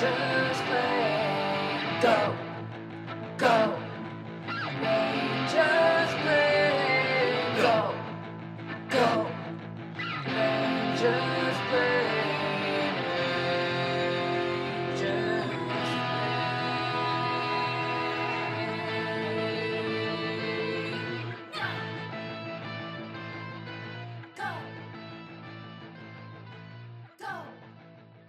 Rangers 0.00 0.37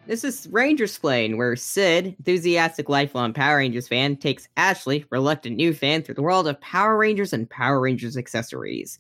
This 0.10 0.24
is 0.24 0.48
Rangersplain, 0.48 1.38
where 1.38 1.56
Sid, 1.56 2.16
enthusiastic 2.18 2.90
lifelong 2.90 3.32
Power 3.32 3.58
Rangers 3.58 3.88
fan, 3.88 4.18
takes 4.18 4.48
Ashley, 4.58 5.06
reluctant 5.12 5.56
new 5.56 5.72
fan, 5.72 6.02
through 6.02 6.16
the 6.16 6.24
world 6.24 6.48
of 6.48 6.60
Power 6.62 6.98
Rangers 6.98 7.32
and 7.32 7.48
Power 7.48 7.80
Rangers 7.80 8.18
accessories. 8.18 8.98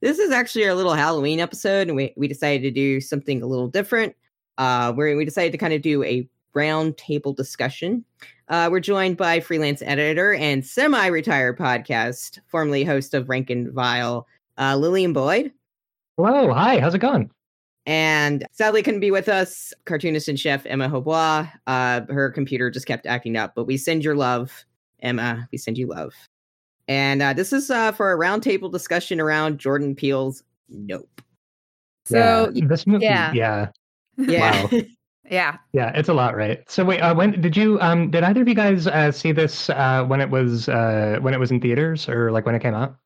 This 0.00 0.20
is 0.20 0.30
actually 0.30 0.64
our 0.68 0.74
little 0.74 0.94
Halloween 0.94 1.40
episode, 1.40 1.88
and 1.88 1.96
we, 1.96 2.14
we 2.16 2.28
decided 2.28 2.62
to 2.62 2.70
do 2.70 3.00
something 3.00 3.42
a 3.42 3.48
little 3.48 3.66
different. 3.66 4.14
Uh, 4.58 4.92
where 4.92 5.16
we 5.16 5.24
decided 5.24 5.50
to 5.50 5.58
kind 5.58 5.72
of 5.74 5.82
do 5.82 6.04
a 6.04 6.28
round 6.54 6.96
table 6.96 7.32
discussion. 7.32 8.04
Uh, 8.46 8.68
we're 8.70 8.78
joined 8.78 9.16
by 9.16 9.40
freelance 9.40 9.82
editor 9.82 10.34
and 10.34 10.64
semi-retired 10.64 11.58
podcast, 11.58 12.38
formerly 12.46 12.84
host 12.84 13.12
of 13.12 13.28
Rank 13.28 13.50
and 13.50 13.72
Vile, 13.72 14.24
uh, 14.56 14.76
Lillian 14.76 15.12
Boyd. 15.12 15.50
Hello, 16.16 16.52
hi, 16.52 16.78
how's 16.78 16.94
it 16.94 17.00
going? 17.00 17.28
And 17.88 18.46
sadly, 18.52 18.82
couldn't 18.82 19.00
be 19.00 19.10
with 19.10 19.30
us. 19.30 19.72
Cartoonist 19.86 20.28
and 20.28 20.38
chef 20.38 20.66
Emma 20.66 20.90
Hobois. 20.90 21.48
Uh, 21.66 22.02
her 22.10 22.30
computer 22.30 22.70
just 22.70 22.86
kept 22.86 23.06
acting 23.06 23.38
up, 23.38 23.54
but 23.54 23.64
we 23.64 23.78
send 23.78 24.04
your 24.04 24.14
love, 24.14 24.66
Emma. 25.00 25.48
We 25.50 25.56
send 25.56 25.78
you 25.78 25.86
love. 25.86 26.12
And 26.86 27.22
uh, 27.22 27.32
this 27.32 27.50
is 27.50 27.70
uh, 27.70 27.92
for 27.92 28.12
a 28.12 28.18
roundtable 28.18 28.70
discussion 28.70 29.20
around 29.20 29.58
Jordan 29.58 29.94
Peele's 29.94 30.42
Nope. 30.68 31.22
So 32.04 32.50
yeah, 32.52 32.66
this 32.66 32.86
movie, 32.86 33.06
yeah. 33.06 33.32
yeah, 33.32 33.68
Yeah. 34.18 34.62
Wow. 34.62 34.70
yeah, 35.30 35.56
yeah, 35.72 35.92
it's 35.94 36.10
a 36.10 36.14
lot, 36.14 36.36
right? 36.36 36.70
So 36.70 36.84
wait, 36.84 37.00
uh, 37.00 37.14
when 37.14 37.40
did 37.40 37.56
you 37.56 37.80
um 37.80 38.10
did 38.10 38.22
either 38.22 38.42
of 38.42 38.48
you 38.48 38.54
guys 38.54 38.86
uh, 38.86 39.10
see 39.12 39.32
this 39.32 39.70
uh, 39.70 40.04
when 40.04 40.20
it 40.20 40.28
was 40.28 40.68
uh, 40.68 41.20
when 41.22 41.32
it 41.32 41.40
was 41.40 41.50
in 41.50 41.58
theaters 41.58 42.06
or 42.06 42.32
like 42.32 42.44
when 42.44 42.54
it 42.54 42.60
came 42.60 42.74
out? 42.74 42.96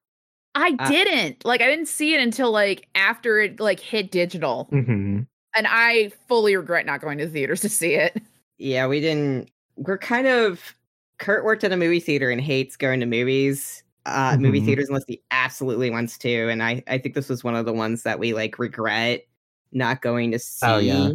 I 0.54 0.72
Uh, 0.78 0.88
didn't 0.88 1.44
like. 1.44 1.60
I 1.62 1.66
didn't 1.66 1.88
see 1.88 2.14
it 2.14 2.20
until 2.20 2.50
like 2.50 2.88
after 2.94 3.40
it 3.40 3.60
like 3.60 3.80
hit 3.80 4.10
digital, 4.10 4.70
hmm 4.70 5.20
and 5.56 5.66
I 5.68 6.10
fully 6.28 6.56
regret 6.56 6.86
not 6.86 7.00
going 7.02 7.18
to 7.18 7.26
the 7.26 7.32
theaters 7.32 7.60
to 7.62 7.68
see 7.70 7.94
it. 7.94 8.16
yeah, 8.58 8.86
we 8.86 9.00
didn't. 9.00 9.50
We're 9.76 9.98
kind 9.98 10.26
of. 10.26 10.74
Kurt 11.18 11.44
worked 11.44 11.62
at 11.62 11.70
a 11.72 11.76
movie 11.76 12.00
theater 12.00 12.30
and 12.30 12.40
hates 12.40 12.76
going 12.76 12.98
to 12.98 13.06
movies, 13.06 13.84
uh, 14.06 14.36
movie 14.40 14.60
Mhm. 14.60 14.64
theaters 14.64 14.88
unless 14.88 15.04
he 15.06 15.22
absolutely 15.30 15.88
wants 15.88 16.18
to. 16.18 16.48
And 16.48 16.62
I, 16.64 16.82
I 16.88 16.98
think 16.98 17.14
this 17.14 17.28
was 17.28 17.44
one 17.44 17.54
of 17.54 17.64
the 17.64 17.72
ones 17.72 18.02
that 18.02 18.18
we 18.18 18.34
like 18.34 18.58
regret 18.58 19.24
not 19.70 20.02
going 20.02 20.32
to 20.32 20.38
see 20.40 20.66
Oh, 20.66 20.78
yeah. 20.78 21.10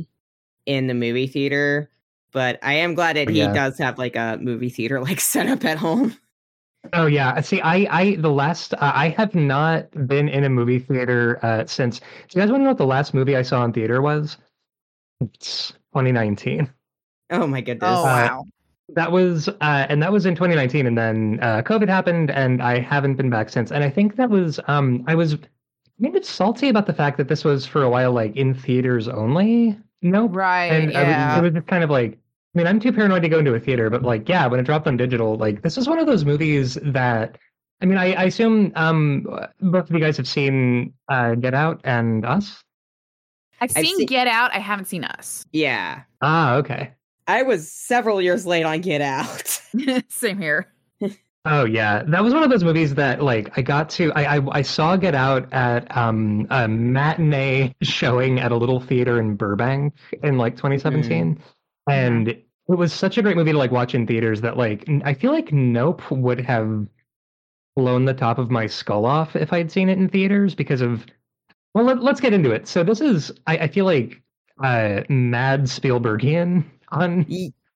in 0.67 0.87
the 0.87 0.93
movie 0.95 1.27
theater. 1.27 1.91
But 2.33 2.59
I 2.63 2.73
am 2.75 2.95
glad 2.95 3.17
that 3.17 3.29
he 3.29 3.39
Yeah. 3.39 3.53
does 3.53 3.77
have 3.79 3.97
like 3.99 4.15
a 4.15 4.37
movie 4.41 4.69
theater 4.69 5.01
like 5.01 5.19
set 5.21 5.47
up 5.47 5.65
at 5.65 5.77
home. 5.77 6.17
Oh 6.93 7.05
yeah, 7.05 7.39
see, 7.41 7.59
I 7.61 7.75
I 7.89 8.15
the 8.15 8.31
last 8.31 8.73
uh, 8.73 8.77
I 8.81 9.09
have 9.09 9.35
not 9.35 9.91
been 10.07 10.29
in 10.29 10.43
a 10.45 10.49
movie 10.49 10.79
theater 10.79 11.39
uh, 11.43 11.65
since. 11.65 11.99
Do 11.99 12.05
you 12.33 12.41
guys 12.41 12.49
want 12.49 12.61
to 12.61 12.63
know 12.63 12.69
what 12.71 12.77
the 12.77 12.85
last 12.85 13.13
movie 13.13 13.35
I 13.35 13.41
saw 13.41 13.63
in 13.65 13.73
theater 13.73 14.01
was? 14.01 14.37
It's 15.21 15.71
2019. 15.93 16.73
Oh 17.29 17.47
my 17.47 17.61
goodness. 17.61 17.99
Oh 17.99 18.03
Uh, 18.03 18.29
wow! 18.29 18.45
That 18.95 19.11
was, 19.11 19.49
uh, 19.49 19.85
and 19.89 20.01
that 20.01 20.11
was 20.11 20.25
in 20.25 20.35
2019, 20.35 20.85
and 20.87 20.97
then 20.97 21.39
uh, 21.41 21.61
COVID 21.63 21.89
happened, 21.89 22.31
and 22.31 22.61
I 22.63 22.79
haven't 22.79 23.15
been 23.15 23.29
back 23.29 23.49
since. 23.49 23.71
And 23.71 23.83
I 23.83 23.89
think 23.89 24.15
that 24.15 24.29
was, 24.29 24.59
um, 24.67 25.03
I 25.07 25.15
was 25.15 25.37
maybe 25.99 26.21
salty 26.23 26.69
about 26.69 26.85
the 26.87 26.93
fact 26.93 27.17
that 27.17 27.27
this 27.27 27.43
was 27.43 27.65
for 27.65 27.83
a 27.83 27.89
while 27.89 28.13
like 28.13 28.35
in 28.37 28.53
theaters 28.53 29.07
only. 29.07 29.77
Nope. 30.01 30.31
right? 30.35 30.71
And 30.71 30.93
I 30.95 31.03
was, 31.03 31.17
yeah. 31.17 31.37
it 31.39 31.41
was 31.41 31.53
just 31.53 31.67
kind 31.67 31.83
of 31.83 31.89
like, 31.89 32.19
I 32.57 32.59
mean, 32.59 32.65
I'm 32.65 32.79
too 32.79 32.91
paranoid 32.91 33.21
to 33.21 33.29
go 33.29 33.37
into 33.37 33.53
a 33.53 33.59
theater, 33.59 33.87
but 33.91 34.01
like, 34.01 34.27
yeah, 34.27 34.47
when 34.47 34.59
it 34.59 34.63
dropped 34.63 34.87
on 34.87 34.97
digital, 34.97 35.37
like 35.37 35.61
this 35.61 35.77
is 35.77 35.87
one 35.87 35.99
of 35.99 36.07
those 36.07 36.25
movies 36.25 36.75
that, 36.81 37.37
I 37.83 37.85
mean, 37.85 37.99
I, 37.99 38.13
I 38.13 38.23
assume 38.23 38.71
um, 38.75 39.27
both 39.61 39.87
of 39.87 39.91
you 39.95 39.99
guys 39.99 40.17
have 40.17 40.27
seen 40.27 40.93
uh, 41.07 41.35
Get 41.35 41.53
Out 41.53 41.81
and 41.83 42.25
Us. 42.25 42.63
I've 43.61 43.69
I've 43.77 43.85
seen 43.85 43.97
seen- 43.97 44.07
Get 44.07 44.25
Out. 44.25 44.55
I 44.55 44.57
haven't 44.57 44.85
seen 44.85 45.03
Us. 45.03 45.45
Yeah. 45.51 46.01
Ah, 46.23 46.55
okay. 46.55 46.93
I 47.27 47.43
was 47.43 47.71
several 47.71 48.23
years 48.23 48.47
late 48.47 48.63
on 48.63 48.81
Get 48.81 49.01
Out. 49.01 49.61
Same 50.09 50.39
here. 50.39 50.73
Oh 51.45 51.65
yeah, 51.65 52.01
that 52.07 52.23
was 52.23 52.33
one 52.33 52.41
of 52.43 52.49
those 52.49 52.63
movies 52.63 52.95
that 52.95 53.21
like 53.23 53.55
I 53.55 53.61
got 53.61 53.89
to. 53.91 54.11
I 54.13 54.37
I, 54.37 54.41
I 54.51 54.61
saw 54.63 54.97
Get 54.97 55.13
Out 55.13 55.47
at 55.53 55.95
um 55.95 56.47
a 56.49 56.67
matinee 56.67 57.75
showing 57.83 58.39
at 58.39 58.51
a 58.51 58.55
little 58.57 58.79
theater 58.81 59.19
in 59.19 59.35
Burbank 59.35 59.93
in 60.23 60.39
like 60.39 60.55
2017, 60.55 61.39
and 61.87 62.37
it 62.69 62.75
was 62.75 62.93
such 62.93 63.17
a 63.17 63.21
great 63.21 63.37
movie 63.37 63.51
to 63.51 63.57
like 63.57 63.71
watch 63.71 63.95
in 63.95 64.05
theaters 64.05 64.41
that 64.41 64.57
like 64.57 64.85
I 65.03 65.13
feel 65.13 65.31
like 65.31 65.51
Nope 65.51 66.09
would 66.11 66.41
have 66.41 66.87
blown 67.75 68.05
the 68.05 68.13
top 68.13 68.39
of 68.39 68.49
my 68.49 68.67
skull 68.67 69.05
off 69.05 69.35
if 69.35 69.53
I'd 69.53 69.71
seen 69.71 69.89
it 69.89 69.97
in 69.97 70.09
theaters 70.09 70.55
because 70.55 70.81
of. 70.81 71.05
Well, 71.73 71.85
let, 71.85 72.01
let's 72.01 72.19
get 72.19 72.33
into 72.33 72.51
it. 72.51 72.67
So 72.67 72.83
this 72.83 73.01
is 73.01 73.31
I, 73.45 73.57
I 73.59 73.67
feel 73.67 73.85
like 73.85 74.21
uh 74.63 75.01
mad 75.09 75.63
Spielbergian 75.63 76.65
on 76.89 77.25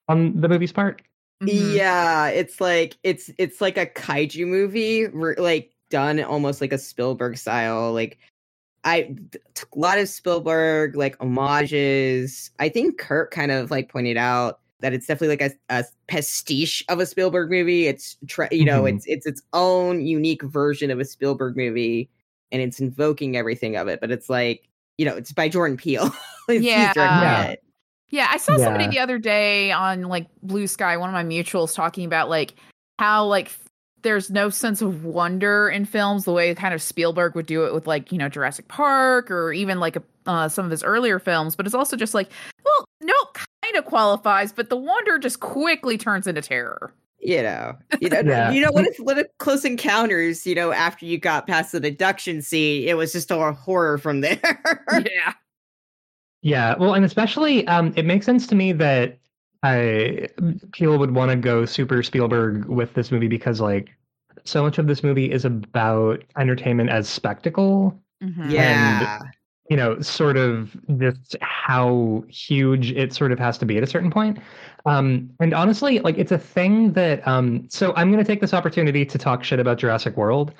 on 0.07 0.41
the 0.41 0.49
movie's 0.49 0.71
part. 0.71 1.01
Mhm. 1.43 1.75
Yeah, 1.75 2.29
it's 2.29 2.59
like 2.59 2.97
it's 3.03 3.29
it's 3.37 3.61
like 3.61 3.77
a 3.77 3.85
kaiju 3.85 4.47
movie, 4.47 5.07
re- 5.07 5.35
like 5.37 5.71
done 5.89 6.21
almost 6.23 6.61
like 6.61 6.73
a 6.73 6.77
Spielberg 6.77 7.37
style. 7.37 7.93
Like 7.93 8.17
I 8.83 9.15
took 9.53 9.75
a 9.75 9.79
lot 9.79 9.99
of 9.99 10.09
Spielberg 10.09 10.95
like 10.95 11.17
homages. 11.19 12.51
I 12.59 12.69
think 12.69 12.97
Kurt 12.97 13.31
kind 13.31 13.51
of 13.51 13.69
like 13.69 13.89
pointed 13.89 14.17
out 14.17 14.60
that 14.81 14.93
it's 14.93 15.07
definitely 15.07 15.37
like 15.37 15.53
a, 15.69 15.79
a 15.79 15.85
pastiche 16.07 16.83
of 16.89 16.99
a 16.99 17.05
Spielberg 17.05 17.49
movie. 17.49 17.87
It's 17.87 18.17
tr- 18.27 18.43
you 18.51 18.65
know, 18.65 18.83
Mhm. 18.83 18.95
it's 18.95 19.05
it's 19.07 19.25
its 19.25 19.41
own 19.53 20.05
unique 20.05 20.43
version 20.43 20.91
of 20.91 20.99
a 20.99 21.05
Spielberg 21.05 21.55
movie, 21.57 22.09
and 22.51 22.61
it's 22.61 22.79
invoking 22.79 23.37
everything 23.37 23.75
of 23.77 23.87
it. 23.87 24.01
But 24.01 24.11
it's 24.11 24.29
like 24.29 24.67
you 24.97 25.05
know, 25.05 25.15
it's 25.15 25.31
by 25.31 25.49
Jordan 25.49 25.77
Peele. 25.77 26.11
It's- 26.49 26.63
Yeah. 26.63 26.93
directing 26.93 27.01
Yeah. 27.03 27.55
Yeah, 28.09 28.27
I 28.29 28.37
saw 28.37 28.57
somebody 28.57 28.87
the 28.87 28.99
other 28.99 29.17
day 29.19 29.71
on 29.71 30.01
like 30.03 30.27
Blue 30.43 30.67
Sky, 30.67 30.97
one 30.97 31.07
of 31.09 31.13
my 31.13 31.23
mutuals, 31.23 31.73
talking 31.73 32.03
about 32.05 32.29
like 32.29 32.53
how 32.99 33.25
like 33.25 33.45
f- 33.45 33.59
there's 34.01 34.29
no 34.29 34.49
sense 34.49 34.81
of 34.81 35.05
wonder 35.05 35.69
in 35.69 35.85
films 35.85 36.25
the 36.25 36.33
way 36.33 36.53
kind 36.55 36.73
of 36.73 36.81
Spielberg 36.81 37.35
would 37.35 37.45
do 37.45 37.65
it 37.65 37.73
with 37.73 37.87
like 37.87 38.11
you 38.11 38.17
know 38.17 38.27
Jurassic 38.27 38.67
Park 38.67 39.31
or 39.31 39.53
even 39.53 39.79
like 39.79 39.95
uh, 40.25 40.49
some 40.49 40.65
of 40.65 40.71
his 40.71 40.83
earlier 40.83 41.19
films. 41.19 41.55
But 41.55 41.65
it's 41.67 41.73
also 41.75 41.95
just 41.95 42.13
like, 42.13 42.29
well, 43.01 43.07
no, 43.33 43.41
kind 43.63 43.75
of 43.77 43.85
qualifies, 43.85 44.51
but 44.51 44.69
the 44.69 44.77
wonder 44.77 45.17
just 45.19 45.39
quickly 45.39 45.97
turns 45.97 46.27
into 46.27 46.41
terror. 46.41 46.93
you 47.19 47.41
know, 47.43 47.75
you 47.99 48.09
know, 48.09 48.19
Yeah. 48.25 48.51
you 48.51 48.61
know 48.61 48.71
what 48.71 48.85
if 48.87 48.97
what 48.97 49.17
if 49.17 49.27
Close 49.37 49.63
Encounters, 49.65 50.45
you 50.47 50.55
know, 50.55 50.71
after 50.71 51.05
you 51.05 51.17
got 51.17 51.47
past 51.47 51.71
the 51.71 51.79
deduction 51.79 52.41
scene, 52.41 52.87
it 52.87 52.95
was 52.97 53.11
just 53.11 53.29
a 53.31 53.51
horror 53.53 53.97
from 53.97 54.21
there. 54.21 54.39
yeah, 54.91 55.33
Yeah, 56.41 56.75
well, 56.79 56.93
and 56.95 57.05
especially 57.05 57.67
um, 57.67 57.93
it 57.95 58.05
makes 58.05 58.25
sense 58.25 58.47
to 58.47 58.55
me 58.55 58.71
that 58.73 59.17
I 59.63 60.27
Peele 60.73 60.97
would 60.97 61.13
want 61.13 61.29
to 61.29 61.37
go 61.37 61.65
super 61.65 62.01
Spielberg 62.01 62.65
with 62.65 62.93
this 62.95 63.11
movie 63.11 63.27
because 63.27 63.61
like 63.61 63.89
so 64.43 64.63
much 64.63 64.79
of 64.79 64.87
this 64.87 65.03
movie 65.03 65.31
is 65.31 65.45
about 65.45 66.23
entertainment 66.37 66.89
as 66.89 67.07
spectacle. 67.07 67.95
Mhm. 68.23 68.51
yeah, 68.51 69.19
You 69.71 69.77
know, 69.77 70.01
sort 70.01 70.35
of 70.35 70.75
just 70.97 71.37
how 71.41 72.25
huge 72.27 72.91
it 72.91 73.13
sort 73.13 73.31
of 73.31 73.39
has 73.39 73.57
to 73.59 73.65
be 73.65 73.77
at 73.77 73.83
a 73.83 73.87
certain 73.87 74.11
point. 74.11 74.37
Um, 74.85 75.29
and 75.39 75.53
honestly, 75.53 75.99
like 75.99 76.17
it's 76.17 76.33
a 76.33 76.37
thing 76.37 76.91
that. 76.93 77.25
Um, 77.25 77.67
so 77.69 77.93
I'm 77.95 78.11
going 78.11 78.23
to 78.23 78.29
take 78.31 78.41
this 78.41 78.53
opportunity 78.53 79.05
to 79.05 79.17
talk 79.17 79.43
shit 79.45 79.59
about 79.59 79.77
Jurassic 79.77 80.17
World. 80.17 80.53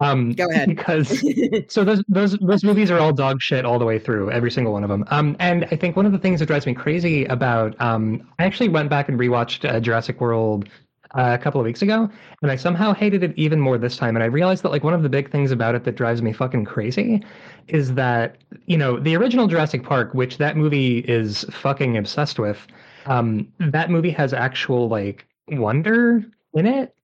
Um, 0.00 0.32
Go 0.32 0.48
ahead. 0.50 0.68
because 0.68 1.22
so 1.68 1.84
those 1.84 2.02
those 2.08 2.38
those 2.38 2.64
movies 2.64 2.90
are 2.90 2.98
all 2.98 3.12
dog 3.12 3.40
shit 3.40 3.64
all 3.64 3.78
the 3.78 3.84
way 3.84 3.98
through, 3.98 4.30
every 4.30 4.50
single 4.50 4.72
one 4.72 4.82
of 4.82 4.90
them. 4.90 5.04
Um, 5.10 5.36
and 5.38 5.64
I 5.70 5.76
think 5.76 5.96
one 5.96 6.06
of 6.06 6.12
the 6.12 6.18
things 6.18 6.40
that 6.40 6.46
drives 6.46 6.66
me 6.66 6.74
crazy 6.74 7.24
about 7.26 7.80
um, 7.80 8.28
I 8.38 8.44
actually 8.44 8.68
went 8.68 8.90
back 8.90 9.08
and 9.08 9.18
rewatched 9.18 9.68
uh, 9.68 9.80
Jurassic 9.80 10.20
World 10.20 10.68
uh, 11.14 11.36
a 11.38 11.42
couple 11.42 11.60
of 11.60 11.64
weeks 11.64 11.82
ago, 11.82 12.08
and 12.42 12.50
I 12.50 12.56
somehow 12.56 12.94
hated 12.94 13.22
it 13.22 13.32
even 13.36 13.60
more 13.60 13.78
this 13.78 13.96
time. 13.96 14.16
And 14.16 14.22
I 14.22 14.26
realized 14.26 14.62
that 14.62 14.70
like 14.70 14.82
one 14.84 14.94
of 14.94 15.02
the 15.02 15.08
big 15.08 15.30
things 15.30 15.50
about 15.50 15.74
it 15.74 15.84
that 15.84 15.96
drives 15.96 16.22
me 16.22 16.32
fucking 16.32 16.64
crazy 16.64 17.22
is 17.68 17.94
that 17.94 18.36
you 18.66 18.76
know 18.76 18.98
the 18.98 19.16
original 19.16 19.46
Jurassic 19.46 19.82
Park, 19.82 20.14
which 20.14 20.38
that 20.38 20.56
movie 20.56 20.98
is 21.00 21.44
fucking 21.50 21.96
obsessed 21.96 22.38
with. 22.38 22.66
Um, 23.06 23.48
that 23.58 23.90
movie 23.90 24.10
has 24.10 24.32
actual 24.32 24.88
like 24.88 25.26
wonder 25.48 26.24
in 26.54 26.66
it 26.66 26.94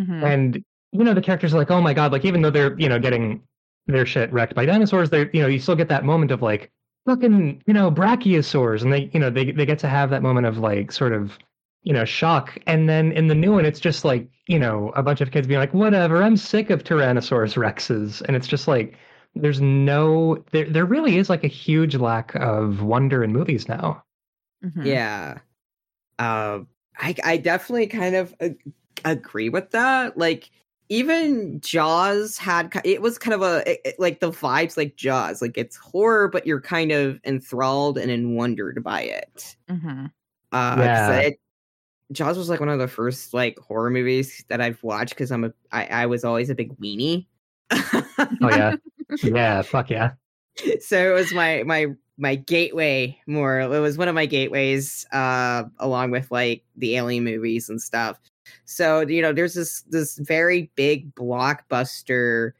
Mhm. 0.00 0.22
and 0.24 0.64
you 0.92 1.04
know 1.04 1.14
the 1.14 1.20
characters 1.20 1.54
are 1.54 1.58
like 1.58 1.70
oh 1.70 1.80
my 1.80 1.94
god 1.94 2.10
like 2.10 2.24
even 2.24 2.42
though 2.42 2.50
they're 2.50 2.76
you 2.80 2.88
know 2.88 2.98
getting 2.98 3.40
their 3.86 4.04
shit 4.06 4.32
wrecked 4.32 4.54
by 4.54 4.64
dinosaurs 4.66 5.10
they 5.10 5.28
you 5.32 5.40
know 5.42 5.46
you 5.46 5.60
still 5.60 5.76
get 5.76 5.88
that 5.88 6.04
moment 6.04 6.30
of 6.32 6.42
like 6.42 6.72
fucking 7.06 7.62
you 7.66 7.74
know 7.74 7.90
brachiosaurs 7.92 8.82
and 8.82 8.92
they 8.92 9.08
you 9.12 9.20
know 9.20 9.30
they 9.30 9.52
they 9.52 9.66
get 9.66 9.78
to 9.80 9.88
have 9.88 10.10
that 10.10 10.22
moment 10.22 10.46
of 10.46 10.58
like 10.58 10.90
sort 10.90 11.12
of 11.12 11.38
you 11.84 11.92
know 11.92 12.04
shock 12.04 12.58
and 12.66 12.88
then 12.88 13.12
in 13.12 13.28
the 13.28 13.34
new 13.34 13.52
one 13.52 13.64
it's 13.64 13.78
just 13.80 14.04
like 14.04 14.28
you 14.48 14.58
know 14.58 14.90
a 14.96 15.02
bunch 15.02 15.20
of 15.20 15.30
kids 15.30 15.46
being 15.46 15.60
like 15.60 15.72
whatever 15.72 16.22
i'm 16.22 16.36
sick 16.36 16.70
of 16.70 16.82
tyrannosaurus 16.82 17.54
rexes 17.56 18.20
and 18.22 18.36
it's 18.36 18.46
just 18.48 18.66
like 18.66 18.96
there's 19.36 19.60
no 19.60 20.42
there 20.52 20.68
there 20.68 20.84
really 20.84 21.16
is 21.18 21.28
like 21.30 21.44
a 21.44 21.48
huge 21.48 21.94
lack 21.96 22.34
of 22.36 22.82
wonder 22.82 23.22
in 23.22 23.32
movies 23.32 23.68
now 23.68 24.02
Mhm. 24.64 24.86
Yeah. 24.86 25.38
Um, 26.18 26.68
I 26.98 27.14
I 27.22 27.36
definitely 27.36 27.86
kind 27.88 28.14
of 28.16 28.34
ag- 28.40 28.72
agree 29.04 29.50
with 29.50 29.72
that. 29.72 30.16
Like 30.16 30.48
even 30.88 31.60
Jaws 31.60 32.38
had 32.38 32.72
it 32.84 33.02
was 33.02 33.18
kind 33.18 33.34
of 33.34 33.42
a 33.42 33.62
it- 33.70 33.80
it- 33.84 34.00
like 34.00 34.20
the 34.20 34.30
vibes 34.30 34.78
like 34.78 34.96
Jaws. 34.96 35.42
Like 35.42 35.58
it's 35.58 35.76
horror, 35.76 36.28
but 36.28 36.46
you're 36.46 36.62
kind 36.62 36.92
of 36.92 37.20
enthralled 37.26 37.98
and 37.98 38.10
in 38.10 38.36
wondered 38.36 38.82
by 38.82 39.02
it. 39.02 39.56
Mhm. 39.68 40.10
Uh, 40.52 40.76
'cause 40.76 40.84
Yeah. 40.86 41.16
it- 41.18 41.40
Jaws 42.12 42.36
was 42.36 42.48
like 42.48 42.60
one 42.60 42.68
of 42.68 42.78
the 42.78 42.88
first 42.88 43.32
like 43.34 43.58
horror 43.58 43.90
movies 43.90 44.44
that 44.48 44.60
I've 44.60 44.82
watched 44.82 45.10
because 45.14 45.32
I'm 45.32 45.44
a 45.44 45.52
I, 45.72 45.86
I 45.86 46.06
was 46.06 46.24
always 46.24 46.50
a 46.50 46.54
big 46.54 46.76
weenie. 46.78 47.26
oh 47.72 48.48
yeah 48.50 48.72
yeah 49.22 49.62
fuck 49.62 49.90
yeah 49.90 50.12
so 50.80 51.10
it 51.10 51.14
was 51.14 51.32
my 51.32 51.62
my 51.64 51.86
my 52.18 52.36
gateway 52.36 53.18
more 53.26 53.60
it 53.60 53.80
was 53.80 53.98
one 53.98 54.06
of 54.06 54.14
my 54.14 54.26
gateways 54.26 55.04
uh 55.12 55.64
along 55.78 56.10
with 56.10 56.30
like 56.30 56.62
the 56.76 56.94
alien 56.96 57.24
movies 57.24 57.68
and 57.68 57.80
stuff 57.82 58.20
so 58.64 59.00
you 59.00 59.20
know 59.20 59.32
there's 59.32 59.54
this 59.54 59.82
this 59.88 60.18
very 60.18 60.70
big 60.76 61.12
blockbuster 61.14 62.52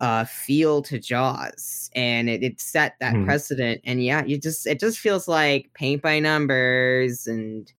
uh 0.00 0.24
feel 0.24 0.82
to 0.82 0.98
jaws 0.98 1.90
and 1.94 2.28
it, 2.28 2.42
it 2.42 2.60
set 2.60 2.94
that 3.00 3.14
Mhm. 3.14 3.24
precedent 3.24 3.80
and 3.84 4.02
yeah 4.02 4.24
you 4.24 4.38
just 4.38 4.66
it 4.66 4.80
just 4.80 4.98
feels 4.98 5.28
like 5.28 5.70
paint 5.74 6.02
by 6.02 6.18
numbers 6.18 7.26
and 7.28 7.72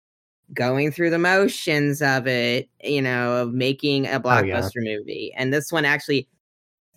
going 0.55 0.91
through 0.91 1.11
the 1.11 1.19
motions 1.19 2.01
of 2.01 2.27
it 2.27 2.69
you 2.83 3.03
know 3.03 3.37
of 3.37 3.53
making 3.53 4.07
a 4.07 4.09
Oh, 4.11 4.13
yeah. 4.13 4.61
blockbuster 4.61 4.77
movie 4.77 5.33
and 5.37 5.53
this 5.53 5.71
one 5.73 5.85
actually 5.85 6.29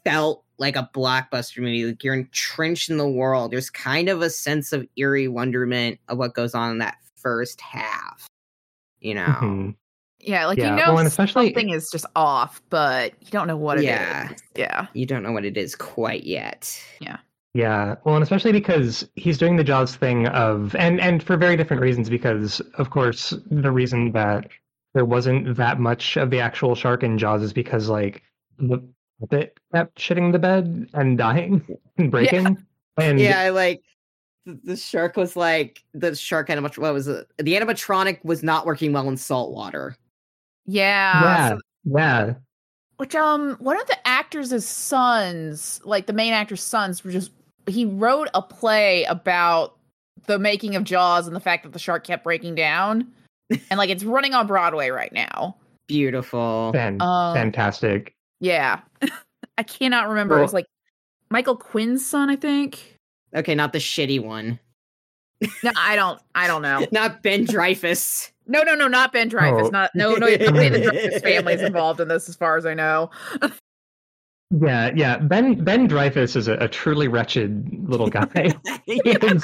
felt 0.05 0.43
like 0.57 0.75
a 0.75 0.89
blockbuster 0.93 1.57
movie. 1.59 1.85
Like 1.85 2.03
you're 2.03 2.13
entrenched 2.13 2.89
in 2.91 2.97
the 2.97 3.07
world. 3.09 3.51
There's 3.51 3.69
kind 3.71 4.09
of 4.09 4.21
a 4.21 4.29
sense 4.29 4.73
of 4.73 4.87
eerie 4.95 5.27
wonderment 5.27 5.99
of 6.07 6.19
what 6.19 6.35
goes 6.35 6.53
on 6.53 6.71
in 6.71 6.77
that 6.79 6.97
first 7.15 7.59
half. 7.61 8.27
You 8.99 9.15
know, 9.15 9.25
Mhm. 9.41 9.75
Yeah, 10.19 10.45
like 10.45 10.59
Yeah, 10.59 10.69
you 10.69 10.75
know 10.75 10.89
well, 10.89 10.99
and 10.99 11.07
especially- 11.07 11.47
something 11.47 11.69
is 11.71 11.89
just 11.91 12.05
off, 12.15 12.61
but 12.69 13.13
you 13.21 13.31
don't 13.31 13.47
know 13.47 13.57
what 13.57 13.77
it 13.79 13.81
is. 13.81 13.85
Yeah. 13.87 14.29
Yeah. 14.55 14.87
you 14.93 15.07
don't 15.07 15.23
know 15.23 15.31
what 15.31 15.45
it 15.45 15.57
is 15.57 15.75
quite 15.75 16.23
yet. 16.25 16.79
Yeah, 16.99 17.17
well, 17.53 18.15
and 18.15 18.23
especially 18.23 18.51
because 18.51 19.07
he's 19.15 19.37
doing 19.37 19.55
the 19.57 19.63
Jaws 19.63 19.95
thing 19.95 20.27
of, 20.27 20.75
and 20.75 21.01
and 21.01 21.21
for 21.21 21.37
very 21.37 21.57
different 21.57 21.81
reasons. 21.81 22.09
Because 22.09 22.61
of 22.77 22.89
course, 22.89 23.33
the 23.49 23.71
reason 23.71 24.11
that 24.13 24.47
there 24.93 25.05
wasn't 25.05 25.55
that 25.57 25.79
much 25.79 26.17
of 26.17 26.29
the 26.29 26.39
actual 26.39 26.75
shark 26.75 27.03
in 27.03 27.17
Jaws 27.17 27.41
is 27.41 27.53
because 27.53 27.89
like 27.89 28.23
the 28.57 28.81
puppet 29.19 29.57
kept 29.73 29.97
shitting 29.97 30.31
the 30.31 30.39
bed 30.39 30.89
and 30.93 31.17
dying 31.17 31.65
and 31.97 32.11
breaking. 32.11 32.57
And 32.97 33.19
yeah, 33.19 33.49
like 33.49 33.83
the, 34.45 34.59
the 34.63 34.77
shark 34.77 35.17
was 35.17 35.35
like 35.35 35.83
the 35.93 36.15
shark 36.15 36.49
animat. 36.49 36.77
What 36.77 36.93
was 36.93 37.07
it? 37.07 37.27
The 37.37 37.55
animatronic 37.55 38.23
was 38.23 38.43
not 38.43 38.65
working 38.65 38.93
well 38.93 39.07
in 39.09 39.17
salt 39.17 39.51
water. 39.51 39.95
Yeah. 40.65 41.23
yeah, 41.23 41.49
so- 41.49 41.59
yeah, 41.83 42.33
which 42.97 43.15
um 43.15 43.57
one 43.59 43.81
of 43.81 43.87
the 43.87 44.07
actors' 44.07 44.65
sons, 44.65 45.81
like 45.83 46.05
the 46.05 46.13
main 46.13 46.33
actor's 46.33 46.61
sons, 46.61 47.03
were 47.03 47.11
just 47.11 47.31
he 47.67 47.85
wrote 47.85 48.29
a 48.33 48.41
play 48.41 49.03
about 49.05 49.77
the 50.27 50.37
making 50.39 50.75
of 50.75 50.83
Jaws 50.83 51.27
and 51.27 51.35
the 51.35 51.39
fact 51.39 51.63
that 51.63 51.73
the 51.73 51.79
shark 51.79 52.05
kept 52.05 52.23
breaking 52.23 52.55
down. 52.55 53.07
and 53.69 53.77
like 53.77 53.89
it's 53.89 54.03
running 54.03 54.33
on 54.33 54.47
Broadway 54.47 54.89
right 54.89 55.11
now. 55.13 55.57
Beautiful. 55.87 56.71
fan, 56.73 56.97
Uh, 57.01 57.33
fantastic. 57.33 58.13
Yeah. 58.39 58.81
I 59.57 59.63
cannot 59.63 60.09
remember. 60.09 60.37
it 60.39 60.41
was 60.41 60.53
like 60.53 60.65
Michael 61.29 61.55
Quinn's 61.57 62.05
son, 62.05 62.29
I 62.29 62.35
think. 62.35 62.97
Okay, 63.35 63.55
not 63.55 63.73
the 63.73 63.79
shitty 63.79 64.23
one. 64.23 64.59
No, 65.63 65.71
I 65.75 65.95
don't 65.95 66.19
I 66.35 66.47
don't 66.47 66.61
know. 66.61 66.85
Not 66.91 67.23
Ben 67.23 67.45
Dreyfuss. 67.47 68.31
No, 68.47 68.61
no, 68.63 68.75
no, 68.75 68.87
not 68.87 69.11
Ben 69.11 69.29
Dreyfuss. 69.29 69.65
Oh. 69.65 69.69
Not 69.69 69.91
no, 69.95 70.13
no, 70.15 70.27
nobody 70.27 70.65
in 70.67 70.73
the 70.73 70.79
Dreyfuss 70.79 71.21
family 71.23 71.53
is 71.53 71.61
involved 71.61 71.99
in 71.99 72.07
this 72.07 72.29
as 72.29 72.35
far 72.35 72.57
as 72.57 72.65
I 72.65 72.73
know. 72.73 73.09
Yeah, 74.59 74.91
yeah. 74.95 75.17
Ben 75.17 75.63
Ben 75.63 75.87
Dreyfuss 75.87 76.35
is 76.35 76.47
a, 76.47 76.53
a 76.55 76.67
truly 76.67 77.07
wretched 77.07 77.87
little 77.87 78.09
guy. 78.09 78.53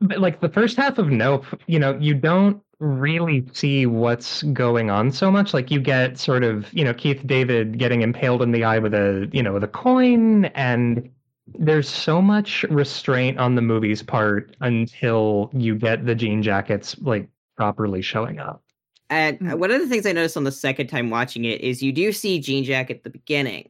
But 0.00 0.18
like 0.18 0.40
the 0.40 0.48
first 0.48 0.76
half 0.76 0.98
of 0.98 1.10
Nope, 1.10 1.44
you 1.68 1.78
know, 1.78 1.96
you 2.00 2.14
don't 2.14 2.60
really 2.80 3.46
see 3.52 3.86
what's 3.86 4.42
going 4.42 4.90
on 4.90 5.12
so 5.12 5.30
much. 5.30 5.54
Like 5.54 5.70
you 5.70 5.78
get 5.80 6.18
sort 6.18 6.42
of, 6.42 6.72
you 6.72 6.84
know, 6.84 6.92
Keith 6.92 7.24
David 7.24 7.78
getting 7.78 8.02
impaled 8.02 8.42
in 8.42 8.50
the 8.50 8.64
eye 8.64 8.80
with 8.80 8.94
a, 8.94 9.28
you 9.32 9.44
know, 9.44 9.52
with 9.52 9.62
a 9.62 9.68
coin, 9.68 10.46
and 10.46 11.08
there's 11.56 11.88
so 11.88 12.20
much 12.20 12.64
restraint 12.64 13.38
on 13.38 13.54
the 13.54 13.62
movie's 13.62 14.02
part 14.02 14.56
until 14.60 15.50
you 15.52 15.76
get 15.76 16.04
the 16.04 16.16
jean 16.16 16.42
jackets 16.42 16.96
like 17.02 17.28
properly 17.56 18.02
showing 18.02 18.40
up. 18.40 18.60
And 19.08 19.38
Mm. 19.38 19.58
one 19.58 19.70
of 19.70 19.80
the 19.80 19.86
things 19.86 20.04
I 20.04 20.10
noticed 20.10 20.36
on 20.36 20.42
the 20.44 20.50
second 20.50 20.88
time 20.88 21.10
watching 21.10 21.44
it 21.44 21.60
is 21.60 21.80
you 21.80 21.92
do 21.92 22.10
see 22.10 22.40
Jean 22.40 22.64
Jacket 22.64 22.96
at 22.96 23.04
the 23.04 23.10
beginning, 23.10 23.68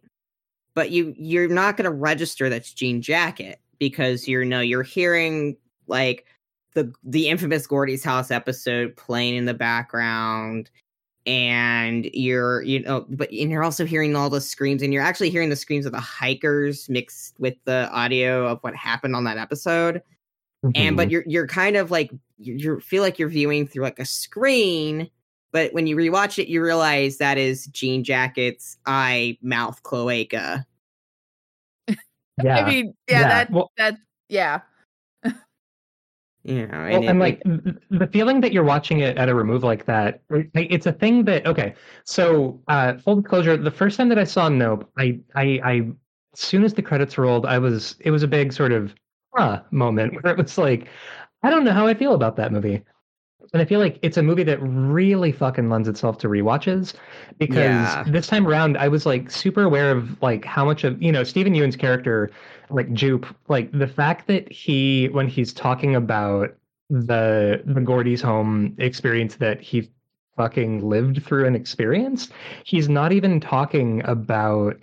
but 0.74 0.90
you 0.90 1.14
you're 1.16 1.48
not 1.48 1.76
going 1.76 1.84
to 1.84 1.90
register 1.90 2.48
that's 2.48 2.72
Jean 2.72 3.02
Jacket 3.02 3.60
because 3.78 4.28
you're 4.28 4.44
no 4.44 4.60
you're 4.60 4.82
hearing 4.82 5.56
like 5.86 6.26
the 6.74 6.92
the 7.04 7.28
infamous 7.28 7.66
Gordy's 7.66 8.04
house 8.04 8.30
episode 8.30 8.96
playing 8.96 9.34
in 9.36 9.44
the 9.44 9.54
background 9.54 10.70
and 11.26 12.06
you're 12.12 12.62
you 12.62 12.80
know 12.80 13.06
but 13.10 13.30
and 13.30 13.50
you're 13.50 13.62
also 13.62 13.84
hearing 13.84 14.16
all 14.16 14.28
the 14.28 14.40
screams 14.40 14.82
and 14.82 14.92
you're 14.92 15.02
actually 15.02 15.30
hearing 15.30 15.50
the 15.50 15.56
screams 15.56 15.86
of 15.86 15.92
the 15.92 16.00
hikers 16.00 16.88
mixed 16.88 17.38
with 17.38 17.54
the 17.64 17.88
audio 17.92 18.46
of 18.48 18.58
what 18.62 18.74
happened 18.74 19.14
on 19.14 19.22
that 19.24 19.38
episode 19.38 20.02
and 20.74 20.96
but 20.96 21.08
Mhm. 21.08 21.10
you're 21.12 21.24
you're 21.26 21.46
kind 21.46 21.76
of 21.76 21.90
like 21.90 22.10
you 22.38 22.54
you 22.54 22.80
feel 22.80 23.02
like 23.02 23.18
you're 23.18 23.28
viewing 23.28 23.66
through 23.68 23.84
like 23.84 23.98
a 24.00 24.04
screen 24.04 25.08
but 25.52 25.72
when 25.72 25.86
you 25.86 25.96
rewatch 25.96 26.38
it 26.38 26.48
you 26.48 26.62
realize 26.62 27.18
that 27.18 27.38
is 27.38 27.66
jean 27.68 28.02
jacket's 28.02 28.76
eye 28.86 29.36
mouth 29.42 29.82
cloaca 29.82 30.66
yeah, 32.42 32.56
I 32.64 32.68
mean, 32.68 32.94
yeah, 33.08 33.28
that 33.28 33.50
well, 33.50 33.70
that 33.76 33.96
yeah. 34.28 34.60
you 36.44 36.66
know 36.66 36.68
Well, 36.72 36.86
and, 36.96 37.04
it- 37.04 37.08
and 37.08 37.18
like 37.20 37.42
th- 37.44 37.76
the 37.90 38.06
feeling 38.06 38.40
that 38.40 38.52
you're 38.52 38.64
watching 38.64 39.00
it 39.00 39.16
at 39.18 39.28
a 39.28 39.34
remove 39.34 39.62
like 39.62 39.84
that, 39.86 40.22
it's 40.30 40.86
a 40.86 40.92
thing 40.92 41.24
that 41.26 41.46
okay. 41.46 41.74
So 42.04 42.60
uh, 42.68 42.94
full 42.98 43.20
disclosure, 43.20 43.56
the 43.56 43.70
first 43.70 43.96
time 43.96 44.08
that 44.08 44.18
I 44.18 44.24
saw 44.24 44.48
Nope, 44.48 44.90
I, 44.98 45.20
I, 45.34 45.60
I, 45.62 45.74
as 46.32 46.40
soon 46.40 46.64
as 46.64 46.74
the 46.74 46.82
credits 46.82 47.18
rolled, 47.18 47.46
I 47.46 47.58
was 47.58 47.96
it 48.00 48.10
was 48.10 48.22
a 48.22 48.28
big 48.28 48.52
sort 48.52 48.72
of 48.72 48.94
huh 49.34 49.62
moment 49.70 50.14
where 50.22 50.32
it 50.32 50.38
was 50.38 50.56
like, 50.58 50.88
I 51.42 51.50
don't 51.50 51.64
know 51.64 51.72
how 51.72 51.86
I 51.86 51.94
feel 51.94 52.14
about 52.14 52.36
that 52.36 52.52
movie. 52.52 52.82
And 53.52 53.60
I 53.60 53.64
feel 53.64 53.80
like 53.80 53.98
it's 54.02 54.16
a 54.16 54.22
movie 54.22 54.44
that 54.44 54.58
really 54.60 55.32
fucking 55.32 55.68
lends 55.68 55.88
itself 55.88 56.18
to 56.18 56.28
rewatches 56.28 56.94
because 57.38 57.56
Yeah. 57.58 58.04
this 58.06 58.26
time 58.26 58.46
around 58.46 58.76
I 58.78 58.88
was 58.88 59.04
like 59.06 59.30
super 59.30 59.62
aware 59.62 59.90
of 59.90 60.20
like 60.22 60.44
how 60.44 60.64
much 60.64 60.84
of 60.84 61.00
you 61.02 61.12
know 61.12 61.24
Steven 61.24 61.54
Yeun's 61.54 61.76
character 61.76 62.30
like 62.70 62.92
Jupe 62.92 63.26
like 63.48 63.70
the 63.72 63.86
fact 63.86 64.26
that 64.28 64.50
he 64.50 65.08
when 65.12 65.28
he's 65.28 65.52
talking 65.52 65.94
about 65.96 66.54
the 66.90 67.62
the 67.64 67.80
Gordy's 67.80 68.22
home 68.22 68.74
experience 68.78 69.36
that 69.36 69.60
he 69.60 69.90
fucking 70.36 70.88
lived 70.88 71.22
through 71.24 71.46
and 71.46 71.54
experienced 71.56 72.32
he's 72.64 72.88
not 72.88 73.12
even 73.12 73.38
talking 73.40 74.02
about 74.04 74.76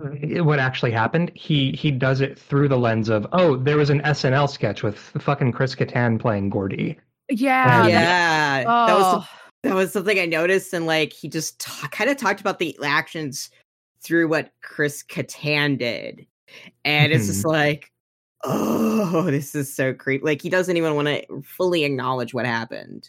what 0.00 0.58
actually 0.58 0.90
happened 0.90 1.30
he 1.34 1.72
he 1.72 1.90
does 1.90 2.20
it 2.20 2.38
through 2.38 2.68
the 2.68 2.76
lens 2.78 3.08
of 3.08 3.26
oh 3.32 3.56
there 3.56 3.76
was 3.76 3.90
an 3.90 4.00
SNL 4.02 4.48
sketch 4.50 4.82
with 4.82 4.98
fucking 4.98 5.52
Chris 5.52 5.74
Kattan 5.74 6.20
playing 6.20 6.50
Gordy 6.50 6.98
Yeah. 7.28 7.82
Um, 7.82 7.88
yeah 7.88 8.64
that 8.64 8.94
was 8.94 9.04
Oh, 9.06 9.28
that 9.62 9.74
was 9.74 9.92
something 9.92 10.18
i 10.18 10.26
noticed 10.26 10.72
and 10.72 10.86
like 10.86 11.12
he 11.12 11.28
just 11.28 11.58
ta- 11.58 11.88
kind 11.90 12.10
of 12.10 12.16
talked 12.16 12.40
about 12.40 12.58
the 12.58 12.76
actions 12.84 13.50
through 14.02 14.28
what 14.28 14.52
chris 14.62 15.02
Kattan 15.02 15.78
did 15.78 16.26
and 16.84 17.12
it's 17.12 17.26
just 17.26 17.46
like 17.46 17.90
oh 18.44 19.22
this 19.22 19.54
is 19.54 19.74
so 19.74 19.94
creepy 19.94 20.24
like 20.24 20.42
he 20.42 20.50
doesn't 20.50 20.76
even 20.76 20.94
want 20.94 21.08
to 21.08 21.42
fully 21.42 21.84
acknowledge 21.84 22.34
what 22.34 22.44
happened 22.44 23.08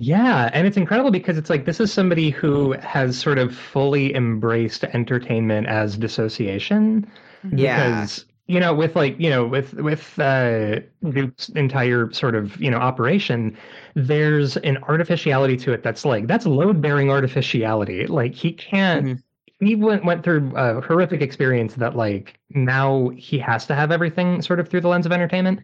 Yeah, 0.00 0.48
and 0.52 0.64
it's 0.64 0.76
incredible 0.76 1.10
because 1.10 1.36
it's 1.36 1.50
like 1.50 1.64
this 1.64 1.80
is 1.80 1.92
somebody 1.92 2.30
who 2.30 2.72
has 2.74 3.18
sort 3.18 3.38
of 3.38 3.52
fully 3.52 4.14
embraced 4.14 4.84
entertainment 4.84 5.66
as 5.66 5.96
dissociation. 5.96 7.04
Yeah. 7.52 8.02
Because 8.02 8.24
you 8.48 8.60
know, 8.60 8.74
with 8.74 8.96
like 8.96 9.18
you 9.20 9.30
know, 9.30 9.46
with 9.46 9.74
with 9.74 10.18
uh, 10.18 10.80
Jupe's 11.10 11.50
entire 11.50 12.12
sort 12.12 12.34
of 12.34 12.60
you 12.60 12.70
know 12.70 12.78
operation, 12.78 13.56
there's 13.94 14.56
an 14.58 14.78
artificiality 14.84 15.56
to 15.58 15.72
it 15.72 15.82
that's 15.82 16.04
like 16.04 16.26
that's 16.26 16.46
load 16.46 16.80
bearing 16.82 17.10
artificiality. 17.10 18.06
Like 18.06 18.34
he 18.34 18.52
can't. 18.52 19.06
Mhm. 19.06 19.22
he 19.60 19.74
went 19.76 20.04
went 20.04 20.24
through 20.24 20.52
a 20.56 20.80
horrific 20.82 21.20
experience 21.22 21.74
that 21.76 21.96
like 21.96 22.38
now 22.50 23.10
he 23.10 23.38
has 23.38 23.66
to 23.66 23.74
have 23.74 23.90
everything 23.92 24.42
sort 24.42 24.60
of 24.60 24.68
through 24.68 24.80
the 24.82 24.88
lens 24.88 25.06
of 25.06 25.12
entertainment. 25.12 25.60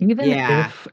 Even 0.00 0.30
Yeah. 0.30 0.48
if 0.48 0.86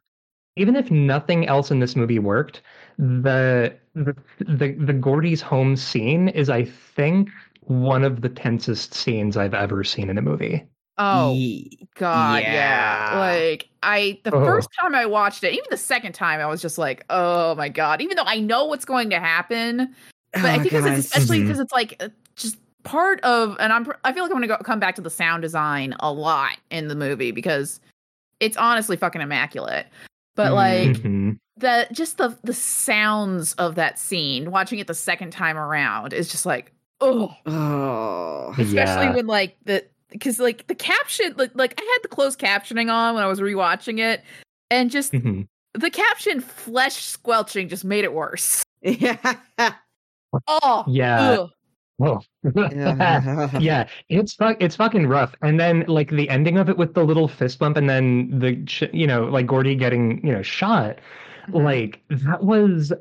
even 0.58 0.76
if 0.78 0.92
nothing 0.92 1.48
else 1.48 1.72
in 1.72 1.80
this 1.80 1.96
movie 1.98 2.20
worked, 2.20 2.64
the 3.00 3.78
the 3.96 4.16
the, 4.40 4.74
the 4.74 4.94
Gordy's 4.94 5.42
home 5.42 5.76
scene 5.78 6.30
is, 6.30 6.50
I 6.50 6.66
think, 6.66 7.30
one 7.62 8.04
of 8.06 8.22
the 8.22 8.30
tensest 8.30 8.94
scenes 8.96 9.38
I've 9.38 9.56
ever 9.56 9.84
seen 9.86 10.10
in 10.12 10.18
a 10.20 10.24
movie. 10.24 10.68
Oh 10.98 11.34
Ye- 11.34 11.88
God, 11.96 12.44
yeah. 12.44 13.14
Yeah. 13.14 13.20
Like 13.20 13.70
I 13.84 14.20
the 14.24 14.34
Oh. 14.36 14.46
first 14.46 14.70
time 14.80 14.94
I 14.94 15.06
watched 15.06 15.44
it, 15.44 15.54
even 15.54 15.66
the 15.70 15.78
second 15.78 16.14
time, 16.14 16.40
I 16.40 16.46
was 16.48 16.62
just 16.62 16.78
like, 16.78 17.06
oh 17.10 17.56
my 17.56 17.70
God. 17.70 18.02
Even 18.02 18.18
though 18.18 18.24
I 18.26 18.40
know 18.40 18.66
what's 18.66 18.86
going 18.86 19.10
to 19.12 19.20
happen, 19.20 19.96
but 20.34 20.46
I 20.46 20.50
Oh, 20.50 20.52
think 20.54 20.64
because 20.64 20.86
guys. 20.86 21.00
it's 21.00 21.08
especially 21.08 21.42
because 21.42 21.60
it's 21.60 21.72
like 21.74 21.96
uh, 22.02 22.10
just 22.36 22.58
part 22.84 23.20
of, 23.22 23.56
and 23.60 23.72
I'm 23.74 23.92
I 24.04 24.14
feel 24.14 24.24
like 24.24 24.32
I'm 24.32 24.36
gonna 24.38 24.48
go 24.48 24.58
come 24.58 24.80
back 24.80 24.96
to 24.96 25.02
the 25.02 25.10
sound 25.10 25.42
design 25.42 25.96
a 26.00 26.12
lot 26.12 26.58
in 26.70 26.88
the 26.88 26.96
movie 26.96 27.32
because 27.32 27.80
it's 28.40 28.58
honestly 28.58 28.98
fucking 28.98 29.22
immaculate. 29.22 29.88
But 30.36 30.52
Mhm. 30.52 30.56
like 30.56 30.88
Mhm. 31.04 31.38
the 31.58 31.88
just 31.92 32.18
the 32.18 32.38
the 32.44 32.54
sounds 32.54 33.54
of 33.54 33.76
that 33.76 33.98
scene, 34.00 34.52
watching 34.52 34.80
it 34.80 34.88
the 34.88 34.94
second 34.94 35.32
time 35.32 35.58
around 35.58 36.14
is 36.14 36.30
just 36.30 36.46
like, 36.46 36.72
oh 37.02 37.34
Oh. 37.46 38.50
especially 38.58 38.76
Yeah. 38.76 39.16
when 39.16 39.28
like 39.28 39.58
the 39.66 39.86
because 40.12 40.40
like 40.40 40.68
the 40.68 40.76
caption 40.76 41.34
like 41.38 41.52
like 41.56 41.74
I 41.80 41.84
had 41.84 42.04
the 42.04 42.08
closed 42.10 42.40
captioning 42.40 42.92
on 42.92 43.16
when 43.16 43.24
I 43.24 43.28
was 43.28 43.40
rewatching 43.40 44.00
it, 44.00 44.24
and 44.70 44.92
just 44.92 45.12
Mhm. 45.14 45.48
the 45.74 45.90
caption 45.90 46.40
"flesh 46.42 46.96
squelching" 47.04 47.70
just 47.70 47.84
made 47.86 48.04
it 48.04 48.14
worse. 48.14 48.64
Yeah. 48.82 49.18
Oh 50.48 50.86
Yeah. 50.88 51.46
ugh. 52.02 52.24
Yeah, 53.62 53.88
it's 54.10 54.34
fuck, 54.34 54.58
it's 54.62 54.76
fucking 54.76 55.08
rough. 55.08 55.36
And 55.42 55.60
then 55.60 55.84
like 55.88 56.10
the 56.10 56.30
ending 56.30 56.58
of 56.58 56.70
it 56.70 56.78
with 56.78 56.94
the 56.94 57.04
little 57.04 57.28
fist 57.28 57.60
bump, 57.60 57.78
and 57.78 57.90
then 57.90 58.40
the 58.40 58.64
ch- 58.66 58.90
you 58.94 59.06
know 59.06 59.26
like 59.26 59.46
Gordy 59.46 59.76
getting 59.76 60.26
you 60.26 60.32
know 60.34 60.42
shot. 60.42 61.00
Mhm. 61.50 61.64
Like 61.64 62.02
that 62.10 62.44
was, 62.44 62.92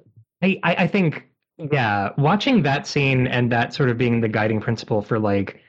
I, 0.43 0.59
I 0.65 0.75
I 0.75 0.87
think 0.87 1.29
yeah, 1.57 2.11
watching 2.19 2.63
that 2.63 2.87
scene 2.87 3.27
and 3.27 3.53
that 3.53 3.73
sort 3.75 3.91
of 3.91 3.97
being 3.99 4.21
the 4.23 4.29
guiding 4.29 4.61
principle 4.61 5.01
for 5.03 5.19
like 5.19 5.61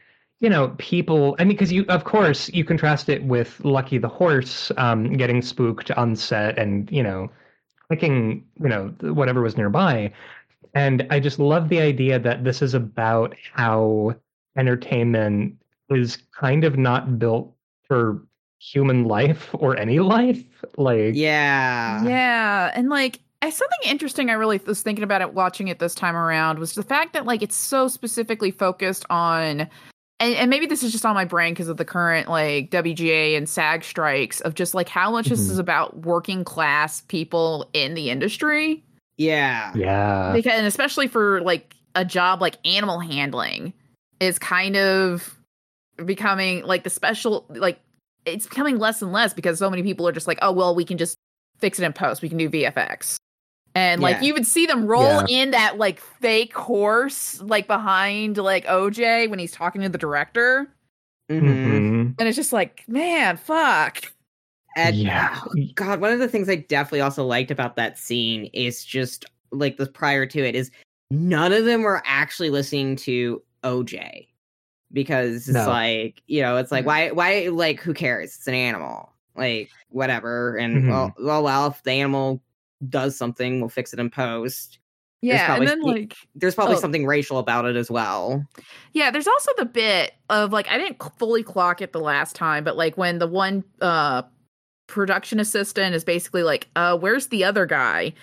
you 0.42 0.50
know 0.50 0.76
people. 0.78 1.36
I 1.40 1.46
mean, 1.46 1.56
because 1.56 1.72
you 1.72 1.86
of 1.88 2.04
course 2.04 2.50
you 2.50 2.66
contrast 2.66 3.08
it 3.08 3.24
with 3.24 3.64
Lucky 3.64 3.98
the 3.98 4.10
horse 4.10 4.72
um, 4.78 5.14
getting 5.14 5.42
spooked 5.42 5.90
on 5.92 6.16
set 6.16 6.58
and 6.60 6.92
you 6.92 7.04
know 7.04 7.30
clicking 7.88 8.44
you 8.62 8.68
know 8.68 8.88
whatever 9.02 9.42
was 9.42 9.56
nearby. 9.56 10.12
And 10.74 11.06
I 11.10 11.20
just 11.20 11.40
love 11.40 11.70
the 11.70 11.80
idea 11.80 12.20
that 12.20 12.44
this 12.44 12.62
is 12.62 12.74
about 12.74 13.36
how 13.54 14.16
entertainment 14.58 15.56
is 15.90 16.18
kind 16.40 16.64
of 16.64 16.78
not 16.78 17.20
built 17.20 17.54
for 17.88 18.26
human 18.60 19.06
life 19.06 19.50
or 19.54 19.76
any 19.78 20.00
life. 20.00 20.44
Like, 20.78 21.16
yeah. 21.16 22.04
yeah, 22.04 22.72
and 22.74 22.90
like 22.90 23.20
I, 23.42 23.50
something 23.50 23.80
interesting 23.90 24.30
I 24.30 24.34
really 24.34 24.62
was 24.66 24.82
thinking 24.82 25.04
about 25.04 25.22
it 25.22 25.34
watching 25.34 25.68
it 25.68 25.80
this 25.80 25.96
time 25.96 26.16
around 26.16 26.60
was 26.60 26.76
the 26.76 26.84
fact 26.84 27.14
that 27.14 27.26
like 27.26 27.42
it's 27.42 27.56
so 27.56 27.88
specifically 27.88 28.52
focused 28.52 29.06
on. 29.10 29.68
And, 30.22 30.36
and 30.36 30.50
maybe 30.50 30.68
this 30.68 30.84
is 30.84 30.92
just 30.92 31.06
on 31.06 31.16
my 31.16 31.26
brain 31.26 31.54
because 31.54 31.68
of 31.68 31.78
the 31.78 31.84
current 31.86 32.30
like 32.30 32.70
WGA 32.70 33.36
and 33.36 33.50
SAG 33.50 33.84
strikes 33.84 34.40
of 34.42 34.54
just 34.54 34.74
like 34.76 34.88
how 34.88 35.12
much 35.12 35.28
this 35.28 35.40
Mhm. 35.48 35.52
is 35.52 35.58
about 35.60 35.98
working 36.06 36.44
class 36.46 37.02
people 37.02 37.68
in 37.74 37.96
the 37.96 38.10
industry. 38.12 38.84
Yeah. 39.18 39.72
yeah. 39.76 40.32
because 40.34 40.54
and 40.54 40.66
especially 40.66 41.08
for 41.08 41.42
like 41.42 41.76
a 41.96 42.06
job 42.06 42.40
like 42.42 42.56
animal 42.66 43.00
handling 43.00 43.74
is 44.20 44.40
kind 44.40 44.78
of 44.78 45.38
becoming 46.06 46.64
like 46.64 46.84
the 46.84 46.90
special 46.90 47.46
like 47.50 47.80
it's 48.26 48.48
becoming 48.48 48.78
less 48.80 49.02
and 49.02 49.12
less 49.12 49.34
because 49.34 49.60
so 49.60 49.70
many 49.70 49.84
people 49.84 50.08
are 50.08 50.12
just 50.12 50.28
like 50.28 50.40
oh 50.42 50.52
well 50.52 50.74
we 50.74 50.86
can 50.86 50.98
just 50.98 51.18
fix 51.60 51.80
it 51.80 51.84
in 51.84 51.94
post 51.94 52.22
we 52.22 52.30
can 52.30 52.38
do 52.38 52.50
vfx 52.50 53.18
and 53.76 54.02
like 54.02 54.18
Yeah. 54.18 54.22
you 54.24 54.34
would 54.34 54.46
see 54.48 54.66
them 54.66 54.86
roll 54.86 55.24
in 55.30 55.52
that 55.52 55.78
like 55.78 56.00
fake 56.00 56.54
horse 56.54 57.42
like 57.42 57.68
behind 57.68 58.38
like 58.38 58.66
oj 58.66 59.30
when 59.30 59.40
he's 59.40 59.52
talking 59.52 59.82
to 59.82 59.90
the 59.90 59.98
director 59.98 60.68
Mhm. 61.30 61.42
Mhm. 61.42 62.16
and 62.20 62.28
it's 62.28 62.36
just 62.36 62.52
like 62.54 62.84
man 62.88 63.38
fuck 63.38 64.12
And 64.78 64.96
Yeah. 64.96 65.38
oh, 65.46 65.54
God, 65.76 66.00
one 66.00 66.14
of 66.14 66.20
the 66.20 66.30
things 66.30 66.48
I 66.48 66.56
definitely 66.56 67.02
also 67.02 67.26
liked 67.26 67.52
about 67.52 67.76
that 67.76 67.98
scene 67.98 68.46
is 68.54 68.86
just 68.86 69.26
like 69.52 69.76
the 69.76 69.86
prior 69.86 70.26
to 70.26 70.40
it 70.40 70.56
is 70.56 70.72
none 71.10 71.52
of 71.52 71.66
them 71.66 71.82
were 71.82 72.02
actually 72.06 72.50
listening 72.50 72.96
to 72.96 73.42
OJ 73.66 74.28
because 74.94 75.50
it's 75.50 75.68
like 75.68 76.22
you 76.28 76.42
know 76.42 76.56
it's 76.58 76.72
like 76.72 76.84
Mhm. 76.86 76.88
why 76.88 77.12
why 77.12 77.48
like 77.50 77.82
who 77.82 77.94
cares 77.94 78.36
it's 78.36 78.48
an 78.48 78.54
animal 78.54 79.12
like 79.36 79.70
whatever 79.90 80.56
and 80.58 80.84
Mhm. 80.84 80.90
well 80.90 81.14
well 81.20 81.44
well 81.44 81.68
if 81.68 81.84
the 81.84 81.92
animal 81.92 82.42
does 82.90 83.16
something 83.16 83.60
we'll 83.60 83.70
fix 83.70 83.94
it 83.94 84.00
in 84.00 84.10
post 84.10 84.80
yeah 85.22 85.46
probably- 85.48 85.68
and 85.68 85.70
then 85.70 85.82
like 85.82 86.16
there's 86.36 86.56
probably 86.56 86.76
Oh. 86.76 86.80
something 86.80 87.06
racial 87.06 87.38
about 87.38 87.66
it 87.66 87.76
as 87.76 87.92
well 87.92 88.46
Yeah, 88.94 89.12
there's 89.12 89.28
also 89.28 89.52
the 89.58 89.66
bit 89.66 90.14
of 90.30 90.52
like 90.52 90.68
I 90.70 90.78
didn't 90.78 90.98
fully 91.20 91.44
clock 91.44 91.82
it 91.82 91.94
the 91.94 92.00
last 92.00 92.36
time, 92.36 92.64
but 92.64 92.76
like 92.76 92.98
when 92.98 93.20
the 93.20 93.28
one 93.28 93.64
uh 93.82 94.24
production 94.88 95.40
assistant 95.40 95.96
is 95.96 96.04
basically 96.04 96.44
like, 96.44 96.68
"Uh, 96.76 96.98
where's 96.98 97.28
the 97.28 97.44
other 97.46 97.66
guy?" 97.66 98.14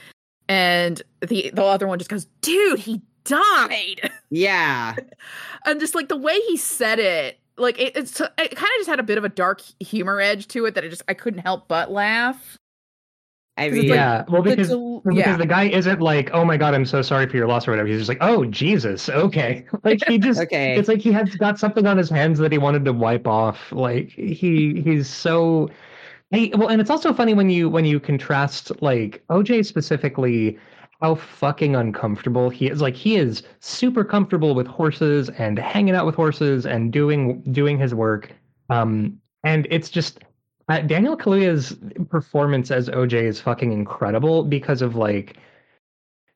And 0.48 1.00
the 1.26 1.50
the 1.54 1.62
other 1.64 1.86
one 1.86 1.98
just 1.98 2.10
goes, 2.10 2.26
"Dude, 2.42 2.80
he 2.80 3.00
died." 3.24 4.10
yeah 4.30 4.94
and 5.64 5.80
just 5.80 5.94
like 5.94 6.08
the 6.08 6.16
way 6.16 6.38
he 6.48 6.56
said 6.58 6.98
it, 6.98 7.38
like 7.56 7.78
it, 7.80 7.96
it's 7.96 8.20
it 8.20 8.28
kind 8.36 8.50
of 8.50 8.78
just 8.78 8.88
had 8.88 9.00
a 9.00 9.04
bit 9.04 9.16
of 9.18 9.24
a 9.24 9.28
dark 9.30 9.62
humor 9.80 10.20
edge 10.20 10.48
to 10.48 10.66
it 10.66 10.74
that 10.74 10.84
I 10.84 10.88
just 10.88 11.02
I 11.08 11.14
couldn't 11.14 11.40
help 11.40 11.66
but 11.68 11.90
laugh. 11.90 12.57
I 13.58 13.68
'Cause 13.68 13.76
it's 13.78 13.82
mean 13.82 13.90
like- 13.90 13.96
yeah. 13.96 14.24
Well, 14.28 14.42
The 14.42 14.50
because 14.50 14.68
del- 14.68 15.02
Well, 15.04 15.14
yeah, 15.16 15.24
because 15.24 15.38
the 15.38 15.46
guy 15.46 15.64
isn't 15.64 16.00
like, 16.00 16.30
oh 16.32 16.44
my 16.44 16.56
god, 16.56 16.74
I'm 16.74 16.86
so 16.86 17.02
sorry 17.02 17.26
for 17.28 17.36
your 17.36 17.46
loss 17.48 17.66
or 17.68 17.72
whatever. 17.72 17.88
He's 17.88 17.98
just 17.98 18.08
like, 18.08 18.18
oh 18.20 18.44
Jesus, 18.46 19.08
okay. 19.08 19.64
Like 19.84 19.98
he 20.06 20.18
just, 20.18 20.40
okay 20.40 20.76
it's 20.76 20.88
like 20.88 21.00
he 21.00 21.12
has 21.12 21.34
got 21.36 21.58
something 21.58 21.86
on 21.86 21.96
his 21.98 22.08
hands 22.10 22.38
that 22.38 22.52
he 22.52 22.58
wanted 22.58 22.84
to 22.86 22.92
wipe 22.92 23.26
off. 23.26 23.70
Like 23.72 24.10
he 24.10 24.80
he's 24.84 25.08
so. 25.08 25.68
Hey, 26.30 26.52
well, 26.54 26.68
and 26.68 26.80
it's 26.80 26.90
also 26.90 27.12
funny 27.14 27.32
when 27.34 27.48
you 27.50 27.68
when 27.70 27.84
you 27.86 27.98
contrast 28.00 28.70
like 28.82 29.22
OJ 29.30 29.64
specifically 29.64 30.58
how 31.00 31.14
fucking 31.14 31.74
uncomfortable 31.76 32.50
he 32.50 32.66
is. 32.68 32.80
Like 32.82 32.96
he 32.96 33.16
is 33.16 33.42
super 33.60 34.04
comfortable 34.04 34.54
with 34.54 34.66
horses 34.66 35.30
and 35.38 35.58
hanging 35.58 35.94
out 35.94 36.04
with 36.06 36.14
horses 36.16 36.66
and 36.66 36.92
doing 36.92 37.40
doing 37.52 37.78
his 37.78 37.94
work. 37.94 38.32
Um, 38.68 39.18
and 39.44 39.66
it's 39.70 39.88
just 39.88 40.18
uh, 40.68 40.80
Daniel 40.80 41.16
Kaluuya's 41.16 41.76
performance 42.08 42.70
as 42.70 42.88
OJ 42.88 43.22
is 43.24 43.40
fucking 43.40 43.72
incredible 43.72 44.44
because 44.44 44.82
of 44.82 44.96
like 44.96 45.36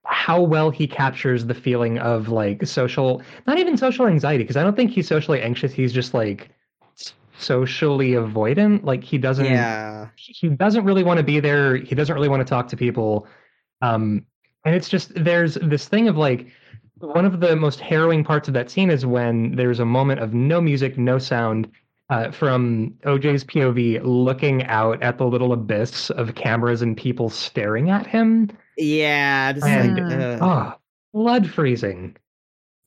how 0.05 0.41
well 0.41 0.71
he 0.71 0.87
captures 0.87 1.47
the 1.47 1.55
feeling 1.55 1.99
of 1.99 2.29
like 2.29 2.67
social, 2.67 3.23
not 3.47 3.59
even 3.59 3.77
social 3.77 4.07
anxiety, 4.07 4.45
because 4.45 4.57
I 4.57 4.63
don't 4.63 4.77
think 4.77 4.91
he's 4.91 5.07
socially 5.07 5.41
anxious. 5.41 5.73
He's 5.73 5.93
just 5.93 6.15
like 6.15 6.51
socially 7.39 8.11
avoidant. 8.11 8.85
Like 8.85 9.05
he 9.05 9.19
doesn't, 9.19 9.47
yeah 9.47 10.09
he 10.17 10.49
doesn't 10.49 10.85
really 10.85 11.03
want 11.03 11.19
to 11.19 11.25
be 11.25 11.41
there. 11.41 11.77
He 11.77 11.95
doesn't 11.95 12.15
really 12.15 12.29
want 12.29 12.41
to 12.47 12.49
talk 12.49 12.69
to 12.69 12.77
people. 12.77 13.27
Um, 13.81 14.27
and 14.65 14.75
it's 14.75 14.89
just 14.89 15.13
there's 15.15 15.55
this 15.55 15.89
thing 15.89 16.09
of 16.09 16.17
like 16.17 16.49
one 16.99 17.25
of 17.25 17.41
the 17.41 17.57
most 17.57 17.81
harrowing 17.81 18.23
parts 18.23 18.49
of 18.49 18.55
that 18.55 18.71
scene 18.71 18.91
is 18.91 19.05
when 19.05 19.57
there's 19.57 19.81
a 19.81 19.85
moment 19.85 20.21
of 20.21 20.35
no 20.35 20.61
music, 20.61 20.97
no 20.97 21.19
sound. 21.19 21.71
Uh, 22.13 22.31
from 22.31 22.95
OJ's 23.05 23.43
POV, 23.43 24.01
looking 24.05 24.65
out 24.65 25.03
at 25.03 25.17
the 25.17 25.27
little 25.27 25.55
abyss 25.55 26.11
of 26.11 26.35
cameras 26.35 26.83
and 26.83 26.95
people 26.95 27.31
staring 27.31 27.89
at 27.89 28.07
him. 28.07 28.51
yeah 28.77 29.55
And- 29.65 29.99
ugh. 29.99 30.39
Oh, 30.43 30.75
blood 31.15 31.49
freezing. 31.49 32.15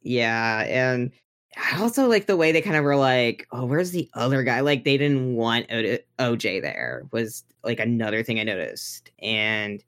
Yeah, 0.04 0.64
and 0.68 1.12
I 1.58 1.82
also 1.82 2.08
like 2.08 2.28
the 2.28 2.38
way 2.38 2.52
they 2.52 2.62
kind 2.62 2.76
of 2.76 2.84
were 2.84 2.98
like, 2.98 3.48
"Oh, 3.52 3.66
where's 3.66 3.90
the 3.90 4.08
other 4.14 4.44
guy?" 4.44 4.60
Like 4.60 4.84
they 4.84 4.98
didn't 4.98 5.34
want 5.36 5.66
o- 5.72 5.98
OJ 6.20 6.62
there 6.62 7.08
was 7.12 7.44
like 7.64 7.80
another 7.80 8.22
thing 8.22 8.40
I 8.40 8.44
noticed. 8.44 9.10
And 9.24 9.84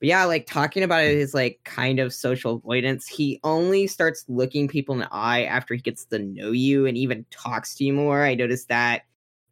but 0.00 0.08
yeah, 0.08 0.24
like 0.24 0.46
talking 0.46 0.82
about 0.82 1.04
it 1.04 1.14
is 1.14 1.34
like 1.34 1.60
kind 1.64 2.00
of 2.00 2.12
social 2.12 2.56
avoidance. 2.56 3.06
He 3.06 3.38
only 3.44 3.86
starts 3.86 4.24
looking 4.28 4.66
people 4.66 4.94
in 4.94 5.00
the 5.00 5.08
eye 5.12 5.44
after 5.44 5.74
he 5.74 5.80
gets 5.80 6.06
to 6.06 6.18
know 6.18 6.50
you 6.50 6.86
and 6.86 6.96
even 6.96 7.26
talks 7.30 7.74
to 7.76 7.84
you 7.84 7.92
more. 7.92 8.24
I 8.24 8.34
noticed 8.34 8.68
that 8.68 9.02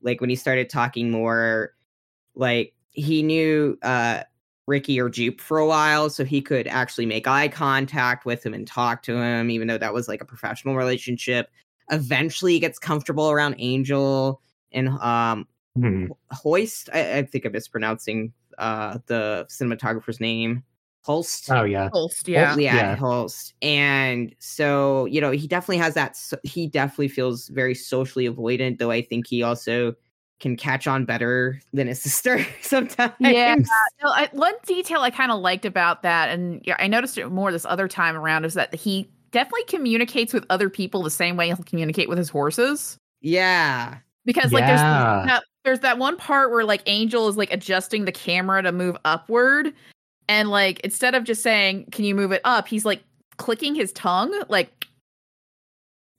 like 0.02 0.20
when 0.20 0.30
he 0.30 0.36
started 0.36 0.70
talking 0.70 1.10
more, 1.10 1.74
like 2.34 2.74
he 2.90 3.22
knew 3.22 3.78
uh 3.82 4.22
Ricky 4.66 5.00
or 5.00 5.08
Jupe 5.08 5.40
for 5.40 5.58
a 5.58 5.66
while, 5.66 6.10
so 6.10 6.24
he 6.24 6.42
could 6.42 6.66
actually 6.66 7.06
make 7.06 7.26
eye 7.26 7.48
contact 7.48 8.26
with 8.26 8.44
him 8.44 8.52
and 8.54 8.66
talk 8.66 9.02
to 9.04 9.16
him, 9.16 9.50
even 9.50 9.68
though 9.68 9.78
that 9.78 9.94
was 9.94 10.08
like 10.08 10.20
a 10.20 10.26
professional 10.26 10.76
relationship. 10.76 11.50
Eventually, 11.90 12.52
he 12.52 12.60
gets 12.60 12.78
comfortable 12.78 13.30
around 13.30 13.54
Angel 13.58 14.40
and 14.72 14.88
um 14.88 15.46
Hmm. 15.78 16.06
Hoist. 16.32 16.90
I, 16.92 17.18
I 17.18 17.22
think 17.22 17.44
I'm 17.44 17.52
mispronouncing 17.52 18.32
uh 18.58 18.98
the 19.06 19.46
cinematographer's 19.48 20.20
name. 20.20 20.62
Holst. 21.02 21.50
Oh 21.50 21.64
yeah. 21.64 21.88
Holst, 21.92 22.28
yeah. 22.28 22.54
yeah, 22.56 22.74
Yeah. 22.74 22.96
Holst. 22.96 23.54
And 23.62 24.34
so, 24.40 25.06
you 25.06 25.20
know, 25.22 25.30
he 25.30 25.46
definitely 25.46 25.78
has 25.78 25.94
that. 25.94 26.16
so- 26.16 26.36
He 26.42 26.66
definitely 26.66 27.08
feels 27.08 27.48
very 27.48 27.74
socially 27.74 28.28
avoidant, 28.28 28.78
though 28.78 28.90
I 28.90 29.00
think 29.00 29.26
he 29.26 29.42
also 29.42 29.94
can 30.40 30.54
catch 30.56 30.86
on 30.86 31.04
better 31.06 31.60
than 31.72 31.86
his 31.86 32.02
sister 32.02 32.44
sometimes. 32.60 33.14
Yeah. 33.20 33.54
No, 33.56 34.10
I, 34.10 34.28
one 34.32 34.54
detail 34.66 35.00
I 35.00 35.10
kind 35.10 35.32
of 35.32 35.40
liked 35.40 35.64
about 35.64 36.02
that, 36.02 36.28
and 36.28 36.60
yeah, 36.64 36.76
I 36.78 36.88
noticed 36.88 37.16
it 37.16 37.26
more 37.30 37.50
this 37.52 37.64
other 37.64 37.88
time 37.88 38.14
around, 38.16 38.44
is 38.44 38.54
that 38.54 38.74
he 38.74 39.08
definitely 39.30 39.64
communicates 39.64 40.34
with 40.34 40.44
other 40.50 40.68
people 40.68 41.02
the 41.02 41.10
same 41.10 41.36
way 41.36 41.46
he'll 41.46 41.56
communicate 41.56 42.08
with 42.08 42.18
his 42.18 42.28
horses. 42.28 42.98
Yeah. 43.22 43.98
Because 44.26 44.52
like 44.52 44.66
there's 44.66 44.80
that, 44.80 45.42
there's 45.64 45.80
that 45.80 45.98
one 45.98 46.16
part 46.16 46.50
where 46.50 46.64
like 46.64 46.82
Angel 46.86 47.28
is 47.28 47.36
like 47.36 47.52
adjusting 47.52 48.04
the 48.04 48.12
camera 48.12 48.62
to 48.62 48.72
move 48.72 48.96
upward, 49.04 49.72
and 50.28 50.50
like 50.50 50.80
instead 50.80 51.14
of 51.14 51.24
just 51.24 51.42
saying, 51.42 51.86
"Can 51.92 52.04
you 52.04 52.14
move 52.14 52.32
it 52.32 52.40
up?" 52.44 52.68
he's 52.68 52.84
like 52.84 53.02
clicking 53.36 53.74
his 53.74 53.92
tongue, 53.92 54.32
like 54.48 54.86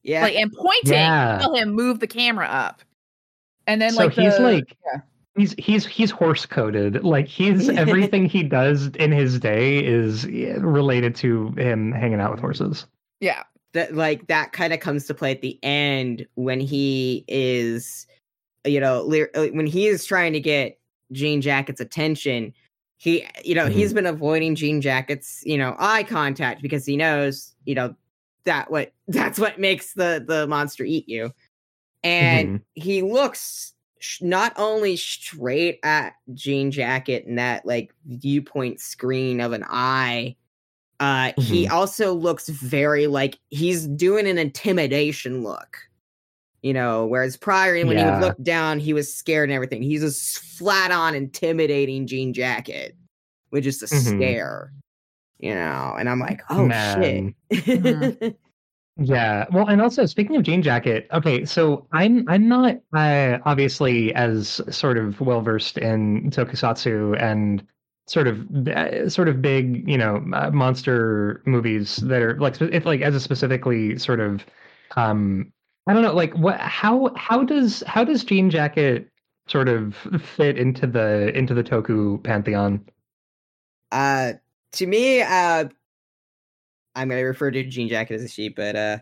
Yeah. 0.04 0.24
like 0.24 0.36
and 0.36 0.52
pointing 0.54 0.94
Yeah. 0.94 1.34
to 1.38 1.42
tell 1.42 1.56
him 1.56 1.72
move 1.72 2.00
the 2.00 2.08
camera 2.08 2.48
up. 2.48 2.82
And 3.68 3.82
then 3.82 3.92
so 3.92 4.04
like 4.06 4.14
he's 4.14 4.38
the- 4.38 4.44
like 4.44 4.78
yeah. 4.86 5.02
he's 5.38 5.54
he's 5.58 5.86
he's 5.86 6.12
horse 6.12 6.46
coded. 6.46 7.04
Like 7.04 7.28
he's 7.28 7.70
everything 7.86 8.26
he 8.26 8.44
does 8.44 8.88
in 8.96 9.12
his 9.12 9.40
day 9.40 9.84
is 9.86 10.26
related 10.28 11.16
to 11.18 11.50
him 11.58 11.92
hanging 11.92 12.20
out 12.20 12.32
with 12.32 12.40
horses. 12.40 12.88
yeah. 13.20 13.44
that 13.74 13.94
like 13.96 14.26
that 14.28 14.52
kind 14.54 14.74
of 14.74 14.80
comes 14.80 15.06
to 15.06 15.14
play 15.14 15.32
at 15.32 15.42
the 15.42 15.60
end 15.62 16.26
when 16.36 16.60
he 16.60 17.24
is 17.28 18.08
you 18.66 18.80
know 18.80 19.10
uh, 19.36 19.48
when 19.48 19.68
he 19.68 19.88
is 19.88 20.06
trying 20.06 20.34
to 20.34 20.40
get 20.40 20.80
jean 21.12 21.42
jacket's 21.42 21.82
attention 21.82 22.54
he 22.98 23.26
you 23.44 23.56
know 23.56 23.68
he's 23.68 23.94
been 23.94 24.06
avoiding 24.06 24.56
jean 24.56 24.82
jacket's 24.82 25.42
you 25.46 25.58
know 25.58 25.76
eye 25.80 26.04
contact 26.04 26.62
because 26.62 26.86
he 26.86 26.98
knows 26.98 27.56
you 27.66 27.74
know 27.74 27.96
that 28.46 28.70
what 28.72 28.92
that's 29.08 29.40
what 29.40 29.60
makes 29.60 29.94
the 29.94 30.24
the 30.28 30.48
monster 30.48 30.84
eat 30.84 31.08
you. 31.08 31.32
And 32.02 32.62
he 32.76 33.02
looks 33.02 33.74
sh- 34.00 34.22
not 34.22 34.54
only 34.58 34.96
straight 34.96 35.80
at 35.84 36.14
jean 36.34 36.72
jacket 36.72 37.26
and 37.26 37.38
that 37.38 37.66
like 37.66 37.94
viewpoint 38.06 38.80
screen 38.80 39.42
of 39.42 39.52
an 39.52 39.66
eye 39.68 40.36
uh 41.02 41.34
he 41.38 41.68
also 41.68 42.14
looks 42.14 42.48
very 42.48 43.08
like 43.08 43.38
he's 43.50 43.86
doing 43.88 44.28
an 44.28 44.38
intimidation 44.38 45.44
look 45.44 45.89
you 46.62 46.74
know 46.74 47.06
whereas 47.06 47.38
prior 47.38 47.74
when 47.86 47.98
he 47.98 48.04
Yeah. 48.04 48.12
would 48.20 48.22
look 48.28 48.38
down 48.44 48.80
he 48.80 48.94
was 48.94 49.14
scared 49.14 49.50
and 49.50 49.56
everything 49.56 49.82
he's 49.82 50.02
just 50.02 50.40
flat 50.40 50.92
on 50.92 51.16
intimidating 51.16 52.06
jean 52.08 52.34
jacket 52.34 52.96
with 53.52 53.64
just 53.64 53.82
a 53.82 53.86
Mhm. 53.86 54.18
stare 54.18 54.74
you 55.40 55.54
know 55.54 55.96
and 55.98 56.10
i'm 56.10 56.20
like 56.20 56.42
oh 56.50 56.66
Man. 56.66 57.34
shit 57.52 57.82
Mhm. 57.84 58.36
Yeah. 59.02 59.46
Well, 59.54 59.68
and 59.70 59.82
also 59.82 60.06
speaking 60.06 60.36
of 60.36 60.44
Jean 60.44 60.62
Jacket, 60.62 61.08
okay, 61.14 61.46
so 61.46 61.88
I'm 61.94 62.28
I'm 62.28 62.50
not 62.50 62.82
uh, 62.94 63.38
obviously 63.46 64.14
as 64.14 64.60
sort 64.70 64.98
of 64.98 65.22
well 65.22 65.40
versed 65.40 65.78
in 65.78 66.30
tokusatsu 66.32 67.18
and 67.18 67.66
sort 68.08 68.28
of 68.28 68.68
uh, 68.68 69.08
sort 69.08 69.30
of 69.30 69.42
big, 69.42 69.88
you 69.88 69.98
know, 69.98 70.18
uh, 70.34 70.52
monster 70.52 71.42
movies 71.46 71.96
that 71.98 72.22
are 72.22 72.38
like 72.42 72.56
spe- 72.56 72.74
if 72.74 72.86
like 72.86 73.00
as 73.00 73.16
a 73.16 73.22
specifically 73.22 73.98
sort 73.98 74.20
of 74.20 74.44
um 74.98 75.54
I 75.90 75.94
don't 75.94 76.04
know, 76.04 76.14
like 76.14 76.36
what 76.36 76.60
how 76.60 77.12
how 77.16 77.44
does 77.44 77.84
how 77.88 78.04
does 78.04 78.24
Jean 78.24 78.52
Jacket 78.52 79.10
sort 79.48 79.68
of 79.68 79.96
fit 80.22 80.56
into 80.56 80.86
the 80.86 81.36
into 81.36 81.56
the 81.56 81.64
toku 81.64 82.24
pantheon? 82.24 82.86
Uh, 83.92 84.34
to 84.74 84.86
me, 84.86 85.24
uh, 85.24 85.66
I'm 86.94 87.10
gonna 87.10 87.24
refer 87.26 87.50
to 87.50 87.64
Jean 87.64 87.90
Jacket 87.90 88.14
as 88.14 88.24
a 88.24 88.28
she, 88.28 88.50
but 88.50 88.76
uh, 88.76 88.98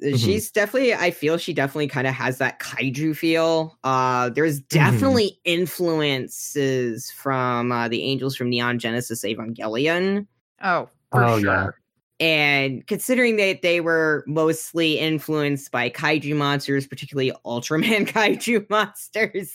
Mhm. 0.00 0.16
she's 0.18 0.50
definitely. 0.50 0.94
I 0.94 1.10
feel 1.10 1.36
she 1.36 1.52
definitely 1.52 1.88
kind 1.88 2.06
of 2.06 2.14
has 2.14 2.38
that 2.38 2.58
kaiju 2.58 3.14
feel. 3.14 3.76
Uh, 3.84 4.30
there's 4.30 4.60
definitely 4.60 5.38
influences 5.44 7.10
from 7.10 7.70
uh, 7.70 7.86
the 7.88 8.02
angels 8.02 8.34
from 8.34 8.48
Neon 8.48 8.78
Genesis 8.78 9.24
Evangelion, 9.26 10.26
Oh, 10.62 10.88
for 11.12 11.22
Oh, 11.22 11.38
sure. 11.38 11.52
yeah. 11.52 11.68
And 12.20 12.86
considering 12.86 13.36
that 13.36 13.62
they 13.62 13.80
were 13.80 14.24
mostly 14.26 14.98
influenced 14.98 15.70
by 15.70 15.88
kaiju 15.90 16.34
monsters, 16.36 16.86
particularly 16.86 17.32
Ultraman 17.46 18.06
kaiju 18.12 18.68
monsters. 18.70 19.52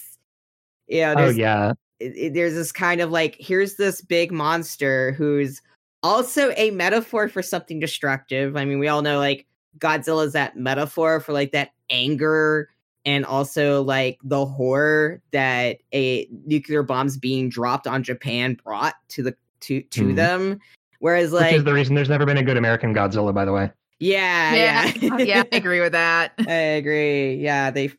Yeah, 0.88 1.14
Oh 1.18 1.22
there's 1.22 1.38
yeah. 1.38 1.74
it- 2.00 2.16
it- 2.18 2.34
there's 2.34 2.54
this 2.56 2.72
kind 2.72 3.02
of 3.02 3.12
like 3.12 3.36
here's 3.40 3.76
this 3.76 4.02
big 4.02 4.32
monster 4.32 5.12
who's 5.14 5.62
also 6.04 6.52
a 6.58 6.72
metaphor 6.72 7.30
for 7.30 7.42
something 7.42 7.80
destructive. 7.80 8.58
I 8.58 8.66
mean, 8.66 8.80
we 8.80 8.88
all 8.90 9.02
know 9.02 9.20
like 9.20 9.46
Godzilla's 9.80 10.34
that 10.34 10.58
metaphor 10.58 11.20
for 11.20 11.32
like 11.34 11.52
that 11.54 11.72
anger 11.90 12.70
and 13.06 13.26
also 13.26 13.82
like 13.84 14.18
the 14.24 14.46
horror 14.46 15.22
that 15.32 15.78
a 15.94 16.28
nuclear 16.46 16.84
bombs 16.84 17.18
being 17.18 17.50
dropped 17.50 17.88
on 17.88 18.04
Japan 18.04 18.58
brought 18.64 18.96
to 19.10 19.24
the 19.24 19.36
to 19.62 19.82
to 19.82 20.04
Mhm. 20.08 20.16
them. 20.16 20.60
Whereas 21.04 21.32
Which 21.32 21.42
like 21.42 21.54
is 21.54 21.66
the 21.66 21.74
reason 21.74 21.96
there's 21.96 22.08
never 22.08 22.26
been 22.26 22.38
a 22.38 22.44
good 22.44 22.56
American 22.56 22.94
Godzilla, 22.96 23.34
by 23.34 23.44
the 23.44 23.52
way. 23.52 23.70
yeah, 24.00 24.54
Yeah, 24.56 24.94
yeah. 25.02 25.18
yeah, 25.20 25.44
I 25.52 25.56
agree 25.58 25.82
with 25.82 25.92
that. 25.92 26.32
I 26.48 26.54
agree. 26.54 27.36
Yeah, 27.36 27.72
they 27.72 27.92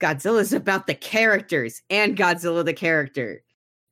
Godzilla's 0.00 0.52
about 0.52 0.86
the 0.86 0.94
characters 0.94 1.80
and 1.88 2.14
Godzilla 2.14 2.62
the 2.62 2.74
character. 2.74 3.42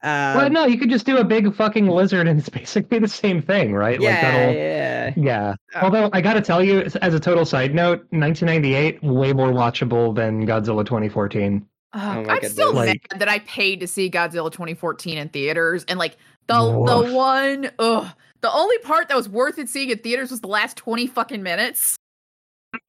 Um, 0.02 0.10
well, 0.36 0.50
no, 0.50 0.66
you 0.66 0.76
could 0.76 0.90
just 0.90 1.06
do 1.06 1.16
a 1.16 1.24
big 1.24 1.54
fucking 1.54 1.86
lizard, 1.88 2.28
and 2.28 2.38
it's 2.38 2.50
basically 2.50 2.98
the 2.98 3.08
same 3.08 3.40
thing, 3.40 3.72
right? 3.72 3.98
yeah, 3.98 4.10
Like 4.10 4.20
that'll, 4.20 4.54
yeah. 4.54 5.12
yeah. 5.16 5.54
Although 5.80 6.10
I 6.12 6.20
got 6.20 6.34
to 6.34 6.42
tell 6.42 6.62
you, 6.62 6.80
as- 6.82 6.96
as 6.96 7.14
a 7.14 7.20
total 7.20 7.46
side 7.46 7.74
note, 7.74 8.00
1998 8.10 9.02
way 9.02 9.32
more 9.32 9.48
watchable 9.48 10.14
than 10.14 10.46
Godzilla 10.46 10.84
2014. 10.84 11.66
Oh 11.94 11.98
my 11.98 12.34
I'm 12.34 12.44
still 12.44 12.74
goodness. 12.74 12.96
mad 13.10 13.20
that 13.20 13.28
I 13.30 13.38
paid 13.38 13.80
to 13.80 13.86
see 13.86 14.10
Godzilla 14.10 14.52
2014 14.52 15.16
in 15.16 15.30
theaters, 15.30 15.86
and 15.88 15.98
like 15.98 16.18
the 16.48 16.62
Woof. 16.62 17.06
the 17.08 17.14
one, 17.14 17.70
ugh, 17.78 18.06
the 18.44 18.52
only 18.52 18.76
part 18.78 19.08
that 19.08 19.16
was 19.16 19.26
worth 19.26 19.58
it 19.58 19.70
seeing 19.70 19.88
in 19.88 19.96
theaters 19.98 20.30
was 20.30 20.42
the 20.42 20.46
last 20.48 20.76
20 20.76 21.06
fucking 21.06 21.42
minutes. 21.42 21.96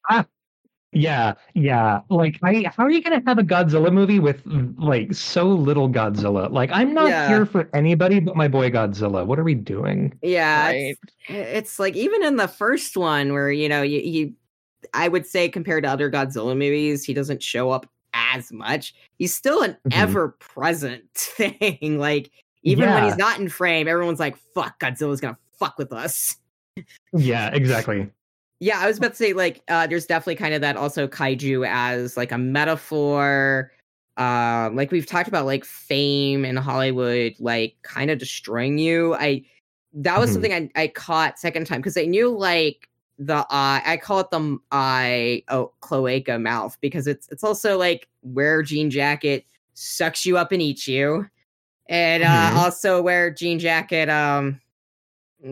Ah, 0.10 0.26
Yeah, 0.91 1.36
yeah. 1.54 2.02
Like, 2.10 2.38
I 2.44 2.70
how 2.76 2.84
are 2.84 2.89
you 2.91 3.02
gonna 3.02 3.22
have 3.26 3.38
a 3.38 3.44
Godzilla 3.44 3.91
movie 3.91 4.20
with 4.20 4.41
like 4.78 5.13
so 5.13 5.48
little 5.48 5.88
Godzilla? 5.89 6.52
Like, 6.52 6.72
I'm 6.74 6.94
not 6.94 7.08
Yeah. 7.08 7.28
here 7.30 7.46
for 7.46 7.70
anybody 7.74 8.20
but 8.20 8.36
my 8.36 8.50
boy 8.50 8.70
Godzilla. 8.70 9.26
What 9.26 9.39
are 9.39 9.44
we 9.46 9.54
doing? 9.56 10.18
Yeah, 10.22 10.72
it's, 10.72 11.00
it's 11.30 11.80
like 11.80 11.96
even 11.96 12.22
in 12.24 12.36
the 12.36 12.48
first 12.50 12.98
one 12.98 13.32
where 13.32 13.50
you 13.52 13.70
know 13.70 13.82
you, 13.82 14.00
you 14.00 14.34
I 14.94 15.08
would 15.08 15.26
say 15.26 15.48
compared 15.48 15.84
to 15.86 15.89
other 15.89 16.12
Godzilla 16.12 16.52
movies, 16.54 17.06
he 17.06 17.13
doesn't 17.13 17.41
show 17.41 17.72
up 17.72 17.89
as 18.13 18.52
much. 18.52 18.94
He's 19.20 19.34
still 19.34 19.62
an 19.62 19.78
Mhm. 19.88 19.94
ever 19.94 20.30
present 20.39 21.04
thing. 21.15 21.98
Like 21.98 22.30
even 22.63 22.89
when 22.89 23.04
he's 23.06 23.18
not 23.18 23.39
in 23.39 23.48
frame, 23.48 23.88
everyone's 23.88 24.20
like, 24.20 24.36
"Fuck, 24.54 24.80
Godzilla's 24.80 25.22
gonna 25.22 25.38
fuck 25.60 25.78
with 25.78 25.91
us." 25.94 26.38
Yeah, 27.13 27.50
exactly. 27.54 28.10
Yeah, 28.60 28.80
I 28.80 28.88
was 28.88 28.98
about 28.98 29.12
to 29.12 29.18
say 29.18 29.34
like 29.34 29.62
uh 29.68 29.88
there's 29.88 30.06
definitely 30.06 30.36
kind 30.36 30.54
of 30.54 30.62
that 30.62 30.78
also 30.78 31.08
kaiju 31.08 31.68
as 31.68 32.18
like 32.18 32.32
a 32.32 32.38
metaphor. 32.38 33.72
Um 34.18 34.76
like 34.76 34.91
we've 34.91 35.06
talked 35.06 35.28
about 35.28 35.46
like 35.46 35.65
fame 35.65 36.46
in 36.46 36.56
Hollywood 36.56 37.36
like 37.39 37.76
kind 37.84 38.10
of 38.12 38.18
destroying 38.18 38.78
you. 38.78 39.13
I 39.15 39.44
that 39.94 40.20
was 40.20 40.30
Mhm. 40.30 40.34
something 40.34 40.54
I 40.54 40.70
I 40.84 40.88
caught 40.88 41.38
second 41.39 41.68
time 41.68 41.80
because 41.82 41.98
I 41.98 42.06
knew 42.06 42.30
like 42.30 42.89
the 43.18 43.46
eye 43.50 43.82
I 43.86 43.98
call 43.98 44.20
it 44.22 44.32
the 44.32 44.58
eye 44.72 45.44
oh 45.50 45.72
cloaca 45.82 46.39
mouth 46.39 46.78
because 46.82 47.08
it's 47.08 47.28
it's 47.30 47.44
also 47.44 47.78
like 47.78 48.08
where 48.22 48.62
Jean 48.62 48.89
Jacket 48.89 49.46
sucks 49.74 50.26
you 50.26 50.38
up 50.38 50.52
and 50.54 50.62
eats 50.62 50.88
you. 50.88 51.28
And 51.88 52.24
uh 52.24 52.52
Mhm. 52.54 52.56
also 52.56 53.02
where 53.02 53.32
Jean 53.32 53.60
Jacket 53.60 54.10
um 54.10 54.60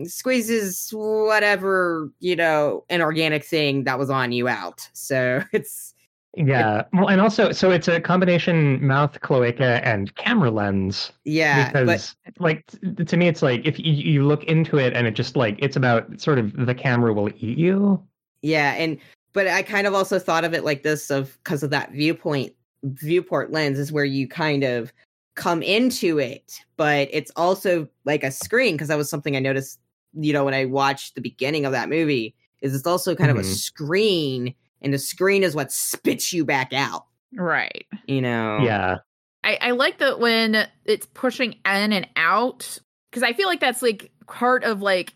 squeezes 0.04 0.90
whatever 0.92 2.10
you 2.20 2.34
know 2.34 2.84
inorganic 2.88 3.44
thing 3.44 3.84
that 3.84 3.98
was 3.98 4.10
on 4.10 4.32
you 4.32 4.48
out 4.48 4.88
so 4.92 5.42
it's 5.52 5.94
Yeah. 6.36 6.82
Well, 6.92 7.08
and 7.08 7.20
also, 7.20 7.52
so 7.52 7.70
it's 7.70 7.86
a 7.86 8.00
combination 8.00 8.84
mouth, 8.84 9.20
cloaca, 9.20 9.80
and 9.86 10.14
camera 10.16 10.50
lens. 10.50 11.12
yeah 11.24 11.70
but 11.72 11.82
because 11.84 12.16
like 12.38 12.64
t- 12.66 13.04
to 13.04 13.16
me 13.16 13.28
it's 13.28 13.42
like 13.42 13.64
if 13.64 13.78
you, 13.78 13.92
you 13.92 14.26
look 14.26 14.42
into 14.44 14.78
it 14.78 14.92
and 14.94 15.06
it 15.06 15.12
just 15.14 15.36
like 15.36 15.56
it's 15.60 15.76
about 15.76 16.20
sort 16.20 16.38
of 16.38 16.66
the 16.66 16.74
camera 16.74 17.12
will 17.12 17.28
eat 17.36 17.56
you 17.58 18.02
yeah 18.42 18.72
and 18.72 18.98
but 19.32 19.46
i 19.46 19.62
kind 19.62 19.86
of 19.86 19.94
also 19.94 20.18
thought 20.18 20.44
of 20.44 20.52
it 20.54 20.64
like 20.64 20.82
this 20.82 21.10
of 21.10 21.38
because 21.44 21.62
of 21.62 21.70
that 21.70 21.92
viewpoint 21.92 22.52
viewport 22.82 23.52
lens 23.52 23.78
is 23.78 23.92
where 23.92 24.04
you 24.04 24.26
kind 24.26 24.64
of 24.64 24.92
come 25.36 25.62
into 25.62 26.18
it 26.18 26.60
but 26.76 27.08
it's 27.12 27.30
also 27.36 27.88
like 28.04 28.24
a 28.24 28.30
screen 28.30 28.74
because 28.74 28.88
that 28.88 28.98
was 28.98 29.08
something 29.08 29.36
i 29.36 29.40
noticed 29.40 29.78
you 30.16 30.32
know 30.32 30.44
when 30.44 30.54
i 30.54 30.64
watched 30.64 31.14
the 31.14 31.20
beginning 31.20 31.64
of 31.64 31.72
that 31.72 31.88
movie 31.88 32.34
is 32.62 32.74
it's 32.74 32.86
also 32.86 33.14
kind 33.14 33.30
of 33.30 33.36
a 33.36 33.40
Mhm. 33.42 33.54
screen 33.54 34.54
and 34.82 34.92
the 34.94 34.98
screen 34.98 35.42
is 35.42 35.54
what 35.54 35.72
spits 35.72 36.32
you 36.32 36.44
back 36.44 36.72
out 36.72 37.06
Right. 37.36 37.86
you 38.06 38.20
know 38.20 38.58
yeah 38.62 38.98
I, 39.42 39.58
I 39.60 39.70
like 39.72 39.98
that 39.98 40.20
when 40.20 40.66
it's 40.86 41.04
pushing 41.12 41.52
in 41.66 41.92
and 41.92 42.08
out 42.16 42.78
because 43.10 43.22
I 43.22 43.34
feel 43.34 43.46
like 43.46 43.60
that's 43.60 43.82
like 43.82 44.10
part 44.26 44.64
of 44.64 44.80
like 44.80 45.12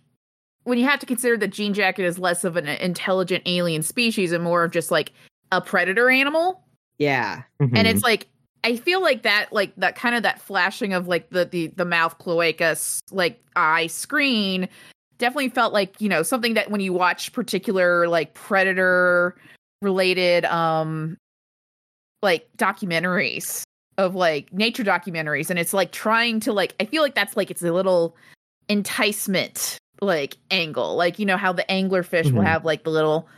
when 0.64 0.76
you 0.78 0.84
have 0.84 1.00
to 1.00 1.06
consider 1.06 1.38
that 1.38 1.48
Jean 1.48 1.72
Jacket 1.72 2.04
is 2.04 2.18
less 2.18 2.44
of 2.44 2.56
an 2.58 2.68
intelligent 2.68 3.42
alien 3.46 3.82
species 3.82 4.32
and 4.32 4.44
more 4.44 4.64
of 4.64 4.70
just 4.70 4.90
like 4.90 5.12
a 5.50 5.62
predator 5.62 6.10
animal. 6.10 6.62
Yeah. 6.98 7.44
And 7.58 7.72
Mhm. 7.72 7.86
it's 7.86 8.02
like 8.02 8.26
I 8.64 8.76
feel 8.76 9.00
like 9.00 9.22
that 9.22 9.52
like 9.52 9.74
that 9.76 9.94
kind 9.96 10.14
of 10.14 10.22
that 10.24 10.40
flashing 10.40 10.92
of 10.92 11.06
like 11.08 11.30
the 11.30 11.44
the 11.44 11.68
the 11.68 11.84
mouth 11.84 12.18
cloaca 12.18 12.76
like 13.10 13.42
eye 13.56 13.86
screen 13.86 14.68
definitely 15.18 15.48
felt 15.48 15.72
like, 15.72 16.00
you 16.00 16.08
know, 16.08 16.22
something 16.22 16.54
that 16.54 16.70
when 16.70 16.80
you 16.80 16.92
watch 16.92 17.32
particular 17.32 18.06
like 18.08 18.34
predator 18.34 19.36
related 19.82 20.44
um 20.46 21.16
like 22.22 22.48
documentaries 22.56 23.62
of 23.96 24.14
like 24.14 24.52
nature 24.52 24.84
documentaries 24.84 25.50
and 25.50 25.58
it's 25.58 25.72
like 25.72 25.92
trying 25.92 26.40
to 26.40 26.52
like 26.52 26.74
I 26.80 26.84
feel 26.84 27.02
like 27.02 27.14
that's 27.14 27.36
like 27.36 27.50
it's 27.50 27.62
a 27.62 27.72
little 27.72 28.16
enticement 28.68 29.78
like 30.00 30.36
angle. 30.50 30.96
Like 30.96 31.18
you 31.18 31.26
know 31.26 31.36
how 31.36 31.52
the 31.52 31.64
anglerfish 31.68 32.32
will 32.32 32.42
Mhm. 32.42 32.46
have 32.46 32.64
like 32.64 32.84
the 32.84 32.90
little 32.90 33.28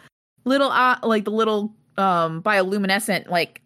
little 0.45 0.71
uh, 0.71 0.99
like 1.03 1.25
the 1.25 1.31
little 1.31 1.73
um 1.97 2.43
bioluminescent 2.43 3.29
like 3.29 3.63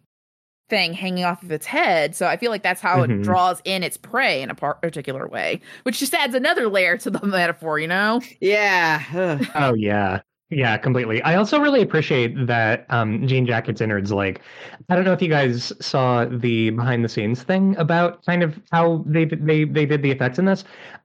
thing 0.69 0.93
hanging 0.93 1.23
off 1.25 1.43
of 1.43 1.51
its 1.51 1.65
head. 1.65 2.15
So 2.15 2.25
I 2.27 2.37
feel 2.37 2.51
like 2.51 2.63
that's 2.63 2.81
how 2.81 3.03
it 3.03 3.11
Mhm. 3.11 3.23
draws 3.23 3.61
in 3.65 3.83
its 3.83 3.97
prey 3.97 4.41
in 4.41 4.49
a 4.49 4.55
par- 4.55 4.75
particular 4.81 5.27
way, 5.27 5.61
which 5.83 5.99
just 5.99 6.13
adds 6.13 6.33
another 6.35 6.67
layer 6.67 6.97
to 6.97 7.09
the 7.11 7.19
metaphor, 7.25 7.79
you 7.79 7.87
know? 7.87 8.21
Yeah. 8.41 9.37
Oh 9.55 9.73
yeah. 9.75 10.21
Yeah, 10.51 10.77
completely. 10.77 11.21
I 11.23 11.35
also 11.35 11.59
really 11.59 11.81
appreciate 11.81 12.47
that 12.47 12.85
um 12.89 13.27
Jean 13.27 13.45
Jacket's 13.47 13.81
innards 13.81 14.11
like 14.11 14.41
I 14.89 14.95
don't 14.95 15.03
know 15.05 15.13
if 15.13 15.21
you 15.21 15.29
guys 15.29 15.73
saw 15.81 16.25
the 16.25 16.69
behind 16.71 17.03
the 17.03 17.09
scenes 17.09 17.43
thing 17.43 17.75
about 17.77 18.23
kind 18.25 18.43
of 18.43 18.59
how 18.71 19.03
they 19.07 19.25
did- 19.25 19.45
they 19.45 19.63
they 19.65 19.85
did 19.85 20.01
the 20.01 20.11
effects 20.11 20.39
in 20.39 20.45
this. 20.45 20.63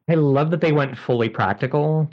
I 0.08 0.14
love 0.14 0.50
that 0.50 0.60
they 0.60 0.72
went 0.72 0.96
fully 0.98 1.28
practical 1.28 2.10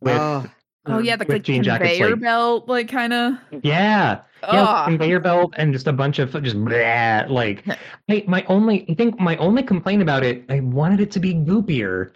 with 0.00 0.20
Oh, 0.20 0.46
Oh 0.86 0.98
yeah, 0.98 1.14
um, 1.14 1.18
the 1.18 1.26
with 1.28 1.36
like, 1.36 1.42
Jean 1.42 1.62
Jacket's 1.62 1.98
conveyor 1.98 2.10
like 2.10 2.20
belt, 2.20 2.68
like 2.68 2.88
kind 2.88 3.12
of. 3.12 3.34
yeah, 3.62 4.22
yeah, 4.50 4.66
Oh, 4.68 4.82
conveyor 4.84 5.20
belt 5.20 5.54
and 5.56 5.72
just 5.72 5.86
a 5.86 5.92
bunch 5.92 6.18
of 6.18 6.32
just 6.42 6.56
bleh, 6.56 7.28
like 7.28 7.64
I, 8.08 8.24
my 8.26 8.44
only 8.48 8.86
I 8.90 8.94
think 8.94 9.18
my 9.20 9.36
only 9.36 9.62
complaint 9.62 10.02
about 10.02 10.24
it, 10.24 10.44
I 10.48 10.60
wanted 10.60 11.00
it 11.00 11.10
to 11.12 11.20
be 11.20 11.34
goopier. 11.34 12.12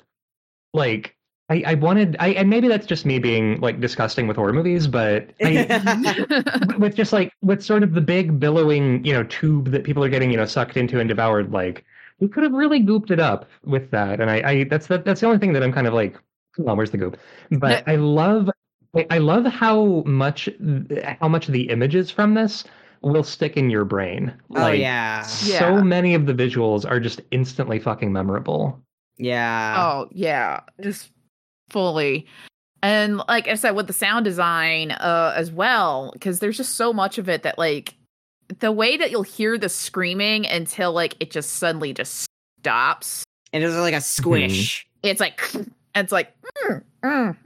Like 0.74 1.16
I, 1.50 1.62
I 1.66 1.74
wanted 1.74 2.16
I 2.20 2.29
and 2.31 2.50
maybe 2.50 2.68
that's 2.68 2.87
just 2.87 3.05
me 3.07 3.18
being 3.18 3.61
like 3.61 3.81
disgusting 3.81 4.27
with 4.27 4.37
horror 4.37 4.53
movies, 4.53 4.87
but 4.87 5.33
I 5.42 5.66
with 6.79 6.96
just 6.96 7.12
like 7.12 7.33
with 7.42 7.62
sort 7.62 7.83
of 7.83 7.92
the 7.94 8.00
big 8.00 8.40
billowing, 8.40 9.05
you 9.05 9.12
know, 9.12 9.24
tube 9.24 9.70
that 9.72 9.85
people 9.85 10.03
are 10.05 10.09
getting, 10.09 10.31
you 10.31 10.37
know, 10.38 10.46
sucked 10.46 10.77
into 10.77 11.00
and 11.00 11.09
devoured, 11.09 11.53
like 11.53 11.85
we 12.20 12.29
could 12.29 12.42
have 12.44 12.53
really 12.53 12.81
gooped 12.81 13.11
it 13.11 13.20
up 13.20 13.48
with 13.64 13.90
that. 13.90 14.20
And 14.20 14.31
I, 14.31 14.37
I 14.50 14.64
that's 14.64 14.87
the, 14.87 14.98
that's 14.98 15.20
the 15.20 15.27
only 15.27 15.38
thing 15.38 15.53
that 15.55 15.62
I'm 15.62 15.72
kind 15.72 15.87
of 15.87 15.94
like, 15.94 16.18
come 16.57 16.69
on, 16.69 16.77
where's 16.77 16.90
the 16.90 16.99
goop? 16.99 17.17
But 17.51 17.87
I 17.88 17.97
love 17.97 18.51
I- 18.97 19.07
I 19.11 19.19
love 19.19 19.45
how 19.47 20.03
much 20.07 20.49
how 21.21 21.29
much 21.29 21.49
the 21.49 21.69
images 21.71 22.11
from 22.11 22.35
this 22.35 22.64
will 23.03 23.25
stick 23.25 23.57
in 23.57 23.69
your 23.71 23.85
brain. 23.85 24.33
oh 24.55 24.61
Like 24.61 24.81
yeah. 24.81 25.23
so 25.23 25.77
Yeah. 25.77 25.83
many 25.83 26.14
of 26.14 26.27
the 26.27 26.33
visuals 26.35 26.88
are 26.88 27.01
just 27.01 27.21
instantly 27.33 27.79
fucking 27.79 28.12
memorable. 28.12 28.81
Yeah. 29.19 29.75
oh 29.79 30.09
yeah, 30.12 30.61
just 30.81 31.11
fully. 31.71 32.27
And 32.83 33.17
like 33.29 33.49
I 33.49 33.55
said, 33.55 33.73
with 33.73 33.87
the 33.88 33.93
sound 33.93 34.25
design 34.25 34.93
uh 34.93 35.33
as 35.37 35.51
well, 35.51 36.11
because 36.12 36.38
there's 36.38 36.57
just 36.57 36.77
so 36.77 36.93
much 36.93 37.19
of 37.19 37.29
it 37.29 37.43
that 37.43 37.59
like 37.59 37.95
the 38.61 38.71
way 38.73 38.97
that 38.97 39.11
you'll 39.11 39.23
hear 39.23 39.57
the 39.59 39.69
screaming 39.71 40.47
until 40.47 40.93
like 40.93 41.17
it 41.19 41.31
just 41.31 41.55
suddenly 41.55 41.93
just 41.93 42.27
stops. 42.61 43.25
And 43.53 43.62
it 43.62 43.67
was 43.67 43.77
like 43.77 43.95
a 43.95 44.01
squish. 44.01 44.87
It's 45.03 45.21
like 45.21 45.40
it's 45.95 46.13
like 46.13 46.33
mm, 46.65 46.83
mm. 47.05 47.37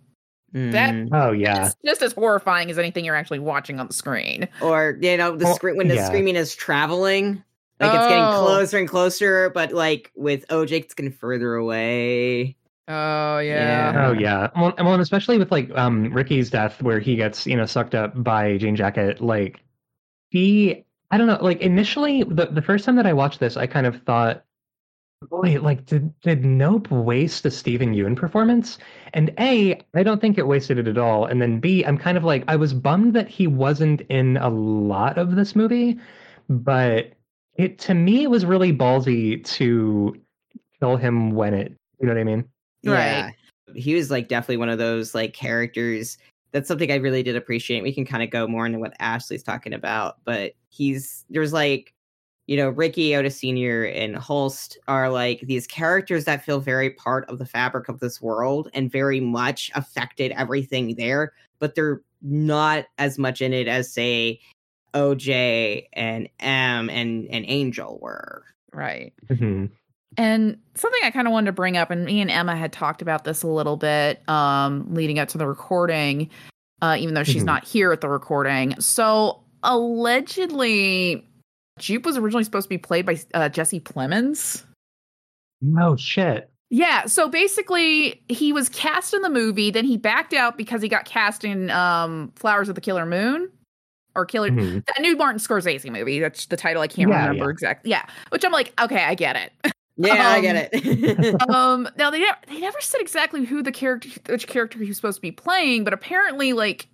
That- 0.53 0.95
Mm. 0.95 1.09
Oh 1.13 1.33
yeah. 1.33 1.67
it's 1.67 1.77
just 1.85 2.01
as 2.03 2.13
horrifying 2.15 2.71
as 2.71 2.79
anything 2.79 3.05
you're 3.05 3.15
actually 3.15 3.39
watching 3.41 3.79
on 3.79 3.87
the 3.89 3.93
screen. 3.93 4.49
Or 4.63 4.97
you 5.01 5.17
know, 5.19 5.37
the 5.37 5.45
Well, 5.45 5.55
screen 5.55 5.77
when 5.77 5.89
the 5.89 5.97
yeah. 5.97 6.07
screaming 6.07 6.37
is 6.37 6.55
traveling. 6.57 7.45
Like 7.81 7.95
it's 7.95 8.09
getting 8.09 8.25
Oh. 8.25 8.45
closer 8.47 8.79
and 8.79 8.89
closer, 8.89 9.51
but 9.51 9.73
like 9.73 10.11
with 10.17 10.47
OJ, 10.49 10.73
it's 10.81 10.95
getting 10.95 11.13
further 11.13 11.55
away. 11.55 12.57
Oh 12.89 13.39
yeah. 13.41 14.07
Oh 14.09 14.13
yeah. 14.13 14.49
Well, 14.57 14.73
well, 14.79 14.95
and 14.95 15.03
especially 15.03 15.37
with 15.39 15.53
like 15.53 15.71
um 15.77 16.13
Ricky's 16.15 16.49
death, 16.49 16.83
where 16.83 16.99
he 16.99 17.15
gets 17.15 17.47
you 17.47 17.55
know 17.57 17.67
sucked 17.67 17.95
up 17.95 18.13
by 18.25 18.57
Jean 18.57 18.75
Jacket. 18.75 19.21
Like 19.21 19.61
he, 20.31 20.85
I 21.11 21.19
don't 21.19 21.27
know. 21.27 21.39
Like 21.43 21.61
initially, 21.61 22.23
the 22.25 22.47
the 22.47 22.63
first 22.63 22.87
time 22.87 22.97
that 22.97 23.07
I 23.07 23.13
watched 23.13 23.39
this, 23.41 23.59
I 23.59 23.67
kind 23.67 23.87
of 23.87 24.03
thought, 24.05 24.45
boy, 25.23 25.61
like 25.61 25.85
did 25.87 26.13
did 26.21 26.45
Nope 26.45 26.91
waste 26.91 27.45
a 27.45 27.51
Steven 27.51 27.95
Yeun 27.95 28.17
performance? 28.17 28.79
And 29.15 29.33
a, 29.39 29.81
I 29.95 30.03
don't 30.03 30.21
think 30.21 30.39
it 30.39 30.47
wasted 30.47 30.79
it 30.79 30.89
at 30.89 30.99
all. 30.99 31.27
And 31.27 31.43
then 31.43 31.61
b, 31.61 31.85
I'm 31.85 31.99
kind 31.99 32.17
of 32.17 32.25
like 32.25 32.45
I 32.49 32.57
was 32.57 32.73
bummed 32.73 33.15
that 33.15 33.29
he 33.29 33.47
wasn't 33.47 34.03
in 34.03 34.37
a 34.37 34.49
lot 34.49 35.19
of 35.19 35.37
this 35.37 35.57
movie, 35.57 35.99
but 36.49 37.13
it 37.57 37.79
to 37.81 37.95
me 37.95 38.23
it 38.23 38.31
was 38.31 38.45
really 38.47 38.73
ballsy 38.73 39.45
to 39.45 40.17
kill 40.81 40.97
him 40.97 41.33
when 41.33 41.55
it. 41.55 41.75
You 42.01 42.07
know 42.07 42.15
what 42.15 42.21
I 42.21 42.25
mean? 42.25 42.45
Yeah. 42.83 43.31
He 43.75 43.95
was 43.95 44.11
like 44.11 44.29
definitely 44.29 44.59
one 44.59 44.69
of 44.69 44.79
those 44.79 45.15
like 45.15 45.35
characters. 45.35 46.17
That's 46.53 46.69
something 46.69 46.91
I 46.91 46.97
really 46.97 47.23
did 47.23 47.37
appreciate. 47.37 47.83
We 47.83 47.93
can 47.93 48.07
kind 48.07 48.23
of 48.23 48.31
go 48.31 48.47
more 48.47 48.65
into 48.65 48.79
what 48.79 48.95
Ashley's 49.01 49.43
talking 49.43 49.75
about, 49.75 50.19
but 50.25 50.53
he's 50.71 51.27
there's 51.29 51.53
like, 51.53 51.93
you 52.49 52.57
know, 52.57 52.71
Ricky 52.71 53.15
Otis 53.15 53.39
Sr. 53.39 53.85
and 53.85 54.17
Holst 54.17 54.79
are 54.89 55.11
like 55.11 55.41
these 55.43 55.67
characters 55.67 56.25
that 56.25 56.43
feel 56.45 56.61
very 56.61 56.89
part 56.91 57.29
of 57.29 57.39
the 57.39 57.45
fabric 57.45 57.89
of 57.91 58.01
this 58.01 58.21
world 58.23 58.71
and 58.73 58.91
very 58.91 59.21
much 59.21 59.71
affected 59.75 60.33
everything 60.33 60.95
there, 60.97 61.35
but 61.59 61.75
they're 61.75 62.01
not 62.23 62.87
as 62.97 63.19
much 63.19 63.43
in 63.43 63.53
it 63.53 63.69
as 63.69 63.93
say 63.93 64.41
OJ 64.95 65.89
and 65.93 66.29
M 66.41 66.89
and 66.89 67.27
and 67.27 67.45
Angel 67.47 67.99
were. 68.01 68.45
Right. 68.73 69.13
Mhm. 69.27 69.71
And 70.17 70.57
something 70.75 71.01
I 71.05 71.11
kind 71.11 71.29
of 71.29 71.33
wanted 71.33 71.47
to 71.47 71.53
bring 71.53 71.77
up, 71.77 71.91
and 71.91 72.07
me 72.07 72.23
and 72.23 72.31
Emma 72.31 72.57
had 72.57 72.73
talked 72.73 73.03
about 73.03 73.25
this 73.25 73.43
a 73.43 73.47
little 73.47 73.77
bit 73.77 74.27
um, 74.29 74.87
leading 74.95 75.19
up 75.19 75.29
to 75.29 75.39
the 75.39 75.47
recording, 75.47 76.31
uh, 76.81 76.97
even 76.99 77.13
though 77.13 77.25
she's 77.25 77.43
Mhm. 77.43 77.47
not 77.47 77.65
here 77.65 77.93
at 77.93 78.01
the 78.01 78.09
recording. 78.09 78.75
So 78.81 79.41
allegedly, 79.63 81.25
Jupe 81.79 82.05
was 82.05 82.17
originally 82.17 82.45
supposed 82.45 82.65
to 82.67 82.69
be 82.71 82.79
played 82.79 83.07
by 83.07 83.19
uh, 83.35 83.49
Jesse 83.49 83.81
Plemons. 83.81 84.65
Oh 85.79 85.97
shit. 85.97 86.51
Yeah, 86.71 87.07
so 87.07 87.29
basically, 87.31 88.23
he 88.29 88.53
was 88.53 88.69
cast 88.69 89.15
in 89.15 89.23
the 89.23 89.31
movie, 89.31 89.71
then 89.71 89.87
he 89.87 89.97
backed 89.97 90.35
out 90.35 90.59
because 90.59 90.83
he 90.83 90.89
got 90.89 91.07
cast 91.07 91.43
in 91.43 91.71
um, 91.71 92.31
Flowers 92.37 92.69
of 92.69 92.75
the 92.75 92.81
Killer 92.83 93.07
Moon. 93.07 93.51
Or 94.15 94.27
Killer, 94.27 94.51
Mhm. 94.51 94.85
that 94.87 95.01
new 95.01 95.17
Martin 95.17 95.39
Scorsese 95.39 95.91
movie. 95.93 96.19
That's 96.19 96.47
the 96.47 96.57
title. 96.57 96.83
I 96.83 96.89
can't 96.89 97.09
Yeah, 97.09 97.21
remember 97.29 97.45
yeah. 97.45 97.51
exactly. 97.51 97.91
Yeah, 97.91 98.05
which 98.31 98.45
I'm 98.45 98.51
like, 98.53 98.73
okay, 98.81 99.03
I 99.05 99.15
get 99.15 99.37
it. 99.37 99.53
Yeah, 100.01 100.29
I 100.29 100.37
Um, 100.37 100.43
get 100.43 100.71
it. 100.73 101.43
um 101.51 101.89
now 101.97 102.11
they 102.11 102.21
never, 102.21 102.39
they 102.47 102.61
never 102.61 102.81
said 102.81 103.01
exactly 103.01 103.45
who 103.45 103.65
the 103.65 103.73
character 103.73 104.09
which 104.29 104.47
character 104.47 104.79
he 104.79 104.87
was 104.87 104.95
supposed 104.97 105.17
to 105.17 105.21
be 105.23 105.33
playing 105.33 105.83
but 105.83 105.93
apparently 105.93 106.53
like 106.53 106.87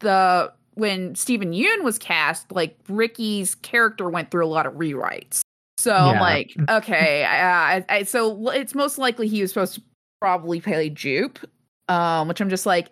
the 0.00 0.52
when 0.74 1.14
Steven 1.14 1.52
Yeun 1.52 1.82
was 1.82 1.98
cast 1.98 2.50
like 2.52 2.76
Ricky's 2.88 3.54
character 3.54 4.08
went 4.08 4.30
through 4.30 4.44
a 4.44 4.48
lot 4.48 4.66
of 4.66 4.74
rewrites 4.74 5.40
so 5.78 5.92
I'm 5.92 6.20
like 6.20 6.54
okay 6.68 7.24
I, 7.28 7.76
I, 7.76 7.84
I 7.88 8.02
so 8.02 8.50
it's 8.50 8.74
most 8.74 8.98
likely 8.98 9.28
he 9.28 9.40
was 9.40 9.50
supposed 9.50 9.74
to 9.74 9.82
probably 10.20 10.60
play 10.60 10.90
Jupe 10.90 11.38
um 11.88 12.28
which 12.28 12.40
I'm 12.40 12.48
just 12.48 12.66
like 12.66 12.90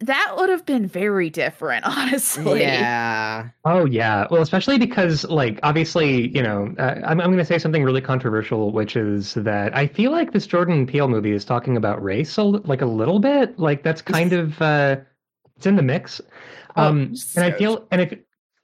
that 0.00 0.34
would 0.36 0.48
have 0.48 0.66
been 0.66 0.86
very 0.86 1.30
different 1.30 1.84
honestly 1.86 2.60
yeah. 2.60 3.48
Oh 3.64 3.84
yeah. 3.86 4.26
Well, 4.30 4.42
especially 4.42 4.78
because 4.78 5.24
like 5.24 5.60
obviously, 5.62 6.28
you 6.28 6.42
know, 6.42 6.74
uh, 6.78 7.00
I'm 7.04 7.20
I'm 7.20 7.28
going 7.28 7.38
to 7.38 7.44
say 7.44 7.58
something 7.58 7.84
really 7.84 8.00
controversial, 8.00 8.72
which 8.72 8.96
is 8.96 9.34
that 9.34 9.76
I 9.76 9.86
feel 9.86 10.10
like 10.10 10.32
this 10.32 10.46
Jordan 10.46 10.86
Peele 10.86 11.08
movie 11.08 11.32
is 11.32 11.44
talking 11.44 11.76
about 11.76 12.02
race 12.02 12.36
a, 12.36 12.42
like 12.42 12.82
a 12.82 12.86
little 12.86 13.20
bit. 13.20 13.58
Like 13.58 13.82
that's 13.82 14.02
kind 14.02 14.32
of 14.32 14.60
uh 14.60 14.96
it's 15.56 15.66
in 15.66 15.76
the 15.76 15.82
mix. 15.82 16.20
Oh, 16.76 16.88
Um 16.88 17.14
and 17.36 17.44
I 17.44 17.50
feel 17.52 17.86
and 17.90 18.00
if 18.00 18.18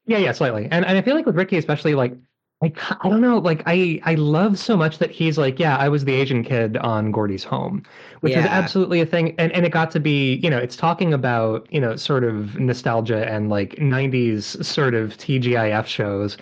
yeah, 0.07 0.19
yeah, 0.19 0.33
slightly. 0.33 0.69
And 0.71 0.85
and 0.87 0.97
I 0.99 1.03
feel 1.03 1.15
like 1.15 1.27
with 1.27 1.37
Ricky 1.37 1.57
especially 1.59 1.95
like 1.95 2.15
I, 2.63 2.73
I 3.03 3.09
don't 3.09 3.21
know 3.21 3.39
like 3.39 3.63
I 3.67 4.01
I 4.05 4.15
love 4.17 4.59
so 4.59 4.77
much 4.77 4.99
that 4.99 5.11
he's 5.13 5.39
like 5.39 5.59
yeah 5.61 5.77
I 5.77 5.89
was 5.89 6.05
the 6.05 6.15
Asian 6.15 6.43
kid 6.43 6.77
on 6.79 7.13
Gordy's 7.13 7.45
home 7.45 7.85
which 8.21 8.37
is 8.37 8.45
Yeah. 8.45 8.51
absolutely 8.51 9.01
a 9.01 9.07
thing 9.07 9.35
and 9.39 9.53
and 9.53 9.65
it 9.65 9.71
got 9.71 9.91
to 9.93 10.01
be 10.01 10.35
you 10.37 10.51
know 10.51 10.59
it's 10.59 10.75
talking 10.77 11.15
about 11.15 11.69
you 11.73 11.81
know 11.81 11.95
sort 11.97 12.25
of 12.25 12.59
nostalgia 12.59 13.29
and 13.31 13.49
like 13.49 13.77
90s 13.79 14.57
sort 14.65 14.95
of 14.95 15.17
TGIF 15.19 15.87
shows 15.87 16.37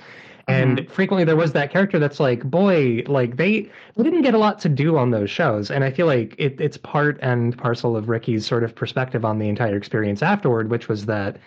and 0.48 0.78
mm-hmm. 0.78 0.92
frequently 0.92 1.24
there 1.24 1.36
was 1.36 1.52
that 1.52 1.70
character 1.70 1.98
that's 1.98 2.20
like 2.20 2.42
boy 2.44 3.02
like 3.06 3.36
they 3.36 3.62
they 3.96 4.02
didn't 4.02 4.22
get 4.22 4.34
a 4.34 4.38
lot 4.38 4.58
to 4.60 4.68
do 4.68 4.96
on 4.96 5.10
those 5.10 5.30
shows 5.30 5.70
and 5.70 5.84
I 5.84 5.90
feel 5.90 6.06
like 6.06 6.34
it, 6.38 6.60
it's 6.60 6.76
part 6.76 7.18
and 7.22 7.56
parcel 7.56 7.96
of 7.96 8.08
Ricky's 8.08 8.46
sort 8.46 8.62
of 8.62 8.74
perspective 8.74 9.24
on 9.24 9.38
the 9.38 9.48
entire 9.48 9.76
experience 9.76 10.22
afterward 10.22 10.70
which 10.70 10.88
was 10.88 11.06
that 11.06 11.38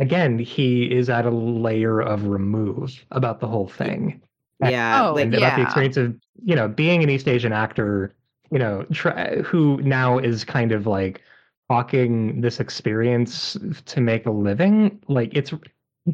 again 0.00 0.38
he 0.38 0.84
is 0.84 1.08
at 1.08 1.26
a 1.26 1.30
layer 1.30 2.00
of 2.00 2.24
remove 2.24 3.04
about 3.10 3.40
the 3.40 3.48
whole 3.48 3.68
thing 3.68 4.20
Yeah. 4.60 5.06
Oh, 5.08 5.14
like, 5.14 5.24
and 5.24 5.34
about 5.34 5.56
the 5.56 5.62
experience 5.62 5.96
of 5.96 6.16
you 6.44 6.56
know 6.56 6.68
being 6.68 7.02
an 7.02 7.10
East 7.10 7.28
Asian 7.28 7.52
actor 7.52 8.14
you 8.50 8.58
know, 8.58 8.84
try, 8.92 9.36
who 9.42 9.80
now 9.82 10.18
is 10.18 10.44
kind 10.44 10.72
of 10.72 10.86
like 10.86 11.22
hawking 11.68 12.40
this 12.40 12.60
experience 12.60 13.56
to 13.86 14.00
make 14.00 14.26
a 14.26 14.30
living. 14.30 15.00
Like 15.08 15.34
it's, 15.34 15.52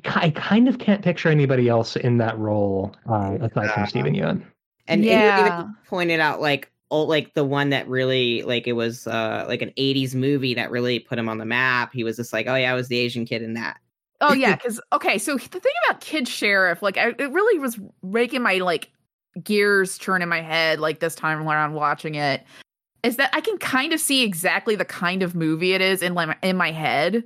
I 0.05 0.31
kind 0.31 0.69
of 0.69 0.79
can't 0.79 1.03
picture 1.03 1.29
anybody 1.29 1.69
else 1.69 1.97
in 1.97 2.19
that 2.19 2.39
role 2.39 2.95
uh, 3.09 3.37
aside 3.41 3.53
from 3.53 3.83
Yeah. 3.83 3.85
Steven 3.85 4.15
Yeun. 4.15 4.45
And 4.87 5.05
Yeah. 5.05 5.41
even 5.41 5.75
pointed 5.87 6.21
out 6.21 6.41
like 6.41 6.71
oh 6.91 7.03
like 7.03 7.35
the 7.35 7.45
one 7.45 7.71
that 7.71 7.89
really 7.89 8.43
like 8.43 8.67
it 8.67 8.73
was 8.75 9.07
uh 9.07 9.45
like 9.49 9.63
an 9.63 9.73
80s 9.79 10.15
movie 10.15 10.55
that 10.55 10.71
really 10.71 10.99
put 10.99 11.19
him 11.19 11.29
on 11.29 11.39
the 11.39 11.45
map. 11.45 11.93
He 11.93 12.05
was 12.05 12.17
just 12.17 12.33
like, 12.33 12.47
"Oh 12.47 12.55
yeah, 12.55 12.71
I 12.73 12.75
was 12.75 12.89
the 12.89 12.99
Asian 12.99 13.25
kid 13.25 13.43
in 13.43 13.55
that." 13.55 13.79
Oh 14.21 14.33
yeah, 14.35 14.57
because 14.57 14.81
okay, 14.93 15.19
so 15.19 15.35
the 15.37 15.61
thing 15.61 15.73
about 15.89 16.01
Kid 16.01 16.29
Sheriff, 16.29 16.83
like, 16.83 16.97
I, 16.97 17.09
it 17.09 17.33
really 17.33 17.59
was 17.59 17.79
making 18.03 18.43
my 18.43 18.55
like 18.59 18.91
gears 19.43 19.99
turn 19.99 20.23
in 20.23 20.29
my 20.29 20.41
head, 20.41 20.81
like 20.81 21.01
this 21.01 21.15
time 21.15 21.47
around 21.47 21.75
watching 21.75 22.15
it, 22.15 22.45
is 23.03 23.17
that 23.17 23.31
I 23.33 23.41
can 23.41 23.59
kind 23.59 23.93
of 23.93 24.01
see 24.01 24.23
exactly 24.23 24.77
the 24.77 24.85
kind 24.85 25.23
of 25.23 25.35
movie 25.35 25.73
it 25.73 25.81
is 25.81 26.03
in 26.03 26.15
my 26.15 26.37
in 26.43 26.57
my 26.57 26.71
head. 26.71 27.25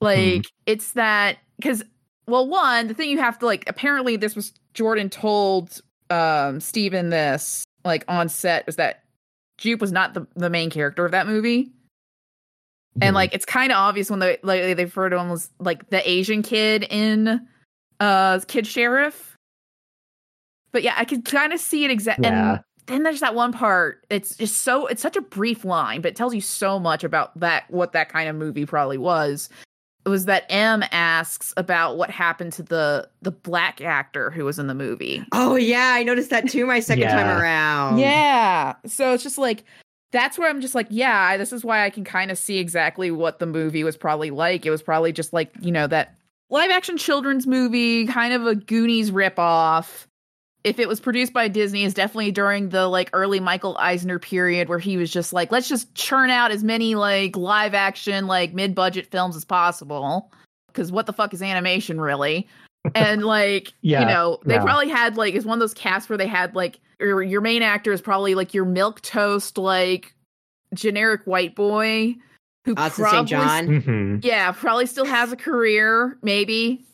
Like, 0.00 0.46
it's 0.66 0.92
that 0.92 1.38
because 1.56 1.82
well, 2.26 2.46
one, 2.48 2.86
the 2.86 2.94
thing 2.94 3.10
you 3.10 3.18
have 3.18 3.38
to 3.40 3.46
like. 3.46 3.68
Apparently, 3.68 4.16
this 4.16 4.34
was 4.36 4.52
Jordan 4.74 5.10
told 5.10 5.80
um 6.10 6.60
Steven 6.60 7.10
this 7.10 7.64
like 7.84 8.04
on 8.08 8.28
set 8.28 8.66
was 8.66 8.76
that 8.76 9.04
Jupe 9.58 9.80
was 9.80 9.92
not 9.92 10.14
the 10.14 10.26
the 10.36 10.50
main 10.50 10.70
character 10.70 11.04
of 11.04 11.12
that 11.12 11.26
movie. 11.26 11.70
And 13.00 13.12
Mhm. 13.12 13.14
like 13.14 13.34
it's 13.34 13.44
kind 13.44 13.70
of 13.72 13.76
obvious 13.76 14.10
when 14.10 14.18
they 14.18 14.38
like 14.42 14.62
they 14.62 14.84
refer 14.84 15.08
to 15.08 15.18
him 15.18 15.30
as 15.30 15.50
like 15.58 15.90
the 15.90 16.08
Asian 16.08 16.42
kid 16.42 16.84
in 16.90 17.46
uh 18.00 18.40
Kid 18.48 18.66
Sheriff. 18.66 19.36
But 20.72 20.82
yeah, 20.82 20.94
I 20.96 21.04
could 21.04 21.24
kind 21.24 21.52
of 21.52 21.60
see 21.60 21.84
it 21.84 21.90
exactly. 21.90 22.26
Yeah. 22.26 22.58
And 22.88 22.96
then 22.96 23.02
there's 23.04 23.20
that 23.20 23.34
one 23.34 23.52
part. 23.52 24.04
It's 24.10 24.36
just 24.36 24.58
so 24.62 24.86
it's 24.86 25.02
such 25.02 25.16
a 25.16 25.20
brief 25.20 25.64
line, 25.64 26.00
but 26.00 26.10
it 26.10 26.16
tells 26.16 26.34
you 26.34 26.40
so 26.40 26.78
much 26.80 27.04
about 27.04 27.38
that 27.38 27.70
what 27.70 27.92
that 27.92 28.08
kind 28.08 28.28
of 28.28 28.36
movie 28.36 28.66
probably 28.66 28.98
was. 28.98 29.48
It 30.06 30.08
was 30.08 30.24
that 30.24 30.46
M 30.48 30.82
asks 30.92 31.52
about 31.56 31.98
what 31.98 32.10
happened 32.10 32.52
to 32.54 32.62
the 32.62 33.08
the 33.22 33.30
black 33.30 33.80
actor 33.80 34.30
who 34.30 34.44
was 34.44 34.58
in 34.58 34.66
the 34.66 34.74
movie. 34.74 35.24
Oh 35.32 35.56
yeah, 35.56 35.92
I 35.94 36.02
noticed 36.02 36.30
that 36.30 36.48
too 36.48 36.64
my 36.66 36.80
second 36.80 37.08
time 37.08 37.38
around. 37.38 37.98
Yeah. 37.98 38.74
So 38.86 39.12
it's 39.12 39.22
just 39.22 39.38
like 39.38 39.64
that's 40.12 40.38
where 40.38 40.48
I'm 40.48 40.60
just 40.60 40.74
like, 40.74 40.88
yeah, 40.90 41.36
this 41.36 41.52
is 41.52 41.64
why 41.64 41.84
I 41.84 41.90
can 41.90 42.04
kind 42.04 42.30
of 42.30 42.38
see 42.38 42.58
exactly 42.58 43.10
what 43.10 43.38
the 43.38 43.46
movie 43.46 43.84
was 43.84 43.96
probably 43.96 44.30
like. 44.30 44.66
It 44.66 44.70
was 44.70 44.82
probably 44.82 45.12
just 45.12 45.32
like, 45.32 45.52
you 45.60 45.70
know, 45.70 45.86
that 45.86 46.16
live 46.48 46.70
action 46.70 46.96
children's 46.96 47.46
movie, 47.46 48.06
kind 48.06 48.32
of 48.32 48.46
a 48.46 48.54
Goonies 48.54 49.10
ripoff. 49.10 50.06
If 50.62 50.78
it 50.78 50.88
was 50.88 51.00
produced 51.00 51.32
by 51.32 51.48
Disney, 51.48 51.84
is 51.84 51.94
definitely 51.94 52.32
during 52.32 52.68
the 52.68 52.86
like 52.86 53.08
early 53.12 53.40
Michael 53.40 53.76
Eisner 53.78 54.18
period 54.18 54.68
where 54.68 54.78
he 54.78 54.96
was 54.98 55.10
just 55.10 55.32
like, 55.32 55.50
let's 55.50 55.68
just 55.68 55.94
churn 55.94 56.28
out 56.30 56.50
as 56.50 56.62
many 56.62 56.94
like 56.94 57.36
live 57.36 57.72
action, 57.74 58.26
like 58.26 58.52
mid 58.52 58.74
budget 58.74 59.06
films 59.06 59.36
as 59.36 59.44
possible. 59.44 60.30
Because 60.66 60.92
what 60.92 61.06
the 61.06 61.12
fuck 61.12 61.32
is 61.32 61.40
animation 61.42 62.00
really? 62.00 62.46
And 62.94 63.24
like, 63.24 63.72
Yeah, 63.80 64.00
you 64.00 64.06
know, 64.06 64.38
they 64.44 64.54
yeah. 64.54 64.62
probably 64.62 64.88
had 64.90 65.16
like 65.16 65.34
it's 65.34 65.46
one 65.46 65.56
of 65.56 65.60
those 65.60 65.74
casts 65.74 66.08
where 66.10 66.18
they 66.18 66.26
had 66.26 66.54
like 66.54 66.78
your 67.00 67.22
your 67.22 67.40
main 67.40 67.62
actor 67.62 67.92
is 67.92 68.02
probably 68.02 68.34
like 68.34 68.52
your 68.52 68.66
milk 68.66 69.00
toast 69.00 69.56
like 69.56 70.14
generic 70.74 71.22
white 71.24 71.54
boy 71.54 72.14
who 72.66 72.74
Austin 72.76 73.04
probably 73.04 73.18
St. 73.18 73.28
John. 73.28 73.66
Mhm. 73.68 74.24
yeah 74.24 74.52
probably 74.52 74.84
still 74.86 75.06
has 75.06 75.32
a 75.32 75.36
career 75.36 76.18
maybe 76.22 76.84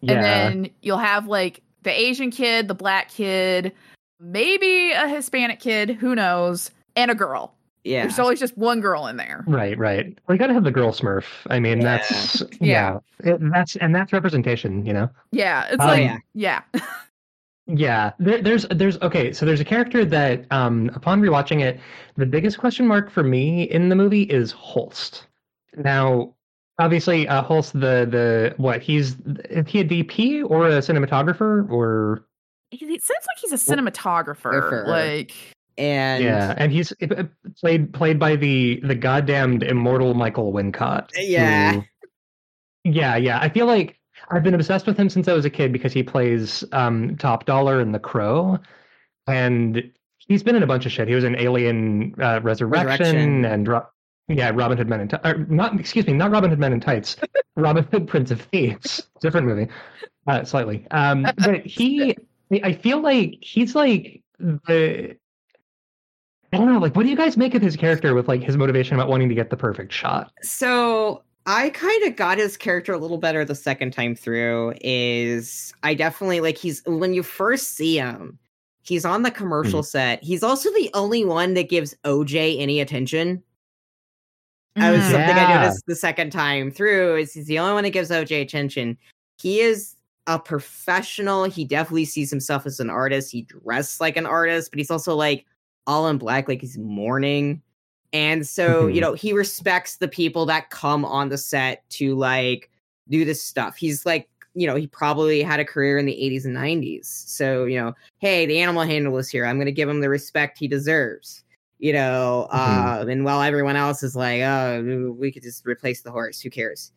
Yeah. 0.00 0.14
and 0.14 0.24
then 0.64 0.70
you'll 0.80 0.96
have 0.98 1.26
like 1.28 1.60
the 1.82 1.90
Asian 1.98 2.30
kid, 2.30 2.68
the 2.68 2.74
black 2.74 3.08
kid, 3.10 3.72
maybe 4.20 4.92
a 4.92 5.08
Hispanic 5.08 5.60
kid, 5.60 5.90
who 5.90 6.14
knows, 6.14 6.70
and 6.96 7.10
a 7.10 7.14
girl. 7.14 7.54
Yeah. 7.84 8.02
There's 8.02 8.18
always 8.18 8.38
just 8.38 8.58
one 8.58 8.80
girl 8.82 9.06
in 9.06 9.16
there. 9.16 9.42
Right, 9.46 9.78
right. 9.78 10.18
We 10.28 10.36
got 10.36 10.48
to 10.48 10.52
have 10.54 10.64
the 10.64 10.70
girl 10.70 10.92
Smurf. 10.92 11.24
I 11.48 11.58
mean, 11.60 11.78
Yeah. 11.80 11.84
that's 11.96 12.40
Yeah. 12.60 12.98
yeah, 13.22 13.32
It- 13.32 13.50
that's 13.52 13.76
and 13.76 13.94
that's 13.94 14.12
representation. 14.12 14.84
You 14.84 14.92
know. 14.92 15.10
Yeah, 15.32 15.66
it's 15.70 15.82
Oh, 15.82 15.86
like 15.86 16.02
yeah. 16.04 16.18
yeah. 16.34 16.62
Yeah, 17.72 18.12
there, 18.18 18.42
there's 18.42 18.66
there's 18.70 19.00
okay. 19.00 19.32
So 19.32 19.46
there's 19.46 19.60
a 19.60 19.64
character 19.64 20.04
that, 20.04 20.44
um, 20.50 20.90
upon 20.94 21.20
rewatching 21.22 21.60
it, 21.60 21.78
the 22.16 22.26
biggest 22.26 22.58
question 22.58 22.84
mark 22.84 23.10
for 23.10 23.22
me 23.22 23.62
in 23.64 23.88
the 23.88 23.94
movie 23.94 24.22
is 24.24 24.50
Holst. 24.50 25.26
Now, 25.76 26.34
obviously, 26.80 27.28
uh, 27.28 27.42
Holst, 27.42 27.72
the 27.74 28.06
the 28.10 28.54
what 28.56 28.82
he's 28.82 29.16
is 29.50 29.66
he 29.68 29.80
a 29.80 29.84
DP 29.84 30.42
or 30.48 30.66
a 30.66 30.78
cinematographer 30.80 31.70
or 31.70 32.24
It 32.72 32.80
sounds 33.02 33.26
like 33.28 33.38
he's 33.40 33.52
a 33.52 33.56
cinematographer. 33.56 34.36
Cinematographer. 34.52 34.86
Like 34.88 35.32
and 35.78 36.24
yeah, 36.24 36.54
and 36.56 36.72
he's 36.72 36.92
uh, 37.00 37.06
uh, 37.16 37.22
played 37.58 37.92
played 37.92 38.18
by 38.18 38.36
the 38.36 38.80
the 38.82 38.94
goddamned 38.94 39.62
immortal 39.62 40.14
Michael 40.14 40.52
Wincott. 40.52 41.08
Yeah. 41.16 41.74
who- 41.74 41.84
yeah, 42.84 43.16
yeah. 43.16 43.38
I 43.40 43.50
feel 43.50 43.66
like 43.66 43.98
I've 44.30 44.42
been 44.42 44.54
obsessed 44.54 44.86
with 44.86 44.96
him 44.96 45.08
since 45.10 45.28
I 45.28 45.34
was 45.34 45.44
a 45.44 45.50
kid 45.50 45.70
because 45.72 45.92
he 45.92 46.02
plays 46.02 46.64
um, 46.72 47.16
Top 47.18 47.44
Dollar 47.44 47.80
in 47.80 47.92
The 47.92 47.98
Crow, 47.98 48.58
and 49.26 49.82
he's 50.18 50.42
been 50.42 50.56
in 50.56 50.62
a 50.62 50.66
bunch 50.66 50.86
of 50.86 50.92
shit. 50.92 51.06
He 51.08 51.14
was 51.14 51.24
in 51.24 51.36
Alien 51.36 52.14
uh, 52.20 52.40
Resurrection, 52.42 52.88
Resurrection. 52.88 53.44
and 53.44 53.68
Ro- 53.68 53.86
yeah, 54.30 54.52
Robin 54.54 54.78
Hood 54.78 54.88
Men 54.88 55.00
in 55.00 55.08
Tights. 55.08 55.48
Not 55.48 55.78
excuse 55.78 56.06
me, 56.06 56.12
not 56.12 56.30
Robin 56.30 56.50
Hood 56.50 56.58
Men 56.58 56.72
in 56.72 56.80
Tights. 56.80 57.16
Robin 57.56 57.84
Hood 57.84 58.06
Prince 58.06 58.30
of 58.30 58.40
Thieves. 58.40 59.08
Different 59.20 59.46
movie, 59.46 59.68
uh, 60.26 60.44
slightly. 60.44 60.86
Um, 60.92 61.26
but 61.38 61.66
he, 61.66 62.16
I 62.62 62.72
feel 62.72 63.00
like 63.00 63.38
he's 63.40 63.74
like 63.74 64.22
the. 64.38 65.16
I 66.52 66.56
don't 66.56 66.72
know. 66.72 66.78
Like, 66.78 66.96
what 66.96 67.04
do 67.04 67.08
you 67.08 67.16
guys 67.16 67.36
make 67.36 67.54
of 67.54 67.62
his 67.62 67.76
character 67.76 68.14
with 68.14 68.28
like 68.28 68.42
his 68.42 68.56
motivation 68.56 68.94
about 68.94 69.08
wanting 69.08 69.28
to 69.28 69.34
get 69.34 69.50
the 69.50 69.56
perfect 69.56 69.92
shot? 69.92 70.32
So 70.42 71.22
I 71.46 71.70
kind 71.70 72.04
of 72.04 72.16
got 72.16 72.38
his 72.38 72.56
character 72.56 72.92
a 72.92 72.98
little 72.98 73.18
better 73.18 73.44
the 73.44 73.54
second 73.54 73.92
time 73.92 74.14
through. 74.14 74.74
Is 74.80 75.72
I 75.82 75.94
definitely 75.94 76.40
like 76.40 76.56
he's 76.56 76.82
when 76.86 77.14
you 77.14 77.22
first 77.22 77.76
see 77.76 77.96
him, 77.96 78.38
he's 78.82 79.04
on 79.04 79.22
the 79.22 79.30
commercial 79.30 79.82
set. 79.82 80.22
He's 80.22 80.42
also 80.42 80.70
the 80.70 80.90
only 80.94 81.24
one 81.24 81.54
that 81.54 81.68
gives 81.68 81.94
OJ 82.04 82.60
any 82.60 82.80
attention. 82.80 83.42
I 84.76 84.90
was 84.90 85.04
mm, 85.04 85.10
something 85.10 85.38
I 85.38 85.46
noticed 85.46 85.84
the 85.86 85.96
second 85.96 86.30
time 86.30 86.70
through 86.70 87.16
is 87.16 87.32
he's 87.34 87.46
the 87.46 87.58
only 87.58 87.74
one 87.74 87.84
that 87.84 87.90
gives 87.90 88.10
OJ 88.10 88.42
attention. 88.42 88.96
He 89.38 89.60
is 89.60 89.96
a 90.26 90.38
professional. 90.38 91.44
He 91.44 91.64
definitely 91.64 92.04
sees 92.04 92.30
himself 92.30 92.66
as 92.66 92.80
an 92.80 92.90
artist. 92.90 93.32
He 93.32 93.42
dressed 93.42 94.00
like 94.00 94.16
an 94.16 94.26
artist, 94.26 94.70
but 94.70 94.78
he's 94.78 94.90
also 94.90 95.14
like 95.14 95.46
all 95.86 96.08
in 96.08 96.18
black, 96.18 96.48
like 96.48 96.60
he's 96.60 96.78
mourning. 96.78 97.62
And 98.12 98.46
so, 98.46 98.86
you 98.86 98.98
Mhm. 98.98 99.00
know, 99.00 99.14
he 99.14 99.32
respects 99.32 99.96
the 99.96 100.08
people 100.08 100.46
that 100.46 100.70
come 100.70 101.04
on 101.04 101.28
the 101.28 101.38
set 101.38 101.88
to 101.90 102.14
like 102.16 102.70
do 103.08 103.24
this 103.24 103.42
stuff. 103.42 103.76
He's 103.76 104.04
like, 104.06 104.28
you 104.54 104.66
know, 104.66 104.74
he 104.76 104.86
probably 104.86 105.42
had 105.42 105.60
a 105.60 105.64
career 105.64 105.96
in 105.98 106.06
the 106.06 106.12
80s 106.12 106.44
and 106.44 106.54
90s. 106.54 107.06
So, 107.06 107.64
you 107.66 107.78
know, 107.80 107.94
hey, 108.18 108.46
the 108.46 108.60
animal 108.60 108.82
handler 108.82 109.18
is 109.20 109.28
here. 109.30 109.46
I'm 109.46 109.56
going 109.56 109.66
to 109.66 109.72
give 109.72 109.88
him 109.88 110.00
the 110.00 110.08
respect 110.08 110.58
he 110.58 110.68
deserves 110.68 111.44
you 111.80 111.92
know 111.92 112.46
Mhm. 112.52 113.02
uh, 113.02 113.06
and 113.08 113.24
while 113.24 113.42
everyone 113.42 113.76
else 113.76 114.02
is 114.04 114.14
like 114.14 114.42
oh 114.42 115.14
we 115.18 115.32
could 115.32 115.42
just 115.42 115.66
replace 115.66 116.02
the 116.02 116.10
horse 116.12 116.40
who 116.40 116.50
cares? 116.50 116.92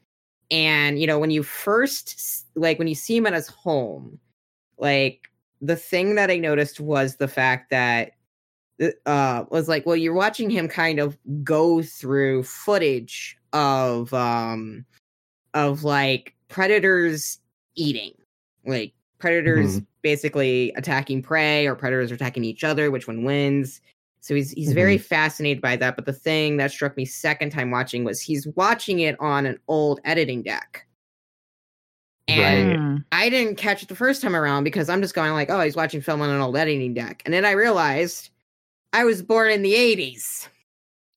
And 0.52 1.00
you 1.00 1.08
know 1.08 1.18
when 1.20 1.32
you 1.32 1.42
first 1.42 2.46
like 2.56 2.78
when 2.78 2.88
you 2.88 2.96
see 2.96 3.18
him 3.18 3.26
at 3.26 3.34
his 3.34 3.48
home 3.48 4.20
like 4.78 5.30
the 5.62 5.76
thing 5.78 6.16
that 6.16 6.30
i 6.30 6.38
noticed 6.38 6.80
was 6.80 7.16
the 7.16 7.28
fact 7.28 7.70
that 7.70 8.12
uh 9.06 9.46
was 9.50 9.70
like 9.70 9.86
well 9.86 9.96
you're 9.96 10.14
watching 10.14 10.50
him 10.50 10.68
kind 10.68 11.00
of 11.00 11.18
go 11.44 11.82
through 11.82 12.44
footage 12.44 13.38
of 13.54 14.14
um 14.14 14.86
of 15.54 15.84
like 15.84 16.36
predators 16.50 17.40
eating 17.76 18.12
like 18.66 18.94
predators 19.20 19.82
basically 20.02 20.74
attacking 20.76 21.22
prey 21.22 21.66
or 21.66 21.76
predators 21.76 22.12
attacking 22.12 22.44
each 22.44 22.64
other 22.64 22.92
which 22.92 23.08
one 23.08 23.24
wins 23.24 23.80
so 24.24 24.34
he's 24.34 24.52
he's 24.52 24.72
very 24.72 24.98
fascinated 24.98 25.62
by 25.62 25.76
that 25.76 25.96
but 25.98 26.06
the 26.06 26.14
thing 26.14 26.56
that 26.58 26.72
struck 26.72 26.96
me 26.96 27.04
second 27.04 27.50
time 27.50 27.72
watching 27.72 28.06
was 28.06 28.22
he's 28.22 28.48
watching 28.56 29.00
it 29.00 29.20
on 29.20 29.46
an 29.46 29.60
old 29.68 30.00
editing 30.06 30.42
deck 30.42 30.88
and 32.28 32.70
Right. 32.70 32.80
mm. 32.80 33.04
I 33.12 33.30
didn't 33.30 33.58
catch 33.58 33.84
it 33.84 33.90
the 33.90 33.96
first 33.96 34.22
time 34.22 34.36
around 34.36 34.64
because 34.64 34.88
I'm 34.90 35.02
just 35.02 35.14
going 35.14 35.34
like, 35.34 35.50
oh, 35.50 35.60
he's 35.60 35.76
watching 35.76 36.02
film 36.02 36.22
on 36.22 36.30
an 36.30 36.40
old 36.40 36.56
editing 36.56 36.94
deck. 36.94 37.22
And 37.26 37.34
then 37.34 37.44
I 37.44 37.52
realized 37.52 38.30
I 38.94 39.04
was 39.04 39.22
born 39.22 39.52
in 39.52 39.62
the 39.62 39.74
80s. 39.74 40.48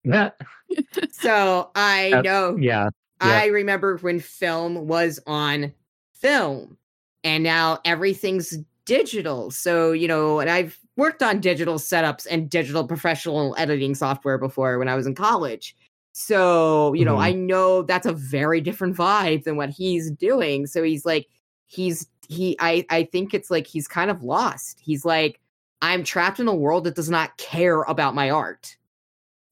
Yeah, 0.03 0.31
So 1.13 1.71
I 1.75 2.21
know 2.25 2.57
yeah, 2.57 2.91
I 3.21 3.47
remember 3.47 3.99
when 3.99 4.21
film 4.21 4.87
was 4.89 5.21
on 5.27 5.73
film. 6.15 6.77
And 7.25 7.43
now 7.43 7.79
everything's 7.85 8.59
digital. 8.85 9.51
So, 9.51 9.93
you 9.93 10.07
know, 10.09 10.39
and 10.41 10.49
I've 10.51 10.79
worked 10.97 11.23
on 11.23 11.41
digital 11.41 11.75
setups 11.77 12.27
and 12.31 12.49
digital 12.51 12.87
professional 12.87 13.55
editing 13.59 13.95
software 13.95 14.39
before 14.39 14.79
when 14.79 14.89
I 14.89 14.95
was 14.95 15.07
in 15.07 15.15
college. 15.15 15.77
So, 16.13 16.95
you 16.95 17.05
know, 17.05 17.17
Mhm. 17.17 17.23
I 17.23 17.33
know 17.33 17.83
that's 17.83 18.07
a 18.07 18.13
very 18.13 18.61
different 18.63 18.97
vibe 18.97 19.45
than 19.45 19.57
what 19.57 19.69
he's 19.71 20.11
doing. 20.11 20.67
So 20.67 20.83
he's 20.83 21.05
like, 21.05 21.27
he's 21.67 22.07
he 22.29 22.57
I 22.59 22.85
I 22.91 23.05
think 23.05 23.35
it's 23.35 23.51
like 23.51 23.67
he's 23.67 23.87
kind 23.87 24.11
of 24.11 24.23
lost. 24.23 24.81
He's 24.81 25.05
like, 25.05 25.41
I'm 25.83 26.03
trapped 26.05 26.41
in 26.41 26.49
a 26.49 26.55
world 26.55 26.85
that 26.85 26.95
does 26.97 27.11
not 27.11 27.37
care 27.37 27.83
about 27.83 28.15
my 28.15 28.31
art. 28.31 28.77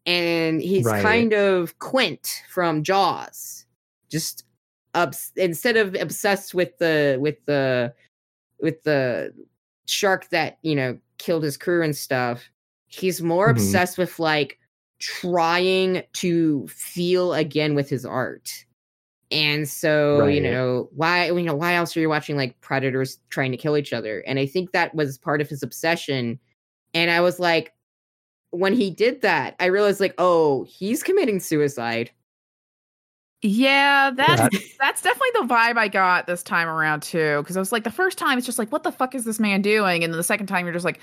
And 0.06 0.60
he's 0.62 0.84
Right. 0.86 1.02
kind 1.02 1.32
of 1.34 1.78
Quint 1.78 2.42
from 2.50 2.82
Jaws. 2.82 3.66
Just 4.10 4.44
obs- 4.94 5.32
instead 5.36 5.76
of 5.76 5.94
obsessed 6.00 6.54
with 6.54 6.76
the 6.78 7.18
with 7.20 7.36
the 7.46 7.94
with 8.60 8.82
the 8.84 9.34
shark 9.86 10.28
that, 10.30 10.58
you 10.62 10.74
know, 10.74 10.98
killed 11.18 11.42
his 11.44 11.56
crew 11.56 11.82
and 11.82 11.96
stuff, 11.96 12.44
he's 12.88 13.22
more 13.22 13.48
Mhm. 13.48 13.52
obsessed 13.52 13.98
with 13.98 14.18
like 14.18 14.58
trying 15.00 16.02
to 16.14 16.66
feel 16.68 17.34
again 17.34 17.74
with 17.74 17.88
his 17.88 18.04
art. 18.06 18.64
And 19.30 19.68
so, 19.68 20.26
you 20.26 20.40
know, 20.40 20.88
why 20.94 21.26
you 21.26 21.42
know, 21.42 21.54
why 21.56 21.74
else 21.74 21.96
are 21.96 22.00
you 22.00 22.08
watching 22.08 22.36
like 22.36 22.60
predators 22.60 23.18
trying 23.30 23.50
to 23.52 23.56
kill 23.58 23.76
each 23.76 23.92
other? 23.92 24.20
And 24.26 24.38
I 24.38 24.46
think 24.46 24.72
that 24.72 24.94
was 24.94 25.18
part 25.18 25.40
of 25.40 25.48
his 25.48 25.62
obsession. 25.62 26.38
And 26.94 27.10
I 27.10 27.20
was 27.20 27.40
like, 27.40 27.74
when 28.50 28.74
he 28.74 28.90
did 28.90 29.22
that, 29.22 29.56
I 29.60 29.66
realized 29.66 30.00
like, 30.00 30.14
oh, 30.18 30.64
he's 30.64 31.02
committing 31.02 31.40
suicide. 31.40 32.10
Yeah, 33.46 34.10
that's 34.10 34.76
that's 34.80 35.02
definitely 35.02 35.28
the 35.34 35.54
vibe 35.54 35.76
I 35.76 35.88
got 35.88 36.26
this 36.26 36.42
time 36.42 36.66
around 36.66 37.02
too. 37.02 37.38
Because 37.42 37.58
I 37.58 37.60
was 37.60 37.72
like, 37.72 37.84
the 37.84 37.90
first 37.90 38.16
time 38.16 38.38
it's 38.38 38.46
just 38.46 38.58
like, 38.58 38.72
what 38.72 38.84
the 38.84 38.90
fuck 38.92 39.14
is 39.14 39.24
this 39.26 39.38
man 39.38 39.60
doing? 39.60 40.02
And 40.02 40.10
then 40.12 40.16
the 40.16 40.24
second 40.24 40.46
time 40.46 40.64
you're 40.64 40.72
just 40.72 40.84
like, 40.84 40.98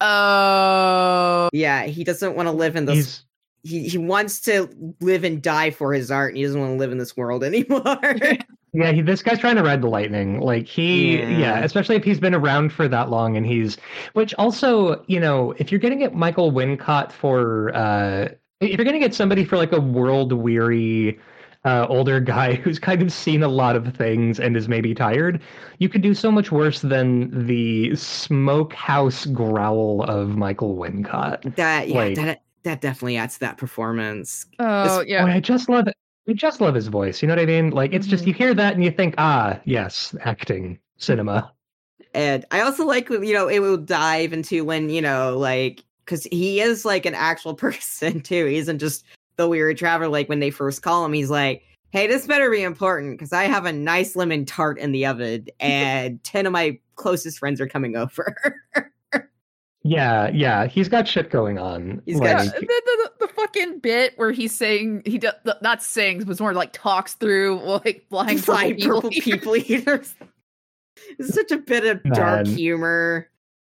oh, 0.00 1.50
Yeah, 1.52 1.84
he 1.84 2.04
doesn't 2.04 2.34
want 2.34 2.46
to 2.46 2.52
live 2.52 2.74
in 2.74 2.86
this 2.86 2.96
He's 2.96 3.24
he, 3.64 3.88
he 3.88 3.98
wants 3.98 4.40
to 4.42 4.68
live 5.00 5.24
and 5.24 5.42
die 5.42 5.70
for 5.70 5.92
his 5.92 6.10
art 6.10 6.30
and 6.30 6.38
he 6.38 6.44
doesn't 6.44 6.58
want 6.60 6.72
to 6.72 6.78
live 6.78 6.90
in 6.92 6.96
this 6.98 7.16
world 7.16 7.44
anymore. 7.44 7.98
Yeah, 8.74 8.92
he, 8.92 9.00
this 9.00 9.22
guy's 9.22 9.38
trying 9.38 9.56
to 9.56 9.62
ride 9.62 9.80
the 9.80 9.88
lightning. 9.88 10.40
Like 10.40 10.66
he, 10.66 11.20
Yeah. 11.20 11.28
yeah. 11.30 11.58
especially 11.60 11.96
if 11.96 12.04
he's 12.04 12.20
been 12.20 12.34
around 12.34 12.70
for 12.70 12.86
that 12.86 13.08
long, 13.08 13.34
and 13.34 13.46
he's, 13.46 13.78
which 14.12 14.34
also, 14.34 15.02
you 15.06 15.18
know, 15.18 15.54
if 15.56 15.72
you're 15.72 15.80
getting 15.80 16.02
at 16.02 16.14
Michael 16.14 16.52
Wincott 16.52 17.10
for, 17.10 17.74
uh, 17.74 18.28
if 18.60 18.76
you're 18.76 18.84
gonna 18.84 18.98
get 18.98 19.14
somebody 19.14 19.42
for 19.42 19.56
like 19.56 19.72
a 19.72 19.80
world 19.80 20.34
weary, 20.34 21.18
uh, 21.64 21.86
older 21.88 22.20
guy 22.20 22.54
who's 22.62 22.78
kind 22.78 23.02
of 23.02 23.12
seen 23.12 23.42
a 23.42 23.48
lot 23.48 23.76
of 23.76 23.94
things 23.96 24.38
and 24.40 24.56
is 24.56 24.68
maybe 24.68 24.94
tired, 24.94 25.40
you 25.78 25.88
could 25.88 26.02
do 26.02 26.14
so 26.14 26.30
much 26.30 26.50
worse 26.52 26.80
than 26.80 27.46
the 27.46 27.94
smokehouse 27.96 29.26
growl 29.26 30.02
of 30.04 30.36
Michael 30.36 30.76
Wincott. 30.76 31.54
that 31.56 31.88
yeah, 31.88 31.94
Like- 31.96 32.14
that 32.16 32.42
that 32.64 32.80
definitely 32.80 33.16
adds 33.16 33.34
to 33.34 33.40
that 33.40 33.56
performance. 33.56 34.44
oh, 34.58 34.98
This- 34.98 35.08
yeah. 35.08 35.24
Boy, 35.24 35.30
I 35.32 35.40
just 35.40 35.68
love 35.68 35.86
it. 35.88 35.94
I 36.28 36.32
just 36.34 36.60
love 36.60 36.74
his 36.74 36.88
voice. 36.88 37.22
You 37.22 37.28
know 37.28 37.32
what 37.34 37.42
I 37.42 37.46
mean? 37.46 37.70
Like 37.70 37.92
it's 37.94 38.06
just 38.06 38.24
Mhm. 38.24 38.26
you 38.28 38.32
hear 38.34 38.52
that 38.54 38.74
and 38.74 38.84
you 38.84 38.90
think, 38.90 39.14
ah, 39.16 39.58
yes, 39.64 40.14
acting, 40.22 40.78
cinema. 40.98 41.50
And 42.14 42.44
I 42.50 42.60
also 42.60 42.84
like, 42.84 43.08
you 43.08 43.32
know, 43.32 43.48
it 43.48 43.60
will 43.60 43.76
dive 43.78 44.32
into 44.32 44.64
when, 44.64 44.90
you 44.90 45.00
know, 45.00 45.38
like, 45.38 45.84
because 46.04 46.24
he 46.24 46.60
is 46.60 46.84
like 46.84 47.06
an 47.06 47.14
actual 47.14 47.54
person 47.66 48.20
too. 48.20 48.44
He 48.46 48.56
isn't 48.56 48.78
just 48.80 49.04
the 49.38 49.48
weird 49.48 49.78
traveler. 49.78 50.08
Like 50.08 50.28
when 50.28 50.40
they 50.40 50.50
first 50.50 50.82
call 50.82 51.04
him, 51.04 51.14
he's 51.14 51.30
like, 51.30 51.62
hey, 51.90 52.06
this 52.06 52.26
better 52.26 52.50
be 52.50 52.62
important 52.62 53.18
because 53.18 53.32
I 53.32 53.44
have 53.44 53.64
a 53.64 53.72
nice 53.72 54.14
lemon 54.14 54.44
tart 54.44 54.78
in 54.78 54.92
the 54.92 55.06
oven 55.06 55.46
and 55.60 56.22
10 56.24 56.44
of 56.44 56.52
my 56.52 56.78
closest 56.96 57.38
friends 57.38 57.60
are 57.62 57.68
coming 57.68 57.96
over. 57.96 58.36
Yeah, 59.84 60.28
yeah, 60.34 60.66
he's 60.66 60.88
got 60.88 61.08
shit 61.08 61.30
going 61.30 61.56
on. 61.58 62.02
He's 62.04 62.20
Yeah, 62.20 62.44
got 62.44 62.54
the, 62.54 62.60
the, 62.60 62.66
the, 62.66 63.26
the 63.26 63.32
fucking 63.32 63.78
bit 63.78 64.12
where 64.18 64.32
he's 64.32 64.54
saying 64.54 65.02
he 65.06 65.16
does 65.16 65.32
not 65.62 65.82
sings, 65.82 66.26
but 66.26 66.38
more 66.40 66.52
like 66.52 66.72
talks 66.74 67.14
through 67.14 67.62
like 67.84 68.04
blind 68.10 68.44
Flying 68.44 68.74
purple 68.78 68.94
purple 69.02 69.10
people. 69.10 69.52
people 69.54 69.56
eaters. 69.56 70.14
It's 71.18 71.32
such 71.32 71.52
a 71.52 71.58
bit 71.58 71.84
of 71.86 72.02
dark 72.12 72.44
Man. 72.44 72.56
humor. 72.56 73.30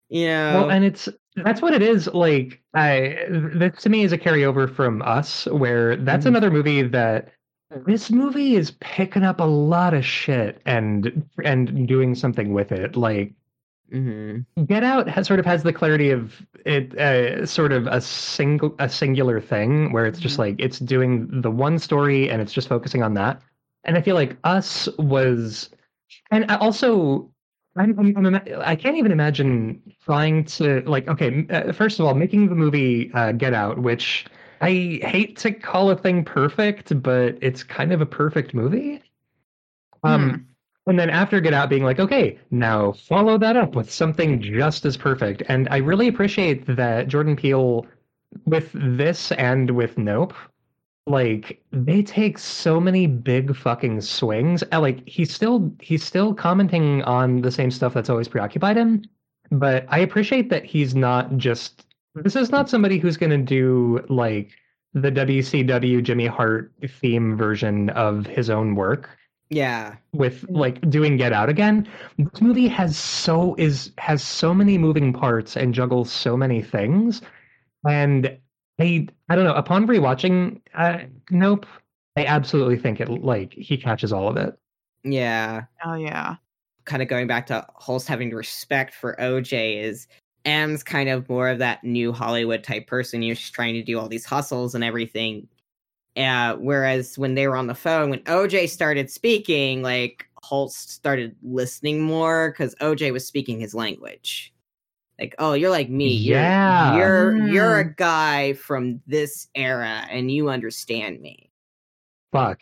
You 0.08 0.26
know, 0.26 0.52
well, 0.62 0.70
and 0.70 0.84
it's 0.84 1.08
that's 1.44 1.62
what 1.62 1.74
it 1.74 1.82
is. 1.82 2.06
Like, 2.08 2.60
I 2.74 3.16
this 3.28 3.82
to 3.82 3.88
me 3.88 4.02
is 4.04 4.12
a 4.12 4.18
carryover 4.18 4.72
from 4.72 5.02
Us, 5.02 5.46
where 5.46 5.96
that's 5.96 6.24
Mhm. 6.24 6.28
another 6.28 6.50
movie 6.50 6.82
that 6.82 7.32
this 7.86 8.10
movie 8.10 8.56
is 8.56 8.72
picking 8.80 9.22
up 9.22 9.40
a 9.40 9.44
lot 9.44 9.94
of 9.94 10.04
shit 10.04 10.60
and 10.66 11.22
and 11.44 11.86
doing 11.86 12.14
something 12.14 12.52
with 12.52 12.72
it. 12.72 12.96
Like, 12.96 13.32
Mhm. 13.92 14.44
Get 14.66 14.84
Out 14.84 15.08
has 15.08 15.26
sort 15.26 15.40
of 15.40 15.46
has 15.46 15.62
the 15.64 15.72
clarity 15.72 16.10
of 16.10 16.40
it, 16.64 16.96
uh, 16.96 17.44
sort 17.46 17.72
of 17.72 17.86
a 17.88 18.00
single 18.00 18.74
a 18.78 18.88
singular 18.88 19.40
thing 19.40 19.92
where 19.92 20.06
it's 20.06 20.20
just 20.20 20.36
Mhm. 20.36 20.38
like 20.38 20.54
it's 20.58 20.78
doing 20.78 21.28
the 21.40 21.50
one 21.50 21.78
story 21.78 22.30
and 22.30 22.40
it's 22.40 22.52
just 22.52 22.68
focusing 22.68 23.02
on 23.02 23.14
that. 23.14 23.40
And 23.84 23.96
I 23.96 24.02
feel 24.02 24.14
like 24.14 24.36
Us 24.44 24.88
was, 24.98 25.70
and 26.30 26.50
I 26.50 26.56
also. 26.56 27.30
I'm, 27.76 27.98
I'm, 27.98 28.26
I'm, 28.26 28.40
I 28.58 28.74
can't 28.76 28.96
even 28.96 29.12
imagine 29.12 29.80
trying 30.04 30.44
to 30.44 30.82
like. 30.86 31.08
Okay, 31.08 31.46
uh, 31.50 31.72
first 31.72 32.00
of 32.00 32.06
all, 32.06 32.14
making 32.14 32.48
the 32.48 32.54
movie 32.54 33.12
uh, 33.14 33.32
Get 33.32 33.54
Out, 33.54 33.78
which 33.78 34.26
I 34.60 34.98
hate 35.02 35.36
to 35.38 35.52
call 35.52 35.90
a 35.90 35.96
thing 35.96 36.24
perfect, 36.24 37.00
but 37.02 37.38
it's 37.40 37.62
kind 37.62 37.92
of 37.92 38.00
a 38.00 38.06
perfect 38.06 38.54
movie. 38.54 39.02
Um, 40.02 40.46
and 40.86 40.98
then 40.98 41.10
after 41.10 41.40
Get 41.40 41.54
Out, 41.54 41.70
being 41.70 41.84
like, 41.84 42.00
okay, 42.00 42.38
now 42.50 42.92
follow 42.92 43.38
that 43.38 43.56
up 43.56 43.74
with 43.74 43.90
something 43.90 44.40
just 44.40 44.84
as 44.84 44.96
perfect. 44.96 45.42
And 45.48 45.68
I 45.70 45.76
really 45.76 46.08
appreciate 46.08 46.66
that 46.76 47.06
Jordan 47.06 47.36
Peele, 47.36 47.86
with 48.46 48.70
this 48.74 49.32
and 49.32 49.70
with 49.70 49.98
Nope, 49.98 50.34
like 51.06 51.62
they 51.72 52.02
take 52.02 52.38
so 52.38 52.80
many 52.80 53.06
big 53.06 53.56
fucking 53.56 54.00
swings. 54.00 54.62
Uh, 54.72 54.80
Like 54.80 55.06
he's 55.08 55.32
still 55.32 55.72
he's 55.80 56.04
still 56.04 56.34
commenting 56.34 57.02
on 57.02 57.42
the 57.42 57.50
same 57.50 57.70
stuff 57.70 57.94
that's 57.94 58.10
always 58.10 58.28
preoccupied 58.28 58.76
him, 58.76 59.02
but 59.50 59.86
I 59.88 59.98
appreciate 59.98 60.50
that 60.50 60.64
he's 60.64 60.94
not 60.94 61.36
just. 61.36 61.86
This 62.14 62.34
is 62.34 62.50
not 62.50 62.68
somebody 62.68 62.98
who's 62.98 63.16
going 63.16 63.30
to 63.30 63.38
do 63.38 64.04
like 64.08 64.50
the 64.94 65.12
WCW 65.12 66.02
Jimmy 66.02 66.26
Hart 66.26 66.72
theme 67.00 67.36
version 67.36 67.90
of 67.90 68.26
his 68.26 68.50
own 68.50 68.74
work 68.74 69.08
yeah. 69.50 69.96
with 70.12 70.48
like 70.48 70.88
doing 70.88 71.16
Get 71.16 71.32
Out 71.32 71.48
again. 71.48 71.86
This 72.18 72.40
movie 72.40 72.68
has 72.68 72.96
so 72.96 73.54
is 73.58 73.92
has 73.98 74.22
so 74.22 74.54
many 74.54 74.78
moving 74.78 75.12
parts 75.12 75.56
and 75.56 75.74
juggles 75.74 76.10
so 76.10 76.36
many 76.36 76.62
things, 76.62 77.20
and 77.86 78.38
I 78.80 79.06
I 79.28 79.36
don't 79.36 79.44
know. 79.44 79.54
Upon 79.54 79.86
rewatching, 79.86 80.60
uh, 80.74 81.00
Nope, 81.30 81.66
I 82.16 82.24
absolutely 82.24 82.78
think 82.78 83.00
it 83.00 83.08
like 83.08 83.52
he 83.54 83.76
catches 83.76 84.12
all 84.12 84.28
of 84.28 84.36
it. 84.36 84.58
Yeah. 85.04 85.64
Oh 85.84 85.94
yeah. 85.94 86.36
kind 86.84 87.02
of 87.02 87.08
going 87.08 87.26
back 87.26 87.46
to 87.46 87.66
Holst 87.74 88.08
having 88.08 88.30
respect 88.30 88.94
for 88.94 89.16
OJ 89.20 89.82
is 89.82 90.08
M's 90.44 90.82
kind 90.82 91.08
of 91.08 91.28
more 91.28 91.48
of 91.48 91.58
that 91.58 91.84
new 91.84 92.12
Hollywood 92.12 92.64
type 92.64 92.86
person. 92.86 93.22
You're 93.22 93.36
just 93.36 93.52
trying 93.54 93.74
to 93.74 93.82
do 93.82 93.98
all 93.98 94.08
these 94.08 94.24
hustles 94.24 94.74
and 94.74 94.82
everything. 94.82 95.46
Uh, 96.16 96.56
whereas 96.56 97.18
when 97.18 97.34
they 97.34 97.46
were 97.46 97.56
on 97.56 97.66
the 97.68 97.74
phone, 97.74 98.10
when 98.10 98.20
OJ 98.24 98.68
started 98.68 99.10
speaking, 99.10 99.82
like 99.82 100.28
Holst 100.42 100.90
started 100.90 101.36
listening 101.42 102.00
more 102.00 102.50
because 102.50 102.74
OJ 102.76 103.12
was 103.12 103.26
speaking 103.26 103.60
his 103.60 103.74
language. 103.74 104.52
Like, 105.20 105.34
oh, 105.38 105.52
you're 105.52 105.70
like 105.70 105.90
me. 105.90 106.08
You're, 106.08 106.38
Yeah. 106.40 106.96
You're 106.96 107.36
you're 107.36 107.78
a 107.80 107.84
Mm. 107.84 107.96
guy 107.96 108.52
from 108.54 109.00
this 109.06 109.48
era 109.54 110.06
and 110.10 110.30
you 110.30 110.48
understand 110.48 111.20
me. 111.20 111.50
Fuck 112.32 112.60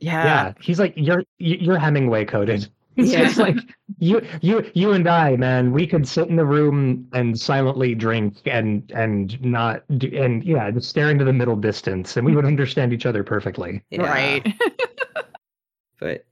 Yeah. 0.00 0.24
yeah, 0.24 0.52
he's 0.60 0.80
like 0.80 0.92
you're 0.96 1.22
you're 1.38 1.78
Hemingway 1.78 2.24
coded. 2.24 2.68
It's 2.96 3.12
Yeah. 3.12 3.24
just 3.24 3.38
like 3.38 3.56
you 4.00 4.20
you 4.42 4.68
you 4.74 4.92
and 4.92 5.08
I, 5.08 5.36
man. 5.36 5.70
We 5.72 5.86
could 5.86 6.06
sit 6.06 6.28
in 6.28 6.34
the 6.34 6.44
room 6.44 7.06
and 7.12 7.38
silently 7.38 7.94
drink 7.94 8.38
and 8.46 8.90
and 8.94 9.40
not 9.40 9.84
do, 9.96 10.10
and 10.20 10.42
yeah, 10.44 10.70
just 10.72 10.88
stare 10.90 11.08
into 11.10 11.24
the 11.24 11.32
middle 11.32 11.54
distance, 11.56 12.16
and 12.16 12.26
we 12.26 12.34
would 12.34 12.44
understand 12.44 12.92
each 12.92 13.06
other 13.06 13.22
perfectly. 13.22 13.80
Yeah, 13.90 14.02
Right. 14.02 14.54
But 16.00 16.24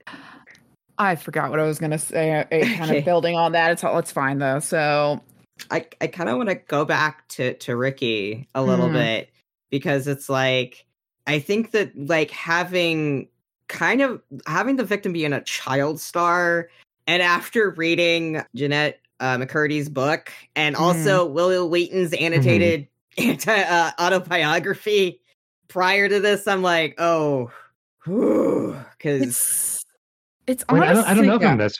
I 0.98 1.14
forgot 1.14 1.50
what 1.50 1.60
I 1.60 1.64
was 1.64 1.78
gonna 1.78 1.98
say. 1.98 2.44
kind 2.50 2.90
Okay. 2.90 2.98
of 2.98 3.04
building 3.04 3.36
on 3.36 3.52
that. 3.52 3.70
It's 3.70 3.84
all 3.84 3.98
it's 3.98 4.10
fine 4.12 4.38
though. 4.38 4.58
So 4.58 5.22
I 5.70 5.86
I 6.00 6.06
kind 6.06 6.28
of 6.28 6.36
want 6.36 6.48
to 6.48 6.54
go 6.56 6.84
back 6.84 7.26
to 7.28 7.54
to 7.54 7.76
Ricky 7.76 8.48
a 8.54 8.62
little 8.64 8.88
Hmm. 8.88 8.94
bit 8.94 9.30
because 9.70 10.06
it's 10.06 10.28
like 10.28 10.84
I 11.26 11.38
think 11.38 11.72
that 11.72 11.92
like 11.96 12.30
having 12.30 13.28
kind 13.68 14.00
of 14.00 14.22
having 14.46 14.76
the 14.76 14.84
victim 14.84 15.12
being 15.12 15.32
a 15.32 15.42
child 15.42 16.00
star 16.00 16.68
and 17.06 17.22
after 17.22 17.70
reading 17.70 18.42
Jennette 18.54 19.00
uh, 19.20 19.36
McCurdy's 19.36 19.88
book 19.88 20.32
and 20.56 20.74
also 20.76 21.26
Wil 21.26 21.68
Wheaton's 21.68 22.12
annotated 22.14 22.86
anti 23.18 23.52
uh, 23.62 23.90
autobiography 24.00 25.20
prior 25.68 26.08
to 26.08 26.20
this, 26.20 26.46
I'm 26.46 26.62
like, 26.62 26.94
oh, 26.98 27.50
because 28.04 29.22
it's 29.22 29.84
it's 30.46 30.64
Wait, 30.70 30.82
I 30.82 30.92
don't, 30.94 31.04
I 31.06 31.14
don't 31.14 31.26
know 31.26 31.32
honestly- 31.32 31.46
from 31.48 31.58
this. 31.58 31.74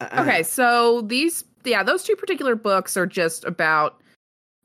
uh, 0.00 0.22
Okay, 0.22 0.42
so 0.42 1.02
these 1.02 1.44
yeah, 1.64 1.82
those 1.82 2.02
two 2.02 2.16
particular 2.16 2.54
books 2.54 2.96
are 2.96 3.06
just 3.06 3.44
about 3.44 3.98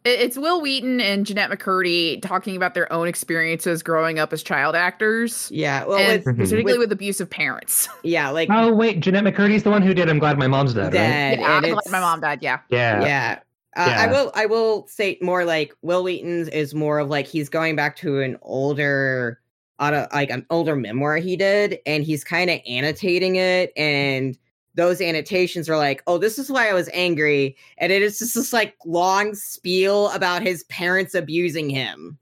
it's 0.05 0.37
Wil 0.37 0.61
Wheaton 0.61 1.01
and 1.01 1.25
Jennette 1.25 1.49
McCurdy 1.49 2.21
talking 2.21 2.55
about 2.55 2.73
their 2.75 2.91
own 2.93 3.07
experiences 3.09 3.83
growing 3.83 4.19
up 4.19 4.31
as 4.31 4.41
child 4.41 4.73
actors. 4.75 5.49
yeah, 5.51 5.83
well, 5.85 5.97
and 5.97 6.23
with, 6.23 6.35
Mhm. 6.35 6.37
particularly 6.37 6.63
with- 6.63 6.77
with, 6.77 6.91
abusive 6.93 7.29
parents. 7.29 7.89
yeah, 8.03 8.29
like 8.29 8.47
Oh 8.51 8.73
wait, 8.73 9.01
Jennette 9.01 9.25
McCurdy's 9.25 9.63
the 9.63 9.69
one 9.69 9.81
who 9.81 9.93
did. 9.93 10.09
I'm 10.09 10.19
glad 10.19 10.37
my 10.37 10.47
mom's 10.47 10.73
dead. 10.73 10.93
Right? 10.93 11.39
Yeah, 11.39 11.47
I'm 11.63 11.63
glad 11.63 11.91
my 11.91 11.99
mom 11.99 12.21
died. 12.21 12.39
Yeah. 12.41 12.59
Yeah. 12.69 13.01
yeah 13.03 13.39
Uh, 13.75 13.95
I 13.97 14.07
will. 14.07 14.31
I 14.33 14.45
will 14.45 14.87
say 14.87 15.17
more 15.21 15.43
like 15.45 15.73
Wil 15.81 16.03
Wheaton's 16.03 16.47
is 16.49 16.73
more 16.73 16.99
of 16.99 17.09
like 17.09 17.27
he's 17.27 17.49
going 17.49 17.75
back 17.75 17.95
to 17.97 18.21
an 18.21 18.37
older, 18.43 19.39
auto, 19.79 20.07
like 20.13 20.29
an 20.29 20.45
older 20.49 20.75
memoir 20.75 21.17
he 21.17 21.35
did, 21.35 21.79
and 21.85 22.03
he's 22.03 22.23
kind 22.23 22.49
of 22.49 22.59
annotating 22.67 23.35
it, 23.35 23.73
and 23.75 24.37
those 24.77 25.01
annotations 25.01 25.67
are 25.67 25.75
like, 25.77 26.01
"Oh, 26.07 26.17
this 26.17 26.39
is 26.39 26.49
why 26.49 26.69
I 26.69 26.73
was 26.73 26.89
angry," 26.93 27.57
and 27.79 27.91
it 27.91 28.01
is 28.01 28.19
just 28.19 28.35
this 28.35 28.53
like 28.53 28.75
long 28.85 29.35
spiel 29.35 30.09
about 30.11 30.41
his 30.43 30.63
parents 30.65 31.13
abusing 31.15 31.69
him, 31.69 32.17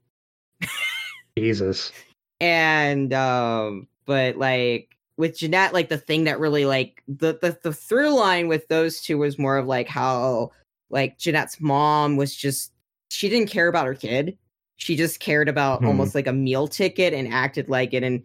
Jesus. 1.38 1.92
and 2.40 3.12
um, 3.12 3.86
but 4.06 4.36
like 4.36 4.96
with 5.18 5.38
Jennette, 5.38 5.72
like 5.74 5.88
the 5.88 5.98
thing 5.98 6.24
that 6.24 6.40
really 6.40 6.64
like 6.66 7.02
the 7.06 7.38
the 7.40 7.56
the 7.62 7.72
through 7.72 8.10
line 8.10 8.48
with 8.48 8.66
those 8.68 9.00
two 9.00 9.18
was 9.18 9.38
more 9.38 9.56
of 9.58 9.66
like 9.66 9.88
how 9.88 10.50
like 10.90 11.18
Jennette's 11.18 11.60
mom 11.60 12.16
was 12.16 12.34
just 12.34 12.72
she 13.10 13.28
didn't 13.28 13.50
care 13.50 13.68
about 13.68 13.86
her 13.86 13.94
kid. 13.94 14.36
She 14.78 14.96
just 14.96 15.20
cared 15.20 15.48
about 15.48 15.80
Hmm. 15.80 15.86
almost 15.86 16.14
like 16.14 16.26
a 16.26 16.32
meal 16.32 16.68
ticket 16.68 17.14
and 17.14 17.32
acted 17.32 17.68
like 17.68 17.94
it 17.94 18.02
and 18.02 18.22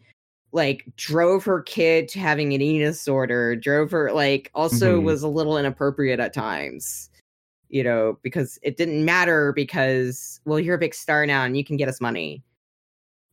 like 0.53 0.85
drove 0.97 1.43
her 1.45 1.61
kid 1.61 2.07
to 2.09 2.19
having 2.19 2.53
an 2.53 2.61
eating 2.61 2.81
disorder, 2.81 3.55
drove 3.55 3.91
her 3.91 4.11
like 4.11 4.51
also 4.53 4.99
Mhm. 4.99 5.03
was 5.03 5.23
a 5.23 5.27
little 5.27 5.57
inappropriate 5.57 6.19
at 6.19 6.33
times. 6.33 7.09
You 7.69 7.83
know, 7.85 8.19
because 8.21 8.59
it 8.63 8.75
didn't 8.75 9.05
matter 9.05 9.53
because 9.53 10.41
well, 10.45 10.59
you're 10.59 10.75
a 10.75 10.79
big 10.79 10.93
star 10.93 11.25
now 11.25 11.43
and 11.45 11.55
you 11.55 11.63
can 11.63 11.77
get 11.77 11.87
us 11.87 12.01
money. 12.01 12.43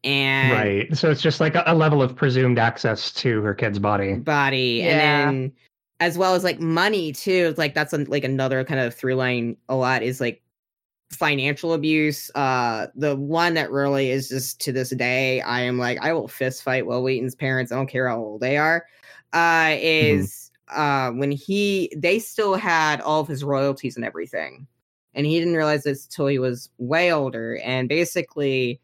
And 0.05 0.53
Right. 0.53 0.97
So 0.97 1.11
it's 1.11 1.21
just 1.21 1.41
like 1.41 1.57
a, 1.57 1.65
a 1.67 1.75
level 1.75 2.03
of 2.03 2.15
presumed 2.15 2.59
access 2.59 3.13
to 3.15 3.43
her 3.43 3.53
kid's 3.55 3.81
body. 3.81 4.15
body 4.15 4.83
Yeah. 4.85 4.85
and 4.85 5.01
then 5.01 5.53
as 6.01 6.17
well 6.17 6.35
as 6.37 6.45
like 6.45 6.61
money 6.61 7.11
too 7.11 7.49
it's 7.51 7.59
like 7.59 7.75
that's 7.75 7.93
a, 7.93 7.99
like 8.05 8.23
another 8.23 8.63
kind 8.63 8.79
of 8.79 8.95
through 8.95 9.17
line 9.17 9.57
a 9.69 9.75
lot 9.75 10.01
is 10.05 10.21
like 10.21 10.41
financial 11.11 11.73
abuse 11.73 12.31
uh 12.35 12.87
the 12.95 13.17
one 13.17 13.55
that 13.55 13.71
really 13.71 14.11
is 14.11 14.29
just 14.29 14.61
to 14.61 14.73
this 14.73 14.91
day 14.91 15.41
i 15.43 15.61
am 15.61 15.79
like 15.79 15.99
i 16.03 16.13
will 16.13 16.29
fist 16.29 16.63
fight 16.63 16.87
wil 16.87 17.03
wheaton's 17.03 17.35
parents 17.35 17.73
i 17.73 17.77
don't 17.77 17.87
care 17.87 18.09
how 18.09 18.19
old 18.19 18.41
they 18.41 18.59
are 18.59 18.85
uh 19.33 19.75
is 19.81 20.51
uh 20.69 21.11
when 21.13 21.31
he 21.31 21.91
they 21.97 22.19
still 22.19 22.57
had 22.57 23.01
all 23.01 23.23
of 23.23 23.29
his 23.29 23.43
royalties 23.43 23.97
and 23.97 24.05
everything 24.05 24.67
and 25.15 25.25
he 25.25 25.39
didn't 25.39 25.55
realize 25.55 25.83
this 25.83 26.05
until 26.05 26.27
he 26.27 26.39
was 26.39 26.69
way 26.77 27.11
older 27.11 27.59
and 27.65 27.89
basically 27.89 28.79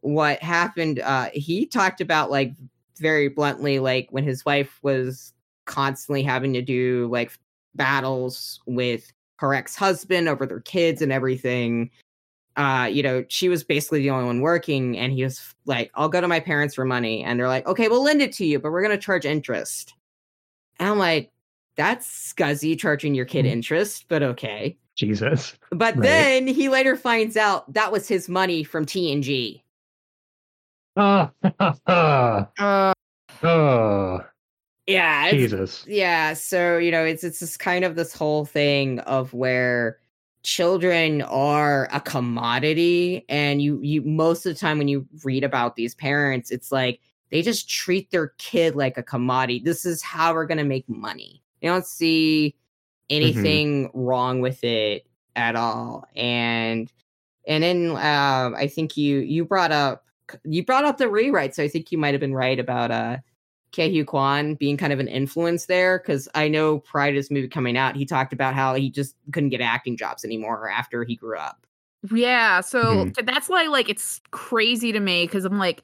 what 0.00 0.38
happened 0.42 1.00
uh 1.00 1.30
he 1.32 1.64
talked 1.64 2.02
about 2.02 2.30
like 2.30 2.52
very 2.98 3.28
bluntly 3.28 3.78
like 3.78 4.08
when 4.10 4.24
his 4.24 4.44
wife 4.44 4.78
was 4.82 5.32
constantly 5.64 6.22
having 6.22 6.52
to 6.52 6.62
do 6.62 7.08
like 7.10 7.32
battles 7.74 8.60
with 8.66 9.12
her 9.38 9.54
ex-husband 9.54 10.28
over 10.28 10.46
their 10.46 10.60
kids 10.60 11.02
and 11.02 11.12
everything. 11.12 11.90
Uh 12.56 12.88
you 12.90 13.02
know 13.02 13.22
she 13.28 13.48
was 13.50 13.62
basically 13.64 14.00
the 14.00 14.08
only 14.10 14.24
one 14.24 14.40
working 14.40 14.96
and 14.96 15.12
he 15.12 15.22
was 15.22 15.54
like 15.66 15.90
i'll 15.94 16.08
go 16.08 16.22
to 16.22 16.28
my 16.28 16.40
parents 16.40 16.74
for 16.74 16.86
money 16.86 17.22
and 17.22 17.38
they're 17.38 17.48
like 17.48 17.66
okay 17.66 17.88
we'll 17.88 18.02
lend 18.02 18.22
it 18.22 18.32
to 18.32 18.46
you 18.46 18.58
but 18.58 18.72
we're 18.72 18.80
going 18.82 18.98
to 18.98 19.04
charge 19.04 19.26
interest. 19.26 19.92
And 20.80 20.88
i'm 20.88 20.98
like 20.98 21.30
that's 21.76 22.32
scuzzy 22.34 22.78
charging 22.78 23.14
your 23.14 23.26
kid 23.26 23.44
Mhm. 23.44 23.50
interest 23.50 24.06
but 24.08 24.22
okay. 24.22 24.78
Jesus. 24.94 25.58
but 25.70 25.94
Right. 25.96 26.02
then 26.02 26.46
he 26.46 26.70
later 26.70 26.96
finds 26.96 27.36
out 27.36 27.70
that 27.74 27.92
was 27.92 28.08
his 28.08 28.26
money 28.26 28.64
from 28.64 28.86
tng 28.86 29.60
Oh, 30.96 31.30
oh, 31.60 32.46
Uh, 32.58 32.92
oh, 33.42 34.20
yeah 34.86 35.30
Jesus. 35.30 35.84
yeah 35.86 36.32
so 36.32 36.78
you 36.78 36.90
know 36.90 37.04
it's 37.04 37.24
it's 37.24 37.40
just 37.40 37.58
kind 37.58 37.84
of 37.84 37.96
this 37.96 38.12
whole 38.12 38.44
thing 38.44 39.00
of 39.00 39.32
where 39.32 39.98
children 40.42 41.22
are 41.22 41.88
a 41.92 42.00
commodity 42.00 43.24
and 43.28 43.60
you 43.60 43.80
you 43.82 44.00
most 44.02 44.46
of 44.46 44.54
the 44.54 44.58
time 44.58 44.78
when 44.78 44.86
you 44.86 45.06
read 45.24 45.42
about 45.42 45.74
these 45.74 45.94
parents 45.96 46.50
it's 46.50 46.70
like 46.70 47.00
they 47.30 47.42
just 47.42 47.68
treat 47.68 48.10
their 48.10 48.28
kid 48.38 48.76
like 48.76 48.96
a 48.96 49.02
commodity. 49.02 49.58
This 49.58 49.84
is 49.84 50.02
how 50.02 50.34
we're 50.34 50.46
going 50.46 50.58
to 50.58 50.64
make 50.64 50.88
money. 50.88 51.42
They 51.60 51.68
don't 51.68 51.86
see 51.86 52.54
anything 53.10 53.90
wrong 53.94 54.40
with 54.40 54.62
it 54.64 55.06
at 55.36 55.54
all 55.54 56.04
and 56.16 56.92
and 57.46 57.62
then 57.62 57.90
um 57.90 58.52
i 58.56 58.66
think 58.66 58.96
you 58.96 59.18
you 59.18 59.44
brought 59.44 59.70
up 59.70 60.04
you 60.44 60.64
brought 60.64 60.84
up 60.84 60.98
the 60.98 61.08
rewrite 61.08 61.54
so 61.54 61.62
i 61.62 61.68
think 61.68 61.92
you 61.92 61.98
might 61.98 62.12
have 62.12 62.20
been 62.20 62.34
right 62.34 62.58
about 62.58 62.90
uh 62.90 63.16
Ke 63.76 63.90
Huy 63.90 64.04
Quan 64.04 64.54
being 64.54 64.76
kind 64.78 64.92
of 64.92 65.00
an 65.00 65.08
influence 65.08 65.66
there 65.66 65.98
because 65.98 66.28
I 66.34 66.48
know 66.48 66.78
prior 66.78 67.12
to 67.12 67.18
this 67.18 67.30
movie 67.30 67.46
coming 67.48 67.76
out, 67.76 67.94
he 67.94 68.06
talked 68.06 68.32
about 68.32 68.54
how 68.54 68.74
he 68.74 68.88
just 68.88 69.14
couldn't 69.32 69.50
get 69.50 69.60
acting 69.60 69.96
jobs 69.98 70.24
anymore 70.24 70.70
after 70.70 71.04
he 71.04 71.14
grew 71.16 71.36
up. 71.36 71.66
yeah, 72.12 72.60
so 72.60 73.06
Mhm. 73.06 73.26
that's 73.26 73.48
why 73.48 73.66
like 73.66 73.88
it's 73.88 74.20
crazy 74.30 74.92
to 74.92 75.00
me 75.00 75.24
because 75.24 75.44
I'm 75.44 75.58
like, 75.58 75.82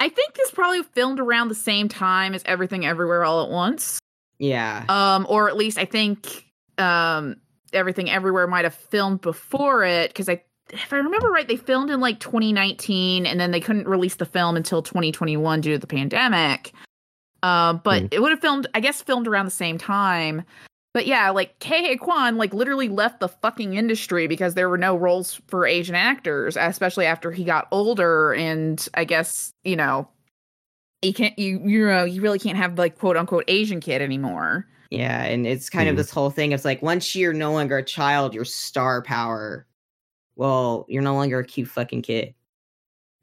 I 0.00 0.08
think 0.08 0.34
this 0.34 0.50
probably 0.50 0.82
filmed 0.82 1.18
around 1.20 1.48
the 1.48 1.54
same 1.56 1.88
time 1.88 2.34
as 2.34 2.42
Everything 2.46 2.86
Everywhere 2.86 3.24
All 3.24 3.42
at 3.42 3.50
Once. 3.50 3.98
Yeah, 4.38 4.84
Um, 4.88 5.26
or 5.28 5.48
at 5.48 5.56
least 5.56 5.76
I 5.78 5.84
think 5.84 6.44
um 6.78 7.36
Everything 7.72 8.08
Everywhere 8.10 8.46
might 8.46 8.64
have 8.64 8.74
filmed 8.74 9.20
before 9.22 9.82
it 9.84 10.10
because 10.10 10.28
I 10.28 10.42
if 10.70 10.92
I 10.92 10.96
remember 10.96 11.28
right, 11.30 11.46
they 11.48 11.56
filmed 11.56 11.90
in 11.90 12.00
like 12.00 12.18
2019 12.20 13.24
and 13.26 13.38
then 13.40 13.50
they 13.50 13.60
couldn't 13.60 13.86
release 13.88 14.16
the 14.16 14.24
film 14.26 14.56
until 14.56 14.82
2021 14.82 15.60
due 15.60 15.72
to 15.72 15.78
the 15.78 15.86
pandemic. 15.86 16.72
Um, 17.42 17.80
but 17.84 18.02
Hmm. 18.02 18.06
it 18.10 18.20
would 18.20 18.30
have 18.30 18.40
filmed, 18.40 18.66
I 18.74 18.80
guess, 18.80 19.02
filmed 19.02 19.28
around 19.28 19.44
the 19.44 19.50
same 19.50 19.78
time. 19.78 20.42
But 20.94 21.06
yeah, 21.06 21.28
like 21.30 21.58
Ke 21.60 21.98
Quan 22.00 22.36
like 22.38 22.54
literally 22.54 22.88
left 22.88 23.20
the 23.20 23.28
fucking 23.28 23.74
industry 23.74 24.26
because 24.26 24.54
there 24.54 24.68
were 24.70 24.78
no 24.78 24.96
roles 24.96 25.40
for 25.46 25.66
Asian 25.66 25.94
actors, 25.94 26.56
especially 26.56 27.04
after 27.04 27.30
he 27.30 27.44
got 27.44 27.68
older. 27.70 28.32
And 28.32 28.86
I 28.94 29.04
guess 29.04 29.50
you 29.62 29.76
know, 29.76 30.08
you 31.02 31.12
can't 31.12 31.38
you 31.38 31.60
you 31.64 31.86
know 31.86 32.04
you 32.04 32.22
really 32.22 32.38
can't 32.38 32.56
have 32.56 32.78
like 32.78 32.98
quote 32.98 33.16
unquote 33.18 33.44
Asian 33.48 33.80
kid 33.80 34.00
anymore. 34.00 34.66
yeah, 34.90 35.24
and 35.24 35.46
it's 35.46 35.68
kind 35.68 35.88
of 35.88 35.94
Mhm. 35.94 35.98
this 35.98 36.10
whole 36.10 36.30
thing. 36.30 36.52
It's 36.52 36.64
like 36.64 36.80
once 36.80 37.14
you're 37.14 37.32
no 37.34 37.52
longer 37.52 37.76
a 37.76 37.84
child, 37.84 38.32
you're 38.34 38.44
star 38.46 39.02
power. 39.02 39.66
Well, 40.36 40.86
you're 40.88 41.02
no 41.02 41.14
longer 41.14 41.40
a 41.40 41.44
cute 41.44 41.68
fucking 41.68 42.02
kid. 42.02 42.34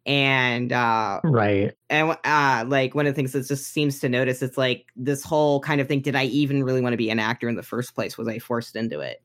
And 0.06 0.74
uh 0.74 1.22
Right. 1.24 1.74
and 1.90 2.18
uh 2.26 2.66
like 2.68 2.94
one 2.94 3.08
of 3.08 3.14
the 3.14 3.16
things 3.16 3.32
that 3.32 3.48
just 3.48 3.68
seems 3.72 4.00
to 4.00 4.10
notice 4.10 4.42
it's 4.42 4.58
like 4.58 4.88
this 4.98 5.24
whole 5.24 5.62
kind 5.62 5.80
of 5.80 5.88
thing 5.88 6.02
did 6.02 6.14
i 6.14 6.26
even 6.26 6.66
really 6.66 6.82
want 6.82 6.92
to 6.92 6.98
be 6.98 7.10
an 7.10 7.20
actor 7.20 7.48
in 7.48 7.56
the 7.56 7.64
first 7.64 7.96
place 7.96 8.18
was 8.18 8.28
i 8.28 8.38
forced 8.38 8.76
into 8.76 9.00
it 9.00 9.24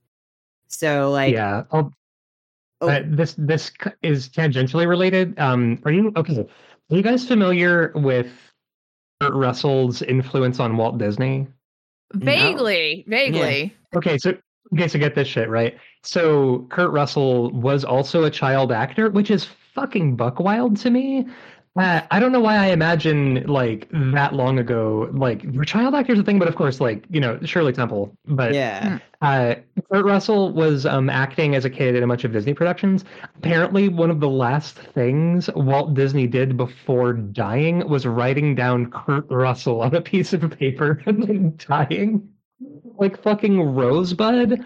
so 0.68 1.11
like 1.11 1.33
yeah. 1.33 1.64
Oh, 1.72 1.91
uh, 2.81 3.01
this 3.07 3.35
this 3.37 3.72
is 4.03 4.29
tangentially 4.29 4.87
related. 4.87 5.39
Um, 5.39 5.81
are 5.85 5.91
you 5.91 6.12
okay? 6.16 6.47
Are 6.91 6.97
you 6.97 7.03
guys 7.03 7.26
familiar 7.26 7.93
with 7.97 8.31
Kurt 9.20 9.35
Russell's 9.35 10.03
influence 10.03 10.61
on 10.61 10.76
Walt 10.76 10.99
Disney? 10.99 11.49
Vaguely, 12.14 13.05
vaguely. 13.09 13.74
Okay, 13.97 14.16
so 14.18 14.35
okay, 14.72 14.87
so 14.87 14.99
get 14.99 15.14
this 15.14 15.26
shit 15.26 15.49
right. 15.49 15.76
So 16.05 16.66
Kurt 16.70 16.93
Russell 16.93 17.51
was 17.51 17.85
also 17.85 18.24
a 18.24 18.31
child 18.31 18.70
actor, 18.70 19.11
which 19.11 19.31
is 19.31 19.49
fucking 19.81 20.16
buck 20.16 20.41
wild 20.41 20.76
to 20.79 20.91
me. 20.91 21.26
Uh, 21.76 22.01
I 22.11 22.18
don't 22.18 22.33
know 22.33 22.41
why 22.41 22.57
I 22.57 22.66
imagine 22.68 23.47
like 23.47 23.89
that 23.93 24.35
long 24.35 24.59
ago, 24.59 25.09
like 25.12 25.45
were 25.53 25.64
child 25.64 25.95
actors 25.95 26.18
a 26.18 26.24
thing, 26.24 26.39
but 26.39 26.49
of 26.49 26.57
course, 26.57 26.81
like 26.81 27.05
you 27.09 27.20
know 27.20 27.39
Shirley 27.45 27.72
Temple. 27.72 28.16
But 28.26 28.55
yeah 28.55 28.99
uh, 29.20 29.57
Kurt 29.91 30.05
Russell 30.05 30.53
was 30.53 30.87
um, 30.87 31.11
acting 31.11 31.55
as 31.55 31.64
a 31.64 31.70
kid 31.70 31.97
in 31.97 32.03
a 32.03 32.07
bunch 32.07 32.24
of 32.24 32.33
Disney 32.33 32.55
productions. 32.55 33.05
Apparently, 33.37 33.89
one 33.89 34.11
of 34.11 34.20
the 34.20 34.29
last 34.29 34.76
things 34.76 35.51
Walt 35.55 35.95
Disney 35.95 36.26
did 36.26 36.57
before 36.57 37.12
dying 37.12 37.89
was 37.89 38.07
writing 38.07 38.55
down 38.55 38.91
Kurt 38.91 39.26
Russell 39.29 39.81
on 39.81 39.95
a 39.95 40.01
piece 40.01 40.33
of 40.33 40.49
paper 40.59 41.03
and 41.07 41.22
then 41.22 41.59
dying 41.68 42.29
like 42.97 43.20
fucking 43.22 43.61
Rosebud. 43.61 44.64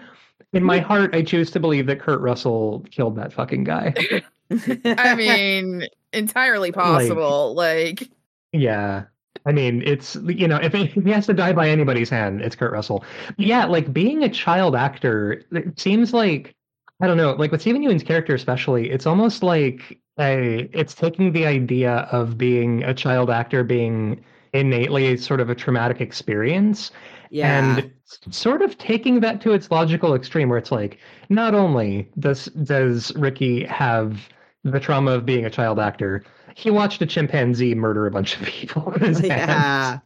In 0.53 0.63
my 0.63 0.77
heart, 0.77 1.15
I 1.15 1.23
choose 1.23 1.49
to 1.51 1.59
believe 1.59 1.87
that 1.87 1.99
Kurt 1.99 2.21
Russell 2.21 2.85
killed 2.91 3.15
that 3.15 3.33
fucking 3.33 3.63
guy. 3.63 3.95
I 4.85 5.15
mean, 5.15 5.87
entirely 6.11 6.71
possible. 6.73 7.53
Like, 7.55 8.09
Yeah. 8.51 9.05
I 9.45 9.51
mean, 9.51 9.81
it's 9.85 10.15
you 10.15 10.47
know, 10.47 10.55
if, 10.57 10.73
if 10.73 10.93
he 10.93 11.11
has 11.11 11.25
to 11.25 11.33
die 11.33 11.51
by 11.51 11.69
anybody's 11.69 12.09
hand, 12.09 12.41
it's 12.41 12.55
Kurt 12.55 12.71
Russell. 12.71 13.03
Yeah, 13.37 13.65
like 13.65 13.91
being 13.91 14.23
a 14.23 14.29
child 14.29 14.73
actor, 14.75 15.43
it 15.51 15.77
seems 15.79 16.13
like 16.13 16.55
I 17.01 17.07
don't 17.07 17.17
know, 17.17 17.33
like 17.33 17.51
with 17.51 17.59
Steven 17.61 17.83
Yeun's 17.83 18.03
character 18.03 18.33
especially, 18.33 18.89
it's 18.89 19.05
almost 19.05 19.43
like 19.43 19.99
a 20.19 20.69
it's 20.73 20.93
taking 20.93 21.31
the 21.33 21.45
idea 21.45 22.07
of 22.11 22.37
being 22.37 22.83
a 22.83 22.93
child 22.93 23.29
actor 23.29 23.63
being 23.63 24.23
innately 24.53 25.17
sort 25.17 25.39
of 25.41 25.49
a 25.49 25.55
traumatic 25.55 25.99
experience 25.99 26.91
yeah 27.31 27.77
and 27.79 27.91
sort 28.29 28.61
of 28.61 28.77
taking 28.77 29.19
that 29.21 29.41
to 29.41 29.51
its 29.53 29.71
logical 29.71 30.13
extreme 30.13 30.49
where 30.49 30.59
it's 30.59 30.71
like 30.71 30.99
not 31.29 31.55
only 31.55 32.07
does 32.19 32.45
does 32.63 33.11
Ricky 33.15 33.63
have 33.65 34.29
the 34.63 34.79
trauma 34.79 35.11
of 35.11 35.25
being 35.25 35.45
a 35.45 35.49
child 35.49 35.79
actor, 35.79 36.23
he 36.55 36.69
watched 36.69 37.01
a 37.01 37.05
chimpanzee 37.05 37.75
murder 37.75 38.07
a 38.07 38.11
bunch 38.11 38.37
of 38.39 38.47
people. 38.47 38.83
with 38.93 39.01
his 39.01 39.19
hands. 39.19 39.29
yeah 39.29 39.99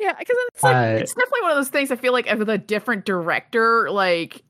yeah, 0.00 0.14
because 0.18 0.36
it's 0.48 0.62
like 0.62 0.74
Uh, 0.74 0.98
it's 1.02 1.14
definitely 1.14 1.42
one 1.42 1.50
of 1.52 1.56
those 1.58 1.68
things. 1.68 1.92
I 1.92 1.96
feel 1.96 2.12
like 2.12 2.26
with 2.38 2.48
a 2.48 2.58
different 2.58 3.04
director, 3.04 3.90
like 3.90 4.42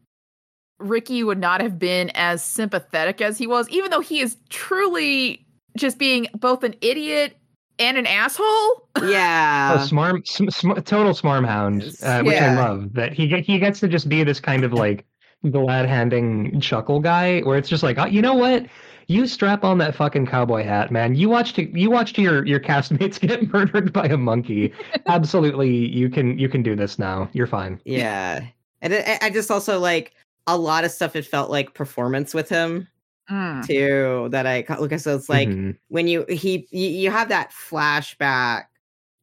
Ricky 0.78 1.24
would 1.24 1.38
not 1.38 1.60
have 1.60 1.78
been 1.78 2.10
as 2.14 2.42
sympathetic 2.42 3.20
as 3.20 3.36
he 3.36 3.46
was, 3.46 3.68
even 3.68 3.90
though 3.90 4.00
he 4.00 4.20
is 4.20 4.36
truly 4.48 5.44
just 5.76 5.98
being 5.98 6.28
both 6.34 6.62
an 6.62 6.76
idiot 6.80 7.36
and 7.80 7.98
an 7.98 8.06
asshole. 8.06 8.88
Yeah. 9.02 9.76
Oh, 9.76 9.84
smarm, 9.84 10.26
sm, 10.26 10.48
sm, 10.48 10.72
total 10.82 11.12
smarm 11.12 11.44
hound, 11.44 11.82
uh, 12.02 12.22
which 12.22 12.40
I 12.40 12.54
love. 12.54 12.94
That 12.94 13.12
he 13.12 13.26
get, 13.26 13.44
he 13.44 13.58
gets 13.58 13.80
to 13.80 13.88
just 13.88 14.08
be 14.08 14.22
this 14.22 14.38
kind 14.38 14.62
of 14.62 14.72
like 14.72 15.04
glad 15.50 15.86
handing 15.86 16.60
chuckle 16.60 17.00
guy, 17.00 17.40
where 17.40 17.58
it's 17.58 17.68
just 17.68 17.82
like, 17.82 17.98
oh, 17.98 18.06
you 18.06 18.22
know 18.22 18.34
what, 18.34 18.66
you 19.10 19.26
strap 19.26 19.64
on 19.64 19.78
that 19.78 19.94
fucking 19.96 20.26
cowboy 20.26 20.62
hat, 20.62 20.92
man. 20.92 21.16
You 21.16 21.28
watched 21.28 21.58
you 21.58 21.90
watched 21.90 22.16
your 22.16 22.46
your 22.46 22.60
castmates 22.60 23.18
get 23.28 23.52
murdered 23.52 23.92
by 23.92 24.06
a 24.06 24.16
monkey. 24.16 24.72
Absolutely, 25.06 25.68
you 25.88 26.08
can 26.08 26.38
you 26.38 26.48
can 26.48 26.62
do 26.62 26.76
this 26.76 26.96
now. 26.98 27.28
You're 27.32 27.48
fine. 27.48 27.80
Yeah. 27.84 28.44
And 28.82 28.92
it, 28.92 29.18
I 29.20 29.28
just 29.30 29.50
also 29.50 29.80
like 29.80 30.14
a 30.46 30.56
lot 30.56 30.84
of 30.84 30.92
stuff. 30.92 31.16
It 31.16 31.26
felt 31.26 31.50
like 31.50 31.74
performance 31.74 32.32
with 32.34 32.48
him 32.48 32.86
Mm. 33.28 33.64
too. 33.66 34.28
That 34.30 34.46
I 34.46 34.64
look 34.80 34.92
at. 34.92 35.00
So 35.00 35.14
it's 35.14 35.28
like 35.28 35.48
Mhm. 35.48 35.76
when 35.88 36.08
you 36.08 36.24
he 36.28 36.66
you, 36.70 36.88
you 36.88 37.10
have 37.10 37.28
that 37.28 37.50
flashback 37.52 38.64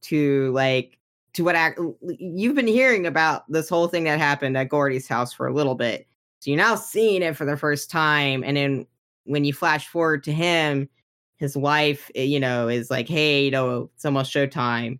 to 0.03 0.51
like 0.53 0.97
to 1.33 1.43
what 1.43 1.55
act 1.55 1.79
you've 2.19 2.55
been 2.55 2.67
hearing 2.67 3.05
about 3.05 3.49
this 3.51 3.69
whole 3.69 3.87
thing 3.87 4.03
that 4.05 4.17
happened 4.19 4.57
at 4.57 4.69
Gordy's 4.69 5.07
house 5.07 5.33
for 5.33 5.47
a 5.47 5.53
little 5.53 5.75
bit. 5.75 6.07
So 6.39 6.51
you're 6.51 6.57
now 6.57 6.75
seeing 6.75 7.21
it 7.21 7.35
for 7.37 7.45
the 7.45 7.57
first 7.57 7.89
time, 7.91 8.43
and 8.43 8.55
then 8.57 8.85
when 9.27 9.45
you 9.45 9.53
flash 9.53 9.87
forward 9.87 10.23
to 10.25 10.33
him, 10.33 10.89
his 11.37 11.55
wife, 11.57 12.09
eh, 12.15 12.23
you 12.23 12.39
know, 12.39 12.67
is 12.69 12.89
like, 12.91 13.07
"Hey, 13.09 13.45
you 13.45 13.51
know, 13.51 13.89
it's 13.95 14.05
almost 14.05 14.33
showtime," 14.33 14.99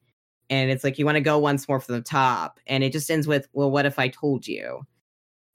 and 0.50 0.72
it's 0.72 0.84
like 0.84 1.00
you 1.00 1.06
want 1.06 1.16
to 1.18 1.22
go 1.22 1.40
once 1.40 1.68
more 1.68 1.80
from 1.80 1.96
the 1.96 2.02
top, 2.02 2.60
and 2.68 2.84
it 2.84 2.92
just 2.94 3.10
ends 3.12 3.28
with, 3.28 3.48
"Well, 3.54 3.72
what 3.72 3.86
if 3.88 4.00
I 4.00 4.10
told 4.10 4.48
you?" 4.48 4.86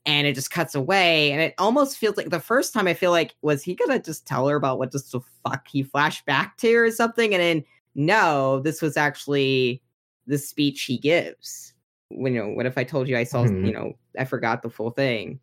And 0.04 0.26
it 0.26 0.34
just 0.34 0.50
cuts 0.50 0.74
away, 0.74 1.30
and 1.32 1.40
it 1.40 1.54
almost 1.58 1.96
feels 1.98 2.16
like 2.16 2.30
the 2.30 2.40
first 2.40 2.72
time 2.74 2.88
I 2.88 2.94
feel 2.94 3.12
like 3.12 3.36
was 3.42 3.62
he 3.62 3.74
gonna 3.76 4.00
just 4.00 4.26
tell 4.26 4.48
her 4.48 4.56
about 4.56 4.78
what 4.78 4.90
just 4.92 5.12
the 5.12 5.20
fuck 5.44 5.68
he 5.68 5.82
flashed 5.84 6.26
back 6.26 6.56
to 6.58 6.74
or 6.74 6.90
something, 6.90 7.32
and 7.34 7.42
then 7.42 7.64
no, 7.94 8.60
this 8.60 8.82
was 8.82 8.96
actually 8.96 9.82
the 10.26 10.38
speech 10.38 10.82
he 10.84 10.98
gives. 10.98 11.74
When 12.10 12.34
you 12.34 12.42
know, 12.42 12.48
what 12.50 12.66
if 12.66 12.76
I 12.78 12.84
told 12.84 13.08
you 13.08 13.16
I 13.16 13.24
saw, 13.24 13.44
Mhm. 13.44 13.66
you 13.66 13.72
know, 13.72 13.92
I 14.18 14.24
forgot 14.24 14.62
the 14.62 14.70
full 14.70 14.90
thing. 14.90 15.40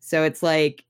So 0.00 0.24
it's 0.24 0.42
like 0.42 0.84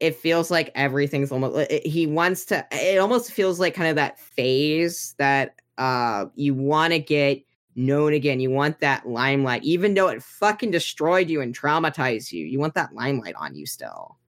it 0.00 0.14
feels 0.14 0.50
like 0.50 0.70
everything's 0.74 1.32
almost 1.32 1.70
he 1.70 2.06
wants 2.06 2.44
to 2.46 2.66
it 2.72 2.98
almost 2.98 3.32
feels 3.32 3.58
like 3.58 3.74
kind 3.74 3.88
of 3.88 3.96
that 3.96 4.18
phase 4.18 5.14
that 5.18 5.56
uh 5.78 6.26
you 6.34 6.54
want 6.54 6.92
to 6.92 6.98
get 6.98 7.42
known 7.74 8.12
again 8.12 8.40
you 8.40 8.50
want 8.50 8.80
that 8.80 9.08
limelight 9.08 9.62
even 9.62 9.94
though 9.94 10.08
it 10.08 10.22
fucking 10.22 10.70
destroyed 10.70 11.30
you 11.30 11.40
and 11.40 11.58
traumatized 11.58 12.32
you 12.32 12.44
you 12.44 12.58
want 12.58 12.74
that 12.74 12.92
limelight 12.94 13.34
on 13.36 13.54
you 13.54 13.66
still 13.66 14.18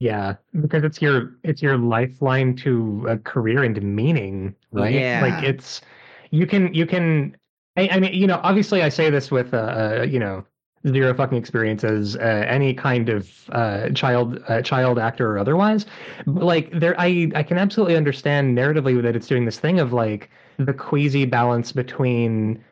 Yeah, 0.00 0.36
because 0.62 0.82
it's 0.82 1.02
your 1.02 1.36
it's 1.44 1.60
your 1.60 1.76
lifeline 1.76 2.56
to 2.56 3.06
a 3.06 3.18
career 3.18 3.62
and 3.62 3.80
meaning, 3.82 4.54
right? 4.72 4.94
Yeah. 4.94 5.20
Like 5.22 5.44
it's 5.44 5.82
you 6.30 6.46
can 6.46 6.72
you 6.72 6.86
can. 6.86 7.36
I, 7.76 7.88
I 7.92 8.00
mean, 8.00 8.14
you 8.14 8.26
know, 8.26 8.40
obviously, 8.42 8.82
I 8.82 8.88
say 8.88 9.10
this 9.10 9.30
with 9.30 9.52
uh, 9.52 10.00
uh 10.00 10.06
you 10.08 10.18
know 10.18 10.46
zero 10.88 11.12
fucking 11.14 11.36
experience 11.38 11.84
as 11.84 12.16
uh, 12.16 12.20
any 12.48 12.72
kind 12.74 13.08
of 13.08 13.30
uh, 13.50 13.90
child 13.90 14.42
uh, 14.48 14.62
child 14.62 14.98
actor 14.98 15.30
or 15.30 15.38
otherwise. 15.38 15.86
But 16.26 16.44
like 16.44 16.70
there, 16.72 16.98
I 16.98 17.30
I 17.34 17.42
can 17.42 17.58
absolutely 17.58 17.96
understand 17.96 18.56
narratively 18.56 19.00
that 19.02 19.14
it's 19.16 19.26
doing 19.26 19.44
this 19.44 19.58
thing 19.58 19.78
of 19.80 19.92
like 19.92 20.30
the 20.58 20.72
queasy 20.72 21.24
balance 21.26 21.72
between 21.72 22.64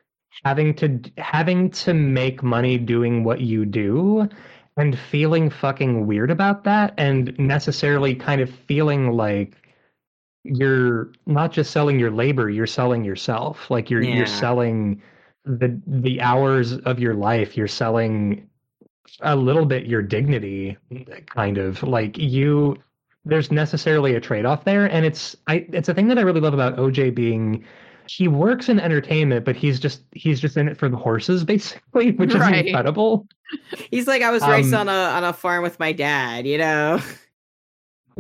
having 0.45 0.75
to 0.75 1.01
having 1.19 1.71
to 1.71 1.95
make 1.95 2.43
money 2.43 2.79
doing 2.79 3.25
what 3.25 3.41
you 3.41 3.65
do 3.67 4.29
and 4.77 4.97
feeling 4.99 5.51
fucking 5.51 6.07
weird 6.07 6.31
about 6.31 6.65
that 6.65 6.95
and 6.97 7.37
necessarily 7.39 8.15
kind 8.15 8.41
of 8.41 8.49
feeling 8.51 9.11
like 9.13 9.55
you're 10.45 11.11
not 11.27 11.51
just 11.53 11.73
selling 11.73 11.99
your 11.99 12.11
labor 12.13 12.49
you're 12.49 12.67
selling 12.67 13.05
yourself 13.05 13.71
like 13.71 13.91
you're 13.91 14.03
Yeah. 14.03 14.17
you're 14.17 14.27
selling 14.27 15.03
the 15.45 15.81
the 15.87 16.21
hours 16.21 16.77
of 16.79 16.99
your 16.99 17.15
life 17.15 17.57
you're 17.57 17.67
selling 17.69 18.49
a 19.21 19.35
little 19.35 19.65
bit 19.65 19.87
your 19.87 20.03
dignity 20.03 20.77
kind 21.27 21.57
of 21.59 21.83
like 21.83 22.19
you 22.19 22.77
there's 23.25 23.51
necessarily 23.51 24.15
a 24.15 24.21
trade-off 24.21 24.65
there 24.65 24.87
and 24.87 25.07
it's 25.07 25.37
i 25.47 25.67
it's 25.73 25.89
a 25.89 25.95
thing 25.95 26.09
that 26.09 26.19
i 26.19 26.23
really 26.23 26.41
love 26.41 26.55
about 26.55 26.77
oj 26.77 27.15
being 27.15 27.65
he 28.07 28.29
works 28.29 28.69
in 28.69 28.79
entertainment 28.81 29.45
but 29.45 29.57
he's 29.57 29.79
just 29.81 30.03
he's 30.13 30.41
just 30.41 30.57
in 30.57 30.69
it 30.69 30.77
for 30.77 30.89
the 30.89 30.97
horses 30.97 31.45
basically 31.55 32.13
which 32.13 32.31
is 32.31 32.37
Right. 32.37 32.67
incredible 32.67 33.27
he's 33.91 34.07
like 34.07 34.23
i 34.23 34.31
was 34.31 34.47
raised 34.47 34.75
Um, 34.75 34.89
on 34.89 34.89
a 34.89 34.93
on 35.17 35.25
a 35.25 35.33
farm 35.33 35.63
with 35.63 35.79
my 35.81 35.93
dad 35.93 36.47
you 36.47 36.59
know 36.59 37.01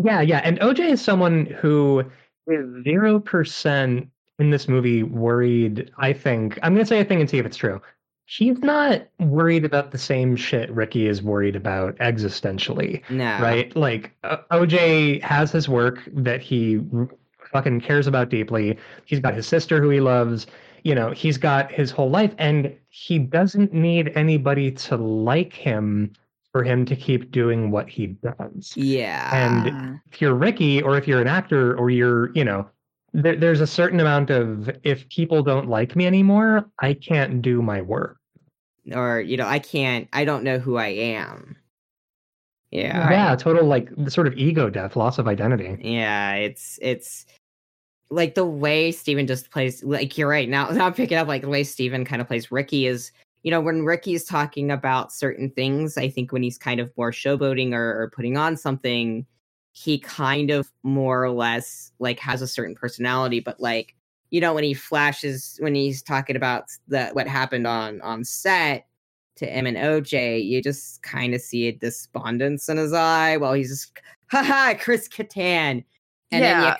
Yeah, 0.00 0.20
yeah. 0.20 0.40
And 0.44 0.60
OJ 0.60 0.90
is 0.92 1.02
someone 1.02 1.46
who 1.46 2.04
is 2.46 2.84
zero 2.84 3.18
percent 3.18 4.08
in 4.38 4.50
this 4.50 4.68
movie 4.68 5.02
worried. 5.02 5.90
I 5.98 6.12
think 6.12 6.58
I'm 6.62 6.74
gonna 6.74 6.86
say 6.86 7.00
a 7.00 7.04
thing 7.04 7.20
and 7.20 7.28
see 7.28 7.38
if 7.38 7.46
it's 7.46 7.56
true. 7.56 7.80
She's 8.26 8.58
not 8.58 9.08
worried 9.20 9.64
about 9.64 9.90
the 9.90 9.98
same 9.98 10.36
shit 10.36 10.70
Ricky 10.70 11.06
is 11.06 11.22
worried 11.22 11.56
about 11.56 11.96
existentially, 11.96 13.02
no 13.10 13.38
right? 13.40 13.74
Like 13.74 14.12
OJ 14.22 15.22
has 15.22 15.50
his 15.50 15.68
work 15.68 16.00
that 16.12 16.42
he 16.42 16.80
fucking 17.52 17.80
cares 17.80 18.06
about 18.06 18.28
deeply. 18.28 18.76
He's 19.06 19.20
got 19.20 19.34
his 19.34 19.46
sister 19.46 19.80
who 19.80 19.88
he 19.88 20.00
loves. 20.00 20.46
You 20.84 20.94
know, 20.94 21.10
he's 21.10 21.38
got 21.38 21.72
his 21.72 21.90
whole 21.90 22.10
life, 22.10 22.34
and 22.38 22.72
he 22.90 23.18
doesn't 23.18 23.72
need 23.72 24.12
anybody 24.14 24.70
to 24.72 24.96
like 24.96 25.52
him 25.52 26.12
for 26.52 26.62
him 26.62 26.84
to 26.86 26.96
keep 26.96 27.30
doing 27.30 27.70
what 27.70 27.90
he 27.90 28.06
does 28.06 28.72
yeah 28.74 29.28
and 29.34 30.00
if 30.10 30.20
you're 30.20 30.34
Ricky 30.34 30.82
or 30.82 30.96
if 30.96 31.06
you're 31.06 31.20
an 31.20 31.26
actor 31.28 31.76
or 31.76 31.90
you're, 31.90 32.32
you 32.34 32.42
know, 32.44 32.66
there, 33.12 33.36
there's 33.36 33.60
a 33.60 33.66
certain 33.66 34.00
amount 34.00 34.30
of 34.30 34.70
if 34.82 35.08
people 35.08 35.42
don't 35.42 35.68
like 35.68 35.96
me 35.96 36.06
anymore, 36.06 36.68
I 36.80 36.94
can't 36.94 37.42
do 37.42 37.62
my 37.62 37.80
work. 37.82 38.18
or 38.94 39.20
you 39.20 39.36
know 39.36 39.46
i 39.46 39.58
can't 39.58 40.08
i 40.14 40.24
don't 40.24 40.42
know 40.42 40.58
who 40.58 40.76
i 40.76 40.86
am 40.86 41.58
yeah. 42.70 43.10
Yeah, 43.10 43.36
total 43.36 43.64
like 43.64 43.88
the 43.96 44.10
sort 44.10 44.26
of 44.26 44.34
ego 44.36 44.68
death, 44.68 44.94
loss 44.96 45.18
of 45.18 45.26
identity. 45.26 45.78
Yeah, 45.80 46.34
it's 46.34 46.78
it's 46.82 47.24
like 48.10 48.34
the 48.34 48.44
way 48.44 48.92
Steven 48.92 49.26
just 49.26 49.50
plays 49.50 49.82
like 49.82 50.18
you're 50.18 50.28
right. 50.28 50.48
Now 50.48 50.68
now 50.70 50.86
I'm 50.86 50.94
picking 50.94 51.16
up 51.18 51.28
like 51.28 51.42
the 51.42 51.48
way 51.48 51.64
Steven 51.64 52.04
kind 52.04 52.20
of 52.20 52.28
plays 52.28 52.52
Ricky 52.52 52.86
is 52.86 53.10
you 53.44 53.50
know, 53.50 53.60
when 53.60 53.84
Ricky's 53.84 54.24
talking 54.24 54.70
about 54.70 55.12
certain 55.12 55.48
things, 55.50 55.96
I 55.96 56.10
think 56.10 56.32
when 56.32 56.42
he's 56.42 56.58
kind 56.58 56.80
of 56.80 56.90
more 56.98 57.12
showboating 57.12 57.72
or, 57.72 58.02
or 58.02 58.10
putting 58.14 58.36
on 58.36 58.56
something, 58.56 59.24
he 59.78 59.96
kind 59.98 60.50
of 60.50 60.68
more 60.82 61.22
or 61.22 61.30
less 61.30 61.92
like 62.00 62.18
has 62.18 62.42
a 62.42 62.48
certain 62.48 62.74
personality, 62.74 63.38
but 63.38 63.60
like 63.60 63.94
you 64.30 64.40
know 64.40 64.52
when 64.52 64.64
he 64.64 64.74
flashes 64.74 65.56
when 65.60 65.74
he's 65.74 66.02
talking 66.02 66.34
about 66.34 66.64
the 66.88 67.08
what 67.12 67.28
happened 67.28 67.66
on 67.66 68.00
on 68.00 68.24
set 68.24 68.86
to 69.36 69.48
M 69.48 69.66
and 69.66 69.76
OJ, 69.76 70.44
you 70.44 70.60
just 70.60 71.02
kind 71.02 71.32
of 71.32 71.40
see 71.40 71.68
a 71.68 71.72
despondence 71.72 72.68
in 72.68 72.76
his 72.76 72.92
eye 72.92 73.36
while 73.36 73.52
he's 73.52 73.68
just 73.68 73.92
haha 74.26 74.74
Chris 74.74 75.08
Kattan. 75.08 75.84
And 76.32 76.42
then 76.42 76.60
you 76.60 76.66
yeah. 76.66 76.76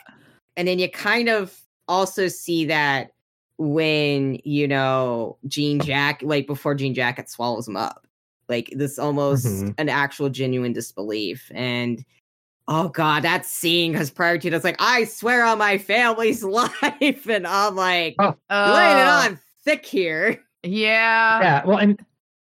and 0.56 0.66
then 0.66 0.80
you 0.80 0.90
kind 0.90 1.28
of 1.28 1.56
also 1.86 2.26
see 2.26 2.64
that 2.66 3.12
when 3.58 4.40
you 4.44 4.66
know 4.66 5.38
Jean 5.46 5.78
Jack 5.80 6.20
like 6.22 6.48
before 6.48 6.74
Jean 6.74 6.94
Jacket 6.94 7.30
swallows 7.30 7.68
him 7.68 7.76
up. 7.76 8.06
Like 8.48 8.72
this 8.74 8.98
almost 8.98 9.46
Mhm. 9.46 9.74
an 9.78 9.88
actual 9.88 10.30
genuine 10.30 10.72
disbelief. 10.72 11.48
And 11.54 12.04
oh 12.68 12.88
god, 12.88 13.24
that 13.24 13.44
scene 13.44 13.92
because 13.92 14.10
prior 14.10 14.38
to 14.38 14.46
it, 14.46 14.54
it's 14.54 14.64
like, 14.64 14.76
I 14.78 15.04
swear 15.04 15.44
on 15.44 15.58
my 15.58 15.78
family's 15.78 16.44
life. 16.44 17.28
And 17.28 17.46
I'm 17.46 17.74
like, 17.74 18.14
Oh. 18.18 18.36
"You're 18.50 18.74
laying 18.74 18.98
it 18.98 19.02
oh. 19.02 19.28
on 19.30 19.40
thick 19.64 19.84
here. 19.84 20.42
Yeah. 20.62 21.40
yeah, 21.40 21.64
well, 21.64 21.78
and 21.78 22.04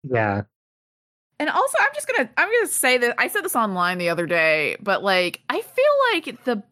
yeah, 0.03 0.43
And 1.39 1.49
also, 1.49 1.77
I'm 1.79 1.89
just 1.93 2.07
gonna 2.07 2.29
I'm 2.37 2.49
gonna 2.49 2.67
say 2.67 2.97
that 2.97 3.15
I 3.17 3.27
said 3.27 3.43
this 3.43 3.55
online 3.55 3.97
the 3.97 4.09
other 4.09 4.25
day, 4.25 4.77
but 4.81 5.03
like 5.03 5.41
I 5.49 5.61
feel 5.61 5.85
like 6.13 6.43
the 6.45 6.63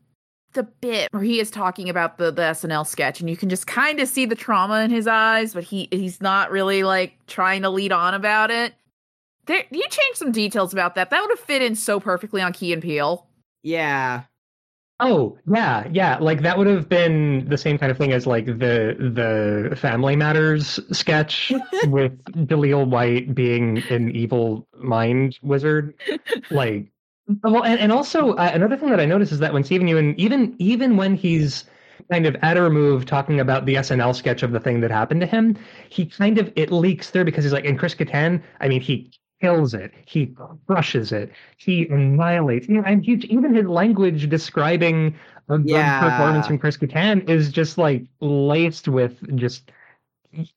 the 0.53 0.63
bit 0.63 1.09
where 1.11 1.23
he 1.23 1.39
is 1.39 1.51
talking 1.51 1.89
about 1.89 2.17
the 2.17 2.31
the 2.31 2.41
SNL 2.41 2.87
sketch, 2.87 3.19
and 3.19 3.29
you 3.29 3.35
can 3.37 3.49
just 3.49 3.67
kind 3.67 3.99
of 3.99 4.07
see 4.07 4.25
the 4.25 4.35
trauma 4.35 4.79
in 4.81 4.89
his 4.89 5.07
eyes, 5.07 5.53
but 5.53 5.63
he 5.63 5.87
he's 5.91 6.21
not 6.21 6.49
really 6.49 6.83
like 6.83 7.13
trying 7.27 7.61
to 7.63 7.69
lead 7.69 7.91
on 7.91 8.13
about 8.13 8.49
it. 8.51 8.73
There, 9.47 9.63
you 9.71 9.81
changed 9.81 10.17
some 10.17 10.31
details 10.31 10.73
about 10.73 10.95
that. 10.95 11.09
That 11.09 11.21
would 11.21 11.31
have 11.31 11.39
fit 11.39 11.61
in 11.61 11.75
so 11.75 11.99
perfectly 11.99 12.41
on 12.41 12.53
Key 12.53 12.73
and 12.73 12.81
Peele. 12.81 13.27
Yeah. 13.63 14.23
Oh, 14.99 15.37
yeah, 15.47 15.87
yeah. 15.91 16.17
Like 16.17 16.41
that 16.41 16.57
would 16.57 16.67
have 16.67 16.89
been 16.89 17.47
the 17.47 17.57
same 17.57 17.77
kind 17.77 17.91
of 17.91 17.97
thing 17.97 18.11
as 18.13 18.25
like 18.25 18.45
the 18.45 18.95
the 18.97 19.75
Family 19.75 20.15
Matters 20.15 20.79
sketch 20.91 21.51
with 21.85 22.21
Jaleel 22.47 22.87
White 22.87 23.35
being 23.35 23.83
an 23.89 24.11
evil 24.11 24.67
mind 24.77 25.37
wizard. 25.41 25.93
Like, 26.49 26.87
well, 27.43 27.65
and, 27.65 27.79
and 27.79 27.91
also 27.91 28.31
uh, 28.33 28.51
another 28.53 28.77
thing 28.77 28.89
that 28.89 29.01
I 29.01 29.05
noticed 29.05 29.33
is 29.33 29.39
that 29.39 29.53
when 29.53 29.63
Steven 29.63 29.87
Yeun, 29.87 30.15
even 30.17 30.55
even 30.59 30.95
when 30.97 31.15
he's 31.15 31.65
kind 32.09 32.25
of 32.25 32.35
at 32.41 32.57
a 32.57 32.61
remove 32.61 33.05
talking 33.05 33.39
about 33.39 33.65
the 33.65 33.75
SNL 33.75 34.15
sketch 34.15 34.43
of 34.43 34.51
the 34.51 34.59
thing 34.59 34.79
that 34.81 34.91
happened 34.91 35.21
to 35.21 35.27
him, 35.27 35.57
he 35.89 36.05
kind 36.05 36.37
of 36.37 36.51
it 36.55 36.71
leaks 36.71 37.09
through 37.09 37.25
because 37.25 37.43
he's 37.43 37.53
like, 37.53 37.65
and 37.65 37.77
Chris 37.77 37.95
Kattan, 37.95 38.41
I 38.61 38.69
mean, 38.69 38.81
he 38.81 39.11
kills 39.41 39.73
it. 39.73 39.91
He 40.05 40.33
crushes 40.65 41.11
it. 41.11 41.31
He 41.57 41.87
annihilates. 41.87 42.67
You 42.67 42.75
know, 42.75 42.83
and 42.85 43.03
he, 43.03 43.13
even 43.29 43.53
his 43.53 43.65
language 43.65 44.29
describing 44.29 45.15
a 45.49 45.57
good 45.57 45.69
Yeah. 45.69 45.99
performance 46.09 46.47
from 46.47 46.57
Chris 46.57 46.77
Kattan 46.77 47.27
is 47.29 47.51
just 47.51 47.77
like 47.77 48.03
laced 48.21 48.87
with 48.87 49.17
just. 49.37 49.71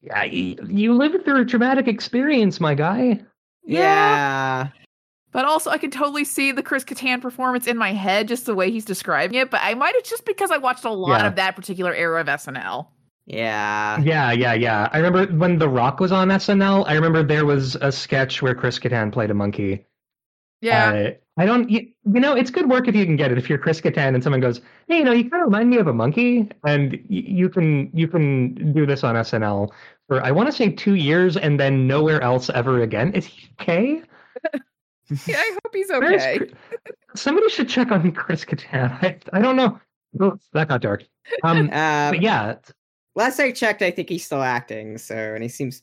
Yeah, 0.03 0.25
you 0.25 0.95
lived 0.95 1.25
through 1.25 1.43
a 1.43 1.45
traumatic 1.45 1.89
experience, 1.89 2.61
my 2.61 2.75
guy. 2.75 3.21
Yeah. 3.65 4.69
But 5.33 5.45
also, 5.45 5.71
I 5.71 5.79
could 5.79 5.93
totally 5.93 6.25
see 6.25 6.51
the 6.51 6.63
Chris 6.63 6.85
Kattan 6.85 7.23
performance 7.23 7.69
in 7.69 7.79
my 7.79 7.93
head, 7.93 8.27
just 8.27 8.47
the 8.47 8.55
way 8.55 8.71
he's 8.73 8.85
describing 8.85 9.39
it. 9.39 9.49
But 9.49 9.61
I 9.63 9.75
might 9.75 9.95
have 9.95 10.03
just 10.03 10.27
because 10.27 10.51
I 10.51 10.59
watched 10.59 10.85
a 10.85 10.91
lot 10.91 11.21
Yeah. 11.21 11.29
of 11.29 11.37
that 11.37 11.55
particular 11.55 11.95
era 11.95 12.21
of 12.21 12.27
SNL. 12.29 12.89
Yeah. 13.27 14.01
Yeah, 14.01 14.33
yeah, 14.33 14.55
yeah. 14.55 14.89
I 14.93 14.99
remember 14.99 15.27
when 15.37 15.59
The 15.59 15.69
Rock 15.69 16.01
was 16.01 16.11
on 16.13 16.29
SNL. 16.29 16.85
I 16.87 16.95
remember 16.95 17.23
there 17.23 17.47
was 17.47 17.77
a 17.77 17.93
sketch 17.93 18.43
where 18.43 18.55
Chris 18.55 18.79
Kattan 18.79 19.13
played 19.13 19.31
a 19.31 19.35
monkey. 19.35 19.87
Yeah, 20.63 20.91
Uh, 20.93 21.11
I 21.41 21.47
don't. 21.47 21.71
You, 21.71 21.81
you 22.05 22.21
know, 22.21 22.35
it's 22.35 22.51
good 22.51 22.69
work 22.69 22.87
if 22.87 22.95
you 22.95 23.07
can 23.07 23.17
get 23.17 23.33
it. 23.33 23.39
If 23.39 23.49
you're 23.49 23.57
Chris 23.59 23.81
Kattan 23.81 24.15
and 24.15 24.23
someone 24.23 24.41
goes, 24.41 24.61
"Hey, 24.89 24.99
you 24.99 25.05
know, 25.05 25.13
you 25.13 25.31
kind 25.31 25.43
of 25.43 25.47
remind 25.47 25.71
me 25.71 25.79
of 25.79 25.87
a 25.87 25.93
monkey," 25.95 26.51
and 26.67 26.93
y- 26.93 26.99
you 27.09 27.49
can 27.49 27.91
you 27.95 28.07
can 28.09 28.73
do 28.75 28.85
this 28.85 29.03
on 29.03 29.15
SNL 29.17 29.71
for 30.07 30.23
I 30.23 30.33
want 30.33 30.49
to 30.49 30.53
say 30.53 30.71
two 30.71 30.97
years 30.97 31.39
and 31.39 31.59
then 31.59 31.87
nowhere 31.87 32.21
else 32.21 32.51
ever 32.51 32.83
again. 32.83 33.15
Is 33.15 33.25
he 33.25 33.49
okay? 33.61 34.03
yeah 35.27 35.39
I 35.39 35.51
hope 35.65 35.73
he's 35.75 35.91
okay. 35.91 36.39
Chris- 36.39 36.51
Somebody 37.15 37.49
should 37.49 37.69
check 37.71 37.91
on 37.91 38.13
Chris 38.13 38.45
Kattan. 38.45 38.93
I, 39.03 39.19
I 39.33 39.41
don't 39.41 39.57
know. 39.57 39.81
Oh, 40.21 40.37
that 40.53 40.69
got 40.69 40.83
dark. 40.83 41.05
Um, 41.43 41.59
Um, 41.73 42.11
but 42.13 42.21
yeah, 42.23 42.57
last 43.15 43.41
I 43.41 43.53
checked, 43.53 43.83
I 43.83 43.91
think 43.91 44.09
he's 44.09 44.25
still 44.25 44.43
acting. 44.43 44.99
So, 44.99 45.15
and 45.15 45.43
he 45.43 45.49
seems 45.49 45.83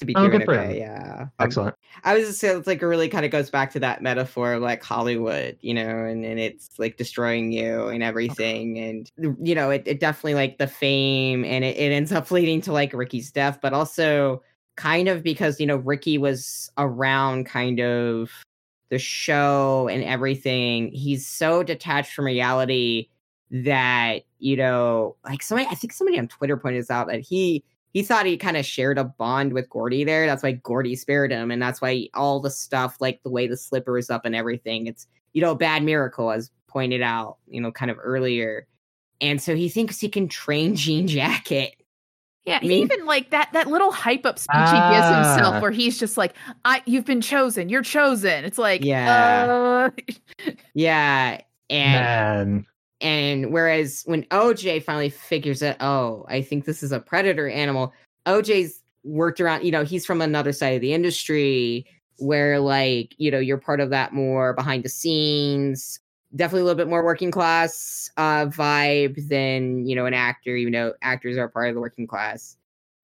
to 0.00 0.06
be 0.06 0.16
Oh, 0.16 0.28
doing 0.28 0.42
okay. 0.42 0.72
him. 0.72 0.78
Yeah. 0.78 1.20
Um, 1.20 1.30
excellent. 1.38 1.76
I 2.04 2.14
was 2.14 2.26
just 2.26 2.40
saying, 2.40 2.58
it's 2.58 2.66
like 2.66 2.82
it 2.82 2.86
really 2.86 3.08
kind 3.08 3.24
of 3.24 3.30
goes 3.30 3.50
back 3.50 3.70
to 3.72 3.80
that 3.80 4.02
metaphor 4.02 4.54
of 4.54 4.62
like 4.62 4.82
Hollywood, 4.82 5.58
you 5.60 5.74
know, 5.74 6.04
and, 6.04 6.24
and 6.24 6.40
it's 6.40 6.78
like 6.78 6.96
destroying 6.96 7.52
you 7.52 7.88
and 7.88 8.02
everything. 8.02 8.78
And, 8.78 9.10
you 9.18 9.54
know, 9.54 9.70
it, 9.70 9.82
it 9.86 10.00
definitely 10.00 10.34
like 10.34 10.58
the 10.58 10.66
fame 10.66 11.44
and 11.44 11.64
it, 11.64 11.76
it 11.76 11.92
ends 11.92 12.12
up 12.12 12.30
leading 12.30 12.60
to 12.62 12.72
like 12.72 12.92
Ricky's 12.92 13.30
death, 13.30 13.58
but 13.62 13.72
also 13.72 14.42
kind 14.76 15.08
of 15.08 15.22
because, 15.22 15.60
you 15.60 15.66
know, 15.66 15.76
Ricky 15.76 16.18
was 16.18 16.70
around 16.78 17.44
kind 17.44 17.80
of 17.80 18.30
the 18.88 18.98
show 18.98 19.88
and 19.88 20.02
everything. 20.02 20.90
He's 20.92 21.26
so 21.26 21.62
detached 21.62 22.12
from 22.12 22.24
reality 22.24 23.08
that, 23.50 24.22
you 24.38 24.56
know, 24.56 25.16
like 25.24 25.42
somebody, 25.42 25.68
I 25.70 25.74
think 25.74 25.92
somebody 25.92 26.18
on 26.18 26.28
Twitter 26.28 26.56
pointed 26.56 26.80
this 26.82 26.90
out 26.90 27.08
that 27.08 27.20
he, 27.20 27.64
he 27.92 28.02
thought 28.02 28.24
he 28.26 28.36
kind 28.36 28.56
of 28.56 28.64
shared 28.64 28.98
a 28.98 29.04
bond 29.04 29.52
with 29.52 29.68
Gordy 29.68 30.04
there. 30.04 30.26
That's 30.26 30.42
why 30.44 30.52
Gordy 30.52 30.94
spared 30.94 31.32
him, 31.32 31.50
and 31.50 31.60
that's 31.60 31.80
why 31.80 32.08
all 32.14 32.38
the 32.40 32.50
stuff, 32.50 32.96
like 33.00 33.20
the 33.24 33.30
way 33.30 33.46
the 33.48 33.56
slipper 33.56 33.98
is 33.98 34.10
up 34.10 34.24
and 34.24 34.36
everything, 34.36 34.86
it's 34.86 35.06
you 35.32 35.42
know 35.42 35.50
a 35.52 35.56
bad 35.56 35.82
miracle, 35.82 36.30
as 36.30 36.50
pointed 36.68 37.02
out, 37.02 37.38
you 37.48 37.60
know, 37.60 37.72
kind 37.72 37.90
of 37.90 37.96
earlier. 38.00 38.66
And 39.20 39.42
so 39.42 39.56
he 39.56 39.68
thinks 39.68 39.98
he 40.00 40.08
can 40.08 40.28
train 40.28 40.76
Jean 40.76 41.08
Jacket. 41.08 41.74
Yeah, 42.46 42.60
he 42.60 42.68
Me- 42.68 42.80
even 42.82 43.04
like 43.06 43.30
that 43.30 43.50
that 43.54 43.66
little 43.66 43.90
hype 43.90 44.24
up 44.24 44.38
speech 44.38 44.54
he 44.56 44.62
gives 44.62 44.72
Ah. 44.76 45.34
himself, 45.34 45.60
where 45.60 45.72
he's 45.72 45.98
just 45.98 46.16
like, 46.16 46.34
"I, 46.64 46.82
you've 46.86 47.04
been 47.04 47.20
chosen. 47.20 47.68
You're 47.68 47.82
chosen." 47.82 48.44
It's 48.44 48.56
like, 48.58 48.84
Yeah. 48.84 49.90
uh, 50.38 50.52
Yeah, 50.74 51.40
and 51.68 52.52
Man, 52.52 52.66
and 53.00 53.52
whereas 53.52 54.02
when 54.06 54.24
OJ 54.24 54.82
finally 54.82 55.10
figures 55.10 55.62
it, 55.62 55.76
oh, 55.80 56.24
I 56.28 56.42
think 56.42 56.64
this 56.64 56.82
is 56.82 56.92
a 56.92 57.00
predator 57.00 57.48
animal. 57.48 57.92
OJ's 58.26 58.82
worked 59.04 59.40
around, 59.40 59.64
you 59.64 59.70
know, 59.70 59.84
he's 59.84 60.04
from 60.04 60.20
another 60.20 60.52
side 60.52 60.74
of 60.74 60.80
the 60.80 60.92
industry 60.92 61.86
where 62.18 62.60
like, 62.60 63.14
you 63.16 63.30
know, 63.30 63.38
you're 63.38 63.56
part 63.58 63.80
of 63.80 63.90
that 63.90 64.12
more 64.12 64.52
behind 64.52 64.84
the 64.84 64.88
scenes, 64.90 65.98
definitely 66.36 66.60
a 66.60 66.64
little 66.64 66.76
bit 66.76 66.88
more 66.88 67.02
working 67.04 67.30
class 67.30 68.10
uh 68.18 68.46
vibe 68.46 69.28
than, 69.28 69.86
you 69.86 69.96
know, 69.96 70.06
an 70.06 70.14
actor, 70.14 70.54
even 70.54 70.72
though 70.72 70.92
actors 71.02 71.38
are 71.38 71.48
part 71.48 71.68
of 71.70 71.74
the 71.74 71.80
working 71.80 72.06
class. 72.06 72.56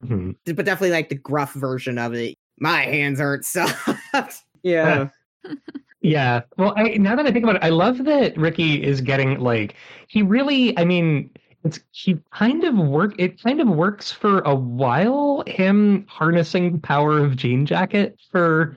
Mhm. 0.05 0.37
But 0.45 0.67
definitely 0.67 0.91
like 0.91 1.09
the 1.09 1.15
gruff 1.15 1.55
version 1.55 1.97
of 1.99 2.13
it. 2.13 2.37
My 2.61 2.83
hands 2.83 3.21
aren't 3.21 3.45
soft. 3.47 4.45
yeah. 4.63 5.09
Yeah. 6.01 6.43
Well, 6.57 6.75
I, 6.77 6.97
now 6.99 7.17
that 7.17 7.27
I 7.27 7.33
think 7.33 7.45
about 7.45 7.57
it, 7.57 7.65
I 7.65 7.71
love 7.71 8.05
that 8.05 8.37
Ricky 8.37 8.83
is 8.83 9.01
getting 9.01 9.41
like 9.41 9.75
he 10.09 10.23
really. 10.23 10.77
I 10.79 10.85
mean, 10.85 11.31
it's 11.65 11.81
he 11.91 12.19
kind 12.33 12.65
of 12.65 12.75
work. 12.77 13.15
It 13.19 13.43
kind 13.43 13.61
of 13.61 13.69
works 13.69 14.13
for 14.13 14.41
a 14.41 14.55
while. 14.55 15.43
Him 15.47 16.07
harnessing 16.09 16.73
the 16.73 16.79
power 16.79 17.19
of 17.19 17.37
Jean 17.37 17.67
Jacket 17.67 18.19
for 18.31 18.77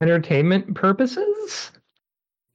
entertainment 0.00 0.74
purposes. 0.74 1.70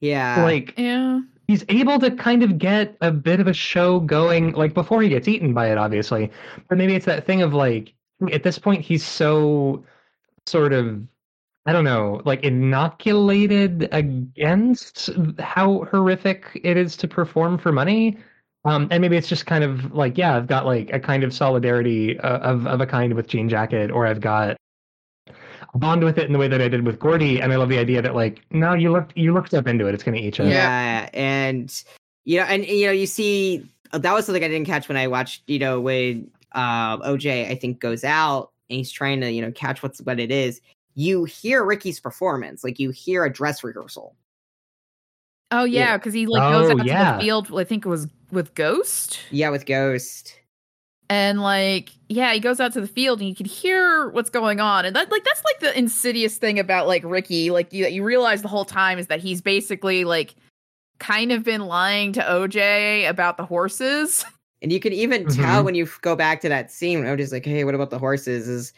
Yeah. 0.00 0.44
like 0.44 0.74
yeah, 0.76 1.20
he's 1.48 1.64
able 1.68 1.98
to 2.00 2.10
kind 2.10 2.42
of 2.42 2.58
get 2.58 2.96
a 3.00 3.10
bit 3.10 3.40
of 3.40 3.46
a 3.46 3.54
show 3.54 4.00
going. 4.00 4.52
Like 4.52 4.74
before 4.74 5.00
he 5.02 5.08
gets 5.08 5.28
eaten 5.28 5.54
by 5.54 5.70
it, 5.70 5.78
obviously. 5.78 6.30
But 6.68 6.76
maybe 6.76 6.94
it's 6.94 7.06
that 7.06 7.24
thing 7.24 7.42
of 7.42 7.54
like 7.54 7.94
at 8.32 8.42
this 8.42 8.58
point 8.58 8.82
he's 8.82 9.04
so 9.04 9.84
sort 10.46 10.72
of 10.72 11.00
I 11.66 11.72
don't 11.72 11.84
know, 11.84 12.22
like 12.24 12.44
inoculated 12.44 13.88
against 13.90 15.10
how 15.40 15.84
horrific 15.90 16.60
it 16.62 16.76
is 16.76 16.96
to 16.98 17.08
perform 17.08 17.58
for 17.58 17.72
money. 17.72 18.18
Um, 18.64 18.86
and 18.90 19.00
maybe 19.00 19.16
it's 19.16 19.28
just 19.28 19.46
kind 19.46 19.64
of 19.64 19.92
like, 19.92 20.16
yeah, 20.16 20.36
I've 20.36 20.46
got 20.46 20.64
like 20.64 20.92
a 20.92 21.00
kind 21.00 21.24
of 21.24 21.34
solidarity 21.34 22.18
uh, 22.20 22.38
of 22.38 22.66
of 22.66 22.80
a 22.80 22.86
kind 22.86 23.14
with 23.14 23.26
Jean 23.26 23.48
Jacket, 23.48 23.90
or 23.90 24.06
I've 24.06 24.20
got 24.20 24.56
a 25.28 25.78
bond 25.78 26.04
with 26.04 26.18
it 26.18 26.26
in 26.26 26.32
the 26.32 26.38
way 26.38 26.48
that 26.48 26.60
I 26.60 26.68
did 26.68 26.84
with 26.84 26.98
Gordy. 26.98 27.40
And 27.40 27.52
I 27.52 27.56
love 27.56 27.68
the 27.68 27.78
idea 27.78 28.00
that 28.00 28.14
like, 28.14 28.42
no, 28.50 28.74
you 28.74 28.92
looked 28.92 29.16
you 29.16 29.32
looked 29.34 29.54
up 29.54 29.66
into 29.66 29.86
it. 29.86 29.94
It's 29.94 30.04
going 30.04 30.16
to 30.16 30.22
eat 30.22 30.38
you. 30.38 30.46
Yeah, 30.46 31.08
and 31.14 31.72
you 32.24 32.38
know, 32.38 32.46
and 32.46 32.64
you 32.64 32.86
know, 32.86 32.92
you 32.92 33.06
see 33.06 33.68
that 33.92 34.12
was 34.12 34.26
something 34.26 34.42
I 34.42 34.48
didn't 34.48 34.66
catch 34.66 34.88
when 34.88 34.96
I 34.96 35.08
watched. 35.08 35.42
You 35.48 35.58
know, 35.58 35.80
when 35.80 36.30
uh, 36.52 36.98
OJ 36.98 37.50
I 37.50 37.56
think 37.56 37.80
goes 37.80 38.04
out 38.04 38.50
and 38.70 38.78
he's 38.78 38.90
trying 38.90 39.20
to 39.20 39.30
you 39.30 39.42
know 39.42 39.52
catch 39.52 39.82
what's 39.82 40.00
what 40.00 40.20
it 40.20 40.30
is. 40.30 40.60
You 40.96 41.24
hear 41.24 41.64
Ricky's 41.64 42.00
performance, 42.00 42.64
like 42.64 42.78
you 42.80 42.90
hear 42.90 43.24
a 43.24 43.32
dress 43.32 43.62
rehearsal. 43.62 44.16
oh 45.52 45.64
Yeah. 45.64 45.80
yeah, 45.80 45.96
because 45.98 46.14
he 46.14 46.26
like 46.26 46.40
goes 46.50 46.68
Oh, 46.70 46.72
out 46.72 46.78
to 46.78 46.84
the 46.84 47.18
field. 47.24 47.58
I 47.58 47.64
think 47.64 47.86
it 47.86 47.88
was 47.88 48.08
with 48.32 48.54
Ghost. 48.54 49.20
Yeah, 49.30 49.50
with 49.50 49.66
Ghost. 49.66 50.34
and 51.08 51.40
like 51.40 51.90
yeah 52.08 52.32
he 52.32 52.40
goes 52.40 52.58
out 52.58 52.72
to 52.72 52.80
the 52.80 52.88
field 52.88 53.20
and 53.20 53.28
you 53.28 53.34
can 53.36 53.46
hear 53.46 54.08
what's 54.08 54.28
going 54.30 54.58
on 54.58 54.84
and 54.84 54.96
that 54.96 55.08
like 55.12 55.22
that's 55.22 55.44
like 55.44 55.60
the 55.60 55.78
insidious 55.78 56.36
thing 56.36 56.58
about 56.58 56.88
like 56.88 57.00
ricky 57.04 57.50
like 57.52 57.72
you, 57.72 57.86
you 57.86 58.02
realize 58.02 58.42
the 58.42 58.48
whole 58.48 58.64
time 58.64 58.98
is 58.98 59.06
that 59.06 59.20
he's 59.20 59.40
basically 59.40 60.02
like 60.04 60.34
kind 60.98 61.30
of 61.30 61.44
been 61.44 61.60
lying 61.60 62.12
to 62.12 62.20
oj 62.22 63.08
about 63.08 63.36
the 63.36 63.44
horses 63.44 64.24
And 64.62 64.72
you 64.72 64.80
can 64.80 64.92
even 64.94 65.28
tell 65.28 65.60
Mhm. 65.62 65.64
when 65.66 65.74
you 65.76 65.86
go 66.00 66.16
back 66.16 66.40
to 66.40 66.48
that 66.48 66.72
scene 66.72 66.98
when 66.98 67.06
OJ's 67.16 67.30
like, 67.30 67.44
"Hey, 67.44 67.62
what 67.62 67.74
about 67.76 67.90
the 67.90 67.98
horses?" 67.98 68.48
Is 68.48 68.72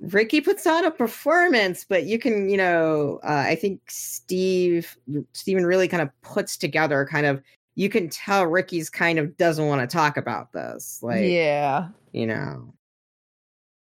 Ricky 0.00 0.40
puts 0.40 0.66
on 0.66 0.84
a 0.84 0.90
performance, 0.90 1.84
but 1.88 2.04
you 2.04 2.18
can, 2.18 2.48
you 2.48 2.56
know, 2.56 3.20
uh, 3.22 3.44
I 3.46 3.54
think 3.54 3.80
Steve 3.88 4.96
Steven 5.32 5.64
really 5.64 5.88
kind 5.88 6.02
of 6.02 6.10
puts 6.22 6.56
together 6.56 7.06
kind 7.10 7.26
of. 7.26 7.42
You 7.74 7.88
can 7.88 8.10
tell 8.10 8.46
Ricky's 8.46 8.90
kind 8.90 9.18
of 9.18 9.36
doesn't 9.38 9.66
want 9.66 9.80
to 9.80 9.86
talk 9.86 10.16
about 10.16 10.52
this, 10.52 10.98
like 11.02 11.24
yeah 11.24 11.88
you 12.12 12.26
know. 12.26 12.74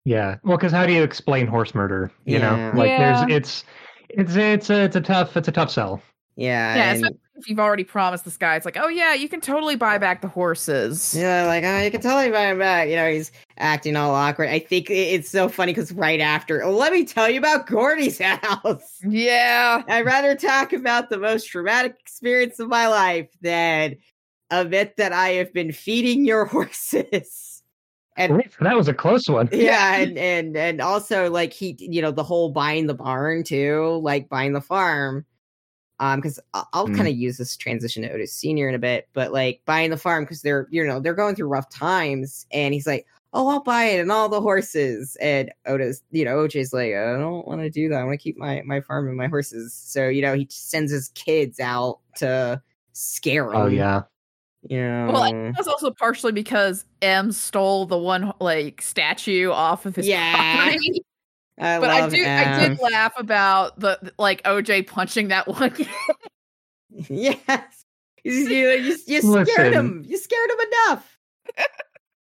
Yeah. 0.05 0.37
Well, 0.43 0.57
because 0.57 0.71
how 0.71 0.85
do 0.85 0.93
you 0.93 1.03
explain 1.03 1.47
horse 1.47 1.75
murder? 1.75 2.11
You 2.25 2.39
Yeah. 2.39 2.71
know, 2.71 2.77
like 2.77 2.89
Yeah. 2.89 3.25
there's 3.25 3.31
it's 3.37 3.63
it's 4.09 4.35
it's 4.35 4.69
a 4.69 4.83
it's 4.83 4.95
a 4.95 5.01
tough 5.01 5.37
it's 5.37 5.47
a 5.47 5.51
tough 5.51 5.71
sell. 5.71 6.01
Yeah, 6.35 6.75
yeah 6.75 6.83
and, 6.89 6.95
especially 6.97 7.19
if 7.41 7.49
you've 7.49 7.59
already 7.59 7.83
promised 7.83 8.23
this 8.23 8.37
guy 8.37 8.55
it's 8.55 8.65
like 8.65 8.77
oh 8.79 8.87
yeah 8.87 9.13
you 9.13 9.27
can 9.27 9.41
totally 9.41 9.75
buy 9.75 9.97
back 9.97 10.21
the 10.21 10.27
horses 10.27 11.13
yeah, 11.15 11.45
like 11.47 11.63
oh, 11.63 11.79
you 11.79 11.91
can 11.91 12.01
totally 12.01 12.31
buy 12.31 12.45
him 12.45 12.59
back. 12.59 12.87
You 12.87 12.95
know, 12.95 13.09
he's 13.11 13.31
acting 13.57 13.95
all 13.95 14.13
awkward. 14.13 14.49
I 14.49 14.59
think 14.59 14.89
it's 14.89 15.29
so 15.29 15.49
funny 15.49 15.71
because 15.73 15.91
right 15.91 16.19
after, 16.19 16.63
oh, 16.63 16.71
let 16.71 16.93
me 16.93 17.03
tell 17.03 17.29
you 17.29 17.39
about 17.39 17.67
Gordy's 17.67 18.19
house. 18.21 18.99
yeah 19.07 19.83
I'd 19.87 20.05
rather 20.05 20.35
talk 20.35 20.73
about 20.73 21.09
the 21.09 21.17
most 21.17 21.45
traumatic 21.45 21.95
experience 21.99 22.59
of 22.59 22.69
my 22.69 22.87
life 22.87 23.29
than 23.41 23.97
admit 24.49 24.95
that 24.97 25.11
I 25.13 25.29
have 25.29 25.53
been 25.53 25.71
feeding 25.71 26.25
your 26.25 26.45
horses. 26.53 27.63
And 28.17 28.43
That 28.59 28.75
was 28.75 28.87
a 28.87 28.93
close 28.93 29.27
one. 29.29 29.49
yeah, 29.51 29.95
and, 29.95 30.17
and 30.17 30.57
and 30.57 30.81
also 30.81 31.29
like 31.29 31.53
he, 31.53 31.75
you 31.79 32.01
know, 32.01 32.11
the 32.11 32.23
whole 32.23 32.49
buying 32.49 32.87
the 32.87 32.93
barn 32.93 33.43
too, 33.43 33.99
like 34.03 34.29
buying 34.29 34.53
the 34.53 34.61
farm. 34.61 35.25
Um, 36.01 36.19
because 36.19 36.39
I'll, 36.53 36.67
I'll 36.73 36.87
Mm. 36.89 36.95
kind 36.97 37.07
of 37.07 37.15
use 37.15 37.37
this 37.37 37.55
transition 37.55 38.03
to 38.03 38.11
Otis 38.11 38.33
Senior 38.33 38.67
in 38.67 38.75
a 38.75 38.79
bit, 38.79 39.07
but 39.13 39.31
like 39.31 39.61
buying 39.65 39.91
the 39.91 39.97
farm 39.97 40.23
because 40.25 40.41
they're 40.41 40.67
you 40.71 40.85
know 40.85 40.99
they're 40.99 41.13
going 41.13 41.35
through 41.35 41.47
rough 41.47 41.69
times, 41.69 42.45
and 42.51 42.73
he's 42.73 42.87
like, 42.87 43.05
"Oh, 43.33 43.47
I'll 43.49 43.61
buy 43.63 43.83
it 43.85 43.99
and 44.01 44.11
all 44.11 44.27
the 44.27 44.41
horses." 44.41 45.15
And 45.21 45.51
Otis, 45.67 46.01
you 46.11 46.25
know, 46.25 46.37
OJ's 46.37 46.73
like, 46.73 46.93
"I 46.93 47.17
don't 47.17 47.47
want 47.47 47.61
to 47.61 47.69
do 47.69 47.87
that. 47.89 47.99
I 48.01 48.03
want 48.03 48.19
to 48.19 48.23
keep 48.23 48.37
my 48.37 48.61
my 48.65 48.81
farm 48.81 49.07
and 49.07 49.15
my 49.17 49.27
horses." 49.27 49.73
So 49.75 50.09
you 50.09 50.21
know, 50.23 50.33
he 50.35 50.47
sends 50.49 50.91
his 50.91 51.09
kids 51.09 51.59
out 51.59 51.99
to 52.17 52.61
scare 52.93 53.53
him. 53.53 53.61
Oh 53.61 53.67
yeah. 53.67 54.01
yeah. 54.63 55.07
well 55.07 55.23
I 55.23 55.27
think 55.29 55.55
that's 55.57 55.67
also 55.67 55.91
partially 55.91 56.31
because 56.33 56.85
m 57.01 57.31
stole 57.31 57.85
the 57.85 57.97
one 57.97 58.33
like 58.39 58.81
statue 58.81 59.51
off 59.51 59.85
of 59.85 59.95
his 59.95 60.07
Yeah. 60.07 60.33
property 60.35 61.03
I 61.61 61.79
But 61.79 61.89
I 61.89 61.99
love 62.01 62.11
do 62.11 62.21
I 62.21 62.27
M. 62.27 62.69
did 62.75 62.79
laugh 62.81 63.13
about 63.17 63.79
the 63.79 64.11
like 64.17 64.43
OJ 64.43 64.87
punching 64.87 65.29
that 65.29 65.47
one 65.47 65.73
yes. 67.09 67.85
You, 68.23 68.33
you, 68.33 68.69
you, 68.69 68.97
you 69.07 69.21
scared 69.21 69.47
Listen. 69.47 69.73
him. 69.73 70.05
You 70.07 70.17
scared 70.17 70.49
him 70.49 70.57
enough. 70.59 71.17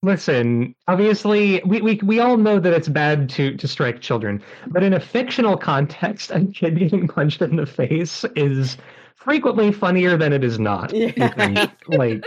Listen, 0.04 0.74
obviously, 0.88 1.62
we, 1.64 1.80
we 1.80 2.00
we 2.02 2.18
all 2.20 2.36
know 2.36 2.58
that 2.58 2.72
it's 2.72 2.88
bad 2.88 3.28
to 3.30 3.56
to 3.56 3.68
strike 3.68 4.00
children, 4.00 4.42
but 4.68 4.82
in 4.82 4.94
a 4.94 5.00
fictional 5.00 5.56
context, 5.56 6.30
a 6.32 6.44
kid 6.46 6.78
getting 6.78 7.06
punched 7.06 7.40
in 7.40 7.56
the 7.56 7.66
face 7.66 8.24
is 8.34 8.76
frequently 9.14 9.72
funnier 9.72 10.16
than 10.16 10.32
it 10.32 10.42
is 10.44 10.58
not. 10.58 10.92
Yeah. 10.94 11.70
Like 11.86 12.24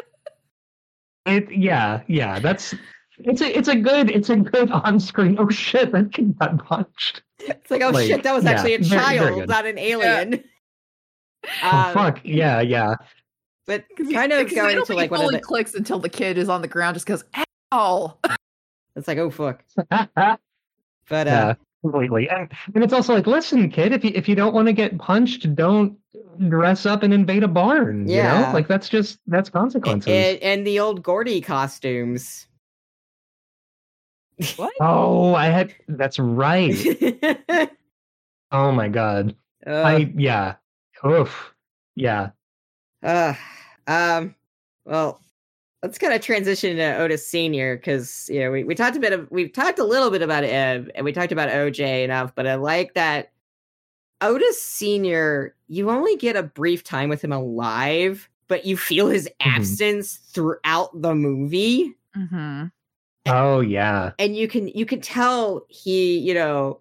it, 1.25 1.51
yeah, 1.51 2.01
yeah. 2.07 2.39
That's 2.39 2.73
it's 3.19 3.41
a 3.41 3.57
it's 3.57 3.67
a 3.67 3.75
good 3.75 4.09
it's 4.09 4.29
a 4.29 4.35
good 4.35 4.71
on 4.71 4.99
screen. 4.99 5.37
Oh 5.39 5.49
shit, 5.49 5.91
that 5.91 6.11
kid 6.13 6.37
got 6.39 6.63
punched. 6.65 7.23
It's 7.39 7.69
like, 7.71 7.81
oh 7.81 7.89
Like, 7.91 8.07
shit, 8.07 8.23
that 8.23 8.33
was 8.33 8.43
yeah, 8.43 8.51
actually 8.51 8.75
a 8.75 8.79
very- 8.79 8.89
very 8.89 9.17
child, 9.19 9.39
good. 9.41 9.49
not 9.49 9.65
an 9.65 9.77
alien. 9.77 10.43
Oh 11.63 11.69
Um, 11.69 11.93
fuck, 11.93 12.21
yeah, 12.23 12.59
yeah. 12.61 12.95
But 13.67 13.83
kind 14.11 14.31
of 14.33 14.39
Because 14.45 14.55
going 14.55 14.75
don't 14.75 14.79
into 14.79 14.95
like 14.95 15.11
it 15.11 15.11
one 15.11 15.25
of 15.25 15.31
the, 15.31 15.39
clicks 15.39 15.75
until 15.75 15.99
the 15.99 16.09
kid 16.09 16.39
is 16.39 16.49
on 16.49 16.63
the 16.63 16.67
ground 16.67 16.95
just 16.95 17.05
goes, 17.05 17.23
ow. 17.71 18.17
it's 18.95 19.07
like, 19.07 19.19
oh 19.19 19.29
fuck. 19.29 19.63
yeah, 19.91 20.07
But 21.07 21.27
uh, 21.27 21.55
completely. 21.83 22.27
And, 22.29 22.51
and 22.73 22.83
it's 22.83 22.93
also 22.93 23.13
like, 23.13 23.27
listen, 23.27 23.69
kid, 23.69 23.91
if 23.93 24.03
you 24.03 24.11
if 24.15 24.27
you 24.27 24.33
don't 24.33 24.55
want 24.55 24.65
to 24.67 24.73
get 24.73 24.97
punched, 24.97 25.53
don't 25.55 25.95
dress 26.49 26.85
up 26.87 27.03
and 27.03 27.13
invade 27.13 27.43
a 27.43 27.47
barn. 27.47 28.07
You 28.09 28.15
Yeah. 28.15 28.47
know, 28.47 28.53
like 28.53 28.67
that's 28.67 28.89
just 28.89 29.19
that's 29.27 29.49
consequences. 29.51 30.07
and, 30.11 30.39
and 30.39 30.65
the 30.65 30.79
old 30.79 31.03
Gordy 31.03 31.41
costumes. 31.41 32.47
What? 34.57 34.73
oh, 34.81 35.33
I 35.35 35.45
had 35.47 35.73
that's 35.87 36.19
right. 36.19 36.75
uh, 37.49 37.65
Oh 38.51 38.71
my 38.71 38.87
god. 38.87 39.35
I 39.65 40.11
yeah. 40.15 40.55
Oof. 41.05 41.53
Yeah. 41.95 42.29
uh, 43.03 43.33
um, 43.87 44.35
well, 44.85 45.21
let's 45.83 45.97
kind 45.97 46.13
of 46.13 46.21
transition 46.21 46.77
to 46.77 46.97
Otis 46.97 47.25
Senior 47.27 47.75
because 47.77 48.29
you 48.31 48.39
know 48.41 48.51
we, 48.51 48.63
we 48.63 48.75
talked 48.75 48.97
a 48.97 48.99
bit 48.99 49.13
of 49.13 49.29
we've 49.31 49.51
talked 49.53 49.79
a 49.79 49.83
little 49.83 50.09
bit 50.11 50.21
about 50.21 50.43
Eb 50.43 50.89
and 50.95 51.03
we 51.05 51.11
talked 51.13 51.31
about 51.31 51.49
OJ 51.49 52.03
enough, 52.03 52.33
but 52.35 52.47
I 52.47 52.55
like 52.55 52.93
that 52.95 53.31
Otis 54.21 54.61
Senior. 54.61 55.55
You 55.67 55.89
only 55.89 56.15
get 56.17 56.35
a 56.35 56.43
brief 56.43 56.83
time 56.83 57.09
with 57.09 57.23
him 57.23 57.31
alive, 57.31 58.29
but 58.47 58.65
you 58.65 58.77
feel 58.77 59.07
his 59.07 59.27
Mhm. 59.41 59.57
absence 59.57 60.17
throughout 60.17 60.89
the 61.01 61.13
movie. 61.15 61.93
Mm-hmm. 62.15 62.65
Oh 63.27 63.59
yeah. 63.59 64.11
and 64.19 64.35
you 64.35 64.47
can 64.47 64.67
you 64.69 64.85
can 64.85 65.01
tell 65.01 65.65
he 65.69 66.17
you 66.19 66.33
know 66.33 66.79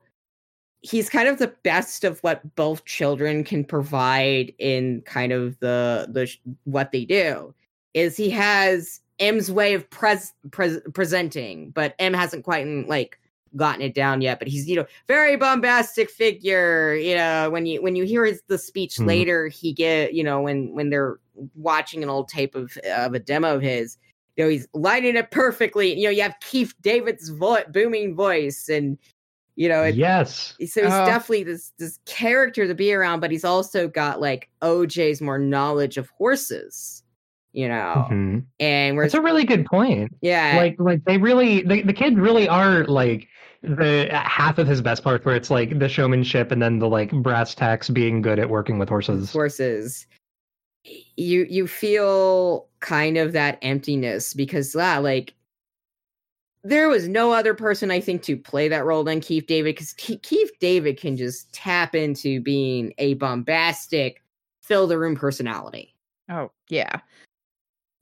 he's 0.83 1.09
kind 1.11 1.29
of 1.29 1.39
the 1.39 1.55
best 1.65 2.05
of 2.05 2.21
what 2.21 2.55
both 2.57 2.85
children 2.85 3.45
can 3.45 3.65
provide 3.65 4.53
in 4.59 5.03
kind 5.07 5.33
of 5.33 5.59
the 5.61 6.07
the 6.11 6.31
what 6.65 6.93
they 6.93 7.05
do 7.05 7.55
is 7.95 8.17
he 8.17 8.31
has 8.31 9.01
m's 9.21 9.51
way 9.51 9.75
of 9.75 9.89
pres, 9.91 10.33
pres 10.51 10.79
presenting 10.93 11.71
but 11.71 11.95
m 11.99 12.13
hasn't 12.15 12.45
quite 12.45 12.67
like 12.89 13.19
gotten 13.57 13.81
it 13.83 13.95
down 13.95 14.21
yet 14.21 14.39
but 14.39 14.49
he's 14.49 14.69
you 14.69 14.77
know 14.77 14.87
very 15.09 15.37
bombastic 15.37 16.11
figure 16.11 16.95
you 16.97 17.15
know 17.15 17.49
when 17.51 17.65
you 17.67 17.81
when 17.83 17.97
you 17.97 18.05
hear 18.05 18.25
his 18.25 18.43
the 18.49 18.59
speech 18.59 18.97
Mhm. 18.97 19.07
later 19.07 19.49
he 19.49 19.73
get 19.73 20.13
you 20.15 20.25
know 20.25 20.43
when 20.43 20.75
when 20.75 20.91
they're 20.91 21.19
watching 21.55 22.03
an 22.03 22.11
old 22.11 22.29
tape 22.29 22.55
of 22.55 22.77
of 22.97 23.15
a 23.15 23.19
demo 23.21 23.55
of 23.57 23.63
his 23.63 23.97
you 24.37 24.45
know 24.45 24.51
he's 24.51 24.67
lining 24.75 25.17
it 25.17 25.31
perfectly 25.31 25.95
you 25.99 26.05
know 26.05 26.11
you 26.11 26.23
have 26.23 26.35
keith 26.41 26.75
david's 26.83 27.29
vo- 27.29 27.65
booming 27.73 28.15
voice 28.15 28.69
and 28.69 28.99
you 29.57 29.69
know 29.69 29.83
it, 29.83 29.95
yes. 29.95 30.55
so 30.59 30.83
he's 30.83 30.93
Oh. 30.93 31.07
definitely 31.07 31.45
this 31.45 31.73
this 31.79 31.99
character 32.07 32.67
to 32.67 32.75
be 32.75 32.93
around 32.93 33.21
but 33.21 33.31
he's 33.31 33.45
also 33.45 33.87
got 33.89 34.21
like 34.21 34.49
oj's 34.63 35.21
more 35.21 35.39
knowledge 35.39 35.97
of 35.97 36.09
horses 36.19 37.03
you 37.53 37.69
know 37.69 38.07
Mhm. 38.11 38.45
and 38.59 38.97
whereas 38.97 39.13
That's 39.13 39.21
a 39.21 39.25
really 39.25 39.45
good 39.45 39.65
point. 39.67 40.13
yeah 40.21 40.55
Like 40.57 40.75
like 40.81 41.05
they 41.05 41.19
really 41.19 41.63
the, 41.63 41.83
the 41.83 41.93
kids 41.93 42.17
really 42.17 42.49
are 42.49 42.85
like 42.87 43.29
the 43.63 44.09
half 44.13 44.59
of 44.59 44.67
his 44.67 44.83
best 44.83 45.05
part 45.05 45.25
where 45.25 45.37
it's 45.37 45.51
like 45.51 45.79
the 45.79 45.89
showmanship 45.89 46.51
and 46.51 46.61
then 46.61 46.81
the 46.81 46.89
like 46.89 47.11
brass 47.13 47.55
tacks 47.55 47.89
being 47.89 48.21
good 48.21 48.39
at 48.41 48.51
working 48.51 48.79
with 48.79 48.89
horses. 48.89 49.33
horses 49.33 50.07
you 51.17 51.47
you 51.49 51.67
feel 51.67 52.67
kind 52.81 53.17
of 53.17 53.33
that 53.33 53.59
emptiness 53.63 54.35
because 54.35 54.77
ah, 54.77 54.99
like 54.99 55.35
there 56.63 56.89
was 56.89 57.09
no 57.09 57.33
other 57.33 57.55
person 57.55 57.91
I 57.91 58.01
think 58.01 58.23
to 58.23 58.37
play 58.37 58.69
that 58.69 58.85
role 58.85 59.05
than 59.05 59.21
Keith 59.21 59.47
David 59.47 59.75
because 59.75 59.93
Keith 59.93 60.53
David 60.61 60.99
can 60.99 61.17
just 61.17 61.53
tap 61.53 61.95
into 61.95 62.41
being 62.41 62.95
a 62.99 63.15
bombastic, 63.15 64.23
fill 64.63 64.87
the 64.87 64.99
room 64.99 65.15
personality, 65.15 65.95
Oh, 66.31 66.51
yeah. 66.69 67.01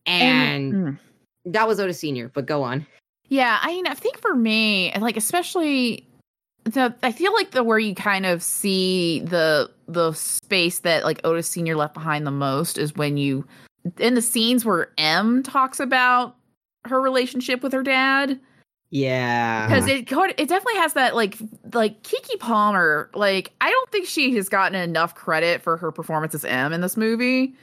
and 0.06 0.72
mm. 0.72 0.98
that 1.44 1.66
was 1.66 1.80
Otis 1.80 1.98
Senior. 1.98 2.30
But 2.32 2.46
go 2.46 2.62
on. 2.62 2.86
Yeah, 3.28 3.58
I 3.62 3.68
mean, 3.68 3.86
I 3.86 3.94
think 3.94 4.18
for 4.18 4.34
me, 4.34 4.92
like 4.98 5.16
especially 5.16 6.06
the, 6.64 6.94
I 7.02 7.12
feel 7.12 7.32
like 7.32 7.50
the 7.52 7.62
where 7.64 7.78
you 7.78 7.94
kind 7.94 8.26
of 8.26 8.42
see 8.42 9.20
the 9.20 9.70
the 9.88 10.12
space 10.12 10.80
that 10.80 11.04
like 11.04 11.20
Otis 11.24 11.48
Senior 11.48 11.76
left 11.76 11.94
behind 11.94 12.26
the 12.26 12.30
most 12.30 12.78
is 12.78 12.94
when 12.94 13.16
you 13.16 13.46
in 13.98 14.14
the 14.14 14.22
scenes 14.22 14.64
where 14.64 14.90
M 14.98 15.42
talks 15.42 15.80
about 15.80 16.36
her 16.84 17.00
relationship 17.00 17.62
with 17.62 17.72
her 17.72 17.82
dad. 17.82 18.38
Yeah, 18.90 19.66
because 19.66 19.86
it 19.88 20.00
it 20.38 20.48
definitely 20.48 20.76
has 20.76 20.92
that 20.92 21.14
like 21.16 21.36
like 21.72 22.02
Keke 22.02 22.38
Palmer 22.38 23.10
like 23.14 23.52
I 23.60 23.70
don't 23.70 23.90
think 23.90 24.06
she 24.06 24.34
has 24.36 24.48
gotten 24.48 24.78
enough 24.80 25.14
credit 25.14 25.62
for 25.62 25.76
her 25.78 25.90
performance 25.90 26.34
as 26.34 26.44
M 26.44 26.72
in 26.72 26.80
this 26.82 26.96
movie. 26.96 27.54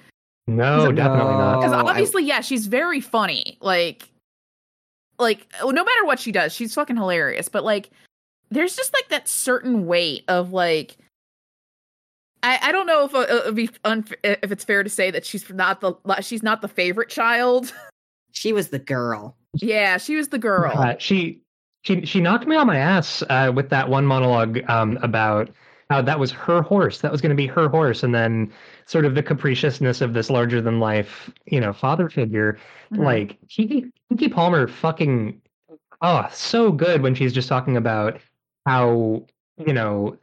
No, 0.47 0.91
definitely 0.91 1.33
not. 1.33 1.59
because 1.61 1.71
Oh, 1.71 1.85
I- 1.85 1.89
obviously 1.91 2.23
yeah 2.25 2.41
she's 2.41 2.65
very 2.65 2.99
funny 2.99 3.57
like 3.61 4.09
like 5.19 5.45
no 5.63 5.71
matter 5.83 6.05
what 6.05 6.19
she 6.19 6.31
does 6.31 6.53
she's 6.53 6.73
fucking 6.73 6.95
hilarious 6.95 7.49
but 7.49 7.63
like 7.63 7.91
there's 8.51 8.75
just 8.75 8.93
like 8.93 9.09
that 9.09 9.27
certain 9.27 9.85
weight 9.85 10.23
of 10.27 10.51
like 10.53 10.97
I, 12.41 12.59
I 12.63 12.71
don't 12.71 12.87
know 12.87 13.05
if 13.05 13.13
uh, 13.13 13.19
it 13.29 13.45
would 13.45 13.55
be 13.55 13.67
unf- 13.85 14.15
if 14.23 14.51
it's 14.51 14.63
fair 14.63 14.83
to 14.83 14.89
say 14.89 15.11
that 15.11 15.25
she's 15.25 15.49
not 15.49 15.81
the 15.81 15.93
she's 16.21 16.43
not 16.43 16.61
the 16.61 16.67
favorite 16.67 17.09
child. 17.09 17.73
she 18.31 18.53
was 18.53 18.69
the 18.69 18.79
girl. 18.79 19.35
yeah, 19.55 19.97
she 19.97 20.15
was 20.15 20.29
the 20.29 20.37
girl. 20.37 20.71
Uh, 20.73 20.95
she 20.99 21.41
she 21.81 22.05
she 22.05 22.21
knocked 22.21 22.47
me 22.47 22.55
on 22.55 22.67
my 22.67 22.77
ass 22.77 23.23
uh, 23.29 23.51
with 23.53 23.69
that 23.69 23.89
one 23.89 24.05
monologue 24.05 24.59
um, 24.69 24.97
about 25.01 25.49
how 25.89 26.01
that 26.01 26.19
was 26.19 26.31
her 26.31 26.61
horse. 26.61 27.01
That 27.01 27.11
was 27.11 27.19
going 27.19 27.31
to 27.31 27.35
be 27.35 27.47
her 27.47 27.67
horse, 27.67 28.03
and 28.03 28.13
then 28.15 28.53
sort 28.85 29.05
of 29.05 29.15
the 29.15 29.23
capriciousness 29.23 29.99
of 30.01 30.13
this 30.13 30.29
larger 30.29 30.61
than 30.61 30.79
life, 30.79 31.29
you 31.45 31.59
know, 31.59 31.73
father 31.73 32.09
figure. 32.09 32.57
Mhm. 32.93 33.03
Like 33.03 33.37
Keke, 33.49 33.91
Keke 34.13 34.31
Palmer, 34.31 34.67
fucking 34.67 35.41
oh, 36.01 36.25
so 36.31 36.71
good 36.71 37.01
when 37.01 37.15
she's 37.15 37.33
just 37.33 37.49
talking 37.49 37.75
about 37.75 38.19
how 38.69 39.25
you 39.57 39.73
know 39.73 40.15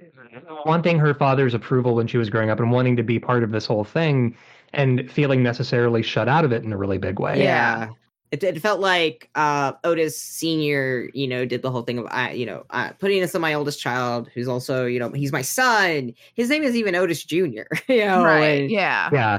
wanting 0.66 0.98
her 0.98 1.14
father's 1.14 1.54
approval 1.54 1.94
when 1.94 2.06
she 2.06 2.18
was 2.18 2.28
growing 2.28 2.50
up 2.50 2.58
and 2.58 2.72
wanting 2.72 2.96
to 2.96 3.02
be 3.02 3.18
part 3.18 3.44
of 3.44 3.52
this 3.52 3.66
whole 3.66 3.84
thing 3.84 4.36
and 4.72 5.10
feeling 5.10 5.42
necessarily 5.42 6.02
shut 6.02 6.28
out 6.28 6.44
of 6.44 6.52
it 6.52 6.64
in 6.64 6.72
a 6.72 6.76
really 6.76 6.98
big 6.98 7.20
way. 7.20 7.42
Yeah. 7.42 7.90
It, 8.30 8.42
it 8.42 8.62
felt 8.62 8.80
like 8.80 9.28
uh, 9.34 9.74
Otis 9.84 10.18
Senior, 10.18 11.10
you 11.12 11.28
know, 11.28 11.44
did 11.44 11.60
the 11.60 11.70
whole 11.70 11.82
thing 11.82 11.98
of, 11.98 12.06
uh, 12.10 12.30
you 12.32 12.46
know, 12.46 12.64
uh, 12.70 12.92
putting 12.98 13.20
this 13.20 13.34
on 13.34 13.42
my 13.42 13.52
oldest 13.52 13.78
child, 13.78 14.30
who's 14.32 14.48
also, 14.48 14.86
you 14.86 14.98
know, 14.98 15.10
he's 15.10 15.32
my 15.32 15.42
son. 15.42 16.14
His 16.34 16.48
name 16.48 16.62
is 16.62 16.74
even 16.74 16.94
Otis 16.94 17.22
Junior. 17.24 17.68
You 17.88 18.06
know, 18.06 18.24
right. 18.24 18.62
and, 18.62 18.70
Yeah. 18.70 19.10
Yeah, 19.12 19.38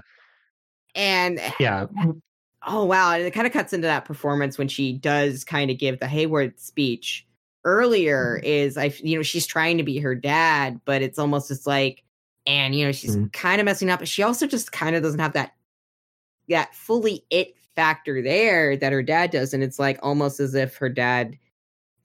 and 0.94 1.42
yeah. 1.60 1.88
oh 2.68 2.86
wow, 2.86 3.14
and 3.14 3.24
it 3.24 3.32
kind 3.32 3.48
of 3.48 3.54
cuts 3.54 3.74
into 3.74 3.88
that 3.88 4.06
performance 4.06 4.60
when 4.60 4.68
she 4.68 4.94
does 4.94 5.44
kind 5.44 5.72
of 5.72 5.80
give 5.80 6.00
the 6.00 6.08
Haywood 6.08 6.60
speech 6.60 7.26
earlier. 7.66 8.40
Is 8.44 8.78
I, 8.78 8.86
you 9.04 9.18
know, 9.18 9.24
she's 9.24 9.48
trying 9.48 9.78
to 9.78 9.84
be 9.84 10.00
her 10.00 10.16
dad, 10.16 10.80
but 10.86 11.02
it's 11.02 11.20
almost 11.20 11.48
just 11.50 11.68
like, 11.68 12.04
and 12.46 12.76
you 12.76 12.86
know, 12.86 12.92
she's 12.92 13.16
Mhm. 13.16 13.32
kind 13.34 13.62
of 13.62 13.66
messing 13.66 13.90
up, 13.90 14.00
but 14.00 14.08
she 14.08 14.24
also 14.24 14.48
just 14.48 14.72
kind 14.72 14.96
of 14.96 15.04
doesn't 15.04 15.20
have 15.20 15.34
that 15.34 15.54
that 16.50 16.76
fully 16.76 17.26
it 17.30 17.56
factor 17.76 18.22
there 18.22 18.78
that 18.78 18.92
her 18.94 19.04
dad 19.04 19.32
does, 19.32 19.54
and 19.54 19.64
it's 19.64 19.80
like 19.80 20.00
almost 20.04 20.40
as 20.40 20.56
if 20.56 20.76
her 20.78 20.90
dad, 20.90 21.38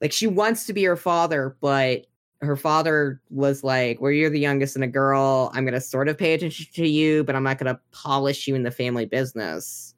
like 0.01 0.11
she 0.13 0.27
wants 0.27 0.65
to 0.67 0.73
be 0.73 0.83
her 0.85 0.95
father, 0.97 1.55
but 1.61 2.07
her 2.41 2.55
father 2.55 3.21
was 3.31 3.63
like, 3.63 3.99
"Well, 4.01 4.11
you're 4.11 4.29
the 4.29 4.39
youngest 4.39 4.75
and 4.75 4.83
a 4.83 4.87
girl. 4.87 5.51
I'm 5.53 5.65
gonna 5.65 5.81
sort 5.81 6.09
of 6.09 6.17
pay 6.17 6.33
attention 6.33 6.67
to 6.73 6.87
you, 6.87 7.23
but 7.25 7.35
I'm 7.35 7.43
not 7.43 7.57
gonna 7.59 7.79
polish 7.91 8.47
you 8.47 8.55
in 8.55 8.63
the 8.63 8.71
family 8.71 9.05
business." 9.05 9.93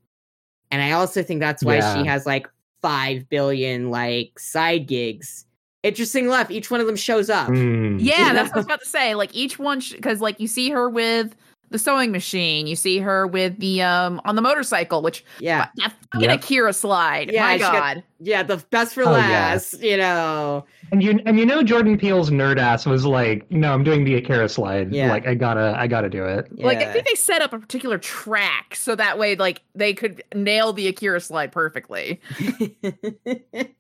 And 0.72 0.82
I 0.82 0.92
also 0.92 1.24
think 1.24 1.40
that's 1.42 1.66
why 1.66 1.80
Yeah. 1.80 1.94
she 1.94 2.06
has 2.06 2.26
like 2.26 2.48
five 2.82 3.30
billion 3.30 3.92
like 3.92 4.40
side 4.40 4.88
gigs. 4.88 5.46
Interesting 5.84 6.26
enough, 6.26 6.52
each 6.52 6.70
one 6.70 6.80
of 6.80 6.86
them 6.86 6.96
shows 6.96 7.30
up. 7.30 7.48
Mm. 7.48 7.98
Yeah, 8.00 8.34
that's 8.34 8.50
what 8.50 8.58
I 8.58 8.60
was 8.60 8.66
about 8.66 8.82
to 8.82 8.88
say. 8.88 9.16
Like 9.16 9.34
each 9.34 9.58
one, 9.58 9.82
because 9.92 10.22
like 10.22 10.40
you 10.40 10.48
see 10.48 10.70
her 10.70 10.90
with 10.90 11.36
the 11.72 11.80
sewing 11.80 12.12
machine, 12.12 12.68
you 12.68 12.76
see 12.76 13.00
her 13.00 13.26
with 13.26 13.58
the 13.60 13.82
um 13.82 14.22
on 14.26 14.36
the 14.36 14.42
motorcycle, 14.42 15.02
which 15.02 15.26
Yeah, 15.40 15.68
that 15.78 15.94
fucking 16.14 16.30
Yep. 16.30 16.40
Akira 16.44 16.74
slide. 16.74 17.32
Yeah, 17.32 17.42
My 17.46 17.54
she 17.54 17.60
got- 17.60 17.74
God. 17.74 18.04
yeah, 18.20 18.44
the 18.44 18.58
best 18.70 18.94
for 18.94 19.04
Oh, 19.04 19.12
yeah. 19.12 19.18
last. 19.18 19.82
You 19.82 19.98
know, 19.98 20.66
And 20.92 21.02
you 21.02 21.20
and 21.26 21.40
you 21.40 21.46
know 21.46 21.64
Jordan 21.64 21.98
Peele's 21.98 22.30
nerd 22.30 22.60
ass 22.60 22.86
was 22.86 23.06
like, 23.06 23.50
no, 23.50 23.74
I'm 23.74 23.84
doing 23.84 24.04
the 24.04 24.16
Akira 24.16 24.50
slide. 24.50 24.92
Yeah. 24.94 25.10
Like 25.10 25.26
I 25.26 25.34
gotta 25.34 25.74
I 25.78 25.88
gotta 25.88 26.10
do 26.10 26.26
it. 26.26 26.48
Like 26.60 26.80
I 26.80 26.92
think 26.92 27.08
they 27.08 27.16
set 27.16 27.42
up 27.42 27.54
a 27.54 27.60
particular 27.60 27.98
track 27.98 28.76
so 28.76 28.94
that 28.96 29.18
way 29.18 29.36
like 29.36 29.62
they 29.74 29.94
could 29.94 30.22
nail 30.36 30.74
the 30.74 30.88
Akira 30.90 31.20
slide 31.22 31.52
perfectly. 31.52 32.20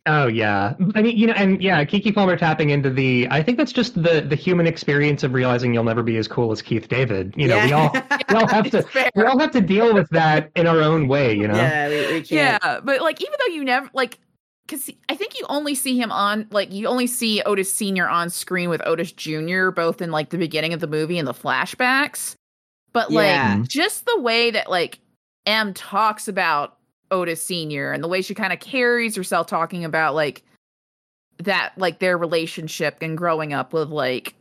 Oh 0.07 0.27
yeah. 0.27 0.73
I 0.95 1.01
mean, 1.03 1.15
you 1.15 1.27
know, 1.27 1.33
and 1.33 1.61
yeah, 1.61 1.83
Keke 1.85 2.13
Palmer 2.13 2.35
tapping 2.35 2.71
into 2.71 2.89
the 2.89 3.27
I 3.29 3.43
think 3.43 3.57
that's 3.57 3.71
just 3.71 4.01
the 4.01 4.21
the 4.21 4.35
human 4.35 4.65
experience 4.65 5.23
of 5.23 5.33
realizing 5.33 5.73
you'll 5.73 5.83
never 5.83 6.01
be 6.01 6.17
as 6.17 6.27
cool 6.27 6.51
as 6.51 6.61
Keith 6.61 6.87
David. 6.89 7.33
You 7.37 7.47
know, 7.47 7.63
we 7.63 7.71
all 7.71 7.80
we 8.29 8.35
all 8.35 8.47
have 8.47 8.69
to 8.71 8.81
fair. 8.83 9.09
we 9.15 9.23
all 9.23 9.39
have 9.39 9.51
to 9.51 9.61
deal 9.61 9.93
with 9.93 10.09
that 10.09 10.51
in 10.55 10.67
our 10.67 10.81
own 10.81 11.07
way, 11.07 11.35
you 11.35 11.47
know? 11.47 11.55
yeah, 11.55 11.89
we, 11.89 11.95
we 11.95 12.21
can't. 12.21 12.31
Yeah, 12.31 12.79
but 12.83 13.01
like 13.01 13.21
even 13.21 13.33
though 13.39 13.53
you 13.53 13.63
never 13.63 13.89
like 13.93 14.19
because 14.67 14.89
I 15.09 15.15
think 15.15 15.37
you 15.37 15.45
only 15.49 15.75
see 15.75 15.97
him 15.99 16.11
on 16.11 16.47
like 16.51 16.71
you 16.71 16.87
only 16.87 17.07
see 17.07 17.41
Otis 17.41 17.73
Senior 17.73 18.07
on 18.07 18.29
screen 18.29 18.69
with 18.69 18.81
Otis 18.85 19.11
Junior, 19.11 19.71
both 19.71 20.01
in 20.01 20.11
like 20.11 20.29
the 20.29 20.37
beginning 20.37 20.73
of 20.73 20.79
the 20.79 20.87
movie 20.87 21.17
and 21.17 21.27
the 21.27 21.33
flashbacks. 21.33 22.35
But 22.93 23.11
like 23.11 23.25
Yeah. 23.25 23.53
Mm-hmm. 23.55 23.63
just 23.63 24.05
the 24.05 24.19
way 24.19 24.51
that 24.51 24.69
like 24.69 24.99
M 25.45 25.73
talks 25.73 26.27
about 26.27 26.77
Otis 27.09 27.41
Senior 27.41 27.91
and 27.91 28.03
the 28.03 28.07
way 28.07 28.21
she 28.21 28.33
kind 28.33 28.53
of 28.53 28.59
carries 28.59 29.15
herself 29.15 29.47
talking 29.47 29.83
about 29.83 30.15
like 30.15 30.43
that 31.39 31.73
like 31.77 31.99
their 31.99 32.17
relationship 32.17 32.97
and 33.01 33.17
growing 33.17 33.51
up 33.53 33.73
with 33.73 33.89
like 33.89 34.35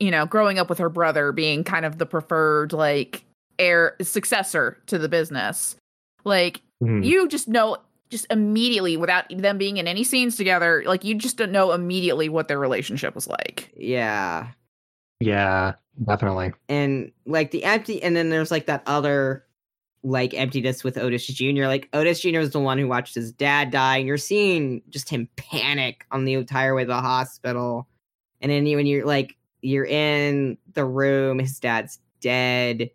you 0.00 0.10
know 0.10 0.26
growing 0.26 0.58
up 0.58 0.68
with 0.68 0.78
her 0.78 0.88
brother 0.88 1.32
being 1.32 1.64
kind 1.64 1.84
of 1.84 1.98
the 1.98 2.06
preferred 2.06 2.72
like 2.72 3.24
heir 3.58 3.96
successor 4.02 4.78
to 4.86 4.98
the 4.98 5.08
business 5.08 5.76
like 6.24 6.60
Mhm. 6.82 7.04
you 7.04 7.28
just 7.28 7.46
know 7.48 7.76
just 8.10 8.26
immediately 8.30 8.96
without 8.96 9.24
them 9.30 9.58
being 9.58 9.76
in 9.76 9.86
any 9.86 10.04
scenes 10.04 10.36
together 10.36 10.82
like 10.86 11.04
you 11.04 11.14
just 11.14 11.36
don't 11.36 11.52
know 11.52 11.72
immediately 11.72 12.28
what 12.28 12.48
their 12.48 12.58
relationship 12.58 13.14
was 13.14 13.26
like 13.28 13.70
yeah. 13.76 14.48
Yeah, 15.20 15.74
definitely. 16.04 16.52
and 16.68 17.10
like 17.24 17.50
the 17.52 17.64
empty 17.64 18.02
and 18.02 18.14
then 18.16 18.28
there's 18.30 18.50
like 18.50 18.66
that 18.66 18.82
other 18.86 19.44
like 20.02 20.34
emptiness 20.34 20.84
with 20.84 20.98
Otis 20.98 21.26
Jr. 21.28 21.66
Like 21.66 21.88
Otis 21.94 22.20
Jr. 22.20 22.40
is 22.40 22.50
the 22.50 22.60
one 22.60 22.76
who 22.78 22.88
watched 22.88 23.14
his 23.14 23.32
dad 23.32 23.70
die, 23.70 23.98
and 23.98 24.06
you're 24.06 24.18
seeing 24.18 24.82
just 24.90 25.08
him 25.08 25.28
panic 25.36 26.04
on 26.10 26.24
the 26.26 26.34
entire 26.34 26.74
way 26.74 26.82
to 26.82 26.88
the 26.88 27.00
hospital. 27.00 27.88
And 28.42 28.50
then 28.52 28.66
you 28.66 28.76
when 28.76 28.84
you're 28.86 29.06
like 29.06 29.34
you're 29.64 29.86
in 29.86 30.58
the 30.74 30.84
room, 30.84 31.38
his 31.38 31.58
dad's 31.58 31.98
dead. 32.20 32.90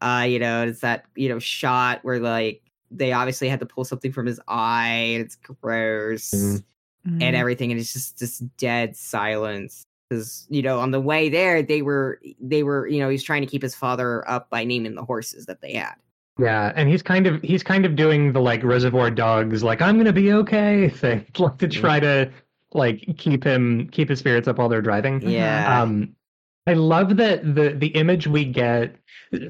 Uh, 0.00 0.24
you 0.28 0.38
know, 0.38 0.66
it's 0.66 0.80
that 0.80 1.04
you 1.16 1.28
know 1.28 1.38
shot 1.38 2.00
where 2.02 2.18
like 2.20 2.62
they 2.90 3.12
obviously 3.12 3.48
had 3.48 3.60
to 3.60 3.66
pull 3.66 3.84
something 3.84 4.12
from 4.12 4.26
his 4.26 4.40
eye, 4.48 5.10
and 5.14 5.22
it's 5.24 5.36
gross 5.36 6.30
Mhm. 7.06 7.22
and 7.22 7.36
everything 7.36 7.70
and 7.70 7.80
it's 7.80 7.92
just 7.92 8.18
this 8.18 8.38
dead 8.58 8.96
silence 8.96 9.84
because 10.10 10.46
you 10.50 10.62
know 10.62 10.80
on 10.80 10.90
the 10.90 11.00
way 11.00 11.28
there 11.28 11.62
they 11.62 11.80
were 11.80 12.20
they 12.40 12.62
were 12.64 12.86
you 12.88 12.98
know 12.98 13.08
he's 13.08 13.22
trying 13.22 13.40
to 13.40 13.46
keep 13.46 13.62
his 13.62 13.74
father 13.74 14.28
up 14.28 14.50
by 14.50 14.64
naming 14.64 14.94
the 14.96 15.04
horses 15.04 15.46
that 15.46 15.60
they 15.60 15.74
had 15.74 15.94
Yeah, 16.38 16.72
and 16.74 16.88
he's 16.88 17.02
kind 17.02 17.26
of 17.26 17.40
he's 17.42 17.62
kind 17.62 17.86
of 17.86 17.94
doing 17.94 18.32
the 18.32 18.40
like 18.40 18.62
Reservoir 18.64 19.10
Dogs, 19.10 19.62
like 19.62 19.80
I'm 19.80 19.96
gonna 19.96 20.12
be 20.12 20.32
okay 20.32 20.88
thing, 21.02 21.24
like 21.38 21.58
to 21.58 21.68
try 21.68 22.00
to 22.00 22.30
like 22.74 23.04
keep 23.16 23.44
him 23.44 23.88
keep 23.92 24.08
his 24.08 24.18
spirits 24.18 24.48
up 24.48 24.58
while 24.58 24.68
they're 24.68 24.82
driving. 24.82 25.22
yeah 25.22 25.82
Um, 25.82 26.14
I 26.66 26.74
love 26.74 27.16
that 27.16 27.54
the 27.54 27.70
the 27.70 27.88
image 27.88 28.26
we 28.26 28.44
get. 28.44 28.96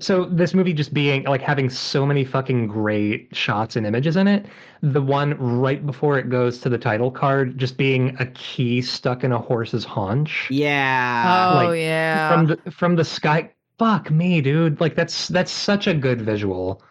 So 0.01 0.25
this 0.25 0.55
movie 0.55 0.73
just 0.73 0.93
being 0.95 1.25
like 1.25 1.41
having 1.41 1.69
so 1.71 2.05
many 2.07 2.25
fucking 2.25 2.67
great 2.69 3.29
shots 3.35 3.77
and 3.77 3.87
images 3.87 4.17
in 4.17 4.27
it. 4.29 4.47
The 4.83 5.03
one 5.03 5.35
right 5.39 5.85
before 5.85 6.19
it 6.19 6.31
goes 6.31 6.61
to 6.61 6.69
the 6.69 6.79
title 6.79 7.11
card, 7.11 7.59
just 7.59 7.77
being 7.77 8.17
a 8.21 8.27
key 8.27 8.83
stuck 8.83 9.25
in 9.25 9.33
a 9.33 9.39
horse's 9.39 9.85
haunch 9.85 10.49
yeah 10.51 11.51
oh 11.53 11.67
like, 11.67 11.79
yeah 11.79 12.33
from 12.33 12.47
the 12.47 12.71
from 12.71 12.97
the 12.97 13.05
sky. 13.05 13.53
Fuck 13.79 14.11
me, 14.11 14.41
dude! 14.41 14.81
Like 14.81 14.97
that's 14.97 15.29
that's 15.29 15.53
such 15.53 15.87
a 15.87 15.95
good 15.95 16.21
visual. 16.23 16.83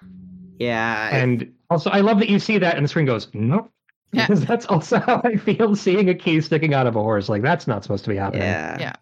yeah 0.60 1.10
And 1.12 1.54
also, 1.70 1.90
I 1.90 2.00
love 2.00 2.20
that 2.20 2.30
you 2.30 2.40
see 2.40 2.58
that 2.60 2.76
and 2.76 2.84
the 2.86 2.88
screen 2.90 3.06
goes, 3.06 3.28
nope. 3.34 3.72
Yeah. 4.14 4.26
Because 4.28 4.45
that's 4.45 4.66
also 4.68 4.99
how 5.05 5.22
I 5.24 5.36
feel 5.36 5.76
seeing 5.76 6.10
a 6.10 6.16
key 6.16 6.39
sticking 6.41 6.74
out 6.74 6.88
of 6.88 6.95
a 6.95 7.01
horse. 7.01 7.28
Like, 7.30 7.41
that's 7.41 7.68
not 7.68 7.84
supposed 7.84 8.03
to 8.05 8.10
be 8.10 8.16
happening. 8.16 8.43
yeah 8.43 8.78
Yeah. 8.80 8.93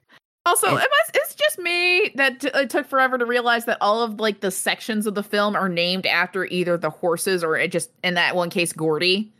also 0.45 0.67
it 0.67 0.73
must, 0.73 1.11
it's 1.15 1.35
just 1.35 1.59
me 1.59 2.11
that 2.15 2.39
t- 2.39 2.49
it 2.53 2.69
took 2.69 2.87
forever 2.87 3.17
to 3.17 3.25
realize 3.25 3.65
that 3.65 3.77
all 3.81 4.01
of 4.03 4.19
like 4.19 4.39
the 4.41 4.51
sections 4.51 5.05
of 5.07 5.13
the 5.15 5.23
film 5.23 5.55
are 5.55 5.69
named 5.69 6.05
after 6.05 6.45
either 6.45 6.77
the 6.77 6.89
horses 6.89 7.43
or 7.43 7.55
it 7.57 7.71
just 7.71 7.91
in 8.03 8.15
that 8.15 8.35
one 8.35 8.49
case 8.49 8.73
gordy 8.73 9.31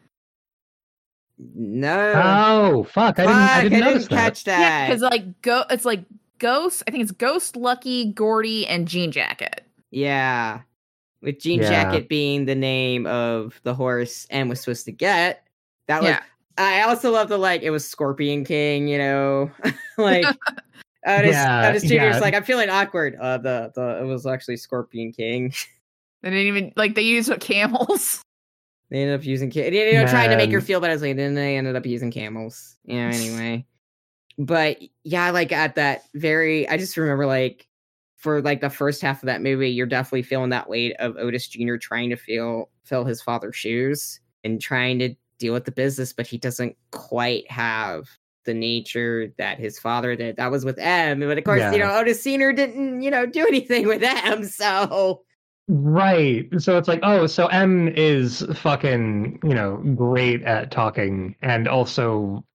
no 1.38 2.14
Oh, 2.16 2.84
fuck. 2.86 3.20
I 3.20 3.24
didn't, 3.26 3.36
Fuck, 3.36 3.50
I 3.52 3.64
didn't 3.64 3.80
notice 3.80 4.08
that. 4.08 4.16
catch 4.16 4.48
yeah 4.48 4.58
that 4.60 4.88
because 4.90 5.02
like 5.02 5.42
go 5.42 5.64
it's 5.70 5.86
like 5.86 6.06
ghost 6.40 6.84
i 6.88 6.92
think 6.92 7.02
it's 7.04 7.12
ghost 7.12 7.56
lucky 7.56 8.12
gordy 8.12 8.68
and 8.68 8.88
jean 8.88 9.12
jacket 9.12 9.62
yeah 9.92 10.62
with 11.22 11.40
jean 11.40 11.62
Yeah. 11.62 11.70
jacket 11.70 12.08
being 12.10 12.46
the 12.46 12.56
name 12.56 13.06
of 13.08 13.60
the 13.64 13.74
horse 13.74 14.28
and 14.30 14.50
was 14.50 14.60
supposed 14.60 14.86
to 14.86 14.92
get 14.92 15.45
that 15.88 16.02
was 16.02 16.10
yeah 16.10 16.22
I 16.58 16.84
also 16.84 17.12
love 17.12 17.28
the 17.28 17.38
like 17.38 17.64
it 17.64 17.70
was 17.72 17.86
Scorpion 17.86 18.46
King, 18.46 18.88
you 18.88 18.98
know, 18.98 19.52
like 19.98 20.26
Otis, 21.06 21.34
Yeah, 21.34 21.68
Otis 21.70 21.84
Jr. 21.84 21.94
yeah. 21.96 22.20
like 22.20 22.34
I'm 22.34 22.44
feeling 22.44 22.70
awkward. 22.70 23.16
Uh, 23.20 23.38
the 23.38 23.72
the 23.76 24.00
it 24.02 24.06
was 24.06 24.26
actually 24.26 24.58
Scorpion 24.58 25.12
King. 25.12 25.54
they 26.24 26.30
didn't 26.30 26.48
even 26.48 26.74
like 26.78 26.96
they 26.96 27.02
used 27.02 27.32
camels 27.42 28.22
they 28.90 29.02
ended 29.02 29.20
up 29.20 29.26
using 29.26 29.52
ca- 29.52 29.70
you 29.70 29.94
know 29.94 30.08
trying 30.08 30.30
to 30.30 30.38
make 30.38 30.52
her 30.52 30.60
Man. 30.60 30.66
feel 30.66 30.80
better. 30.80 30.98
Like 30.98 31.16
then 31.18 31.34
they 31.36 31.58
ended 31.58 31.76
up 31.76 31.86
using 31.86 32.12
camels. 32.12 32.76
Yeah. 32.86 33.12
Anyway, 33.14 33.66
but 34.38 34.78
yeah, 35.04 35.32
like 35.32 35.52
at 35.52 35.76
that 35.76 36.04
very, 36.14 36.70
I 36.70 36.78
just 36.78 36.96
remember 36.96 37.26
like 37.26 37.68
for 38.18 38.42
like 38.42 38.62
the 38.62 38.70
first 38.70 39.02
half 39.02 39.22
of 39.24 39.28
that 39.28 39.42
movie, 39.42 39.70
you're 39.72 39.88
definitely 39.88 40.24
feeling 40.24 40.52
that 40.52 40.70
weight 40.70 40.96
of 41.00 41.18
Otis 41.18 41.48
Jr. 41.48 41.76
trying 41.76 42.10
to 42.12 42.16
feel 42.16 42.70
fill 42.86 43.04
his 43.06 43.22
father's 43.22 43.56
shoes 43.56 44.20
and 44.44 44.62
trying 44.62 45.00
to 45.00 45.16
deal 45.38 45.54
with 45.54 45.66
the 45.66 45.72
business, 45.72 46.14
but 46.14 46.28
he 46.28 46.38
doesn't 46.38 46.76
quite 46.92 47.50
have 47.50 48.08
the 48.46 48.54
nature 48.54 49.34
that 49.38 49.60
his 49.60 49.80
father 49.80 50.16
did. 50.16 50.38
That 50.38 50.52
was 50.52 50.66
with 50.66 50.78
M, 50.78 51.20
but 51.20 51.38
of 51.38 51.44
course, 51.44 51.74
you 51.74 51.80
know, 51.80 51.98
Otis 51.98 52.22
Senior 52.22 52.54
didn't, 52.54 53.02
you 53.02 53.12
know, 53.12 53.26
do 53.26 53.42
anything 53.48 53.88
with 53.88 54.04
M. 54.04 54.46
So 54.46 55.24
Right. 55.68 56.48
So 56.60 56.78
it's 56.78 56.88
like, 56.88 57.00
oh, 57.02 57.26
so 57.26 57.48
M 57.48 57.88
is 57.88 58.46
fucking, 58.56 59.40
you 59.44 59.56
know, 59.56 59.78
great 59.96 60.44
at 60.44 60.70
talking 60.72 61.36
and 61.42 61.68
also 61.68 62.46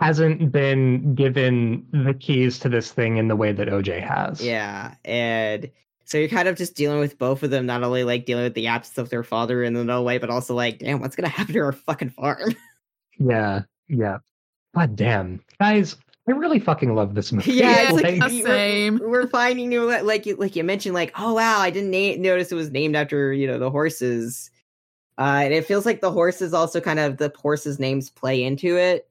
hasn't 0.00 0.52
been 0.52 1.14
given 1.16 1.84
the 1.92 2.14
keys 2.14 2.60
to 2.60 2.68
this 2.68 2.92
thing 2.92 3.16
in 3.16 3.26
the 3.26 3.34
way 3.34 3.52
that 3.52 3.66
OJ 3.66 4.06
has. 4.06 4.44
yeah, 4.44 4.94
and 5.04 5.68
so 6.10 6.18
you're 6.18 6.28
kind 6.28 6.48
of 6.48 6.56
just 6.56 6.74
dealing 6.74 6.98
with 6.98 7.16
both 7.18 7.44
of 7.44 7.50
them, 7.50 7.66
not 7.66 7.84
only 7.84 8.02
like 8.02 8.26
dealing 8.26 8.42
with 8.42 8.54
the 8.54 8.66
absence 8.66 8.98
of 8.98 9.10
their 9.10 9.22
father 9.22 9.62
in 9.62 9.74
the 9.74 9.84
no 9.84 10.02
way, 10.02 10.18
but 10.18 10.28
also 10.28 10.54
like, 10.54 10.80
damn, 10.80 10.98
what's 11.00 11.14
gonna 11.14 11.28
happen 11.28 11.54
to 11.54 11.60
our 11.60 11.72
fucking 11.72 12.10
farm? 12.10 12.54
Yeah. 13.18 13.62
Yeah. 13.86 14.18
God 14.74 14.96
damn. 14.96 15.42
Guys, 15.60 15.94
I 16.26 16.32
really 16.32 16.58
fucking 16.58 16.94
love 16.94 17.14
this 17.14 17.32
movie. 17.32 17.52
yeah, 17.52 17.82
it's 17.82 17.92
like, 18.02 18.18
Like, 18.18 18.30
we're- 18.32 18.42
same. 18.42 18.98
We're, 18.98 19.26
finding 19.28 19.68
new 19.68 19.84
like 20.02 20.24
you 20.26 20.36
like 20.36 20.56
you 20.56 20.64
mentioned, 20.64 20.94
like, 20.94 21.12
oh 21.18 21.34
wow, 21.34 21.60
I 21.60 21.68
didn't 21.70 21.90
na- 21.90 22.16
notice 22.22 22.50
it 22.50 22.54
was 22.54 22.70
named 22.70 22.96
after 22.96 23.32
you 23.32 23.46
know 23.46 23.58
the 23.58 23.70
horses. 23.70 24.50
Uh, 25.18 25.42
and 25.44 25.52
it 25.52 25.66
feels 25.66 25.84
like 25.84 26.00
the 26.00 26.10
horses 26.10 26.54
also 26.54 26.80
kind 26.80 26.98
of 26.98 27.18
the 27.18 27.30
horses' 27.36 27.78
names 27.78 28.08
play 28.08 28.42
into 28.42 28.78
it. 28.78 29.06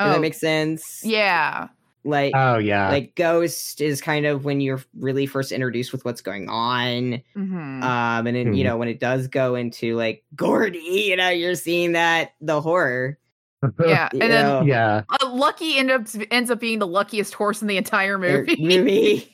Does 0.00 0.08
that 0.10 0.16
Oh, 0.16 0.20
make 0.20 0.34
sense? 0.34 1.00
yeah 1.04 1.68
Like 2.04 2.32
Oh 2.36 2.58
yeah. 2.58 2.90
like 2.90 3.14
Ghost 3.14 3.80
is 3.80 4.00
kind 4.02 4.26
of 4.26 4.44
when 4.44 4.60
you're 4.60 4.82
really 4.98 5.24
first 5.26 5.52
introduced 5.52 5.90
with 5.92 6.04
what's 6.04 6.20
going 6.20 6.48
on. 6.50 7.22
Mhm. 7.36 7.82
Um, 7.82 8.26
and 8.26 8.36
then 8.36 8.54
you 8.54 8.62
Mhm. 8.62 8.68
know 8.68 8.76
when 8.76 8.88
it 8.88 9.00
does 9.00 9.28
go 9.28 9.54
into 9.54 9.96
like 9.96 10.22
Gordy, 10.36 10.78
you 10.78 11.16
know, 11.16 11.30
you're 11.30 11.54
seeing 11.54 11.92
that 11.92 12.34
the 12.40 12.60
horror. 12.60 13.18
yeah 13.86 14.10
and 14.12 14.20
then 14.20 14.44
know, 14.44 14.62
yeah. 14.66 15.04
uh, 15.08 15.30
lucky 15.30 15.78
ends 15.78 16.14
up 16.14 16.22
ends 16.30 16.50
up 16.50 16.60
being 16.60 16.78
the 16.80 16.86
luckiest 16.86 17.32
horse 17.32 17.62
in 17.62 17.68
the 17.68 17.78
entire 17.78 18.18
movie 18.18 18.56
movie. 18.62 19.30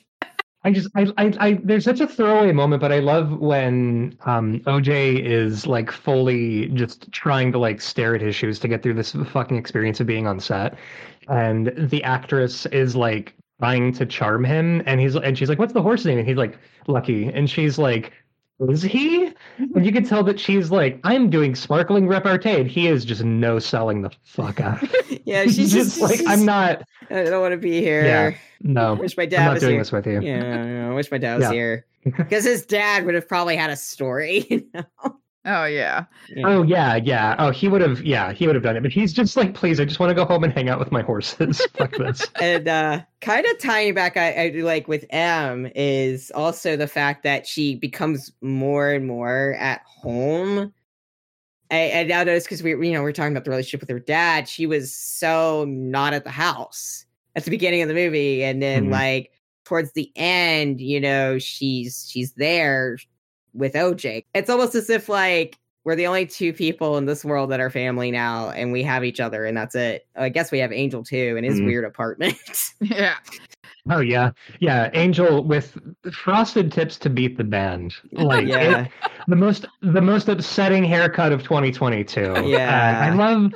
I 0.63 0.71
just 0.71 0.89
I, 0.95 1.07
I 1.17 1.33
I 1.39 1.53
there's 1.63 1.85
such 1.85 2.01
a 2.01 2.07
throwaway 2.07 2.51
moment, 2.51 2.81
but 2.81 2.91
I 2.91 2.99
love 2.99 3.39
when 3.39 4.15
um 4.25 4.59
OJ 4.61 5.19
is 5.23 5.65
like 5.65 5.91
fully 5.91 6.67
just 6.69 7.11
trying 7.11 7.51
to 7.53 7.57
like 7.57 7.81
stare 7.81 8.13
at 8.15 8.21
his 8.21 8.35
shoes 8.35 8.59
to 8.59 8.67
get 8.67 8.83
through 8.83 8.93
this 8.93 9.11
fucking 9.11 9.57
experience 9.57 9.99
of 9.99 10.07
being 10.07 10.27
on 10.27 10.39
set. 10.39 10.77
And 11.27 11.73
the 11.75 12.03
actress 12.03 12.65
is 12.67 12.95
like 12.95 13.33
trying 13.59 13.93
to 13.93 14.05
charm 14.05 14.43
him 14.43 14.83
and 14.85 14.99
he's 14.99 15.15
and 15.15 15.35
she's 15.37 15.49
like, 15.49 15.57
What's 15.59 15.73
the 15.73 15.81
horse's 15.81 16.05
name? 16.05 16.19
And 16.19 16.27
he's 16.27 16.37
like, 16.37 16.57
Lucky. 16.87 17.27
And 17.27 17.49
she's 17.49 17.79
like, 17.79 18.13
Is 18.69 18.81
he? 18.83 19.31
And 19.57 19.85
you 19.85 19.91
can 19.91 20.03
tell 20.03 20.23
that 20.25 20.39
she's 20.39 20.69
like, 20.71 20.99
I'm 21.03 21.29
doing 21.29 21.55
sparkling 21.55 22.07
repartee. 22.07 22.61
And 22.61 22.69
he 22.69 22.87
is 22.87 23.03
just 23.05 23.23
no 23.23 23.57
selling 23.59 24.01
the 24.03 24.11
fuck 24.23 24.59
out. 24.59 24.79
yeah, 25.25 25.43
she's 25.45 25.71
just, 25.73 25.99
like, 25.99 26.17
she's- 26.17 26.29
I'm 26.29 26.45
not 26.45 26.83
I 27.09 27.23
don't 27.23 27.41
want 27.41 27.53
to 27.53 27.57
be 27.57 27.81
here. 27.81 28.05
Yeah. 28.05 28.31
no, 28.61 28.93
Wish 28.95 29.17
my 29.17 29.23
I'm 29.23 29.29
dad 29.29 29.45
not 29.45 29.53
was 29.55 29.61
doing 29.61 29.73
here. 29.73 29.81
this 29.81 29.91
with 29.91 30.05
you. 30.07 30.21
Yeah, 30.21 30.89
I 30.89 30.93
wish 30.93 31.09
my 31.11 31.17
dad 31.17 31.35
was 31.39 31.43
Yeah. 31.45 31.51
here 31.53 31.85
because 32.03 32.43
his 32.45 32.65
dad 32.65 33.05
would 33.05 33.15
have 33.15 33.27
probably 33.27 33.55
had 33.55 33.69
a 33.71 33.75
story. 33.75 34.45
You 34.49 34.67
know? 34.73 35.15
Oh 35.43 35.65
yeah. 35.65 36.05
Oh 36.43 36.61
yeah, 36.61 36.97
yeah. 36.97 37.35
Oh, 37.39 37.49
he 37.49 37.67
would 37.67 37.81
have. 37.81 38.03
Yeah, 38.03 38.31
he 38.31 38.45
would 38.45 38.55
have 38.55 38.63
done 38.63 38.77
it. 38.77 38.83
But 38.83 38.91
he's 38.91 39.11
just 39.11 39.35
like, 39.35 39.55
please, 39.55 39.79
I 39.79 39.85
just 39.85 39.99
want 39.99 40.11
to 40.11 40.13
go 40.13 40.23
home 40.23 40.43
and 40.43 40.53
hang 40.53 40.69
out 40.69 40.77
with 40.77 40.91
my 40.91 41.01
horses. 41.01 41.65
Fuck 41.73 41.91
this. 41.97 42.27
and 42.41 42.67
uh 42.67 43.01
kind 43.21 43.45
of 43.47 43.57
tying 43.57 43.95
back 43.95 44.17
I, 44.17 44.33
I 44.33 44.49
like 44.61 44.87
with 44.87 45.05
M 45.09 45.67
is 45.75 46.31
also 46.35 46.75
the 46.77 46.87
fact 46.87 47.23
that 47.23 47.47
she 47.47 47.75
becomes 47.75 48.31
more 48.41 48.91
and 48.91 49.07
more 49.07 49.55
at 49.57 49.81
home. 49.85 50.71
I, 51.71 51.91
I 51.91 52.03
now 52.03 52.23
notice 52.23 52.43
because 52.43 52.61
we 52.61 52.71
you 52.71 52.93
know 52.93 53.01
we're 53.01 53.11
talking 53.11 53.31
about 53.31 53.45
the 53.45 53.49
relationship 53.51 53.79
with 53.79 53.89
her 53.89 53.99
dad. 53.99 54.47
She 54.47 54.67
was 54.67 54.93
so 54.95 55.65
not 55.67 56.13
at 56.13 56.23
the 56.23 56.29
house 56.29 57.05
at 57.35 57.45
the 57.45 57.51
beginning 57.51 57.81
of 57.81 57.87
the 57.87 57.95
movie, 57.95 58.43
and 58.43 58.61
then 58.61 58.87
Mhm. 58.87 58.91
like 58.91 59.31
towards 59.65 59.93
the 59.93 60.11
end, 60.15 60.81
you 60.81 60.99
know, 60.99 61.39
she's 61.39 62.07
she's 62.07 62.33
there 62.33 62.97
with 63.53 63.73
OJ. 63.73 64.25
It's 64.33 64.49
almost 64.49 64.75
as 64.75 64.89
if 64.89 65.09
like 65.09 65.57
we're 65.83 65.95
the 65.95 66.05
only 66.07 66.27
two 66.27 66.53
people 66.53 66.97
in 66.97 67.05
this 67.05 67.25
world 67.25 67.49
that 67.51 67.59
are 67.59 67.69
family 67.71 68.11
now, 68.11 68.49
and 68.51 68.71
we 68.71 68.83
have 68.83 69.03
each 69.03 69.19
other, 69.19 69.45
and 69.45 69.57
that's 69.57 69.73
it. 69.75 70.05
I 70.15 70.29
guess 70.29 70.51
we 70.51 70.59
have 70.59 70.71
Angel 70.71 71.03
too 71.03 71.35
in 71.37 71.43
his 71.43 71.59
Mhm. 71.59 71.65
weird 71.65 71.85
apartment. 71.85 72.37
Yeah. 72.81 73.15
Oh 73.89 73.99
yeah, 73.99 74.29
yeah. 74.59 74.91
Angel 74.93 75.43
with 75.43 75.75
frosted 76.13 76.71
tips 76.71 76.97
to 76.99 77.09
beat 77.09 77.35
the 77.37 77.43
band. 77.43 77.95
Like 78.11 78.45
yeah, 78.47 78.81
it- 78.83 78.91
the 79.27 79.35
most 79.35 79.65
the 79.81 80.01
most 80.01 80.29
upsetting 80.29 80.83
haircut 80.83 81.31
of 81.31 81.41
2022. 81.43 82.21
Yeah. 82.45 83.01
Uh, 83.01 83.05
I 83.05 83.09
love. 83.15 83.51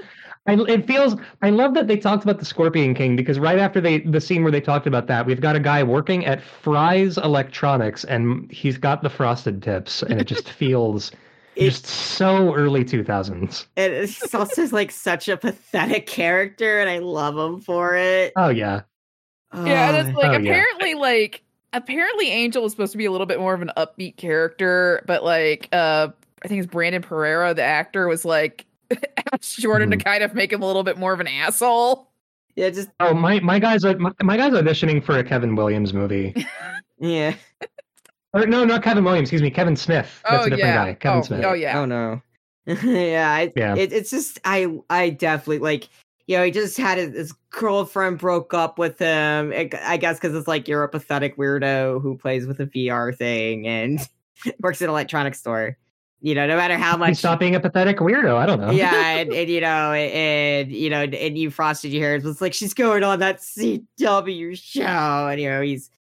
I, 0.47 0.53
it 0.67 0.85
feels. 0.85 1.15
I 1.41 1.49
love 1.49 1.73
that 1.73 1.87
they 1.87 1.97
talked 1.97 2.23
about 2.23 2.37
the 2.39 2.45
Scorpion 2.45 2.93
King 2.93 3.15
because 3.15 3.39
right 3.39 3.57
after 3.57 3.81
they 3.81 3.99
the 4.01 4.21
scene 4.21 4.43
where 4.43 4.51
they 4.51 4.61
talked 4.61 4.85
about 4.85 5.07
that, 5.07 5.25
we've 5.25 5.41
got 5.41 5.55
a 5.55 5.59
guy 5.59 5.81
working 5.81 6.25
at 6.25 6.41
Fry's 6.41 7.17
Electronics 7.17 8.03
and 8.03 8.51
he's 8.51 8.77
got 8.77 9.01
the 9.01 9.09
frosted 9.09 9.63
tips, 9.63 10.03
and 10.03 10.21
it 10.21 10.25
just 10.25 10.49
feels 10.61 11.11
It- 11.55 11.69
just 11.71 11.87
so 11.87 12.53
early 12.53 12.85
2000s. 12.85 13.65
and 13.75 13.91
it's 13.93 14.35
also 14.35 14.67
like 14.67 14.91
such 14.91 15.27
a 15.27 15.37
pathetic 15.37 16.05
character, 16.05 16.79
and 16.79 16.89
I 16.89 16.99
love 16.99 17.35
him 17.37 17.59
for 17.61 17.95
it. 17.95 18.33
Oh 18.35 18.49
yeah, 18.49 18.81
Yeah, 19.53 19.89
and 19.95 20.07
it's 20.09 20.15
like 20.17 20.27
Oh, 20.29 20.31
yeah. 20.33 20.37
apparently 20.51 20.93
like 20.93 21.41
apparently 21.73 22.29
Angel 22.29 22.61
was 22.61 22.71
supposed 22.71 22.91
to 22.91 22.97
be 22.99 23.05
a 23.05 23.11
little 23.11 23.27
bit 23.27 23.39
more 23.39 23.53
of 23.55 23.61
an 23.63 23.71
upbeat 23.77 24.17
character, 24.17 25.03
but 25.07 25.23
like 25.23 25.69
uh 25.71 26.09
I 26.43 26.47
think 26.47 26.61
it's 26.63 26.71
Brandon 26.71 27.01
Perea, 27.01 27.55
the 27.55 27.63
actor, 27.63 28.07
was 28.07 28.23
like 28.25 28.65
asked 29.33 29.57
Jordan 29.59 29.91
to 29.91 29.97
hmm. 29.97 30.01
kind 30.01 30.23
of 30.23 30.33
make 30.33 30.51
him 30.51 30.61
a 30.61 30.65
little 30.65 30.83
bit 30.83 30.97
more 30.97 31.13
of 31.13 31.19
an 31.19 31.27
asshole. 31.27 32.09
yeah, 32.55 32.69
just 32.69 32.89
Oh 32.99 33.13
my 33.13 33.39
my 33.39 33.59
guys 33.59 33.83
are 33.83 33.97
my, 33.97 34.11
my 34.23 34.37
guys 34.37 34.53
are 34.53 34.61
auditioning 34.61 35.03
for 35.03 35.17
a 35.17 35.23
Kevin 35.23 35.55
Williams 35.55 35.93
movie. 35.93 36.33
yeah. 36.99 37.35
or 38.33 38.45
no, 38.45 38.63
not 38.65 38.83
Kevin 38.83 39.03
Williams. 39.03 39.27
Excuse 39.27 39.41
me, 39.41 39.51
Kevin 39.51 39.75
Smith. 39.75 40.21
That's 40.29 40.43
oh 40.43 40.47
a 40.47 40.49
different 40.49 40.59
yeah. 40.59 40.85
guy. 40.85 40.93
Kevin 40.93 41.19
oh, 41.19 41.21
Smith. 41.23 41.45
oh 41.45 41.53
yeah. 41.53 41.79
Oh 41.79 41.85
no. 41.85 42.21
yeah, 42.65 43.31
I, 43.31 43.53
Yeah. 43.55 43.75
It, 43.75 43.93
it's 43.93 44.09
just 44.09 44.39
I 44.43 44.79
I 44.89 45.09
definitely 45.11 45.59
like 45.59 45.89
you 46.27 46.37
know 46.37 46.43
he 46.43 46.51
just 46.51 46.77
had 46.77 46.97
his, 46.97 47.13
his 47.13 47.33
girlfriend 47.51 48.17
broke 48.17 48.53
up 48.53 48.79
with 48.79 48.97
him. 48.99 49.51
I, 49.53 49.69
I 49.83 49.97
guess 49.97 50.17
because 50.17 50.35
it's 50.35 50.47
like 50.47 50.67
you're 50.67 50.83
a 50.83 50.89
pathetic 50.89 51.37
weirdo 51.37 52.01
who 52.01 52.17
plays 52.17 52.47
with 52.47 52.59
a 52.59 52.65
VR 52.65 53.15
thing 53.15 53.67
and 53.67 53.99
works 54.59 54.81
at 54.81 54.85
an 54.85 54.91
electronics 54.91 55.39
store. 55.39 55.77
You 56.25 56.33
know, 56.33 56.47
no 56.47 56.57
matter 56.57 56.75
how 56.75 56.93
Please 56.93 56.99
much 56.99 57.17
stop 57.17 57.39
being 57.39 57.53
a 57.53 57.59
pathetic 57.59 57.97
weirdo. 57.97 58.35
I 58.35 58.47
don't 58.47 58.59
know. 58.59 58.71
yeah, 58.71 59.09
and, 59.19 59.31
and 59.31 59.47
you 59.47 59.61
know, 59.61 59.91
and 59.93 60.71
you 60.71 60.89
know, 60.89 61.03
and 61.03 61.37
you 61.37 61.51
frosted 61.51 61.91
your 61.91 62.01
hair. 62.01 62.15
It's 62.15 62.41
like 62.41 62.55
she's 62.55 62.73
going 62.73 63.03
on 63.03 63.19
that 63.19 63.41
CW 63.41 64.57
show, 64.59 65.27
and 65.27 65.39
you 65.39 65.47
know, 65.47 65.61
he's 65.61 65.91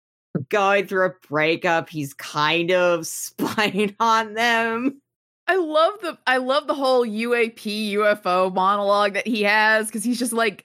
going 0.49 0.87
through 0.87 1.09
a 1.09 1.13
breakup. 1.29 1.91
He's 1.91 2.15
kind 2.15 2.71
of 2.73 3.07
spying 3.07 3.95
on 4.01 4.33
them. 4.33 5.03
I 5.47 5.57
love 5.57 5.93
the 6.01 6.17
I 6.27 6.39
love 6.39 6.69
the 6.69 6.75
whole 6.75 7.05
UAP 7.07 7.93
UFO 7.93 8.51
monologue 8.55 9.13
that 9.13 9.27
he 9.27 9.43
has 9.43 9.89
because 9.89 10.05
he's 10.05 10.19
just 10.19 10.33
like 10.33 10.65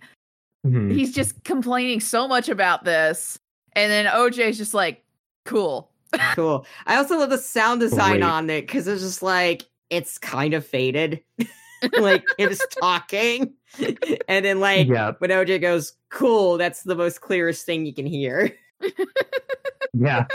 Mhm. 0.66 0.94
he's 0.94 1.14
just 1.14 1.44
complaining 1.44 2.00
so 2.00 2.30
much 2.30 2.48
about 2.48 2.86
this, 2.86 3.38
and 3.74 3.92
then 3.92 4.06
OJ's 4.06 4.58
just 4.58 4.74
like, 4.74 5.04
cool. 5.44 5.89
Cool. 6.34 6.66
I 6.88 6.96
also 6.96 7.18
love 7.18 7.30
the 7.30 7.38
sound 7.38 7.82
design 7.82 8.20
Great. 8.20 8.24
on 8.24 8.50
it 8.50 8.62
because 8.62 8.88
it's 8.88 9.02
just 9.02 9.22
like 9.22 9.66
it's 9.90 10.18
kind 10.18 10.54
of 10.54 10.66
faded, 10.66 11.22
like 12.00 12.24
it's 12.38 12.66
talking, 12.82 13.54
and 14.28 14.46
then 14.46 14.60
like 14.60 14.88
yeah, 14.88 15.14
when 15.20 15.30
OJ 15.30 15.62
goes, 15.62 15.94
"Cool," 16.10 16.58
that's 16.58 16.84
the 16.84 16.96
most 16.96 17.22
clearest 17.22 17.66
thing 17.66 17.86
you 17.86 17.94
can 17.94 18.06
hear. 18.06 18.56
yeah. 19.94 20.26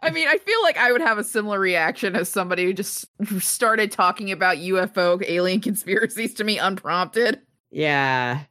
I 0.00 0.10
mean, 0.10 0.28
I 0.28 0.38
feel 0.38 0.62
like 0.62 0.76
I 0.76 0.92
would 0.92 1.00
have 1.00 1.18
a 1.18 1.24
similar 1.24 1.58
reaction 1.58 2.14
as 2.14 2.28
somebody 2.28 2.64
who 2.64 2.72
just 2.72 3.06
started 3.40 3.90
talking 3.90 4.30
about 4.30 4.58
UFO 4.58 5.20
alien 5.26 5.60
conspiracies 5.60 6.34
to 6.34 6.44
me 6.44 6.56
unprompted. 6.56 7.40
Yeah, 7.72 8.42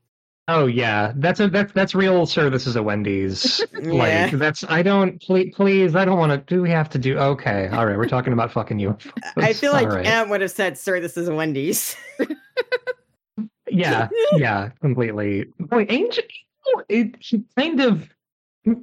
Oh 0.50 0.66
yeah, 0.66 1.12
that's 1.18 1.42
a 1.42 1.50
that's 1.50 1.74
that's 1.74 1.94
real 1.94 2.26
services 2.26 2.78
at 2.78 2.86
Wendy's. 2.86 3.62
yeah. 3.82 3.92
Like 3.92 4.32
that's 4.32 4.64
I 4.70 4.82
don't 4.82 5.22
please 5.22 5.54
please 5.54 5.94
I 5.94 6.06
don't 6.06 6.18
want 6.18 6.32
to. 6.32 6.38
Do 6.56 6.62
we 6.62 6.70
have 6.70 6.90
to 6.92 6.98
do? 6.98 7.18
Okay, 7.18 7.68
all 7.68 7.86
right. 7.86 7.98
We're 7.98 8.08
talking 8.08 8.32
about 8.32 8.52
fucking 8.54 8.80
you. 8.80 8.98
I 9.36 9.52
feel 9.52 9.74
like 9.74 9.90
right. 9.90 10.06
Em 10.06 10.30
would 10.30 10.40
have 10.40 10.52
said, 10.52 10.78
"Sir, 10.78 11.02
this 11.02 11.18
is 11.18 11.28
a 11.28 11.36
Wendy's." 11.36 11.98
yeah, 13.70 14.08
yeah, 14.34 14.70
completely. 14.80 15.46
Boy, 15.60 15.86
Angel, 15.90 16.24
it, 16.88 17.16
he 17.20 17.44
kind 17.58 17.82
of 17.82 18.08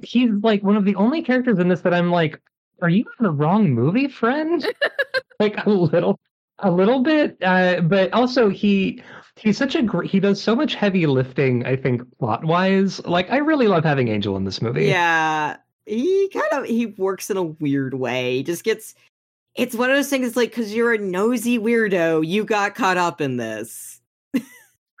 he's 0.03 0.31
like 0.43 0.63
one 0.63 0.77
of 0.77 0.85
the 0.85 0.95
only 0.95 1.23
characters 1.23 1.57
in 1.57 1.67
this 1.67 1.81
that 1.81 1.95
I'm 1.95 2.11
like, 2.11 2.39
are 2.81 2.89
you 2.89 3.05
in 3.19 3.23
the 3.23 3.31
wrong 3.31 3.71
movie, 3.71 4.07
friend? 4.07 4.65
like 5.39 5.65
a 5.65 5.69
little, 5.69 6.19
a 6.59 6.69
little 6.69 7.01
bit, 7.01 7.37
uh, 7.41 7.81
but 7.81 8.13
also 8.13 8.49
he 8.49 9.01
he's 9.37 9.57
such 9.57 9.75
a 9.75 9.81
great. 9.81 10.09
He 10.09 10.19
does 10.19 10.41
so 10.41 10.55
much 10.55 10.75
heavy 10.75 11.05
lifting. 11.05 11.65
I 11.65 11.75
think 11.75 12.01
plot 12.19 12.43
wise, 12.45 13.03
like 13.05 13.29
I 13.31 13.37
really 13.37 13.67
love 13.67 13.83
having 13.83 14.07
Angel 14.07 14.35
in 14.37 14.43
this 14.45 14.61
movie. 14.61 14.85
yeah, 14.85 15.57
he 15.85 16.29
kind 16.29 16.63
of 16.63 16.65
he 16.65 16.87
works 16.87 17.29
in 17.29 17.37
a 17.37 17.43
weird 17.43 17.93
way. 17.93 18.37
He 18.37 18.43
just 18.43 18.63
gets. 18.63 18.95
It's 19.55 19.75
one 19.75 19.89
of 19.89 19.95
those 19.95 20.09
things. 20.09 20.35
Like 20.35 20.49
because 20.49 20.73
you're 20.73 20.93
a 20.93 20.97
nosy 20.97 21.59
weirdo, 21.59 22.27
you 22.27 22.43
got 22.43 22.75
caught 22.75 22.97
up 22.97 23.21
in 23.21 23.37
this. 23.37 24.01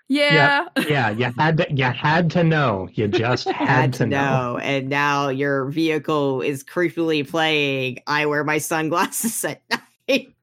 Yeah. 0.07 0.67
yeah, 0.87 1.09
you 1.09 1.31
had 1.35 1.57
to, 1.57 1.73
you 1.73 1.85
had 1.85 2.29
to 2.31 2.43
know. 2.43 2.87
You 2.93 3.07
just 3.09 3.49
had, 3.49 3.67
Had 3.67 3.93
to 3.93 4.05
know. 4.05 4.59
and 4.61 4.87
now 4.87 5.29
your 5.29 5.65
vehicle 5.71 6.41
is 6.41 6.63
creepily 6.63 7.27
playing. 7.27 7.99
I 8.05 8.27
wear 8.27 8.43
my 8.43 8.59
sunglasses 8.59 9.43
at 9.45 9.63
night, 10.07 10.35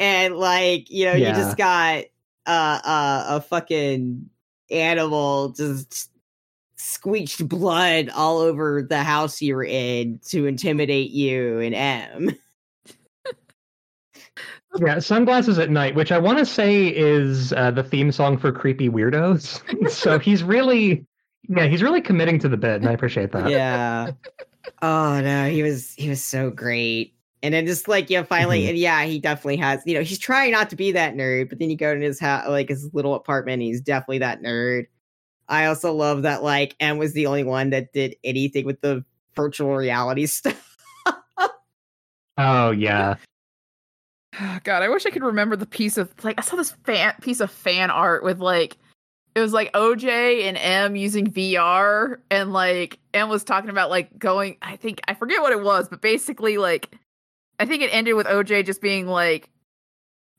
and 0.00 0.36
like 0.36 0.90
you 0.90 1.04
know, 1.04 1.12
you 1.12 1.26
just 1.26 1.56
got 1.56 2.04
uh, 2.48 2.80
uh, 2.84 3.24
a 3.28 3.40
fucking 3.40 4.28
animal 4.70 5.50
just 5.50 6.10
squeaked 6.76 7.46
blood 7.48 8.08
all 8.14 8.38
over 8.38 8.82
the 8.82 9.02
house 9.02 9.42
you're 9.42 9.64
in 9.64 10.20
to 10.28 10.46
intimidate 10.46 11.10
you 11.10 11.60
and 11.60 11.74
M. 11.74 12.36
Yeah, 14.76 14.98
sunglasses 14.98 15.58
at 15.58 15.70
night, 15.70 15.94
which 15.94 16.12
I 16.12 16.18
want 16.18 16.38
to 16.38 16.46
say 16.46 16.88
is 16.88 17.52
uh, 17.54 17.70
the 17.70 17.82
theme 17.82 18.12
song 18.12 18.36
for 18.36 18.52
Creepy 18.52 18.88
Weirdos. 18.88 19.90
so 19.90 20.18
he's 20.18 20.44
really, 20.44 21.06
yeah, 21.48 21.66
he's 21.66 21.82
really 21.82 22.02
committing 22.02 22.38
to 22.40 22.48
the 22.48 22.58
bit, 22.58 22.76
and 22.76 22.86
I 22.86 22.92
appreciate 22.92 23.32
that. 23.32 23.50
yeah. 23.50 24.10
Oh 24.82 25.20
no, 25.20 25.48
he 25.48 25.62
was 25.62 25.94
he 25.94 26.10
was 26.10 26.22
so 26.22 26.50
great. 26.50 27.14
And 27.42 27.54
then 27.54 27.66
just 27.66 27.86
like 27.88 28.10
yeah, 28.10 28.22
finally, 28.24 28.62
Mhm. 28.64 28.68
and 28.70 28.78
yeah, 28.78 29.04
he 29.04 29.18
definitely 29.20 29.56
has. 29.58 29.80
You 29.86 29.94
know, 29.94 30.02
he's 30.02 30.18
trying 30.18 30.52
not 30.52 30.70
to 30.70 30.76
be 30.76 30.90
that 30.92 31.14
nerd, 31.14 31.48
but 31.48 31.58
then 31.58 31.70
you 31.70 31.76
go 31.76 31.94
to 31.94 32.00
his 32.00 32.18
house, 32.18 32.48
like 32.48 32.68
his 32.68 32.92
little 32.92 33.14
apartment, 33.14 33.54
and 33.54 33.62
he's 33.62 33.80
definitely 33.80 34.18
that 34.18 34.42
nerd. 34.42 34.86
I 35.48 35.66
also 35.66 35.92
love 35.94 36.22
that 36.22 36.42
like 36.42 36.74
M 36.80 36.98
was 36.98 37.12
the 37.12 37.26
only 37.26 37.44
one 37.44 37.70
that 37.70 37.92
did 37.92 38.16
anything 38.24 38.66
with 38.66 38.80
the 38.80 39.04
virtual 39.36 39.74
reality 39.76 40.26
stuff. 40.26 40.76
Oh 42.36 42.70
yeah, 42.72 43.16
God, 44.64 44.82
I 44.82 44.88
wish 44.88 45.06
I 45.06 45.10
could 45.10 45.22
remember 45.24 45.56
the 45.56 45.66
piece 45.66 45.96
of 45.96 46.12
like 46.24 46.38
I 46.38 46.42
saw 46.42 46.56
this 46.56 46.72
fan 46.84 47.14
piece 47.20 47.40
of 47.40 47.50
fan 47.50 47.90
art 47.90 48.22
with 48.22 48.40
like 48.40 48.76
it 49.34 49.40
was 49.40 49.52
like 49.52 49.72
OJ 49.72 50.42
and 50.44 50.56
M 50.56 50.96
using 50.96 51.30
VR 51.30 52.18
and 52.30 52.52
like 52.52 52.98
M 53.14 53.28
was 53.28 53.44
talking 53.44 53.70
about 53.70 53.90
like 53.90 54.18
going 54.18 54.56
I 54.62 54.76
think 54.76 55.00
I 55.08 55.14
forget 55.14 55.40
what 55.40 55.52
it 55.52 55.62
was, 55.62 55.88
but 55.88 56.00
basically 56.00 56.58
like 56.58 56.96
I 57.58 57.66
think 57.66 57.82
it 57.82 57.88
ended 57.92 58.14
with 58.14 58.26
OJ 58.26 58.64
just 58.64 58.80
being 58.80 59.06
like 59.06 59.50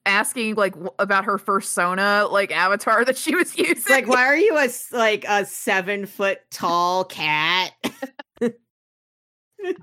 asking 0.05 0.55
like 0.55 0.73
w- 0.73 0.91
about 0.99 1.25
her 1.25 1.37
first 1.37 1.67
persona 1.67 2.27
like 2.31 2.51
avatar 2.51 3.03
that 3.05 3.17
she 3.17 3.35
was 3.35 3.57
using. 3.57 3.83
Like, 3.89 4.07
why 4.07 4.25
are 4.25 4.37
you 4.37 4.57
a 4.57 4.69
like 4.95 5.25
a 5.27 5.45
seven 5.45 6.05
foot 6.05 6.39
tall 6.51 7.05
cat? 7.05 7.71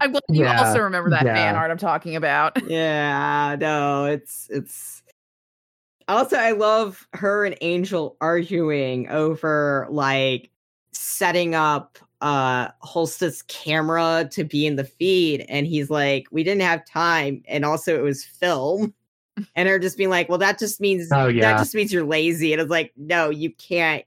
I'm 0.01 0.11
glad 0.13 0.23
you 0.33 0.45
Yeah, 0.45 0.59
also 0.59 0.81
remember 0.81 1.11
that 1.11 1.27
yeah. 1.27 1.35
fan 1.35 1.57
art 1.57 1.71
I'm 1.71 1.79
talking 1.79 2.17
about. 2.17 2.61
yeah, 2.71 3.57
no, 3.59 4.07
it's 4.07 4.49
it's. 4.51 5.03
Also, 6.09 6.37
I 6.37 6.53
love 6.53 7.07
her 7.15 7.45
and 7.45 7.57
Angel 7.61 8.17
arguing 8.21 9.09
over 9.09 9.87
like 9.91 10.51
setting 10.93 11.55
up 11.55 11.99
uh 12.21 12.69
Holst's 12.81 13.43
camera 13.43 14.29
to 14.33 14.45
be 14.45 14.67
in 14.67 14.77
the 14.77 14.85
feed, 14.85 15.45
and 15.49 15.67
he's 15.67 15.91
like, 15.91 16.27
"We 16.31 16.45
didn't 16.45 16.63
have 16.63 16.87
time, 16.87 17.43
and 17.47 17.65
also 17.65 17.97
it 17.97 18.03
was 18.03 18.25
film." 18.25 18.95
and 19.55 19.69
her 19.69 19.79
just 19.79 19.97
being 19.97 20.11
like, 20.11 20.29
"Well, 20.29 20.39
that 20.39 20.59
just 20.59 20.81
means 20.81 21.09
Oh, 21.13 21.33
that 21.33 21.59
just 21.59 21.75
means 21.75 21.93
you're 21.93 22.05
lazy." 22.05 22.53
And 22.53 22.61
it's 22.61 22.71
like, 22.71 22.93
no, 22.97 23.31
you 23.31 23.51
can't. 23.53 24.05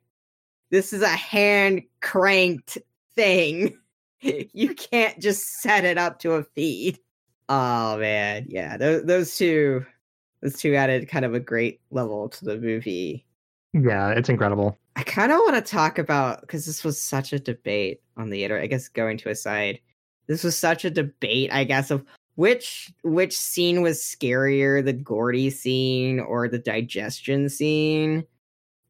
This 0.72 0.94
is 0.94 1.02
a 1.02 1.08
hand 1.10 1.84
cranked 2.02 2.78
thing. 3.16 3.78
you 4.22 4.76
can't 4.76 5.20
just 5.20 5.62
set 5.62 5.86
it 5.86 5.98
up 5.98 6.20
to 6.20 6.34
a 6.34 6.44
feed. 6.44 7.00
Oh 7.48 7.98
man, 7.98 8.46
yeah, 8.48 8.78
those 8.78 9.04
those 9.06 9.38
two, 9.38 9.86
those 10.42 10.58
two 10.58 10.76
added 10.76 11.08
kind 11.10 11.26
of 11.26 11.34
a 11.34 11.40
great 11.40 11.82
level 11.90 12.30
to 12.30 12.46
the 12.46 12.58
movie. 12.58 13.26
Yeah, 13.74 14.12
it's 14.12 14.30
incredible. 14.30 14.78
I 15.00 15.04
kind 15.04 15.32
of 15.32 15.38
want 15.40 15.56
to 15.56 15.62
talk 15.62 15.98
about 15.98 16.42
because 16.42 16.66
this 16.66 16.84
was 16.84 17.02
such 17.02 17.32
a 17.32 17.40
debate 17.40 18.02
on 18.18 18.30
the 18.30 18.44
internet. 18.44 18.66
I 18.66 18.68
guess 18.68 18.90
going 18.90 19.18
to 19.20 19.30
a 19.30 19.36
side, 19.36 19.80
this 20.28 20.44
was 20.44 20.58
such 20.58 20.84
a 20.84 20.90
debate. 20.90 21.54
I 21.54 21.64
guess 21.64 21.90
of 21.90 22.04
which 22.36 22.92
which 23.04 23.38
scene 23.38 23.82
was 23.82 24.00
scarier, 24.02 24.84
the 24.84 24.92
Gordy 24.92 25.52
scene 25.52 26.20
or 26.20 26.50
the 26.50 26.60
digestion 26.60 27.48
scene. 27.48 28.26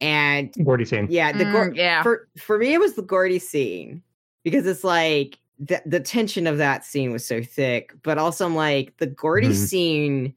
And 0.02 0.52
Gordy 0.66 0.84
scene. 0.86 1.06
yeah, 1.12 1.32
the 1.32 1.44
Mm, 1.44 1.52
Gor- 1.52 1.74
yeah. 1.76 2.02
for 2.02 2.28
for 2.40 2.58
me 2.58 2.74
it 2.74 2.80
was 2.80 2.96
the 2.96 3.04
Gordy 3.04 3.38
scene 3.38 4.02
because 4.44 4.66
it's 4.66 4.84
like 4.84 5.38
the 5.60 5.80
the 5.86 6.00
tension 6.00 6.48
of 6.48 6.58
that 6.58 6.86
scene 6.86 7.12
was 7.12 7.24
so 7.24 7.44
thick, 7.44 7.92
but 8.02 8.18
also 8.18 8.48
I'm 8.48 8.56
like 8.56 8.98
the 8.98 9.06
Gordy 9.08 9.50
Mhm. 9.50 9.68
scene 9.68 10.34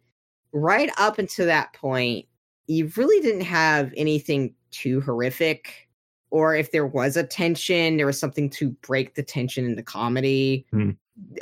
right 0.53 0.91
up 0.99 1.19
until 1.19 1.47
that 1.47 1.73
point, 1.73 2.27
you 2.67 2.91
really 2.97 3.21
didn't 3.21 3.43
have 3.43 3.93
anything 3.97 4.55
too 4.71 5.01
horrific. 5.01 5.89
Or 6.31 6.55
if 6.57 6.71
there 6.73 6.87
was 6.87 7.17
a 7.17 7.25
tension, 7.25 7.99
there 7.99 8.07
was 8.07 8.19
something 8.19 8.49
to 8.51 8.71
break 8.87 9.15
the 9.15 9.23
tension 9.23 9.65
in 9.67 9.75
the 9.77 9.83
comedy. 9.83 10.65
Mhm. 10.73 10.97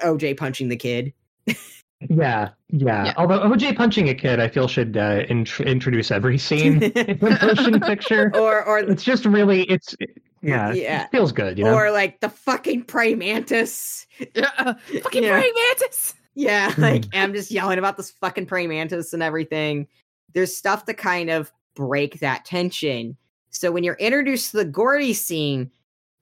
OJ 0.04 0.36
punching 0.36 0.68
the 0.68 0.76
kid. 0.76 1.12
Yeah, 2.08 2.48
yeah. 2.70 3.04
Yeah. 3.04 3.14
Although 3.18 3.40
OJ 3.40 3.76
punching 3.76 4.08
a 4.08 4.14
kid, 4.14 4.40
I 4.40 4.48
feel 4.48 4.66
should 4.68 4.96
uh, 4.96 5.24
int- 5.28 5.60
introduce 5.60 6.10
every 6.10 6.38
scene 6.38 6.82
in 6.82 6.92
the 7.18 7.38
motion 7.42 7.78
picture. 7.78 8.32
or 8.34 8.64
or 8.64 8.78
It's 8.78 9.04
just 9.04 9.26
really, 9.26 9.64
it's 9.64 9.94
yeah, 10.40 10.72
Yeah. 10.72 11.04
it 11.04 11.10
feels 11.10 11.30
good, 11.30 11.58
you 11.58 11.64
know. 11.64 11.74
or 11.74 11.90
like 11.90 12.20
the 12.20 12.30
fucking 12.30 12.84
praying 12.84 13.18
mantis. 13.18 14.06
Yeah. 14.34 14.48
Fucking 15.02 15.24
Yeah. 15.24 15.38
praying 15.40 15.52
mantis. 15.54 16.14
Yeah, 16.34 16.72
Hmm. 16.72 16.80
like 16.80 17.04
I'm 17.12 17.34
just 17.34 17.50
yelling 17.50 17.78
about 17.78 17.98
this 17.98 18.10
fucking 18.12 18.46
praying 18.46 18.70
mantis 18.70 19.12
and 19.12 19.22
everything. 19.22 19.86
There's 20.34 20.56
stuff 20.56 20.84
to 20.86 20.94
kind 20.94 21.30
of 21.30 21.52
break 21.74 22.20
that 22.20 22.44
tension. 22.44 23.16
So 23.50 23.72
when 23.72 23.84
you're 23.84 23.94
introduced 23.94 24.50
to 24.52 24.58
the 24.58 24.64
Gordy 24.64 25.12
scene, 25.12 25.70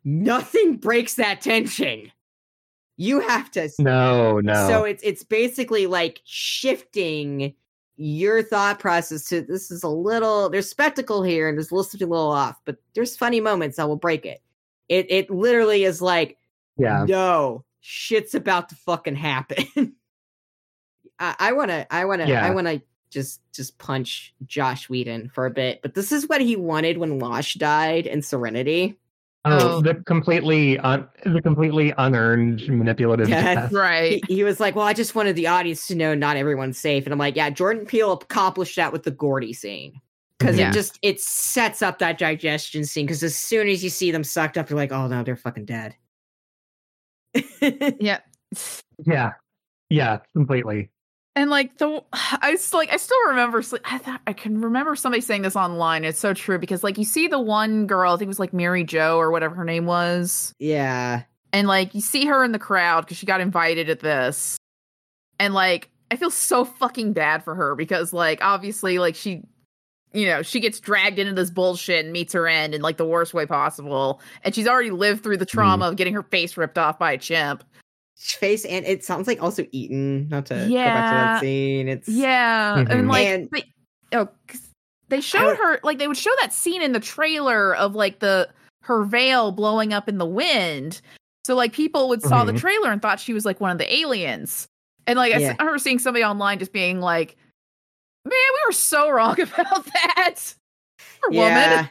nothing 0.04 0.76
breaks 0.78 1.14
that 1.14 1.40
tension. 1.40 2.10
You 2.96 3.20
have 3.20 3.50
to 3.52 3.70
no, 3.78 4.40
no. 4.40 4.68
so 4.68 4.82
it's 4.82 5.02
it's 5.04 5.22
basically 5.22 5.86
like 5.86 6.20
shifting 6.24 7.54
your 7.96 8.42
thought 8.42 8.80
process 8.80 9.24
to 9.28 9.40
this 9.40 9.70
is 9.70 9.84
a 9.84 9.88
little 9.88 10.50
there's 10.50 10.68
spectacle 10.68 11.22
here 11.22 11.48
and 11.48 11.56
there's 11.56 11.70
a 11.70 11.74
little 11.74 11.84
something 11.84 12.08
a 12.08 12.10
little 12.10 12.32
off, 12.32 12.56
but 12.64 12.76
there's 12.94 13.16
funny 13.16 13.40
moments 13.40 13.76
that 13.76 13.88
will 13.88 13.96
break 13.96 14.26
it. 14.26 14.42
It 14.88 15.06
it 15.10 15.30
literally 15.30 15.84
is 15.84 16.02
like 16.02 16.38
yeah, 16.76 17.04
no 17.08 17.64
shit's 17.80 18.34
about 18.34 18.68
to 18.70 18.74
fucking 18.74 19.16
happen. 19.16 19.64
I, 21.18 21.34
I 21.38 21.52
wanna 21.52 21.86
I 21.90 22.04
wanna 22.04 22.24
I 22.24 22.50
wanna 22.50 22.80
just 23.10 23.40
just 23.52 23.78
punch 23.78 24.34
Joss 24.46 24.88
Whedon 24.88 25.28
for 25.30 25.46
a 25.46 25.50
bit, 25.50 25.80
but 25.82 25.94
this 25.94 26.12
is 26.12 26.28
what 26.28 26.40
he 26.40 26.56
wanted 26.56 26.98
when 26.98 27.18
Wash 27.18 27.54
died 27.54 28.06
in 28.06 28.22
Serenity. 28.22 28.98
oh, 29.44 29.76
Oh. 29.76 29.80
the 29.80 29.94
completely 29.94 30.78
un- 30.78 31.08
the 31.24 31.40
completely 31.40 31.94
unearned 31.96 32.68
manipulative 32.68 33.28
Yeah. 33.28 33.54
death. 33.54 33.72
Right. 33.72 34.22
he, 34.28 34.36
he 34.36 34.44
was 34.44 34.60
like, 34.60 34.74
"Well, 34.76 34.84
I 34.86 34.92
just 34.92 35.14
wanted 35.14 35.36
the 35.36 35.46
audience 35.46 35.86
to 35.88 35.94
know 35.94 36.14
not 36.14 36.36
everyone's 36.36 36.78
safe," 36.78 37.04
and 37.04 37.12
I'm 37.12 37.18
like, 37.18 37.36
"Yeah, 37.36 37.48
Jordan 37.50 37.86
Peele 37.86 38.12
accomplished 38.12 38.76
that 38.76 38.92
with 38.92 39.04
the 39.04 39.10
Gordy 39.10 39.52
scene 39.52 40.00
because 40.38 40.58
Yeah. 40.58 40.70
it 40.70 40.74
just 40.74 40.98
it 41.02 41.20
sets 41.20 41.82
up 41.82 41.98
that 42.00 42.18
digestion 42.18 42.84
scene. 42.84 43.06
Because 43.06 43.22
as 43.22 43.36
soon 43.36 43.68
as 43.68 43.82
you 43.82 43.90
see 43.90 44.10
them 44.10 44.24
sucked 44.24 44.58
up, 44.58 44.68
you're 44.70 44.76
like, 44.78 44.92
"Oh 44.92 45.06
no, 45.06 45.22
they're 45.22 45.36
fucking 45.36 45.64
dead." 45.66 45.94
Yeah. 48.00 48.20
Yeah, 49.04 49.32
yeah, 49.90 50.18
completely. 50.34 50.90
And 51.38 51.50
like 51.50 51.78
the, 51.78 52.02
I 52.12 52.54
s- 52.54 52.74
like 52.74 52.92
I 52.92 52.96
still 52.96 53.24
remember. 53.28 53.62
I 53.84 53.98
thought 53.98 54.20
I 54.26 54.32
can 54.32 54.60
remember 54.60 54.96
somebody 54.96 55.20
saying 55.20 55.42
this 55.42 55.54
online. 55.54 56.04
It's 56.04 56.18
so 56.18 56.34
true 56.34 56.58
because 56.58 56.82
like 56.82 56.98
you 56.98 57.04
see 57.04 57.28
the 57.28 57.38
one 57.38 57.86
girl, 57.86 58.12
I 58.12 58.16
think 58.16 58.26
it 58.26 58.28
was 58.28 58.40
like 58.40 58.52
Mary 58.52 58.82
Jo 58.82 59.18
or 59.18 59.30
whatever 59.30 59.54
her 59.54 59.64
name 59.64 59.86
was, 59.86 60.52
yeah, 60.58 61.22
and 61.52 61.68
like 61.68 61.94
you 61.94 62.00
see 62.00 62.26
her 62.26 62.42
in 62.42 62.50
the 62.50 62.58
crowd 62.58 63.02
because 63.02 63.18
she 63.18 63.24
got 63.24 63.40
invited 63.40 63.88
at 63.88 64.00
this, 64.00 64.58
and 65.38 65.54
like 65.54 65.90
I 66.10 66.16
feel 66.16 66.32
so 66.32 66.64
fucking 66.64 67.12
bad 67.12 67.44
for 67.44 67.54
her 67.54 67.76
because 67.76 68.12
like 68.12 68.42
obviously 68.42 68.98
like 68.98 69.14
she, 69.14 69.44
you 70.12 70.26
know, 70.26 70.42
she 70.42 70.58
gets 70.58 70.80
dragged 70.80 71.20
into 71.20 71.34
this 71.34 71.50
bullshit 71.50 72.04
and 72.04 72.12
meets 72.12 72.32
her 72.32 72.48
end 72.48 72.74
in 72.74 72.82
like 72.82 72.96
the 72.96 73.06
worst 73.06 73.32
way 73.32 73.46
possible, 73.46 74.20
and 74.42 74.56
she's 74.56 74.66
already 74.66 74.90
lived 74.90 75.22
through 75.22 75.36
the 75.36 75.46
mm-hmm. 75.46 75.56
trauma 75.56 75.86
of 75.86 75.94
getting 75.94 76.14
her 76.14 76.24
face 76.24 76.56
ripped 76.56 76.78
off 76.78 76.98
by 76.98 77.12
a 77.12 77.18
chimp. 77.18 77.62
Face 78.18 78.64
and 78.64 78.84
it 78.84 79.04
sounds 79.04 79.26
like 79.26 79.40
also 79.42 79.64
eaten. 79.72 80.28
Not 80.28 80.46
to 80.46 80.54
go 80.54 80.58
back 80.60 80.66
to 80.66 80.72
Yeah. 80.72 80.94
that 81.34 81.40
scene. 81.40 81.88
It's 81.88 82.08
Yeah, 82.08 82.76
Mhm. 82.78 82.90
and 82.90 83.08
like 83.08 83.26
And- 83.26 83.48
they, 83.50 83.64
oh, 84.12 84.28
'cause 84.46 84.60
they 85.08 85.20
showed 85.20 85.56
her 85.56 85.80
like 85.82 85.98
they 85.98 86.08
would 86.08 86.16
show 86.16 86.32
that 86.40 86.52
scene 86.52 86.82
in 86.82 86.92
the 86.92 87.00
trailer 87.00 87.74
of 87.76 87.94
like 87.94 88.18
the 88.18 88.48
her 88.82 89.04
veil 89.04 89.52
blowing 89.52 89.92
up 89.92 90.08
in 90.08 90.18
the 90.18 90.26
wind. 90.26 91.00
So 91.46 91.54
like 91.54 91.72
people 91.72 92.08
would 92.08 92.22
saw 92.22 92.44
the 92.44 92.52
Mhm. 92.52 92.58
trailer 92.60 92.90
and 92.92 93.00
thought 93.00 93.20
she 93.20 93.32
was 93.32 93.44
like 93.44 93.60
one 93.60 93.70
of 93.70 93.78
the 93.78 93.92
aliens. 93.94 94.66
And 95.06 95.16
like 95.16 95.32
Yeah. 95.32 95.54
I 95.58 95.62
remember 95.62 95.78
seeing 95.78 95.98
somebody 95.98 96.24
online 96.24 96.58
just 96.58 96.72
being 96.72 97.00
like, 97.00 97.36
"Man, 98.24 98.32
we 98.34 98.60
were 98.66 98.72
so 98.72 99.08
wrong 99.10 99.40
about 99.40 99.86
that." 99.86 100.54
Poor 101.22 101.32
yeah. 101.32 101.70
woman. 101.76 101.90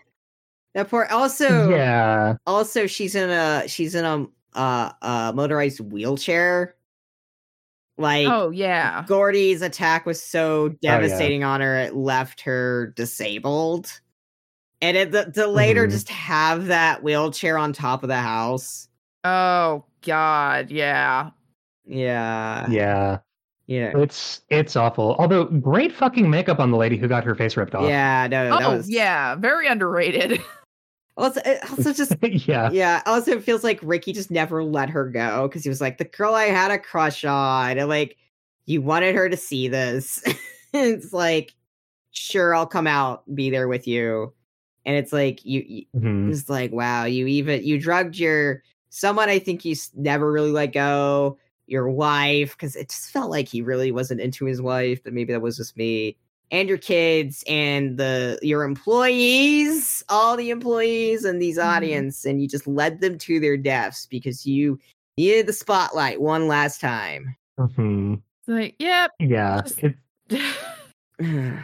That 0.76 0.90
poor. 0.90 1.06
Also, 1.10 1.70
yeah, 1.72 2.36
also 2.46 2.86
she's 2.86 3.16
in 3.16 3.30
a 3.32 3.68
she's 3.68 3.96
in 3.96 4.06
a 4.06 4.28
uh, 4.58 4.92
uh 5.02 5.32
motorized 5.36 5.80
wheelchair. 5.80 6.76
Like 7.98 8.28
Oh 8.28 8.52
yeah. 8.52 9.04
Gordy's 9.08 9.62
attack 9.62 10.06
was 10.06 10.22
so 10.22 10.66
Oh, 10.66 10.76
yeah. 10.82 11.00
devastating 11.00 11.44
on 11.44 11.62
her, 11.62 11.76
it 11.78 11.96
left 11.96 12.42
her 12.42 12.94
disabled. 12.96 13.92
And 14.82 14.96
it, 14.96 15.12
the, 15.12 15.32
to 15.32 15.48
later 15.48 15.88
Mhm. 15.88 15.92
just 15.92 16.10
have 16.10 16.68
that 16.68 17.02
wheelchair 17.02 17.58
on 17.58 17.74
top 17.74 18.04
of 18.04 18.10
the 18.10 18.18
house. 18.18 18.88
Oh 19.24 19.86
god, 20.06 20.70
yeah. 20.70 21.32
Yeah. 21.86 22.68
yeah. 22.70 23.18
Yeah. 23.66 23.92
It's 23.98 24.42
it's 24.50 24.76
awful. 24.76 25.16
Although 25.20 25.46
great 25.46 25.92
fucking 25.92 26.30
makeup 26.30 26.60
on 26.60 26.72
the 26.72 26.78
lady 26.78 26.96
who 26.98 27.08
got 27.08 27.24
her 27.24 27.34
face 27.36 27.58
ripped 27.58 27.74
off. 27.76 27.90
Yeah. 27.90 28.28
No, 28.30 28.50
that 28.58 28.64
Oh 28.64 28.78
was. 28.78 28.90
yeah, 28.90 29.36
very 29.36 29.68
underrated. 29.68 30.40
Also, 31.18 31.42
it 31.46 31.60
also 31.72 31.94
just. 31.94 32.16
yeah. 32.48 32.70
Yeah. 32.72 33.02
Also, 33.06 33.32
it 33.32 33.44
feels 33.44 33.64
like 33.64 33.80
Ricky 33.82 34.14
just 34.14 34.32
never 34.32 34.64
let 34.64 34.90
her 34.90 35.10
go 35.10 35.48
because 35.48 35.64
he 35.64 35.70
was 35.70 35.82
like, 35.82 35.98
the 35.98 36.06
girl 36.06 36.36
I 36.36 36.46
had 36.46 36.72
a 36.72 36.78
crush 36.80 37.26
on. 37.26 37.78
And 37.78 37.90
like, 37.90 38.18
you 38.66 38.82
wanted 38.82 39.16
her 39.16 39.28
to 39.30 39.38
see 39.38 39.68
this. 39.68 40.24
it's 40.74 41.14
like, 41.14 41.56
sure, 42.12 42.56
I'll 42.56 42.68
come 42.68 42.88
out 42.88 43.24
be 43.36 43.50
there 43.50 43.68
with 43.68 43.88
you. 43.88 44.34
And 44.86 44.96
it's 44.96 45.12
like, 45.12 45.44
you, 45.46 45.64
you 45.68 45.86
Mhm. 45.96 46.32
It's 46.32 46.50
like, 46.50 46.72
wow, 46.72 47.06
you 47.06 47.28
even 47.28 47.64
you 47.66 47.80
drugged 47.80 48.18
your 48.18 48.64
someone 48.90 49.30
I 49.30 49.40
think 49.40 49.66
you 49.66 49.76
never 49.96 50.32
really 50.32 50.52
let 50.52 50.68
go, 50.74 51.38
your 51.68 51.90
wife, 51.90 52.52
because 52.54 52.76
it 52.76 52.90
just 52.90 53.12
felt 53.12 53.30
like 53.32 53.48
he 53.48 53.62
really 53.62 53.92
wasn't 53.92 54.22
into 54.22 54.46
his 54.46 54.62
wife, 54.62 55.04
but 55.04 55.14
maybe 55.14 55.34
that 55.34 55.42
was 55.42 55.58
just 55.58 55.76
me. 55.78 56.18
And 56.50 56.70
your 56.70 56.78
kids 56.78 57.44
and 57.48 57.98
the 57.98 58.40
your 58.42 58.64
employees, 58.64 60.04
all 60.08 60.38
the 60.38 60.50
employees 60.50 61.26
and 61.26 61.42
these 61.42 61.58
Mhm. 61.58 61.66
audience, 61.66 62.26
and 62.26 62.42
you 62.42 62.48
just 62.48 62.66
led 62.68 63.02
them 63.02 63.18
to 63.20 63.40
their 63.42 63.58
deaths 63.58 64.06
because 64.06 64.46
you 64.46 64.80
needed 65.18 65.46
the 65.48 65.54
spotlight 65.54 66.22
one 66.22 66.48
last 66.48 66.80
time. 66.80 67.36
Mhm. 67.60 68.22
It's 68.40 68.48
like, 68.48 68.76
yep. 68.80 69.12
Yeah. 69.20 69.62
Just- 69.62 69.84
It, 69.84 69.96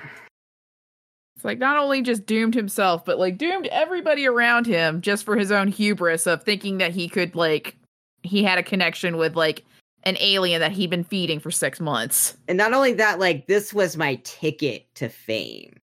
It's 1.35 1.45
like 1.45 1.59
not 1.59 1.77
only 1.77 2.01
just 2.01 2.25
doomed 2.25 2.55
himself, 2.55 3.03
but 3.05 3.19
like 3.19 3.37
doomed 3.37 3.67
everybody 3.67 4.25
around 4.25 4.65
him 4.65 5.01
just 5.01 5.25
for 5.25 5.35
his 5.35 5.51
own 5.51 5.67
hubris 5.67 6.25
of 6.27 6.43
thinking 6.43 6.77
that 6.77 6.91
he 6.91 7.07
could 7.09 7.35
like 7.35 7.75
he 8.21 8.43
had 8.43 8.57
a 8.57 8.63
connection 8.63 9.17
with 9.17 9.35
like 9.35 9.63
an 10.03 10.17
alien 10.19 10.59
that 10.59 10.71
he'd 10.71 10.89
been 10.89 11.03
feeding 11.03 11.39
for 11.39 11.51
six 11.51 11.79
months. 11.79 12.35
and 12.47 12.57
not 12.57 12.73
only 12.73 12.93
that, 12.93 13.19
like 13.19 13.47
this 13.47 13.73
was 13.73 13.97
my 13.97 14.15
ticket 14.23 14.85
to 14.95 15.09
fame, 15.09 15.77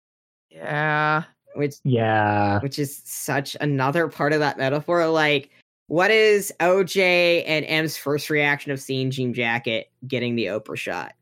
Yeah. 0.50 1.22
which 1.54 1.76
yeah. 1.84 2.58
which 2.60 2.78
is 2.78 3.00
such 3.04 3.56
another 3.60 4.08
part 4.08 4.32
of 4.32 4.40
that 4.40 4.58
metaphor. 4.58 5.06
Like, 5.08 5.50
what 5.86 6.10
is 6.10 6.52
OJ 6.60 7.44
and 7.46 7.64
M's 7.66 7.96
first 7.96 8.28
reaction 8.28 8.72
of 8.72 8.80
seeing 8.80 9.10
Jean 9.10 9.32
Jacket 9.32 9.90
getting 10.06 10.34
the 10.36 10.46
Oprah 10.46 10.76
shot? 10.76 11.14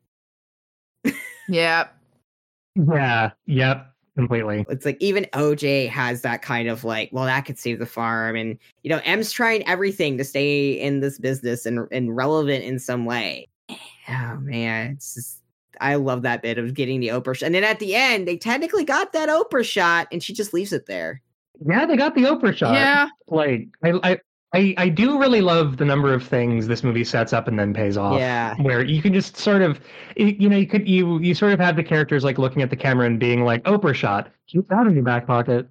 yep. 1.47 1.95
Yeah. 2.75 3.31
Yep. 3.45 3.93
Completely. 4.17 4.65
It's 4.67 4.83
like 4.83 4.97
even 4.99 5.27
OJ 5.33 5.89
has 5.89 6.23
that 6.23 6.41
kind 6.41 6.67
of 6.67 6.83
like, 6.83 7.09
well, 7.11 7.25
that 7.25 7.45
could 7.45 7.59
save 7.59 7.77
the 7.77 7.85
farm, 7.85 8.35
and 8.35 8.57
you 8.81 8.89
know, 8.89 8.99
M's 9.05 9.31
trying 9.31 9.65
everything 9.67 10.17
to 10.17 10.23
stay 10.23 10.71
in 10.71 11.01
this 11.01 11.19
business 11.19 11.67
and 11.67 11.87
and 11.91 12.15
relevant 12.15 12.63
in 12.63 12.79
some 12.79 13.05
way. 13.05 13.47
Oh 14.09 14.37
man, 14.41 14.93
it's 14.93 15.13
just 15.13 15.43
I 15.79 15.95
love 15.95 16.23
that 16.23 16.41
bit 16.41 16.57
of 16.57 16.73
getting 16.73 16.99
the 16.99 17.09
Oprah 17.09 17.35
shot. 17.35 17.45
And 17.45 17.53
then 17.53 17.63
at 17.63 17.77
the 17.77 17.93
end, 17.93 18.27
they 18.27 18.37
technically 18.37 18.83
got 18.83 19.13
that 19.13 19.29
Oprah 19.29 19.63
shot, 19.63 20.07
and 20.11 20.23
she 20.23 20.33
just 20.33 20.51
leaves 20.51 20.73
it 20.73 20.87
there. 20.87 21.21
Yeah, 21.63 21.85
they 21.85 21.95
got 21.95 22.15
the 22.15 22.23
Oprah 22.23 22.55
shot. 22.55 22.73
Yeah. 22.73 23.09
Like 23.27 23.67
I, 23.83 23.99
I 24.01 24.19
I 24.53 24.73
I 24.77 24.89
do 24.89 25.19
really 25.19 25.41
love 25.41 25.77
the 25.77 25.85
number 25.85 26.13
of 26.13 26.25
things 26.25 26.67
this 26.67 26.83
movie 26.83 27.03
sets 27.03 27.33
up 27.33 27.47
and 27.47 27.59
then 27.59 27.73
pays 27.73 27.97
off. 27.97 28.17
Yeah. 28.19 28.55
Where 28.61 28.83
you 28.83 29.01
can 29.01 29.13
just 29.13 29.35
sort 29.37 29.61
of 29.61 29.79
you 30.15 30.27
you 30.39 30.49
know, 30.49 30.57
you 30.57 30.67
could 30.67 30.87
you 30.87 31.19
you 31.19 31.35
sort 31.35 31.51
of 31.53 31.59
have 31.59 31.75
the 31.75 31.83
characters 31.83 32.23
like 32.23 32.37
looking 32.37 32.61
at 32.61 32.69
the 32.69 32.75
camera 32.77 33.05
and 33.05 33.19
being 33.19 33.43
like, 33.43 33.63
Oprah 33.65 33.93
shot, 33.93 34.31
keep 34.47 34.67
that 34.69 34.87
in 34.87 34.93
your 34.93 35.03
back 35.03 35.27
pocket. 35.27 35.67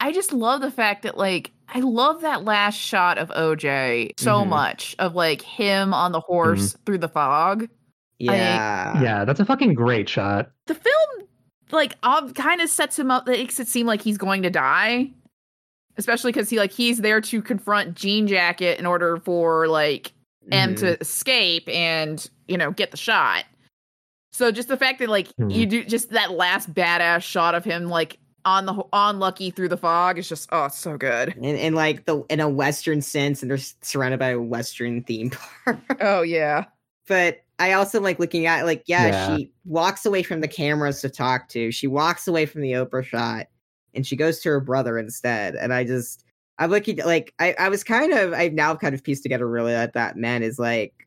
I 0.00 0.12
just 0.12 0.32
love 0.32 0.60
the 0.60 0.70
fact 0.70 1.02
that 1.02 1.16
like 1.16 1.52
I 1.68 1.80
love 1.80 2.22
that 2.22 2.44
last 2.44 2.76
shot 2.76 3.18
of 3.18 3.28
OJ 3.30 4.12
so 4.18 4.42
Mhm. 4.42 4.48
much 4.48 4.96
of 4.98 5.14
like 5.14 5.42
him 5.42 5.92
on 5.94 6.12
the 6.12 6.20
horse 6.20 6.76
through 6.86 6.98
the 6.98 7.08
fog. 7.08 7.68
Yeah. 8.18 9.00
yeah, 9.00 9.24
that's 9.24 9.38
a 9.38 9.44
fucking 9.44 9.74
great 9.74 10.08
shot. 10.08 10.50
The 10.66 10.74
film 10.74 11.28
like 11.70 11.94
ob- 12.02 12.34
kind 12.34 12.60
of 12.60 12.68
sets 12.68 12.98
him 12.98 13.10
up 13.12 13.26
that 13.26 13.32
makes 13.32 13.60
it 13.60 13.68
seem 13.68 13.86
like 13.86 14.00
he's 14.02 14.18
going 14.18 14.42
to 14.42 14.50
die. 14.50 15.10
Especially 15.98 16.32
because 16.32 16.48
he 16.48 16.58
like 16.58 16.72
he's 16.72 16.98
there 16.98 17.20
to 17.20 17.42
confront 17.42 17.94
Jean 17.94 18.26
Jacket 18.26 18.78
in 18.78 18.86
order 18.86 19.18
for 19.18 19.66
like 19.68 20.12
M 20.50 20.74
Mhm. 20.74 20.78
to 20.78 21.00
escape 21.00 21.68
and 21.68 22.28
you 22.46 22.56
know 22.56 22.70
get 22.70 22.90
the 22.92 22.96
shot. 22.96 23.44
So 24.32 24.50
just 24.52 24.68
the 24.68 24.76
fact 24.76 25.00
that 25.00 25.08
like 25.08 25.28
Mhm. 25.36 25.52
you 25.54 25.66
do 25.66 25.84
just 25.84 26.10
that 26.10 26.30
last 26.30 26.72
badass 26.72 27.22
shot 27.22 27.54
of 27.54 27.64
him 27.64 27.86
like 27.88 28.18
on 28.44 28.64
the 28.64 28.82
on 28.92 29.18
Lucky 29.18 29.50
through 29.50 29.68
the 29.68 29.76
fog 29.76 30.16
is 30.18 30.28
just 30.28 30.48
oh 30.52 30.66
it's 30.66 30.78
so 30.78 30.96
good. 30.96 31.34
And, 31.36 31.44
in 31.44 31.74
like 31.74 32.06
the 32.06 32.22
in 32.30 32.40
a 32.40 32.48
western 32.48 33.02
sense 33.02 33.42
and 33.42 33.50
they're 33.50 33.58
surrounded 33.82 34.18
by 34.20 34.28
a 34.30 34.40
western 34.40 35.02
theme 35.02 35.30
park 35.64 35.78
Oh 36.00 36.22
yeah. 36.22 36.64
but 37.08 37.40
i 37.58 37.72
also 37.72 38.00
like 38.00 38.20
looking 38.20 38.46
at 38.46 38.64
like 38.64 38.84
yeah, 38.86 39.06
Yeah. 39.08 39.36
she 39.36 39.50
walks 39.64 40.06
away 40.06 40.22
from 40.22 40.40
the 40.40 40.48
cameras 40.48 41.00
to 41.00 41.10
talk 41.10 41.48
to 41.48 41.72
she 41.72 41.88
walks 41.88 42.28
away 42.28 42.46
from 42.46 42.60
the 42.62 42.72
oprah 42.72 43.04
shot 43.04 43.48
and 43.94 44.06
she 44.06 44.16
goes 44.16 44.40
to 44.40 44.48
her 44.48 44.60
brother 44.60 44.98
instead 44.98 45.54
and 45.54 45.72
i 45.72 45.84
just 45.84 46.24
i'm 46.58 46.70
looking 46.70 46.96
like 47.04 47.32
i 47.38 47.54
i 47.58 47.68
was 47.68 47.84
kind 47.84 48.12
of 48.12 48.32
i've 48.32 48.52
now 48.52 48.74
kind 48.74 48.94
of 48.94 49.02
pieced 49.02 49.22
together 49.22 49.48
really 49.48 49.72
that 49.72 49.92
that 49.92 50.16
man 50.16 50.42
is 50.42 50.58
like 50.58 51.06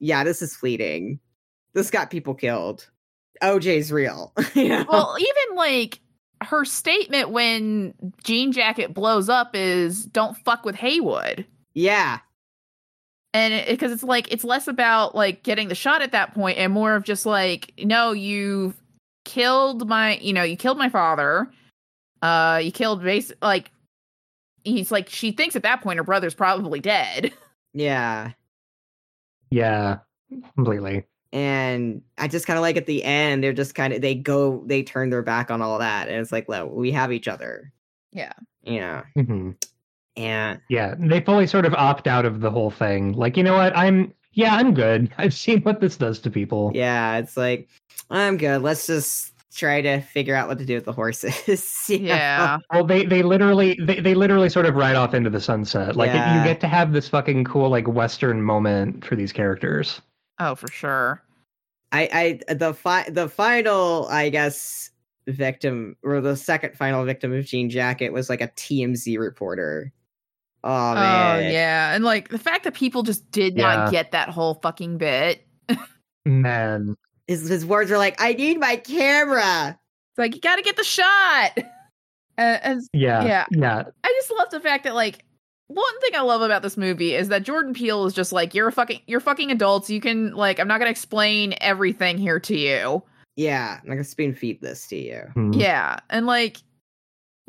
yeah 0.00 0.24
this 0.24 0.42
is 0.42 0.56
fleeting 0.56 1.18
this 1.74 1.90
got 1.90 2.10
people 2.10 2.34
killed 2.34 2.88
oj's 3.42 3.92
real 3.92 4.32
you 4.54 4.68
know? 4.68 4.84
Well, 4.88 5.16
even 5.18 5.56
like 5.56 6.00
her 6.40 6.64
statement 6.64 7.30
when 7.30 7.94
Jean 8.22 8.52
Jacket 8.52 8.94
blows 8.94 9.28
up 9.28 9.56
is 9.56 10.04
"Don't 10.04 10.36
fuck 10.36 10.64
with 10.64 10.76
Haywood," 10.76 11.44
yeah 11.74 12.20
and 13.34 13.66
because 13.66 13.92
it's 13.92 14.02
like 14.02 14.30
it's 14.32 14.44
less 14.44 14.68
about 14.68 15.14
like 15.14 15.42
getting 15.42 15.68
the 15.68 15.74
shot 15.74 16.02
at 16.02 16.12
that 16.12 16.34
point 16.34 16.58
and 16.58 16.72
more 16.72 16.94
of 16.94 17.04
just 17.04 17.26
like, 17.26 17.72
no, 17.78 18.12
you 18.12 18.74
killed 19.24 19.88
my, 19.88 20.16
you 20.18 20.32
know, 20.32 20.42
you 20.42 20.56
killed 20.56 20.78
my 20.78 20.88
father. 20.88 21.50
Uh, 22.22 22.60
you 22.62 22.70
killed 22.72 23.02
base 23.02 23.32
like. 23.42 23.70
He's 24.64 24.90
like 24.90 25.08
she 25.08 25.30
thinks 25.32 25.56
at 25.56 25.62
that 25.62 25.80
point 25.82 25.96
her 25.98 26.04
brother's 26.04 26.34
probably 26.34 26.80
dead. 26.80 27.32
yeah 27.72 28.32
Yeah. 29.50 29.98
Completely. 30.56 31.04
and 31.32 32.02
I 32.18 32.28
just 32.28 32.46
kind 32.46 32.58
of 32.58 32.62
like 32.62 32.76
at 32.76 32.84
the 32.86 33.02
end, 33.04 33.42
they're 33.42 33.52
just 33.54 33.74
kind 33.74 33.92
of 33.94 34.02
they 34.02 34.14
go 34.14 34.62
they 34.66 34.82
turn 34.82 35.08
their 35.10 35.22
back 35.22 35.50
on 35.50 35.62
all 35.62 35.78
that, 35.78 36.08
and 36.08 36.18
it's 36.18 36.32
like, 36.32 36.48
well, 36.48 36.68
we 36.68 36.90
have 36.92 37.12
each 37.12 37.28
other, 37.28 37.72
Yeah. 38.12 38.32
Yeah. 38.62 39.04
know, 39.16 39.22
hmm 39.22 39.50
and 40.16 40.60
Yeah. 40.68 40.96
They 40.98 41.20
fully 41.20 41.46
sort 41.46 41.64
of 41.64 41.72
opt 41.74 42.06
out 42.06 42.24
of 42.26 42.40
the 42.40 42.50
whole 42.50 42.70
thing. 42.70 43.12
Like, 43.12 43.36
you 43.36 43.42
know 43.44 43.54
what? 43.54 43.74
I'm 43.76 44.12
yeah, 44.32 44.54
I'm 44.56 44.74
good. 44.74 45.10
I've 45.18 45.32
seen 45.34 45.62
what 45.62 45.80
this 45.80 45.96
does 45.96 46.18
to 46.20 46.30
people. 46.30 46.72
yeah, 46.74 47.16
it's 47.18 47.36
like 47.38 47.68
I'm 48.10 48.36
good. 48.36 48.60
Let's 48.60 48.86
just 48.86 49.32
try 49.54 49.80
to 49.80 50.00
figure 50.00 50.34
out 50.34 50.46
what 50.48 50.58
to 50.58 50.64
do 50.64 50.74
with 50.74 50.84
the 50.84 50.92
horses. 50.92 51.34
you 51.88 52.00
know? 52.00 52.14
Yeah. 52.14 52.58
Well, 52.72 52.84
they 52.84 53.04
they 53.04 53.22
literally 53.22 53.78
they, 53.82 54.00
they 54.00 54.14
literally 54.14 54.48
sort 54.48 54.66
of 54.66 54.74
ride 54.74 54.96
off 54.96 55.14
into 55.14 55.30
the 55.30 55.40
sunset. 55.40 55.96
Like 55.96 56.10
it, 56.10 56.14
Yeah. 56.16 56.38
you 56.38 56.44
get 56.44 56.60
to 56.60 56.68
have 56.68 56.92
this 56.92 57.08
fucking 57.08 57.44
cool 57.44 57.68
like 57.70 57.86
western 57.88 58.42
moment 58.42 59.04
for 59.04 59.16
these 59.16 59.32
characters. 59.32 60.00
Oh, 60.38 60.54
for 60.54 60.68
sure. 60.70 61.22
I 61.92 62.40
I 62.48 62.54
the 62.54 62.74
fi- 62.74 63.08
the 63.08 63.28
final 63.28 64.06
I 64.08 64.28
guess 64.28 64.90
victim 65.26 65.96
or 66.02 66.20
the 66.20 66.36
second 66.36 66.74
final 66.76 67.04
victim 67.04 67.32
of 67.32 67.44
Jean 67.44 67.68
Jacket 67.70 68.12
was 68.12 68.28
like 68.30 68.40
a 68.40 68.48
TMZ 68.48 69.18
reporter. 69.18 69.92
Oh 70.64 70.94
man, 70.94 71.36
Oh 71.36 71.48
yeah, 71.48 71.94
and 71.94 72.04
like 72.04 72.28
the 72.28 72.38
fact 72.38 72.64
that 72.64 72.74
people 72.74 73.02
just 73.02 73.30
did 73.30 73.56
Yeah. 73.56 73.76
not 73.76 73.92
get 73.92 74.10
that 74.12 74.28
whole 74.28 74.54
fucking 74.54 74.98
bit. 74.98 75.46
Man, 76.26 76.96
his 77.28 77.48
his 77.48 77.64
words 77.64 77.90
are 77.92 77.98
like, 77.98 78.16
"I 78.20 78.32
need 78.32 78.58
my 78.58 78.76
camera." 78.76 79.78
It's 80.10 80.18
like 80.18 80.34
you 80.34 80.40
got 80.40 80.56
to 80.56 80.62
get 80.62 80.76
the 80.76 80.84
shot. 80.84 81.52
Uh, 82.38 82.56
and 82.62 82.82
yeah, 82.92 83.24
Yeah. 83.24 83.46
yeah, 83.50 83.82
I 84.04 84.08
just 84.20 84.30
love 84.30 84.48
the 84.50 84.60
fact 84.60 84.84
that 84.84 84.94
like 84.94 85.24
one 85.66 86.00
thing 86.00 86.12
I 86.14 86.20
love 86.20 86.40
about 86.40 86.62
this 86.62 86.76
movie 86.76 87.16
is 87.16 87.26
that 87.30 87.42
Jordan 87.42 87.74
Peele 87.74 88.06
is 88.06 88.14
just 88.14 88.30
like 88.30 88.54
you're 88.54 88.68
a 88.68 88.72
fucking 88.72 89.00
you're 89.08 89.18
fucking 89.18 89.50
adults. 89.50 89.90
You 89.90 90.00
can 90.00 90.32
like 90.36 90.60
I'm 90.60 90.68
not 90.68 90.78
gonna 90.78 90.92
explain 90.92 91.54
everything 91.60 92.16
here 92.16 92.38
to 92.38 92.56
you. 92.56 93.02
Yeah, 93.34 93.80
I'm 93.82 93.88
not 93.88 93.94
gonna 93.94 94.04
spoon 94.04 94.36
feed 94.36 94.60
this 94.62 94.86
to 94.86 94.96
you. 94.96 95.22
Hmm. 95.34 95.52
Yeah, 95.52 95.98
and 96.10 96.26
like, 96.26 96.58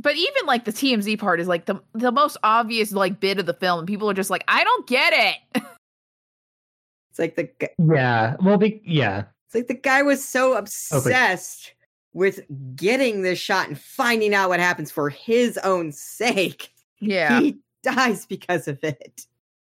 but 0.01 0.15
even 0.15 0.47
like 0.47 0.65
the 0.65 0.73
TMZ 0.73 1.19
part 1.19 1.39
is 1.39 1.47
like 1.47 1.65
the 1.65 1.83
the 1.93 2.11
most 2.11 2.37
obvious 2.41 2.91
like 2.91 3.19
bit 3.19 3.37
of 3.37 3.45
the 3.45 3.53
film, 3.53 3.77
and 3.77 3.87
people 3.87 4.09
are 4.09 4.15
just 4.15 4.31
like 4.31 4.43
I 4.47 4.63
don't 4.63 4.87
get 4.87 5.13
it. 5.13 5.63
It's 7.11 7.19
like 7.19 7.35
the 7.35 7.47
yeah. 7.93 8.37
Well, 8.43 8.57
be, 8.57 8.81
yeah, 8.83 9.25
it's 9.49 9.55
like 9.55 9.67
the 9.67 9.73
guy 9.73 10.03
was 10.03 10.23
so 10.23 10.53
oh, 10.53 10.57
obsessed 10.57 11.73
with 12.13 12.41
getting 12.75 13.23
this 13.23 13.39
shot 13.39 13.67
and 13.67 13.79
finding 13.79 14.35
out 14.35 14.49
what 14.49 14.59
happens 14.59 14.91
for 14.91 15.09
his 15.09 15.57
own 15.63 15.91
sake. 15.91 16.71
Yeah, 16.99 17.39
He 17.39 17.57
dies 17.81 18.27
because 18.27 18.67
of 18.67 18.83
it. 18.83 19.25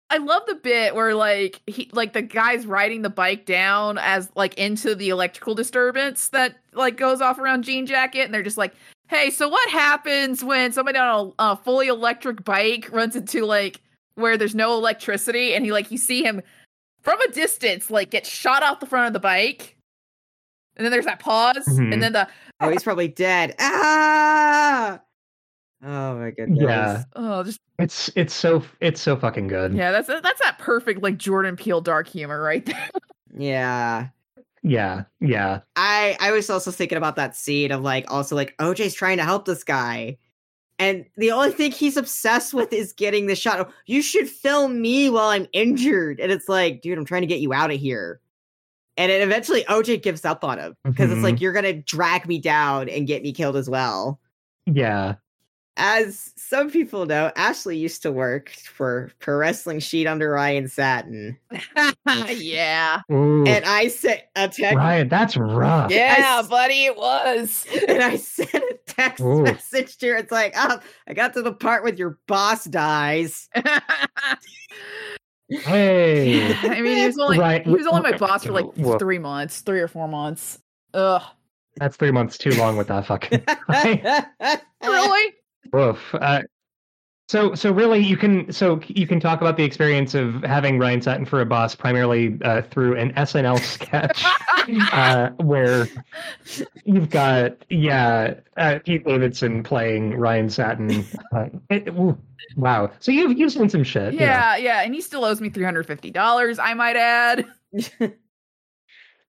I 0.10 0.18
love 0.18 0.43
the 0.45 0.56
bit 0.56 0.93
where 0.93 1.15
like 1.15 1.61
he 1.68 1.89
like 1.93 2.11
the 2.11 2.22
guy's 2.22 2.65
riding 2.65 3.02
the 3.02 3.10
bike 3.10 3.45
down 3.45 3.98
as 3.98 4.30
like 4.35 4.56
into 4.56 4.93
the 4.93 5.07
electrical 5.07 5.56
disturbance 5.56 6.27
that 6.30 6.57
like 6.73 6.98
goes 6.98 7.22
off 7.22 7.39
around 7.39 7.64
Jean 7.64 7.85
Jacket, 7.85 8.26
and 8.26 8.34
they're 8.34 8.43
just 8.43 8.57
like, 8.57 8.73
"Hey, 9.07 9.30
so 9.30 9.48
what 9.48 9.69
happens 9.69 10.43
when 10.43 10.73
somebody 10.73 10.99
on 10.99 11.34
a, 11.39 11.52
a 11.52 11.56
fully 11.56 11.88
electric 11.88 12.43
bike 12.43 12.89
runs 12.91 13.15
into 13.15 13.45
like 13.45 13.80
where 14.15 14.35
there's 14.35 14.53
no 14.53 14.73
electricity?" 14.73 15.53
And 15.53 15.64
he 15.64 15.72
like 15.72 15.91
you 15.91 15.98
see 15.98 16.26
him 16.26 16.41
from 17.02 17.19
a 17.22 17.28
distance 17.32 17.90
like 17.91 18.10
get 18.11 18.26
shot 18.26 18.64
off 18.64 18.80
the 18.80 18.86
front 18.86 19.07
of 19.07 19.14
the 19.14 19.19
bike, 19.19 19.78
and 20.78 20.86
then 20.86 20.91
there's 20.91 21.06
that 21.06 21.19
pause, 21.19 21.65
Mhm. 21.68 21.94
and 21.94 22.03
then 22.03 22.14
the 22.14 22.28
Oh, 22.60 22.69
he's 22.69 22.84
probably 22.84 23.07
dead. 23.07 23.56
Ah! 23.60 24.99
Oh 25.84 26.15
my 26.18 26.30
goodness. 26.32 26.60
Yeah. 26.61 27.03
oh 27.15 27.44
just 27.44 27.60
it's 27.80 28.11
it's 28.15 28.34
so 28.34 28.64
it's 28.80 29.02
so 29.02 29.15
fucking 29.15 29.48
good. 29.48 29.73
yeah, 29.73 29.91
that's 29.91 30.07
that's 30.07 30.40
that 30.41 30.57
perfect 30.60 31.02
like 31.02 31.18
Jordan 31.18 31.56
Peele 31.56 31.82
dark 31.82 32.07
humor 32.07 32.41
right 32.41 32.65
there. 32.65 32.90
Yeah. 33.34 34.10
yeah, 34.61 35.03
yeah. 35.22 35.61
I 35.78 36.18
I 36.19 36.32
was 36.34 36.49
also 36.49 36.69
thinking 36.69 36.98
about 36.98 37.15
that 37.15 37.34
scene 37.36 37.72
of 37.72 37.82
like 37.82 38.11
also 38.11 38.36
like 38.36 38.56
OJ's 38.57 38.94
trying 38.94 39.18
to 39.18 39.23
help 39.23 39.45
this 39.45 39.64
guy. 39.64 40.18
And 40.82 41.06
the 41.16 41.32
only 41.32 41.52
thing 41.52 41.72
he's 41.72 41.95
obsessed 41.95 42.53
with 42.56 42.74
is 42.74 42.91
getting 42.91 43.28
the 43.28 43.36
shot. 43.36 43.72
You 43.86 44.02
should 44.02 44.28
film 44.28 44.82
me 44.82 45.10
while 45.12 45.28
I'm 45.30 45.45
injured. 45.53 46.20
And 46.20 46.32
it's 46.32 46.49
like, 46.49 46.82
dude, 46.82 46.98
I'm 46.98 47.06
trying 47.06 47.22
to 47.22 47.28
get 47.28 47.40
you 47.40 47.53
out 47.53 47.72
of 47.72 47.80
here. 47.80 48.20
And 48.98 49.12
then 49.12 49.22
eventually 49.22 49.64
OJ 49.66 50.02
gives 50.02 50.26
up 50.26 50.44
on 50.44 50.58
him 50.58 50.76
because 50.84 51.12
it's 51.12 51.20
Mhm. 51.20 51.24
like, 51.24 51.40
you're 51.40 51.53
going 51.53 51.66
to 51.66 51.74
drag 51.84 52.28
me 52.28 52.40
down 52.40 52.90
and 52.90 53.06
get 53.06 53.22
me 53.22 53.32
killed 53.32 53.56
as 53.56 53.70
well. 53.70 54.20
Yeah. 54.66 55.16
As 55.77 56.34
some 56.35 56.69
people 56.69 57.06
know, 57.06 57.31
Ashley 57.38 57.77
used 57.77 58.02
to 58.03 58.11
work 58.11 58.49
for 58.49 59.10
Pro 59.19 59.38
Wrestling 59.38 59.80
Sheet 59.80 60.06
under 60.06 60.30
Ryan 60.31 60.68
Satin. 60.68 61.38
yeah. 62.27 63.02
Ooh, 63.11 63.45
And 63.48 63.64
I 63.65 63.88
sent 63.88 64.22
a 64.35 64.49
text. 64.49 64.76
Ryan, 64.76 65.07
that's 65.07 65.38
rough. 65.38 65.89
Yeah, 65.89 66.39
s- 66.41 66.48
buddy, 66.49 66.85
it 66.85 66.98
was. 66.98 67.65
and 67.88 68.03
I 68.03 68.18
sent 68.18 68.53
a 68.53 68.77
text 68.85 69.22
Ooh. 69.22 69.43
message 69.43 69.98
to 69.99 70.10
her. 70.10 70.15
It's 70.18 70.31
like, 70.31 70.53
oh, 70.57 70.80
I 71.07 71.14
got 71.14 71.34
to 71.35 71.41
the 71.41 71.53
part 71.53 71.84
with 71.85 71.98
your 71.98 72.19
boss 72.27 72.65
dies. 72.65 73.49
Hey. 75.49 76.53
I 76.56 76.80
mean, 76.81 76.95
he 76.95 77.06
was 77.07 77.18
only 77.19 77.38
Right. 77.38 77.65
he 77.65 77.72
was 77.73 77.85
only 77.85 78.10
my 78.10 78.18
boss 78.18 78.45
for 78.45 78.53
like 78.53 78.65
Woof. 78.77 78.99
three 78.99 79.19
months, 79.19 79.60
three 79.60 79.81
or 79.81 79.89
four 79.89 80.07
months. 80.07 80.57
Ugh, 80.93 81.22
That's 81.76 81.98
three 81.98 82.11
months 82.11 82.38
too 82.38 82.52
long 82.52 82.77
with 82.77 82.88
that 82.88 83.06
fucking. 83.06 83.43
really? 84.81 85.34
Woof. 85.73 85.99
Uh, 86.14 86.41
so 87.30 87.56
so 87.56 87.72
really 87.72 87.99
you 87.99 88.18
can 88.18 88.52
so 88.52 88.81
you 88.88 89.07
can 89.07 89.22
talk 89.22 89.39
about 89.39 89.56
the 89.56 89.64
experience 89.64 90.15
of 90.15 90.43
having 90.43 90.77
Ryan 90.77 91.02
Satin 91.02 91.26
for 91.26 91.39
a 91.39 91.45
boss 91.45 91.73
primarily 91.76 92.38
uh, 92.43 92.61
through 92.64 92.98
an 92.98 93.14
SNL 93.14 93.57
sketch 93.61 94.26
uh, 94.91 95.30
where 95.38 95.88
you've 96.84 97.10
got 97.10 97.56
yeah 97.69 98.34
uh, 98.57 98.80
Pete 98.84 99.06
Davidson 99.06 99.64
playing 99.64 100.18
Ryan 100.18 100.49
Satin. 100.49 101.06
Uh, 101.34 101.45
it- 101.69 101.88
ooh, 101.89 102.18
wow. 102.57 102.91
So 102.99 103.14
you've 103.14 103.38
you've 103.39 103.53
seen 103.53 103.69
some 103.69 103.85
shit. 103.85 104.14
yeah, 104.15 104.57
yeah, 104.57 104.81
and 104.81 104.93
he 104.93 104.99
still 104.99 105.23
owes 105.23 105.39
me 105.39 105.49
three 105.49 105.64
hundred 105.64 105.88
fifty 105.88 106.11
dollars. 106.11 106.60
I 106.60 106.73
might 106.73 106.98
add. 106.98 107.45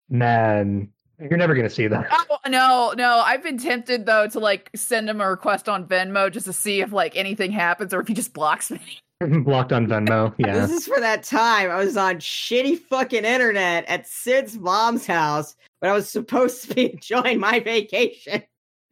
Man, 0.09 0.91
you're 1.19 1.37
never 1.37 1.55
gonna 1.55 1.69
see 1.69 1.87
that. 1.87 2.07
Oh 2.29 2.37
no, 2.47 2.93
no! 2.95 3.19
I've 3.19 3.43
been 3.43 3.57
tempted 3.57 4.05
though 4.05 4.27
to 4.27 4.39
like 4.39 4.69
send 4.75 5.09
him 5.09 5.21
a 5.21 5.29
request 5.29 5.67
on 5.67 5.85
Venmo 5.85 6.31
just 6.31 6.45
to 6.45 6.53
see 6.53 6.81
if 6.81 6.91
like 6.91 7.15
anything 7.15 7.51
happens 7.51 7.93
or 7.93 7.99
if 8.01 8.07
he 8.07 8.13
just 8.13 8.33
blocks 8.33 8.71
me. 8.71 8.79
Blocked 9.43 9.73
on 9.73 9.85
Venmo. 9.85 10.33
Yeah. 10.39 10.53
This 10.65 10.71
is 10.71 10.87
for 10.87 10.99
that 11.01 11.23
time 11.23 11.69
I 11.69 11.75
was 11.75 11.97
on 11.97 12.15
shitty 12.15 12.79
fucking 12.79 13.25
internet 13.25 13.83
at 13.89 14.07
Sid's 14.07 14.57
mom's 14.57 15.05
house 15.05 15.57
when 15.79 15.91
I 15.91 15.93
was 15.93 16.09
supposed 16.09 16.61
to 16.69 16.73
be 16.73 16.93
enjoying 16.93 17.39
my 17.39 17.59
vacation. 17.59 18.43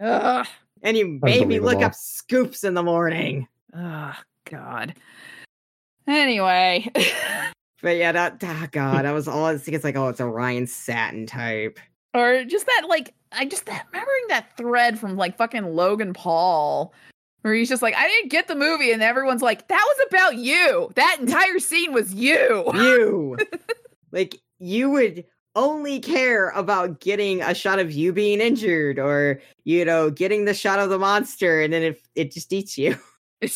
Ugh, 0.01 0.45
And 0.83 0.97
you 0.97 1.19
made 1.21 1.47
me 1.47 1.59
look 1.61 1.81
up 1.81 1.95
scoops 1.95 2.65
in 2.65 2.73
the 2.73 2.83
morning. 2.83 3.47
ugh, 3.73 4.15
God. 4.43 4.95
Anyway, 6.07 6.91
But 7.81 7.95
yeah, 7.97 8.11
that 8.11 8.43
oh 8.43 8.67
god, 8.71 9.05
I 9.05 9.13
was 9.13 9.27
all 9.27 9.45
I 9.45 9.57
think 9.57 9.75
it's 9.75 9.83
like, 9.83 9.95
oh, 9.95 10.09
it's 10.09 10.19
a 10.19 10.25
Ryan 10.25 10.67
Satin 10.67 11.25
type. 11.25 11.79
Or 12.17 12.43
just 12.45 12.65
that 12.65 12.85
like 12.87 13.13
I 13.31 13.45
just 13.45 13.65
that 13.65 13.85
remembering 13.91 14.23
that 14.29 14.55
thread 14.57 14.99
from 14.99 15.17
like 15.17 15.37
fucking 15.37 15.75
Logan 15.75 16.13
Paul. 16.13 16.93
Where 17.41 17.53
he's 17.53 17.69
just 17.69 17.83
like, 17.83 17.95
I 17.95 18.07
didn't 18.07 18.31
get 18.31 18.47
the 18.47 18.55
movie, 18.55 18.91
and 18.91 19.01
everyone's 19.01 19.43
like, 19.43 19.67
that 19.69 19.85
was 19.87 20.07
about 20.09 20.35
you. 20.37 20.89
That 20.95 21.17
entire 21.19 21.59
scene 21.59 21.93
was 21.93 22.13
you. 22.13 22.65
You 22.73 23.37
like 24.11 24.39
you 24.59 24.89
would 24.89 25.23
only 25.55 25.99
care 25.99 26.49
about 26.49 26.99
getting 26.99 27.41
a 27.41 27.53
shot 27.53 27.79
of 27.79 27.91
you 27.91 28.13
being 28.13 28.39
injured 28.39 28.99
or 28.99 29.41
you 29.63 29.83
know 29.83 30.09
getting 30.09 30.45
the 30.45 30.53
shot 30.53 30.79
of 30.79 30.89
the 30.89 30.99
monster 30.99 31.61
and 31.61 31.73
then 31.73 31.81
if 31.81 32.01
it 32.15 32.31
just 32.31 32.53
eats 32.53 32.77
you 32.77 32.95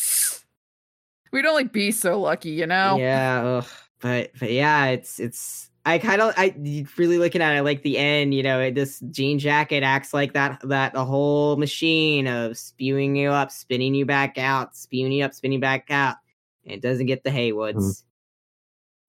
We'd 1.32 1.46
only 1.46 1.64
be 1.64 1.92
so 1.92 2.20
lucky, 2.20 2.50
you 2.50 2.66
know? 2.66 2.96
yeah 2.98 3.42
ugh. 3.42 3.66
but 4.00 4.32
but 4.38 4.50
yeah 4.50 4.86
it's 4.86 5.18
it's 5.18 5.70
i 5.84 5.98
kind 5.98 6.20
of 6.20 6.32
i 6.36 6.54
really 6.96 7.18
looking 7.18 7.42
at 7.42 7.52
it 7.54 7.56
I 7.56 7.60
like 7.60 7.82
the 7.82 7.98
end 7.98 8.32
you 8.34 8.42
know 8.42 8.60
it, 8.60 8.74
this 8.74 9.00
jean 9.10 9.38
jacket 9.38 9.82
acts 9.82 10.14
like 10.14 10.32
that 10.34 10.60
that 10.64 10.92
the 10.92 11.04
whole 11.04 11.56
machine 11.56 12.26
of 12.28 12.56
spewing 12.56 13.16
you 13.16 13.30
up 13.30 13.50
spinning 13.50 13.94
you 13.94 14.06
back 14.06 14.38
out 14.38 14.76
spewing 14.76 15.12
you 15.12 15.24
up 15.24 15.34
spinning 15.34 15.60
back 15.60 15.90
out 15.90 16.16
and 16.64 16.74
it 16.74 16.82
doesn't 16.82 17.06
get 17.06 17.24
the 17.24 17.30
haywoods 17.30 18.04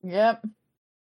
Yep. 0.03 0.45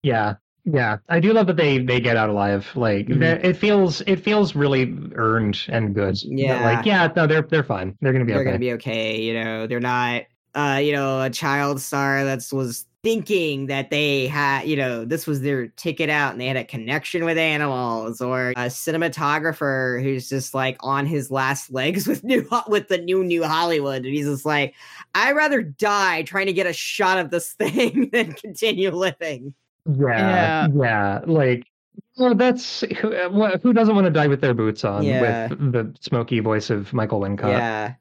Yeah. 0.02 0.34
Yeah. 0.64 0.98
I 1.08 1.20
do 1.20 1.32
love 1.32 1.46
that 1.48 1.56
they 1.56 1.78
they 1.78 2.00
get 2.00 2.16
out 2.16 2.28
alive. 2.28 2.70
Like 2.74 3.06
Mhm. 3.06 3.44
it 3.44 3.56
feels 3.56 4.00
it 4.02 4.16
feels 4.20 4.54
really 4.54 4.96
earned 5.14 5.58
and 5.68 5.94
good. 5.94 6.14
That, 6.16 6.24
Yeah. 6.28 6.64
Like 6.64 6.86
yeah, 6.86 7.08
no, 7.16 7.26
they're 7.26 7.42
they're 7.42 7.64
fine. 7.64 7.96
They're 8.00 8.12
gonna 8.12 8.24
be 8.24 8.32
okay. 8.32 8.34
they're 8.34 8.42
okay. 8.42 8.50
gonna 8.50 8.58
be 8.60 8.72
okay. 8.74 9.20
You 9.22 9.34
know, 9.34 9.66
they're 9.66 9.80
not, 9.80 10.22
uh, 10.54 10.80
you 10.82 10.92
know, 10.92 11.22
a 11.22 11.30
child 11.30 11.80
star 11.80 12.24
that's 12.24 12.52
was 12.52 12.86
thinking 13.06 13.66
that 13.66 13.88
they 13.90 14.26
had, 14.26 14.66
you 14.66 14.74
know, 14.74 15.04
this 15.04 15.28
was 15.28 15.40
their 15.40 15.68
ticket 15.68 16.10
out 16.10 16.32
and 16.32 16.40
they 16.40 16.46
had 16.48 16.56
a 16.56 16.64
connection 16.64 17.24
with 17.24 17.38
animals, 17.38 18.20
or 18.20 18.50
a 18.50 18.66
cinematographer 18.66 20.02
who's 20.02 20.28
just 20.28 20.54
like 20.54 20.76
on 20.80 21.06
his 21.06 21.30
last 21.30 21.70
legs 21.70 22.08
with 22.08 22.24
new 22.24 22.44
with 22.66 22.88
the 22.88 22.98
new 22.98 23.22
new 23.22 23.44
Hollywood, 23.44 24.04
and 24.04 24.06
he's 24.12 24.26
just 24.26 24.44
like, 24.44 24.74
I'd 25.14 25.36
rather 25.36 25.62
die 25.62 26.22
trying 26.22 26.46
to 26.46 26.52
get 26.52 26.66
a 26.66 26.72
shot 26.72 27.18
of 27.18 27.30
this 27.30 27.52
thing 27.58 28.10
than 28.12 28.32
continue 28.32 28.90
living. 28.90 29.54
Yeah, 29.88 30.66
yeah, 30.74 31.20
Like, 31.26 31.68
well, 32.16 32.34
that's 32.34 32.80
who, 32.80 33.14
uh, 33.14 33.58
who 33.58 33.72
doesn't 33.72 33.94
want 33.94 34.06
to 34.06 34.10
die 34.10 34.26
with 34.26 34.40
their 34.40 34.52
boots 34.52 34.84
on 34.84 35.04
Yeah. 35.04 35.46
with 35.48 35.72
the 35.72 35.94
smoky 36.00 36.40
voice 36.40 36.70
of 36.70 36.92
Michael 36.92 37.20
Wincott. 37.20 37.50
Yeah. 37.52 37.94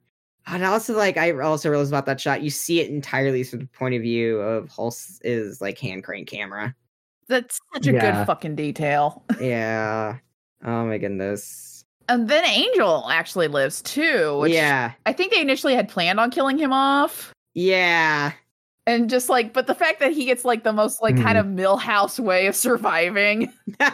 And 0.48 0.64
also, 0.64 0.96
like, 0.96 1.18
I 1.18 1.32
also 1.32 1.70
realized 1.70 1.92
about 1.92 2.06
that 2.06 2.22
shot, 2.22 2.42
you 2.44 2.50
see 2.50 2.80
it 2.80 2.90
entirely 2.90 3.44
from 3.44 3.60
the 3.60 3.66
point 3.68 3.96
of 3.96 4.02
view 4.02 4.40
of 4.40 4.70
Holst 4.70 5.22
is 5.24 5.60
like 5.60 5.80
hand 5.80 6.04
crane 6.04 6.26
camera. 6.26 6.76
That's 7.28 7.60
such 7.74 7.88
a 7.88 7.94
Yeah. 7.94 8.20
good 8.20 8.28
fucking 8.28 8.56
detail. 8.56 9.24
Yeah. 9.42 10.18
Oh 10.64 10.86
my 10.86 10.98
goodness. 10.98 11.84
And 12.08 12.28
then 12.30 12.46
Angel 12.46 13.10
actually 13.10 13.48
lives 13.48 13.82
too. 13.82 14.38
Which 14.40 14.54
yeah. 14.54 14.92
I 15.06 15.14
think 15.14 15.34
they 15.34 15.42
initially 15.42 15.76
had 15.76 15.90
planned 15.90 16.20
on 16.20 16.30
killing 16.32 16.58
him 16.58 16.72
off. 16.72 17.34
Yeah. 17.54 18.34
And 18.88 19.10
just 19.10 19.30
like, 19.30 19.54
but 19.54 19.66
the 19.66 19.74
fact 19.74 20.00
that 20.00 20.12
he 20.12 20.26
gets 20.26 20.46
like 20.46 20.64
the 20.64 20.74
most 20.74 21.02
like 21.02 21.20
kind 21.20 21.38
hmm. 21.40 21.60
of 21.60 21.80
Milhouse 21.80 22.20
way 22.20 22.46
of 22.48 22.56
surviving. 22.56 23.52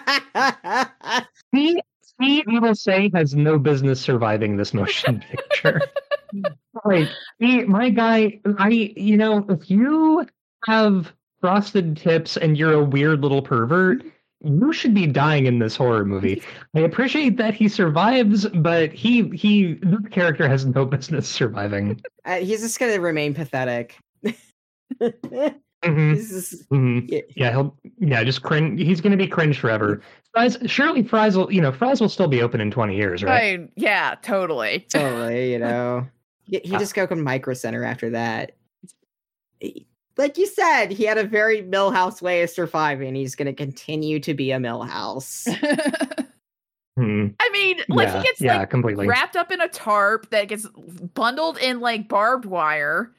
He, 1.54 1.82
he, 2.22 2.44
I 2.48 2.60
will 2.60 2.76
say, 2.76 3.10
has 3.14 3.36
no 3.36 3.58
business 3.58 4.00
surviving 4.00 4.58
this 4.58 4.74
motion 4.74 5.24
picture. 5.32 5.82
like, 6.86 7.10
he, 7.40 7.64
my 7.64 7.90
guy, 7.90 8.40
I, 8.58 8.70
you 8.70 9.18
know, 9.18 9.46
if 9.50 9.70
you 9.70 10.28
have 10.66 11.14
frosted 11.40 11.98
tips 11.98 12.38
and 12.38 12.58
you're 12.58 12.74
a 12.74 12.84
weird 12.84 13.22
little 13.22 13.42
pervert, 13.42 14.04
you 14.44 14.74
should 14.74 14.94
be 14.94 15.08
dying 15.08 15.46
in 15.46 15.60
this 15.60 15.76
horror 15.76 16.06
movie. 16.06 16.42
I 16.76 16.80
appreciate 16.82 17.38
that 17.38 17.54
he 17.54 17.68
survives, 17.68 18.48
but 18.48 18.92
he, 18.92 19.30
he, 19.30 19.74
the 19.76 20.08
character 20.10 20.48
has 20.48 20.66
no 20.66 20.86
business 20.86 21.28
surviving. 21.28 22.02
uh, 22.26 22.38
he's 22.38 22.62
just 22.62 22.80
going 22.80 22.94
to 22.94 23.00
remain 23.00 23.34
pathetic. 23.34 23.98
Mhm, 25.84 26.14
He's 26.16 26.30
just- 26.30 26.70
mhm. 26.70 27.06
yeah. 27.10 27.22
Yeah, 27.36 27.52
he'll, 27.52 27.78
yeah, 28.00 28.24
just 28.24 28.44
cringe. 28.44 28.80
He's 28.80 29.02
going 29.02 29.12
to 29.12 29.18
be 29.18 29.28
cringe 29.28 29.60
forever. 29.60 30.02
Fry's, 30.34 30.58
surely 30.68 31.04
Fry's 31.04 31.36
will, 31.36 31.52
you 31.52 31.60
know, 31.62 31.72
Fry's 31.72 32.00
will 32.00 32.10
still 32.10 32.28
be 32.28 32.42
open 32.42 32.62
in 32.62 32.70
20 32.72 32.96
years, 32.96 33.24
right? 33.24 33.60
I, 33.60 33.68
yeah, 33.76 34.16
totally. 34.22 34.86
totally, 34.90 35.52
you 35.54 35.60
know. 35.60 36.08
He, 36.44 36.60
he 36.64 36.72
just 36.72 36.94
go 36.94 37.06
to 37.08 37.16
Micro 37.16 37.54
Center 37.54 37.84
after 37.84 38.12
that. 38.12 38.52
Like 40.18 40.38
you 40.38 40.46
said, 40.46 40.92
he 40.92 41.06
had 41.06 41.18
a 41.18 41.24
very 41.24 41.64
Milhouse 41.64 42.22
way 42.22 42.44
of 42.44 42.50
surviving. 42.50 43.16
He's 43.16 43.36
going 43.36 43.48
to 43.48 43.54
continue 43.54 44.20
to 44.20 44.34
be 44.34 44.52
a 44.52 44.58
Milhouse. 44.58 45.48
Hmm. 46.98 47.28
I 47.40 47.50
mean, 47.54 47.80
like 47.88 48.10
yeah, 48.10 48.18
he 48.18 48.24
gets 48.28 48.42
yeah, 48.42 48.58
like 48.58 48.70
completely. 48.70 49.08
wrapped 49.08 49.38
up 49.38 49.50
in 49.50 49.62
a 49.62 49.70
tarp 49.70 50.30
that 50.32 50.50
gets 50.50 50.68
bundled 51.14 51.58
in 51.58 51.80
like 51.80 52.10
barbed 52.10 52.44
wire 52.44 53.14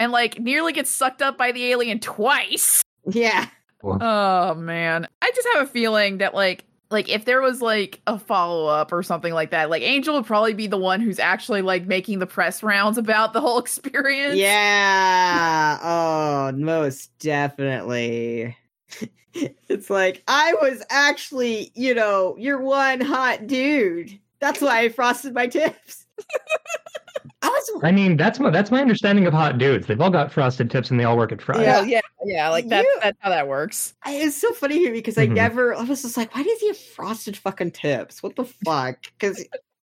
and 0.00 0.10
like 0.10 0.40
nearly 0.40 0.72
gets 0.72 0.90
sucked 0.90 1.22
up 1.22 1.38
by 1.38 1.52
the 1.52 1.66
alien 1.66 2.00
twice. 2.00 2.82
yeah. 3.08 3.46
Oh 3.82 4.54
man. 4.54 5.06
I 5.22 5.30
just 5.34 5.48
have 5.54 5.62
a 5.62 5.70
feeling 5.70 6.18
that 6.18 6.34
like 6.34 6.64
like 6.90 7.08
if 7.08 7.24
there 7.24 7.40
was 7.40 7.62
like 7.62 8.00
a 8.06 8.18
follow 8.18 8.66
up 8.66 8.92
or 8.92 9.02
something 9.02 9.32
like 9.32 9.50
that, 9.50 9.70
like 9.70 9.82
Angel 9.82 10.14
would 10.14 10.26
probably 10.26 10.54
be 10.54 10.66
the 10.66 10.76
one 10.76 11.00
who's 11.00 11.18
actually 11.18 11.62
like 11.62 11.86
making 11.86 12.18
the 12.18 12.26
press 12.26 12.62
rounds 12.62 12.98
about 12.98 13.32
the 13.32 13.40
whole 13.40 13.58
experience. 13.60 14.36
Yeah. 14.36 15.78
Oh, 15.82 16.52
most 16.56 17.16
definitely. 17.20 18.56
it's 19.34 19.88
like 19.88 20.22
I 20.26 20.54
was 20.60 20.82
actually, 20.90 21.70
you 21.74 21.94
know, 21.94 22.36
you're 22.38 22.60
one 22.60 23.00
hot 23.00 23.46
dude. 23.46 24.18
That's 24.40 24.60
why 24.60 24.80
I 24.80 24.88
frosted 24.88 25.34
my 25.34 25.46
tips. 25.46 26.06
I 27.42 27.48
was 27.48 27.80
I 27.84 27.92
mean, 27.92 28.16
that's 28.16 28.38
my 28.40 28.50
that's 28.50 28.70
my 28.70 28.80
understanding 28.80 29.26
of 29.26 29.32
hot 29.32 29.58
dudes. 29.58 29.86
They've 29.86 30.00
all 30.00 30.10
got 30.10 30.32
frosted 30.32 30.70
tips 30.70 30.90
and 30.90 30.98
they 30.98 31.04
all 31.04 31.16
work 31.16 31.32
at 31.32 31.40
Fry's. 31.42 31.62
Yeah, 31.62 31.82
yeah, 31.82 32.00
yeah. 32.24 32.48
Like 32.48 32.68
that's 32.68 32.84
You- 32.86 32.98
that's 33.02 33.18
how 33.20 33.30
that 33.30 33.48
works. 33.48 33.94
I, 34.04 34.14
it's 34.16 34.36
so 34.36 34.52
funny 34.52 34.78
here 34.78 34.92
because 34.92 35.16
I 35.18 35.26
Mhm. 35.26 35.34
never. 35.34 35.74
I 35.74 35.82
was 35.82 36.02
just 36.02 36.16
like, 36.16 36.34
why 36.34 36.42
does 36.42 36.60
he 36.60 36.68
have 36.68 36.78
frosted 36.78 37.36
fucking 37.36 37.72
tips? 37.72 38.22
What 38.22 38.36
the 38.36 38.44
fuck? 38.44 38.98
Because 39.18 39.44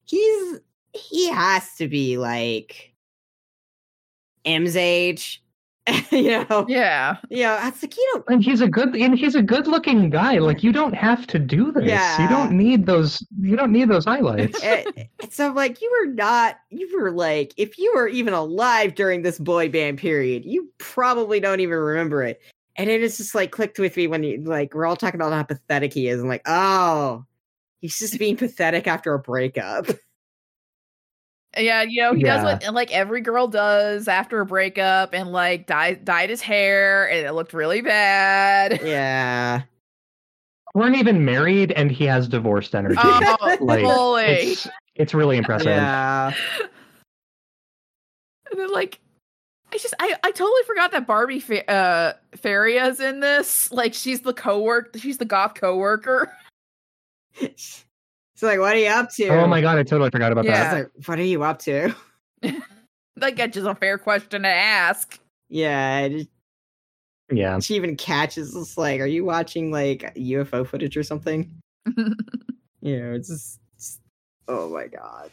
he's 0.05 0.59
he 0.93 1.29
has 1.29 1.75
to 1.75 1.87
be 1.87 2.17
like 2.17 2.93
M's 4.45 4.75
age, 4.75 5.43
you 6.11 6.45
know. 6.49 6.65
Yeah. 6.67 7.17
Yeah, 7.29 7.67
it's 7.67 7.83
like 7.83 7.95
you 7.95 8.09
don't. 8.13 8.25
And 8.29 8.43
he's 8.43 8.61
a 8.61 8.67
good 8.67 8.95
and 8.95 9.17
he's 9.17 9.35
a 9.35 9.41
good 9.41 9.67
looking 9.67 10.09
guy. 10.09 10.39
Like 10.39 10.63
you 10.63 10.71
don't 10.71 10.95
have 10.95 11.27
to 11.27 11.39
do 11.39 11.71
this. 11.71 11.85
Yeah. 11.85 12.21
You 12.21 12.27
don't 12.27 12.53
need 12.53 12.85
those 12.85 13.25
you 13.39 13.55
don't 13.55 13.71
need 13.71 13.89
those 13.89 14.05
highlights. 14.05 14.59
it, 14.63 15.09
it's 15.21 15.35
so 15.35 15.51
like 15.51 15.81
you 15.81 15.91
were 16.01 16.11
not. 16.11 16.57
You 16.69 16.89
were 16.99 17.11
like, 17.11 17.53
if 17.57 17.77
you 17.77 17.91
were 17.95 18.07
even 18.07 18.33
alive 18.33 18.95
during 18.95 19.21
this 19.21 19.37
boy 19.37 19.69
band 19.69 19.99
period, 19.99 20.43
you 20.45 20.69
probably 20.79 21.39
don't 21.39 21.59
even 21.59 21.77
remember 21.77 22.23
it. 22.23 22.41
And 22.77 22.89
it 22.89 23.01
is 23.03 23.17
just 23.17 23.35
like 23.35 23.51
clicked 23.51 23.79
with 23.79 23.95
me 23.95 24.07
when 24.07 24.23
you 24.23 24.41
like 24.41 24.73
we're 24.73 24.85
all 24.85 24.95
talking 24.95 25.19
about 25.21 25.33
how 25.33 25.43
pathetic 25.43 25.93
he 25.93 26.07
is. 26.07 26.21
I'm 26.21 26.27
like, 26.27 26.43
oh, 26.47 27.25
he's 27.79 27.99
just 27.99 28.17
being 28.17 28.37
pathetic 28.37 28.87
after 28.87 29.13
a 29.13 29.19
breakup. 29.19 29.87
Yeah, 31.57 31.83
you 31.83 32.01
know, 32.01 32.13
he 32.13 32.21
Yeah. 32.21 32.35
does 32.37 32.61
what 32.63 32.73
like 32.73 32.91
every 32.91 33.21
girl 33.21 33.47
does 33.47 34.07
after 34.07 34.41
a 34.41 34.45
breakup 34.45 35.13
and 35.13 35.31
like 35.31 35.67
dyed 35.67 36.03
dyed 36.05 36.29
his 36.29 36.41
hair 36.41 37.09
and 37.09 37.25
it 37.25 37.31
looked 37.33 37.53
really 37.53 37.81
bad. 37.81 38.81
Yeah. 38.85 39.61
Weren't 40.73 40.97
even 40.97 41.23
married 41.23 41.71
and 41.71 41.89
he 41.89 42.03
has 42.05 42.27
divorced 42.27 42.75
energy. 42.75 42.97
Oh, 43.01 43.57
like 43.61 43.81
fully. 43.85 44.23
it's 44.23 44.67
it's 44.95 45.13
really 45.13 45.37
impressive. 45.37 45.67
Yeah. 45.67 46.33
And 48.51 48.59
then 48.59 48.71
like 48.71 48.99
I 49.73 49.77
just 49.77 49.93
I, 49.99 50.15
I 50.23 50.31
totally 50.31 50.61
forgot 50.67 50.91
that 50.91 51.07
Barbie 51.07 51.39
fa- 51.39 51.69
uh 51.69 52.13
Ferreira's 52.37 52.99
in 52.99 53.19
this. 53.21 53.71
Like 53.71 53.93
she's 53.93 54.21
the 54.21 54.33
co-work 54.33 54.95
she's 54.97 55.17
the 55.17 55.25
goth 55.25 55.55
co-worker. 55.55 56.31
It's 58.45 58.51
like, 58.51 58.59
what 58.59 58.75
are 58.75 58.79
you 58.79 58.87
up 58.89 59.09
to? 59.13 59.27
Oh 59.29 59.47
my 59.47 59.61
god, 59.61 59.77
I 59.77 59.83
totally 59.83 60.09
forgot 60.11 60.31
about 60.31 60.45
Yeah. 60.45 60.63
It's 60.63 60.73
like, 60.95 61.07
what 61.07 61.19
are 61.19 61.23
you 61.23 61.43
up 61.43 61.59
to? 61.59 61.95
like 63.17 63.35
that's 63.37 63.53
just 63.55 63.67
a 63.67 63.75
fair 63.75 63.97
question 63.97 64.43
to 64.43 64.49
ask. 64.49 65.19
Yeah. 65.49 65.97
and 65.97 66.19
that. 66.21 66.27
Yeah. 67.31 67.59
She 67.59 67.75
even 67.75 67.95
catches 67.97 68.53
this 68.53 68.77
like, 68.77 69.01
are 69.01 69.07
you 69.07 69.25
watching 69.25 69.71
like 69.71 70.13
UFO 70.15 70.67
footage 70.67 70.95
or 70.97 71.03
something? 71.03 71.51
You 72.81 72.99
know, 72.99 73.13
it's 73.13 73.29
just, 73.29 73.59
it's- 73.73 73.99
oh 74.47 74.69
my 74.69 74.85
god. 74.85 75.31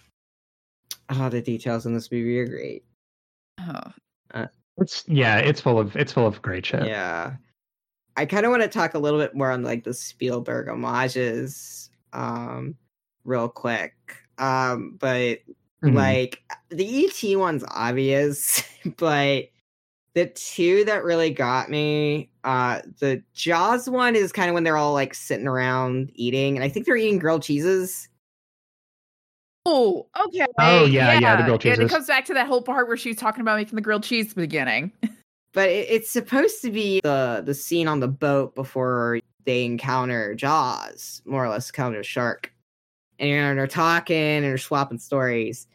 Oh, 1.11 1.29
the 1.29 1.43
details 1.43 1.85
in 1.85 1.93
this 1.93 2.11
movie 2.11 2.39
are 2.41 2.47
great. 2.49 2.83
oh. 3.61 4.47
It's 4.79 5.05
yeah, 5.07 5.37
it's 5.37 5.61
full 5.61 5.79
of 5.79 5.95
it's 5.95 6.13
full 6.13 6.27
of 6.27 6.41
great 6.41 6.65
shit. 6.65 6.87
Yeah. 6.87 7.35
I 8.17 8.25
kind 8.25 8.47
of 8.47 8.51
want 8.51 8.63
to 8.63 8.69
talk 8.71 8.95
a 8.95 8.99
little 8.99 9.21
bit 9.21 9.35
more 9.35 9.51
on 9.51 9.63
like 9.63 9.85
the 9.85 9.93
Spielberg 9.93 10.69
homages 10.69 11.91
um 12.15 12.75
real 13.25 13.49
quick. 13.49 13.95
Um 14.39 14.97
but 14.99 15.39
Mhm. 15.83 15.95
like 15.95 16.43
the 16.71 17.07
ET 17.07 17.37
one's 17.37 17.65
obvious, 17.69 18.63
but 18.97 19.47
the 20.15 20.27
two 20.27 20.85
that 20.85 21.05
really 21.05 21.31
got 21.31 21.71
me, 21.71 22.31
uh 22.45 22.83
the 22.99 23.23
Jaws 23.35 23.89
one 23.89 24.15
is 24.17 24.33
kind 24.33 24.49
of 24.49 24.55
when 24.55 24.65
they're 24.65 24.77
all 24.77 24.93
like 24.93 25.15
sitting 25.15 25.49
around 25.49 26.11
eating 26.15 26.57
and 26.57 26.65
I 26.65 26.69
think 26.69 26.87
they're 26.87 26.97
eating 26.97 27.19
grilled 27.19 27.43
cheeses. 27.43 28.09
Oh, 29.65 30.09
okay. 30.27 30.47
Oh, 30.59 30.87
yeah, 30.87 31.15
yeah, 31.15 31.37
the 31.37 31.45
grilled 31.45 31.65
And 31.65 31.81
it 31.83 31.89
comes 31.89 32.09
back 32.09 32.25
to 32.27 32.35
that 32.35 32.49
whole 32.49 32.63
part 32.63 32.89
where 32.89 32.97
she 32.97 33.11
was 33.11 33.17
talking 33.17 33.43
about 33.43 33.59
making 33.59 33.77
the 33.77 33.81
grilled 33.83 34.03
cheese 34.03 34.31
at 34.31 34.35
the 34.35 34.43
beginning. 34.43 34.93
But 35.55 35.69
it, 35.69 35.87
it's 35.91 36.11
supposed 36.11 36.63
to 36.63 36.71
be 36.71 37.01
the 37.05 37.43
the 37.45 37.53
scene 37.53 37.87
on 37.87 38.01
the 38.01 38.09
boat 38.09 38.55
before 38.55 39.21
they 39.45 39.67
encounter 39.67 40.35
Jaws, 40.35 41.21
more 41.27 41.45
or 41.45 41.51
less 41.51 41.69
encounter 41.69 42.01
a 42.01 42.03
shark. 42.03 42.52
And 43.19 43.59
they're 43.59 43.67
talking 43.67 44.17
and 44.17 44.45
they're 44.45 44.59
swapping 44.59 44.99
stories. 44.99 45.67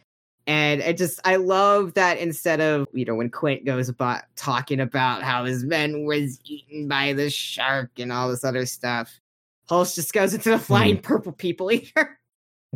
And 0.45 0.81
I 0.81 0.93
just 0.93 1.19
I 1.25 1.35
love 1.35 1.93
that 1.95 2.19
instead 2.19 2.61
of 2.61 2.87
you 2.93 3.03
know 3.03 3.15
when 3.15 3.29
Quint 3.29 3.65
goes 3.65 3.89
about 3.89 4.23
talking 4.37 4.79
about 4.79 5.21
how 5.21 5.43
his 5.43 5.65
men 5.65 6.05
was 6.05 6.39
eaten 6.45 6.87
by 6.87 7.13
the 7.13 7.29
shark 7.29 7.91
and 7.97 8.13
all 8.13 8.29
this 8.29 8.45
other 8.45 8.65
stuff, 8.65 9.19
Holst 9.67 9.95
just 9.95 10.13
goes 10.13 10.33
into 10.33 10.49
the 10.49 10.59
flying 10.59 10.95
hmm. 10.95 11.01
purple 11.01 11.33
people 11.33 11.71
eater. 11.71 12.17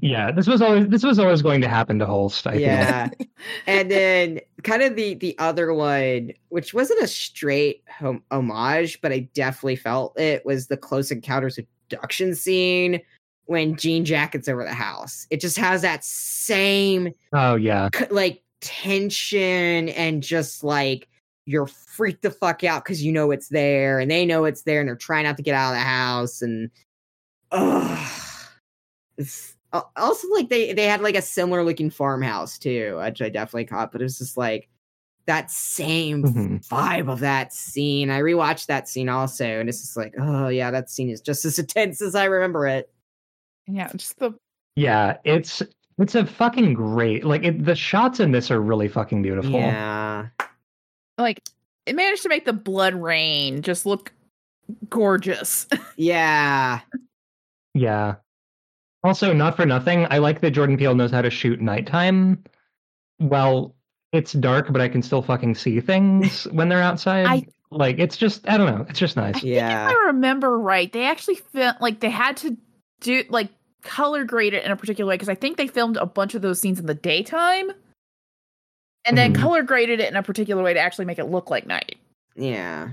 Yeah, 0.02 0.32
this 0.32 0.48
was 0.48 0.62
always 0.62 0.88
this 0.88 1.04
was 1.04 1.18
always 1.18 1.42
going 1.42 1.62
to 1.62 1.70
happen 1.70 1.98
to 2.00 2.06
Holst. 2.06 2.46
I 2.46 2.56
yeah 2.56 3.10
and 3.68 3.90
then 3.90 4.42
kind 4.64 4.82
of 4.82 4.96
the 4.96 5.16
the 5.16 5.38
other 5.38 5.74
one 5.74 6.34
which 6.50 6.74
wasn't 6.74 7.02
a 7.02 7.08
straight 7.08 7.84
hom- 7.90 8.24
homage 8.32 9.02
but 9.02 9.12
i 9.12 9.20
definitely 9.34 9.76
felt 9.76 10.18
it 10.20 10.46
was 10.46 10.68
the 10.68 10.78
close 10.78 11.12
encounters 11.12 11.58
abduction 11.58 12.36
scene 12.36 13.02
when 13.46 13.76
jean 13.76 14.06
jackets 14.06 14.48
over 14.48 14.64
the 14.64 14.74
house 14.74 15.28
it 15.30 15.40
just 15.42 15.58
has 15.58 15.82
that 15.82 16.04
same 16.04 17.12
Oh 17.34 17.56
yeah. 17.56 17.90
c- 17.94 18.06
like 18.12 18.44
tension 18.62 19.90
and 19.90 20.22
just 20.24 20.64
like 20.64 21.08
you're 21.46 21.68
freaked 21.68 22.22
the 22.22 22.30
fuck 22.32 22.64
out 22.64 22.84
because 22.84 23.04
you 23.04 23.12
know 23.12 23.32
it's 23.32 23.50
there 23.50 24.00
and 24.00 24.10
they 24.12 24.26
know 24.26 24.46
it's 24.46 24.62
there 24.64 24.80
and 24.80 24.88
they're 24.88 24.96
trying 24.96 25.24
not 25.26 25.38
to 25.38 25.44
get 25.44 25.56
out 25.56 25.72
of 25.72 25.78
the 25.78 25.84
house 25.84 26.42
and 26.42 26.70
ugh. 27.52 28.12
It's, 29.18 29.56
al- 29.74 29.92
also 29.98 30.28
like 30.30 30.50
they 30.50 30.74
they 30.74 30.86
had 30.86 31.02
like 31.02 31.16
a 31.16 31.22
similar 31.22 31.64
looking 31.64 31.90
farmhouse 31.90 32.58
too 32.58 32.98
which 33.04 33.22
i 33.22 33.30
definitely 33.30 33.66
caught 33.66 33.92
but 33.92 34.02
it 34.02 34.06
was 34.06 34.18
just 34.18 34.38
like 34.38 34.70
that 35.28 35.52
same 35.52 36.24
Mhm. 36.24 36.68
vibe 36.68 37.12
of 37.12 37.20
that 37.20 37.54
scene 37.54 38.10
i 38.10 38.20
rewatched 38.20 38.66
that 38.68 38.88
scene 38.90 39.10
also 39.10 39.46
and 39.46 39.70
it's 39.70 39.82
just 39.82 39.98
like 39.98 40.14
oh 40.20 40.48
yeah 40.48 40.72
that 40.72 40.90
scene 40.90 41.10
is 41.10 41.22
just 41.22 41.46
as 41.46 41.60
intense 41.60 42.02
as 42.02 42.16
i 42.16 42.26
remember 42.26 42.68
it 42.68 42.90
yeah, 43.72 43.90
just 43.96 44.18
the 44.20 44.34
Yeah, 44.76 45.18
it's 45.24 45.62
it's 45.98 46.16
a 46.16 46.26
fucking 46.26 46.74
great 46.74 47.24
like 47.24 47.44
it, 47.44 47.64
the 47.66 47.76
shots 47.76 48.20
in 48.20 48.32
this 48.32 48.50
are 48.52 48.62
really 48.62 48.88
fucking 48.88 49.22
beautiful. 49.22 49.52
yeah 49.52 50.28
like 51.18 51.42
it 51.86 51.96
managed 51.96 52.24
to 52.24 52.30
make 52.30 52.46
the 52.46 52.54
blood 52.54 52.94
rain 52.96 53.62
just 53.62 53.86
look 53.86 54.12
gorgeous. 54.90 55.68
yeah 55.98 56.80
Yeah. 57.74 58.16
Also, 59.04 59.34
not 59.34 59.56
for 59.56 59.66
nothing, 59.66 60.06
I 60.12 60.20
like 60.20 60.42
that 60.42 60.52
Jordan 60.52 60.78
Peele 60.78 60.94
knows 60.94 61.10
how 61.10 61.24
to 61.24 61.32
shoot 61.32 61.60
nighttime. 61.60 62.44
Well, 63.20 63.76
it's 64.12 64.34
dark, 64.34 64.72
but 64.72 64.80
I 64.80 64.90
can 64.90 65.02
still 65.02 65.24
fucking 65.24 65.56
see 65.56 65.80
things 65.82 66.44
when 66.52 66.70
they're 66.70 66.82
outside. 66.84 67.26
I- 67.28 67.46
like 67.74 68.00
it's 68.00 68.18
just 68.18 68.48
I 68.50 68.58
don't 68.58 68.68
know, 68.76 68.86
it's 68.90 69.00
just 69.00 69.16
nice. 69.16 69.42
yeah 69.44 69.90
if 69.90 69.96
I 69.96 70.00
remember 70.08 70.60
right, 70.60 70.92
they 70.92 71.06
actually 71.06 71.36
felt 71.36 71.80
like 71.80 72.02
they 72.02 72.10
had 72.10 72.36
to 72.38 72.58
do 73.00 73.24
like 73.30 73.48
color 73.84 74.24
grade 74.24 74.54
it 74.54 74.64
in 74.66 74.72
a 74.72 74.76
particular 74.76 75.08
way 75.10 75.16
because 75.16 75.30
I 75.30 75.36
think 75.36 75.58
they 75.58 75.68
filmed 75.68 75.98
a 75.98 76.06
bunch 76.06 76.36
of 76.36 76.42
those 76.42 76.60
scenes 76.60 76.80
in 76.80 76.86
the 76.86 76.94
daytime 76.94 77.72
and 79.06 79.18
then 79.18 79.34
Mhm. 79.34 79.40
color 79.42 79.64
graded 79.64 80.00
it 80.00 80.10
in 80.10 80.16
a 80.16 80.24
particular 80.24 80.62
way 80.64 80.74
to 80.74 80.80
actually 80.80 81.06
make 81.06 81.20
it 81.20 81.26
look 81.26 81.50
like 81.50 81.66
night. 81.66 81.98
yeah 82.36 82.90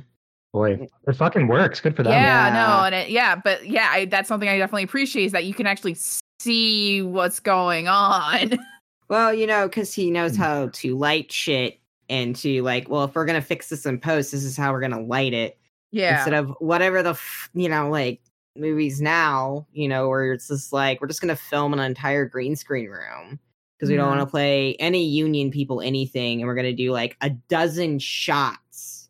Boy, 0.54 0.88
it 1.06 1.12
fucking 1.14 1.46
works. 1.46 1.78
Good 1.78 1.94
for 1.94 2.02
them. 2.02 2.12
Yeah, 2.14 2.46
Yeah. 2.48 2.52
no, 2.54 2.84
and 2.84 2.94
it, 2.94 3.10
yeah, 3.10 3.36
but 3.36 3.66
yeah, 3.66 3.90
I, 3.92 4.06
that's 4.06 4.26
something 4.28 4.48
I 4.48 4.56
definitely 4.56 4.84
appreciate 4.84 5.26
is 5.26 5.32
that 5.32 5.44
you 5.44 5.52
can 5.52 5.66
actually 5.66 5.94
see 6.40 7.02
what's 7.02 7.38
going 7.40 7.86
on. 7.88 8.58
Well, 9.10 9.32
you 9.32 9.46
know, 9.46 9.66
because 9.68 9.94
he 9.94 10.10
knows 10.10 10.36
how 10.36 10.68
to 10.68 10.94
light 10.96 11.32
shit 11.32 11.78
and 12.10 12.36
to 12.36 12.62
like, 12.62 12.90
well, 12.90 13.04
if 13.04 13.14
we're 13.14 13.24
gonna 13.24 13.40
fix 13.40 13.68
this 13.70 13.86
in 13.86 13.98
post, 14.00 14.32
this 14.32 14.44
is 14.44 14.54
how 14.56 14.70
we're 14.72 14.80
gonna 14.82 15.00
light 15.00 15.32
it 15.32 15.56
yeah, 15.92 16.16
instead 16.16 16.34
of 16.34 16.50
whatever 16.60 17.02
the 17.02 17.10
f- 17.10 17.48
you 17.54 17.68
know 17.70 17.88
like 17.88 18.20
movies 18.58 19.00
now, 19.00 19.66
you 19.72 19.88
know, 19.88 20.08
where 20.08 20.32
it's 20.32 20.48
just 20.48 20.72
like 20.72 21.00
we're 21.00 21.08
just 21.08 21.20
gonna 21.20 21.36
film 21.36 21.72
an 21.72 21.80
entire 21.80 22.24
green 22.26 22.56
screen 22.56 22.88
room 22.88 23.38
because 23.76 23.90
we 23.90 23.96
don't 23.96 24.08
want 24.08 24.20
to 24.20 24.26
play 24.26 24.74
any 24.76 25.04
union 25.04 25.50
people 25.50 25.80
anything, 25.80 26.40
and 26.40 26.48
we're 26.48 26.54
gonna 26.54 26.72
do 26.72 26.92
like 26.92 27.16
a 27.20 27.30
dozen 27.30 27.98
shots, 27.98 29.08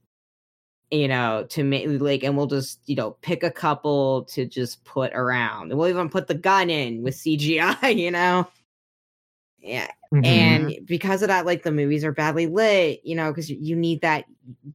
you 0.90 1.08
know, 1.08 1.46
to 1.50 1.64
make 1.64 1.86
like, 2.00 2.22
and 2.22 2.36
we'll 2.36 2.46
just 2.46 2.80
you 2.86 2.96
know 2.96 3.12
pick 3.22 3.42
a 3.42 3.50
couple 3.50 4.24
to 4.24 4.46
just 4.46 4.84
put 4.84 5.12
around, 5.14 5.70
and 5.70 5.78
we'll 5.78 5.88
even 5.88 6.08
put 6.08 6.26
the 6.28 6.34
gun 6.34 6.70
in 6.70 7.02
with 7.02 7.14
CGI, 7.14 7.88
you 7.96 8.10
know. 8.10 8.46
Yeah, 9.60 9.88
Mhm. 10.12 10.24
and 10.24 10.86
because 10.86 11.22
of 11.22 11.28
that 11.28 11.44
like 11.44 11.62
the 11.62 11.72
movies 11.72 12.04
are 12.04 12.12
badly 12.12 12.46
lit 12.46 13.00
you 13.04 13.14
know 13.14 13.30
because 13.30 13.50
you 13.50 13.76
need 13.76 14.00
that 14.02 14.24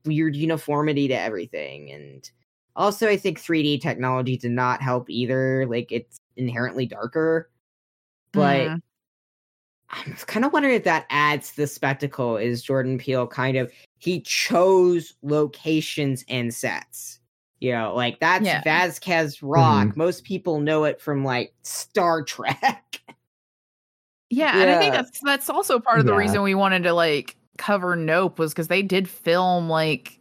weird 0.05 0.35
uniformity 0.35 1.07
to 1.07 1.17
everything 1.17 1.89
and 1.91 2.29
also 2.75 3.07
i 3.07 3.17
think 3.17 3.39
3d 3.39 3.79
technology 3.81 4.37
did 4.37 4.51
not 4.51 4.81
help 4.81 5.09
either 5.09 5.65
like 5.67 5.91
it's 5.91 6.19
inherently 6.37 6.85
darker 6.85 7.49
but 8.31 8.69
Mhm. 8.69 8.81
i'm 9.89 10.13
kind 10.27 10.45
of 10.45 10.53
wondering 10.53 10.75
if 10.75 10.83
that 10.83 11.05
adds 11.09 11.51
to 11.51 11.57
the 11.57 11.67
spectacle 11.67 12.37
is 12.37 12.63
jordan 12.63 12.97
peele 12.97 13.27
kind 13.27 13.57
of 13.57 13.71
he 13.99 14.21
chose 14.21 15.13
locations 15.21 16.25
and 16.29 16.53
sets 16.53 17.19
you 17.59 17.71
know 17.71 17.93
like 17.95 18.19
that's 18.19 18.45
Yeah. 18.45 18.61
vasquez 18.63 19.41
rock 19.43 19.95
most 19.95 20.23
people 20.23 20.59
know 20.59 20.83
it 20.83 20.99
from 20.99 21.23
like 21.23 21.53
star 21.63 22.23
trek 22.25 22.99
Yeah, 24.29 24.59
and 24.61 24.71
I 24.71 24.79
think 24.79 24.93
that's 24.95 25.19
that's 25.21 25.49
also 25.49 25.79
part 25.79 25.99
of 25.99 26.05
the 26.07 26.11
Yeah. 26.11 26.17
reason 26.17 26.41
we 26.41 26.55
wanted 26.55 26.83
to 26.83 26.93
like 26.93 27.35
cover 27.59 27.95
Nope 27.95 28.39
was 28.39 28.51
because 28.51 28.67
they 28.67 28.81
did 28.81 29.07
film 29.07 29.69
like 29.69 30.19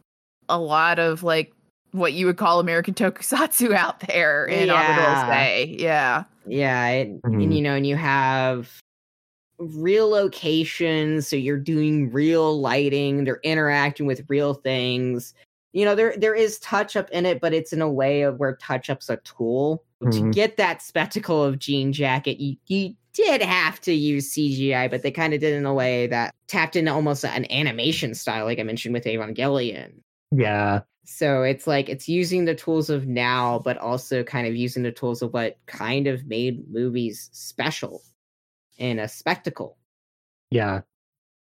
a 0.51 0.59
lot 0.59 0.99
of 0.99 1.23
like 1.23 1.55
what 1.93 2.13
you 2.13 2.27
would 2.27 2.37
call 2.37 2.59
American 2.61 2.95
Tokusatsu 2.95 3.73
out 3.75 4.01
there 4.01 4.47
in 4.47 4.67
Yeah. 4.69 4.75
Agua 4.75 5.29
Dulce. 5.31 5.77
Yeah. 5.79 6.25
Yeah, 6.47 6.85
and, 6.87 7.23
Mhm. 7.23 7.43
and 7.45 7.55
you 7.55 7.63
know, 7.63 7.75
and 7.75 7.87
you 7.87 7.95
have 7.97 8.69
real 9.59 10.09
locations, 10.09 11.29
so 11.29 11.37
you're 11.37 11.57
doing 11.59 12.11
real 12.11 12.61
lighting, 12.61 13.25
they're 13.25 13.41
interacting 13.45 14.07
with 14.07 14.25
real 14.29 14.55
things. 14.55 15.35
You 15.73 15.85
know, 15.85 15.95
there 15.95 16.15
there 16.19 16.35
is 16.35 16.59
touch 16.59 16.97
up 16.97 17.09
in 17.11 17.25
it, 17.27 17.41
but 17.41 17.55
it's 17.55 17.73
in 17.73 17.81
a 17.81 17.91
way 17.91 18.23
of 18.23 18.39
where 18.41 18.57
touch 18.57 18.91
up's 18.91 19.09
a 19.09 19.17
tool. 19.19 19.85
To 20.03 20.09
Mhm. 20.09 20.33
get 20.35 20.57
that 20.57 20.83
spectacle 20.83 21.45
of 21.45 21.61
Jean 21.61 21.93
Jacket, 21.93 22.41
you, 22.43 22.57
you 22.67 22.95
did 23.15 23.41
have 23.41 23.81
to 23.83 23.93
use 23.93 24.33
CGI, 24.35 24.89
but 24.89 25.03
they 25.03 25.13
kind 25.13 25.33
of 25.33 25.39
did 25.41 25.53
it 25.55 25.57
in 25.59 25.65
a 25.67 25.73
way 25.73 26.09
that 26.09 26.35
tapped 26.49 26.75
into 26.75 26.93
almost 26.93 27.25
an 27.25 27.47
animation 27.53 28.15
style, 28.15 28.45
like 28.47 28.59
I 28.59 28.65
mentioned 28.65 28.95
with 28.95 29.05
Evangelion. 29.05 29.93
Yeah. 30.33 30.81
So 31.05 31.43
it's 31.43 31.67
like 31.67 31.89
it's 31.89 32.09
using 32.09 32.45
the 32.45 32.55
tools 32.55 32.91
of 32.91 33.07
now, 33.07 33.59
but 33.59 33.79
also 33.79 34.23
kind 34.23 34.47
of 34.47 34.55
using 34.55 34.83
the 34.83 34.93
tools 34.93 35.23
of 35.23 35.33
what 35.33 35.59
kind 35.67 36.07
of 36.07 36.27
made 36.27 36.71
movies 36.71 37.29
special 37.33 38.03
and 38.79 39.01
a 39.01 39.09
spectacle. 39.09 39.79
Yeah. 40.51 40.83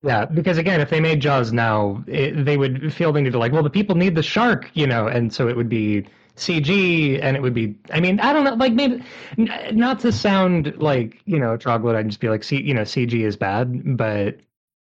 Yeah, 0.03 0.27
because 0.27 0.59
again, 0.59 0.81
if 0.81 0.91
they 0.91 1.01
made 1.01 1.21
Jaws 1.21 1.53
now, 1.53 2.05
it, 2.07 2.45
they 2.45 2.57
would 2.57 2.93
feel 2.93 3.13
the 3.13 3.21
need 3.23 3.33
to 3.33 3.39
like, 3.39 3.53
well, 3.53 3.63
the 3.63 3.71
people 3.71 3.97
need 3.97 4.15
the 4.15 4.23
shark, 4.23 4.71
you 4.75 4.87
know, 4.87 5.09
and 5.09 5.33
so 5.33 5.49
it 5.49 5.57
would 5.57 5.69
be 5.69 6.07
CG, 6.37 7.19
and 7.21 7.35
it 7.37 7.43
would 7.43 7.55
be. 7.55 7.77
I 7.91 8.01
mean, 8.01 8.21
I 8.21 8.33
don't 8.33 8.45
know, 8.45 8.55
like 8.55 8.75
maybe 8.75 9.03
n- 9.39 9.51
not 9.73 10.01
to 10.01 10.13
sound 10.13 10.77
like 10.77 11.21
you 11.25 11.39
know 11.39 11.57
troglodyte 11.57 12.03
and 12.03 12.11
just 12.11 12.21
be 12.21 12.29
like, 12.29 12.45
C, 12.45 12.61
you 12.63 12.75
know, 12.75 12.83
CG 12.83 13.15
is 13.15 13.37
bad, 13.37 13.97
but 13.97 14.39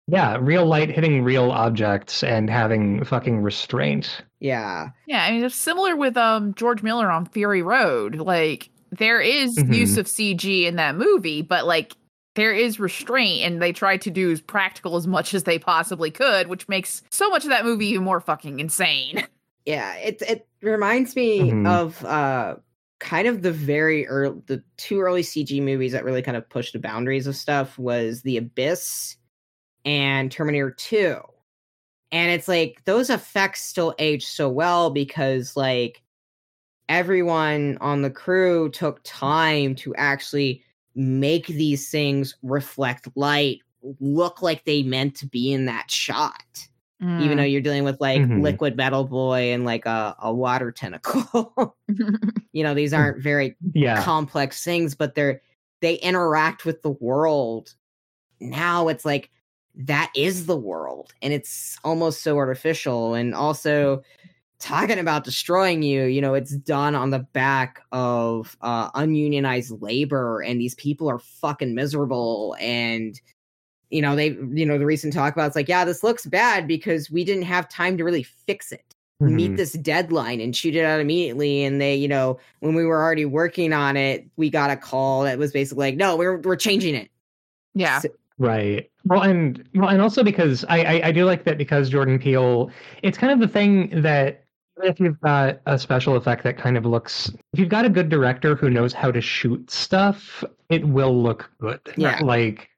yeah, 0.09 0.37
real 0.41 0.67
light 0.67 0.91
hitting 0.91 1.23
real 1.23 1.51
objects 1.51 2.23
and 2.23 2.51
having 2.51 3.05
fucking 3.05 3.41
restraint. 3.43 4.23
Yeah. 4.41 4.89
Yeah. 5.07 5.25
I 5.25 5.31
mean 5.33 5.45
it's 5.45 5.55
similar 5.55 5.97
with 5.97 6.17
um 6.17 6.55
George 6.55 6.83
Miller 6.83 7.11
on 7.11 7.27
Fury 7.27 7.63
Road. 7.63 8.17
Like 8.17 8.69
there 8.91 9.21
is 9.21 9.57
Mhm. 9.57 9.75
use 9.75 9.97
of 9.97 10.07
CG 10.07 10.67
in 10.67 10.77
that 10.77 10.97
movie, 10.97 11.43
but 11.43 11.67
like 11.67 11.95
there 12.35 12.53
is 12.53 12.81
restraint 12.81 13.45
and 13.45 13.61
they 13.63 13.73
tried 13.73 14.01
to 14.03 14.11
do 14.11 14.31
as 14.31 14.41
practical 14.41 14.97
as 14.97 15.07
much 15.07 15.35
as 15.35 15.45
they 15.45 15.59
possibly 15.59 16.11
could, 16.11 16.49
which 16.49 16.67
makes 16.69 17.03
so 17.11 17.29
much 17.31 17.45
of 17.45 17.51
that 17.51 17.65
movie 17.65 17.87
even 17.89 18.05
more 18.05 18.21
fucking 18.21 18.61
insane. 18.61 19.27
Yeah. 19.65 19.95
It 19.99 20.21
it 20.23 20.47
reminds 20.61 21.15
me 21.15 21.53
Mhm. 21.53 21.69
of 21.69 22.05
uh 22.05 22.57
kind 22.99 23.29
of 23.29 23.43
the 23.43 23.53
very 23.53 24.09
early, 24.09 24.41
the 24.47 24.63
two 24.77 25.01
early 25.01 25.23
CG 25.23 25.61
movies 25.63 25.93
that 25.93 26.05
really 26.05 26.23
kind 26.23 26.37
of 26.37 26.49
pushed 26.49 26.73
the 26.73 26.81
boundaries 26.81 27.29
of 27.29 27.37
stuff 27.37 27.79
was 27.79 28.23
The 28.23 28.39
Abyss 28.39 29.17
and 29.85 30.31
Terminator 30.31 30.71
2. 30.71 31.17
And 32.13 32.31
it's 32.31 32.49
like 32.49 32.83
those 32.85 33.11
effects 33.11 33.63
still 33.63 33.95
age 33.99 34.27
so 34.27 34.49
well 34.49 34.91
because 34.91 35.57
like 35.57 36.03
everyone 36.89 37.79
on 37.81 38.03
the 38.03 38.11
crew 38.11 38.71
took 38.71 39.01
time 39.05 39.75
to 39.77 39.95
actually 39.97 40.63
make 40.95 41.47
these 41.47 41.91
things 41.91 42.37
reflect 42.43 43.09
light, 43.17 43.61
look 44.01 44.43
like 44.43 44.65
they 44.65 44.83
meant 44.83 45.15
to 45.17 45.27
be 45.27 45.53
in 45.53 45.67
that 45.67 45.91
shot 45.91 46.69
even 47.19 47.37
though 47.37 47.43
you're 47.45 47.61
dealing 47.61 47.85
with 47.85 48.01
like 48.01 48.23
Mhm. 48.23 48.43
liquid 48.43 48.77
metal 48.77 49.05
boy 49.05 49.53
and 49.53 49.65
like 49.65 49.85
a, 49.87 50.15
a 50.21 50.33
water 50.33 50.71
tentacle 50.73 51.77
you 52.53 52.63
know 52.63 52.75
these 52.75 52.93
aren't 52.93 53.23
very 53.23 53.57
Yeah. 53.75 54.03
complex 54.03 54.65
things 54.65 54.95
but 54.95 55.15
they're 55.15 55.41
they 55.81 55.97
interact 55.97 56.65
with 56.65 56.81
the 56.83 56.91
world 56.93 57.75
now 58.41 58.89
it's 58.89 59.05
like 59.05 59.31
that 59.75 60.11
is 60.15 60.47
the 60.47 60.57
world 60.57 61.13
and 61.23 61.33
it's 61.33 61.79
almost 61.85 62.23
so 62.23 62.37
artificial 62.37 63.15
and 63.15 63.35
also 63.35 64.03
talking 64.59 64.99
about 64.99 65.25
destroying 65.25 65.83
you 65.83 66.05
you 66.05 66.21
know 66.21 66.35
it's 66.35 66.53
done 66.57 66.95
on 66.95 67.11
the 67.11 67.19
back 67.19 67.81
of 67.91 68.57
uh 68.61 68.91
ununionized 68.95 69.81
labor 69.83 70.41
and 70.43 70.61
these 70.61 70.75
people 70.77 71.09
are 71.09 71.19
fucking 71.19 71.75
miserable 71.75 72.55
and 72.61 73.21
you 73.91 74.01
know 74.03 74.15
they 74.15 74.29
you 74.53 74.67
know 74.67 74.79
the 74.79 74.87
recent 74.87 75.13
talk 75.13 75.33
about 75.33 75.47
it's 75.47 75.57
like 75.57 75.69
yeah 75.69 75.85
this 75.85 76.03
looks 76.05 76.27
bad 76.27 76.69
because 76.69 77.11
we 77.11 77.25
didn't 77.25 77.43
have 77.45 77.69
time 77.69 77.97
to 77.97 78.05
really 78.05 78.23
fix 78.23 78.73
it 78.73 78.85
meet 79.21 79.53
Mhm. 79.53 79.57
this 79.57 79.73
deadline 79.75 80.41
and 80.41 80.55
shoot 80.57 80.75
it 80.75 80.85
out 80.85 80.99
immediately 81.01 81.63
and 81.65 81.81
they 81.81 81.95
you 81.95 82.09
know 82.09 82.39
when 82.61 82.75
we 82.75 82.85
were 82.85 83.01
already 83.03 83.25
working 83.25 83.73
on 83.73 83.97
it 83.97 84.27
we 84.37 84.51
got 84.51 84.71
a 84.71 84.77
call 84.77 85.23
that 85.23 85.39
was 85.39 85.53
basically 85.53 85.87
like 85.93 85.97
no 85.97 86.17
we're 86.17 86.39
we're 86.39 86.57
changing 86.57 86.95
it 86.95 87.09
yeah. 87.75 88.01
So- 88.01 88.11
Right. 88.39 88.91
Well, 89.05 89.23
and 89.23 89.69
well, 89.75 89.89
and 89.89 90.01
also 90.01 90.25
because 90.25 90.65
I, 90.69 90.85
I 90.85 91.09
I 91.09 91.13
do 91.13 91.25
like 91.25 91.45
that 91.45 91.59
because 91.59 91.91
Jordan 91.91 92.19
Peele, 92.19 92.71
it's 93.03 93.19
kind 93.19 93.33
of 93.33 93.41
the 93.41 93.49
thing 93.53 94.03
that 94.03 94.45
if 94.83 94.99
you've 94.99 95.21
got 95.21 95.61
a 95.67 95.79
special 95.79 96.17
effect 96.17 96.45
that 96.45 96.57
kind 96.57 96.77
of 96.77 96.87
looks, 96.87 97.31
if 97.53 97.61
you've 97.61 97.69
got 97.69 97.85
a 97.85 97.91
good 97.91 98.09
director 98.09 98.57
who 98.57 98.71
knows 98.71 98.93
how 98.93 99.11
to 99.11 99.21
shoot 99.21 99.71
stuff, 99.71 100.43
it 100.71 100.87
will 100.87 101.23
look 101.23 101.51
good. 101.61 101.81
Yeah. 101.97 102.19
Like, 102.23 102.69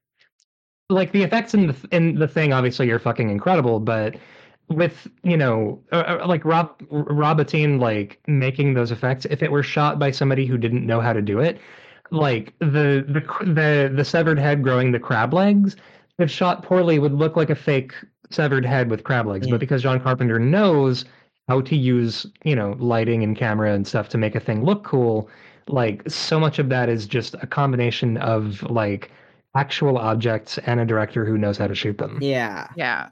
like 0.90 1.12
the 1.12 1.22
effects 1.22 1.54
in 1.54 1.68
the 1.68 1.88
in 1.92 2.16
the 2.16 2.28
thing 2.28 2.52
obviously 2.52 2.86
you're 2.86 2.98
fucking 2.98 3.30
incredible, 3.30 3.80
but 3.80 4.16
with 4.68 5.08
you 5.22 5.36
know 5.36 5.82
uh, 5.92 6.18
uh, 6.22 6.26
like 6.26 6.44
Rob 6.44 6.78
Robatine 6.90 7.78
like 7.78 8.20
making 8.26 8.74
those 8.74 8.90
effects, 8.90 9.24
if 9.26 9.42
it 9.42 9.50
were 9.52 9.62
shot 9.62 9.98
by 9.98 10.10
somebody 10.10 10.46
who 10.46 10.58
didn't 10.58 10.86
know 10.86 11.00
how 11.00 11.12
to 11.12 11.22
do 11.22 11.38
it, 11.38 11.58
like 12.10 12.54
the 12.58 13.04
the 13.08 13.44
the 13.44 13.92
the 13.94 14.04
severed 14.04 14.38
head 14.38 14.62
growing 14.62 14.92
the 14.92 14.98
crab 14.98 15.32
legs, 15.32 15.76
if 16.18 16.30
shot 16.30 16.62
poorly, 16.62 16.98
would 16.98 17.14
look 17.14 17.36
like 17.36 17.50
a 17.50 17.54
fake 17.54 17.92
severed 18.30 18.64
head 18.64 18.90
with 18.90 19.04
crab 19.04 19.26
legs. 19.26 19.46
Yeah. 19.46 19.52
But 19.52 19.60
because 19.60 19.82
John 19.82 20.00
Carpenter 20.00 20.38
knows 20.38 21.04
how 21.48 21.60
to 21.62 21.76
use 21.76 22.26
you 22.44 22.56
know 22.56 22.76
lighting 22.78 23.22
and 23.22 23.36
camera 23.36 23.72
and 23.72 23.86
stuff 23.86 24.08
to 24.10 24.18
make 24.18 24.34
a 24.34 24.40
thing 24.40 24.64
look 24.64 24.84
cool, 24.84 25.28
like 25.68 26.02
so 26.08 26.38
much 26.38 26.58
of 26.58 26.68
that 26.68 26.88
is 26.88 27.06
just 27.06 27.34
a 27.40 27.46
combination 27.46 28.16
of 28.18 28.62
like 28.64 29.10
actual 29.54 29.98
objects 29.98 30.58
and 30.66 30.80
a 30.80 30.84
director 30.84 31.24
who 31.24 31.38
knows 31.38 31.56
how 31.58 31.66
to 31.66 31.74
shoot 31.74 31.98
them. 31.98 32.18
yeah 32.20 32.66
Yeah. 32.76 33.08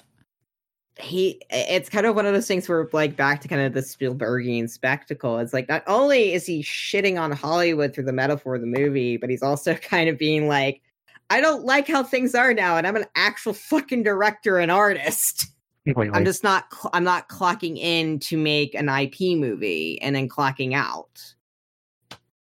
He 0.98 1.40
it's 1.50 1.88
kind 1.88 2.06
of 2.06 2.14
one 2.14 2.26
of 2.26 2.34
those 2.34 2.46
things 2.46 2.68
where 2.68 2.88
like 2.92 3.16
back 3.16 3.40
to 3.40 3.48
kind 3.48 3.62
of 3.62 3.72
the 3.72 3.80
Spielbergian 3.80 4.68
spectacle. 4.68 5.38
It's 5.38 5.52
like 5.52 5.68
not 5.68 5.82
only 5.86 6.34
is 6.34 6.46
he 6.46 6.62
shitting 6.62 7.20
on 7.20 7.32
Hollywood 7.32 7.94
through 7.94 8.04
the 8.04 8.12
metaphor 8.12 8.56
of 8.56 8.60
the 8.60 8.66
movie, 8.66 9.16
but 9.16 9.30
he's 9.30 9.42
also 9.42 9.74
kind 9.82 10.08
of 10.08 10.18
being 10.18 10.48
like, 10.48 10.82
I 11.30 11.40
don't 11.40 11.64
like 11.64 11.88
how 11.88 12.02
things 12.02 12.34
are 12.34 12.52
now, 12.52 12.76
and 12.76 12.86
I'm 12.86 12.96
an 12.96 13.06
actual 13.14 13.54
fucking 13.54 14.02
director 14.02 14.58
and 14.58 14.70
artist. 14.70 15.46
Completely. 15.86 16.16
I'm 16.16 16.24
just 16.24 16.44
not 16.44 16.72
cl- 16.72 16.90
I'm 16.92 17.04
not 17.04 17.28
clocking 17.28 17.76
in 17.76 18.18
to 18.20 18.36
make 18.36 18.74
an 18.74 18.88
IP 18.88 19.36
movie 19.38 20.00
and 20.00 20.14
then 20.14 20.28
clocking 20.28 20.74
out. 20.74 21.34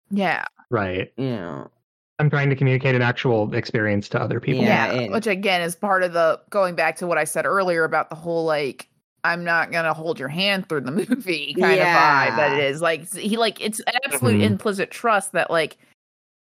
Yeah. 0.09 0.45
right. 0.69 1.11
You 1.17 1.29
know. 1.31 1.71
I'm 2.19 2.29
trying 2.29 2.49
to 2.49 2.55
communicate 2.55 2.95
an 2.95 3.01
actual 3.01 3.53
experience 3.53 4.09
to 4.09 4.21
other 4.21 4.39
people. 4.39 4.63
Yeah, 4.63 4.91
Yeah. 4.91 5.01
and- 5.01 5.13
Which 5.13 5.27
again 5.27 5.61
is 5.61 5.75
part 5.75 6.03
of 6.03 6.13
the 6.13 6.39
going 6.49 6.75
back 6.75 6.95
to 6.97 7.07
what 7.07 7.17
I 7.17 7.23
said 7.25 7.45
earlier 7.45 7.83
about 7.83 8.09
the 8.09 8.15
whole 8.15 8.43
like 8.45 8.87
I'm 9.23 9.43
not 9.43 9.71
gonna 9.71 9.93
hold 9.93 10.19
your 10.19 10.29
hand 10.29 10.67
through 10.69 10.81
the 10.81 10.91
movie 11.09 11.53
kind 11.59 11.79
of 11.79 11.85
vibe 11.85 12.35
that 12.37 12.53
it 12.57 12.63
is. 12.63 12.81
Like 12.81 13.11
he 13.13 13.37
like 13.37 13.61
it's 13.61 13.79
an 13.81 13.93
absolute 14.05 14.41
Mhm. 14.41 14.43
implicit 14.45 14.89
trust 14.89 15.33
that 15.33 15.51
like 15.51 15.77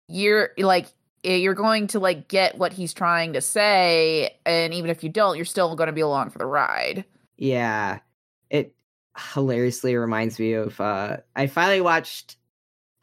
you're 0.08 0.50
like 0.58 0.88
eh, 1.24 1.38
you're 1.38 1.54
going 1.56 1.88
to 1.88 2.00
like 2.00 2.28
get 2.28 2.58
what 2.58 2.72
he's 2.74 2.94
trying 2.94 3.34
to 3.34 3.42
say, 3.42 4.38
and 4.46 4.72
even 4.74 4.92
if 4.92 5.04
you 5.04 5.10
don't, 5.10 5.36
you're 5.36 5.46
still 5.46 5.76
going 5.76 5.88
to 5.88 5.94
be 5.94 6.02
along 6.02 6.30
for 6.30 6.38
the 6.38 6.46
ride. 6.46 7.06
Yeah. 7.38 8.00
It 8.52 8.76
hilariously 9.18 9.96
reminds 9.96 10.38
me 10.40 10.54
of 10.54 10.80
uh 10.80 11.18
I 11.36 11.48
finally 11.48 11.82
watched 11.82 12.36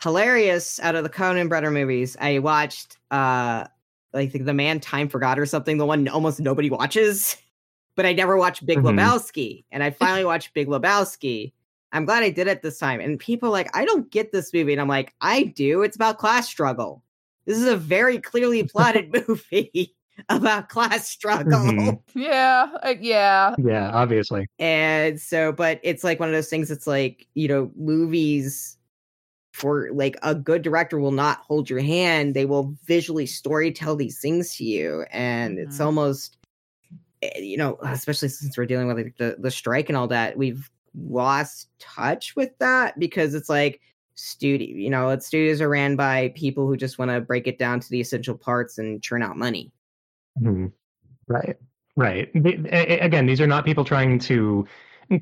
hilarious 0.02 0.80
out 0.80 0.94
of 0.94 1.04
the 1.04 1.10
Coen 1.10 1.48
Brother 1.48 1.70
movies. 1.70 2.16
I 2.20 2.38
watched 2.40 2.98
uh 3.10 3.66
like 4.12 4.32
the, 4.32 4.40
the 4.40 4.54
Man 4.54 4.80
Time 4.80 5.08
Forgot 5.08 5.38
or 5.38 5.46
something, 5.46 5.78
the 5.78 5.86
one 5.86 6.08
almost 6.08 6.40
nobody 6.40 6.70
watches. 6.70 7.36
But 7.94 8.06
I 8.06 8.14
never 8.14 8.38
watched 8.38 8.64
Big 8.64 8.78
Mhm. 8.78 8.96
Lebowski. 8.96 9.64
And 9.70 9.82
I 9.82 9.90
finally 9.90 10.24
watched 10.24 10.54
Big 10.54 10.66
Lebowski. 10.66 11.52
I'm 11.92 12.06
glad 12.06 12.22
I 12.22 12.30
did 12.30 12.46
it 12.46 12.62
this 12.62 12.78
time. 12.78 13.00
And 13.00 13.18
people 13.18 13.50
are 13.50 13.52
like, 13.52 13.68
I 13.76 13.84
don't 13.84 14.10
get 14.10 14.32
this 14.32 14.50
movie. 14.54 14.72
And 14.72 14.80
I'm 14.80 14.88
like, 14.88 15.12
I 15.20 15.42
do. 15.42 15.82
It's 15.82 15.94
about 15.96 16.16
class 16.16 16.48
struggle. 16.48 17.02
This 17.44 17.58
is 17.58 17.66
a 17.66 17.76
very 17.76 18.18
clearly 18.18 18.62
plotted 18.72 19.12
movie 19.28 19.94
about 20.30 20.70
class 20.70 21.06
struggle. 21.06 21.52
Mhm. 21.60 22.00
Yeah, 22.14 22.70
uh, 22.82 22.94
yeah, 22.98 23.54
Yeah, 23.62 23.90
obviously. 23.92 24.46
And 24.58 25.20
so, 25.20 25.52
but 25.52 25.78
it's 25.82 26.02
like 26.02 26.18
one 26.18 26.30
of 26.30 26.34
those 26.34 26.48
things. 26.48 26.70
It's 26.70 26.86
like 26.86 27.26
you 27.34 27.46
know, 27.46 27.70
movies 27.76 28.78
for 29.52 29.90
like 29.92 30.16
a 30.22 30.34
good 30.34 30.62
director 30.62 30.98
will 30.98 31.12
not 31.12 31.38
hold 31.38 31.68
your 31.68 31.80
hand. 31.80 32.34
They 32.34 32.46
will 32.46 32.74
visually 32.84 33.26
story 33.26 33.70
tell 33.72 33.96
these 33.96 34.18
things 34.20 34.56
to 34.56 34.64
you, 34.64 35.04
and 35.10 35.58
it's 35.58 35.78
Mhm. 35.78 35.84
almost 35.84 36.36
eh, 37.22 37.38
you 37.40 37.56
know, 37.56 37.78
especially 37.82 38.28
since 38.28 38.56
we're 38.58 38.66
dealing 38.66 38.88
with 38.88 38.96
like, 38.96 39.16
the 39.18 39.36
the 39.38 39.50
strike 39.50 39.88
and 39.88 39.96
all 39.96 40.08
that, 40.08 40.36
we've 40.36 40.70
lost 40.94 41.68
touch 41.78 42.34
with 42.36 42.50
that 42.58 42.98
because 42.98 43.34
it's 43.34 43.48
like 43.48 43.80
studio. 44.14 44.76
You 44.76 44.90
know, 44.90 45.08
it's 45.10 45.26
studios 45.26 45.60
are 45.60 45.68
ran 45.68 45.96
by 45.96 46.32
people 46.34 46.66
who 46.66 46.76
just 46.76 46.98
want 46.98 47.10
to 47.10 47.20
break 47.20 47.46
it 47.46 47.58
down 47.58 47.80
to 47.80 47.88
the 47.90 48.00
essential 48.00 48.36
parts 48.36 48.76
and 48.78 49.02
churn 49.02 49.22
out 49.22 49.36
money. 49.38 49.70
Mhm. 50.40 50.72
Right. 51.28 51.56
Right. 51.96 52.32
The- 52.34 52.66
a- 52.72 52.92
a- 52.94 53.06
again, 53.06 53.26
these 53.26 53.40
are 53.40 53.46
not 53.46 53.64
people 53.64 53.84
trying 53.84 54.18
to 54.20 54.66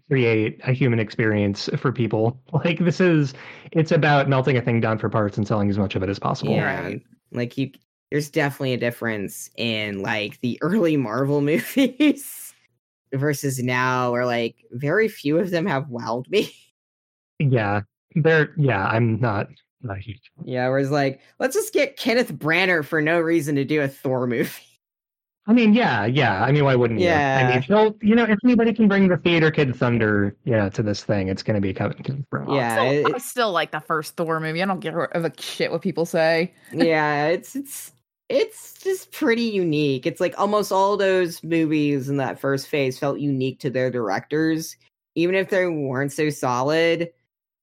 create 0.08 0.60
a 0.64 0.72
human 0.72 0.98
experience 0.98 1.68
for 1.76 1.92
people. 1.92 2.40
Like 2.52 2.78
this 2.80 3.00
is, 3.00 3.32
it's 3.72 3.92
about 3.92 4.28
melting 4.28 4.56
a 4.56 4.62
thing 4.62 4.80
down 4.80 4.98
for 4.98 5.08
parts 5.08 5.36
and 5.38 5.46
selling 5.46 5.70
as 5.70 5.78
much 5.78 5.94
of 5.96 6.02
it 6.02 6.08
as 6.08 6.18
possible. 6.18 6.52
Yeah, 6.52 6.82
Right. 6.82 7.02
like 7.32 7.56
you, 7.56 7.70
there's 8.10 8.28
definitely 8.30 8.72
a 8.74 8.78
difference 8.78 9.48
in 9.56 10.02
like 10.02 10.40
the 10.40 10.58
early 10.62 10.96
Marvel 10.96 11.40
movies 11.42 12.52
versus 13.14 13.62
now, 13.62 14.12
where 14.12 14.26
like 14.26 14.56
very 14.72 15.08
few 15.08 15.38
of 15.38 15.50
them 15.50 15.66
have 15.66 15.84
wowed 15.86 16.28
me. 16.30 16.52
Yeah. 17.38 17.82
They're, 18.14 18.52
yeah, 18.56 18.86
I'm 18.86 19.20
not, 19.20 19.48
not 19.82 19.98
huge. 19.98 20.30
yeah, 20.44 20.68
whereas 20.68 20.90
like 20.90 21.20
let's 21.38 21.54
just 21.54 21.72
get 21.72 21.96
Kenneth 21.96 22.32
Branagh 22.34 22.84
for 22.84 23.00
no 23.00 23.18
reason 23.20 23.54
to 23.56 23.64
do 23.64 23.80
a 23.80 23.88
Thor 23.88 24.26
movie. 24.26 24.50
I 25.50 25.52
mean, 25.52 25.74
yeah, 25.74 26.06
yeah. 26.06 26.44
I 26.44 26.52
mean, 26.52 26.64
why 26.64 26.76
wouldn't 26.76 27.00
you? 27.00 27.08
I 27.08 27.10
Yeah. 27.10 27.48
mean, 27.56 27.64
well, 27.68 27.96
you 28.00 28.14
know, 28.14 28.22
if 28.22 28.38
anybody 28.44 28.72
can 28.72 28.86
bring 28.86 29.08
the 29.08 29.16
theater 29.16 29.50
kid 29.50 29.74
thunder, 29.74 30.36
yeah, 30.44 30.68
to 30.68 30.82
this 30.82 31.02
thing, 31.02 31.26
it's 31.26 31.42
going 31.42 31.56
to 31.56 31.60
be 31.60 31.74
Kevin 31.74 31.98
Kingsprom. 32.04 32.54
Yeah, 32.54 32.76
Still- 32.76 33.06
it- 33.10 33.14
I 33.16 33.18
still 33.18 33.50
like 33.50 33.72
the 33.72 33.80
first 33.80 34.16
Thor 34.16 34.38
movie. 34.38 34.62
I 34.62 34.66
don't 34.66 34.78
give 34.78 34.94
a 34.94 35.08
a 35.12 35.32
shit 35.40 35.72
what 35.72 35.82
people 35.82 36.06
say. 36.06 36.52
yeah, 36.72 37.26
it's 37.26 37.56
it's 37.56 37.90
it's 38.28 38.74
just 38.80 39.10
pretty 39.10 39.42
unique. 39.42 40.06
It's 40.06 40.20
like 40.20 40.38
almost 40.38 40.70
all 40.70 40.96
those 40.96 41.42
movies 41.42 42.08
in 42.08 42.16
that 42.18 42.38
first 42.38 42.68
phase 42.68 42.96
felt 42.96 43.18
unique 43.18 43.58
to 43.60 43.70
their 43.70 43.90
directors, 43.90 44.76
even 45.16 45.34
if 45.34 45.50
they 45.50 45.66
weren't 45.66 46.12
so 46.12 46.30
solid. 46.30 47.10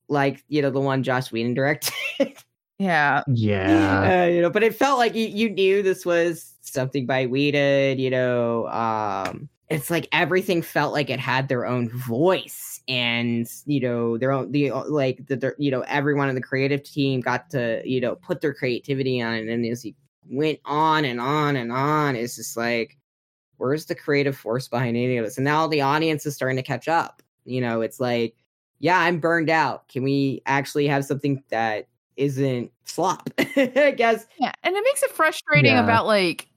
Like 0.09 0.43
you 0.49 0.61
know 0.61 0.71
the 0.71 0.81
one 0.81 1.03
Joss 1.03 1.31
Whedon 1.31 1.53
directed. 1.53 1.93
Yeah, 2.79 3.23
Yeah. 3.27 4.21
uh, 4.21 4.25
you 4.27 4.39
know, 4.39 4.51
but 4.51 4.61
it 4.61 4.75
felt 4.75 4.99
like 4.99 5.15
you, 5.15 5.25
you 5.25 5.49
knew 5.49 5.81
this 5.81 6.05
was 6.05 6.53
something 6.77 7.07
by 7.07 7.25
Whedon, 7.25 7.97
you 7.97 8.11
know, 8.11 8.67
um, 8.67 9.49
it's 9.67 9.89
like 9.89 10.07
everything 10.11 10.61
felt 10.61 10.93
like 10.93 11.09
it 11.09 11.19
had 11.19 11.47
their 11.47 11.65
own 11.65 11.89
voice 11.89 12.81
and, 12.87 13.49
you 13.65 13.79
know, 13.79 14.15
their 14.19 14.31
own, 14.31 14.51
the, 14.51 14.71
like, 14.71 15.25
the, 15.25 15.35
the, 15.35 15.55
you 15.57 15.71
know, 15.71 15.81
everyone 15.87 16.29
in 16.29 16.35
the 16.35 16.41
creative 16.41 16.83
team 16.83 17.19
got 17.19 17.49
to, 17.49 17.81
you 17.83 17.99
know, 17.99 18.15
put 18.15 18.41
their 18.41 18.53
creativity 18.53 19.19
on 19.19 19.33
it. 19.33 19.47
And 19.47 19.65
as 19.65 19.81
he 19.81 19.95
went 20.29 20.59
on 20.65 21.03
and 21.03 21.19
on 21.19 21.55
and 21.55 21.71
on, 21.71 22.15
it's 22.15 22.35
just 22.35 22.55
like, 22.55 22.95
where's 23.57 23.87
the 23.87 23.95
creative 23.95 24.37
force 24.37 24.67
behind 24.67 24.95
any 24.95 25.17
of 25.17 25.25
this? 25.25 25.37
And 25.37 25.45
now 25.45 25.65
the 25.65 25.81
audience 25.81 26.27
is 26.27 26.35
starting 26.35 26.57
to 26.57 26.63
catch 26.63 26.87
up. 26.87 27.23
You 27.43 27.59
know, 27.59 27.81
it's 27.81 27.99
like, 27.99 28.35
yeah, 28.77 28.99
I'm 28.99 29.19
burned 29.19 29.49
out. 29.49 29.87
Can 29.87 30.03
we 30.03 30.43
actually 30.45 30.87
have 30.87 31.05
something 31.05 31.43
that 31.49 31.87
isn't 32.17 32.71
slop. 32.83 33.29
I 33.39 33.93
guess. 33.95 34.25
Yeah, 34.39 34.51
and 34.63 34.75
it 34.75 34.83
makes 34.83 35.03
it 35.03 35.11
frustrating 35.11 35.71
Yeah. 35.71 35.83
about 35.83 36.05
like 36.05 36.49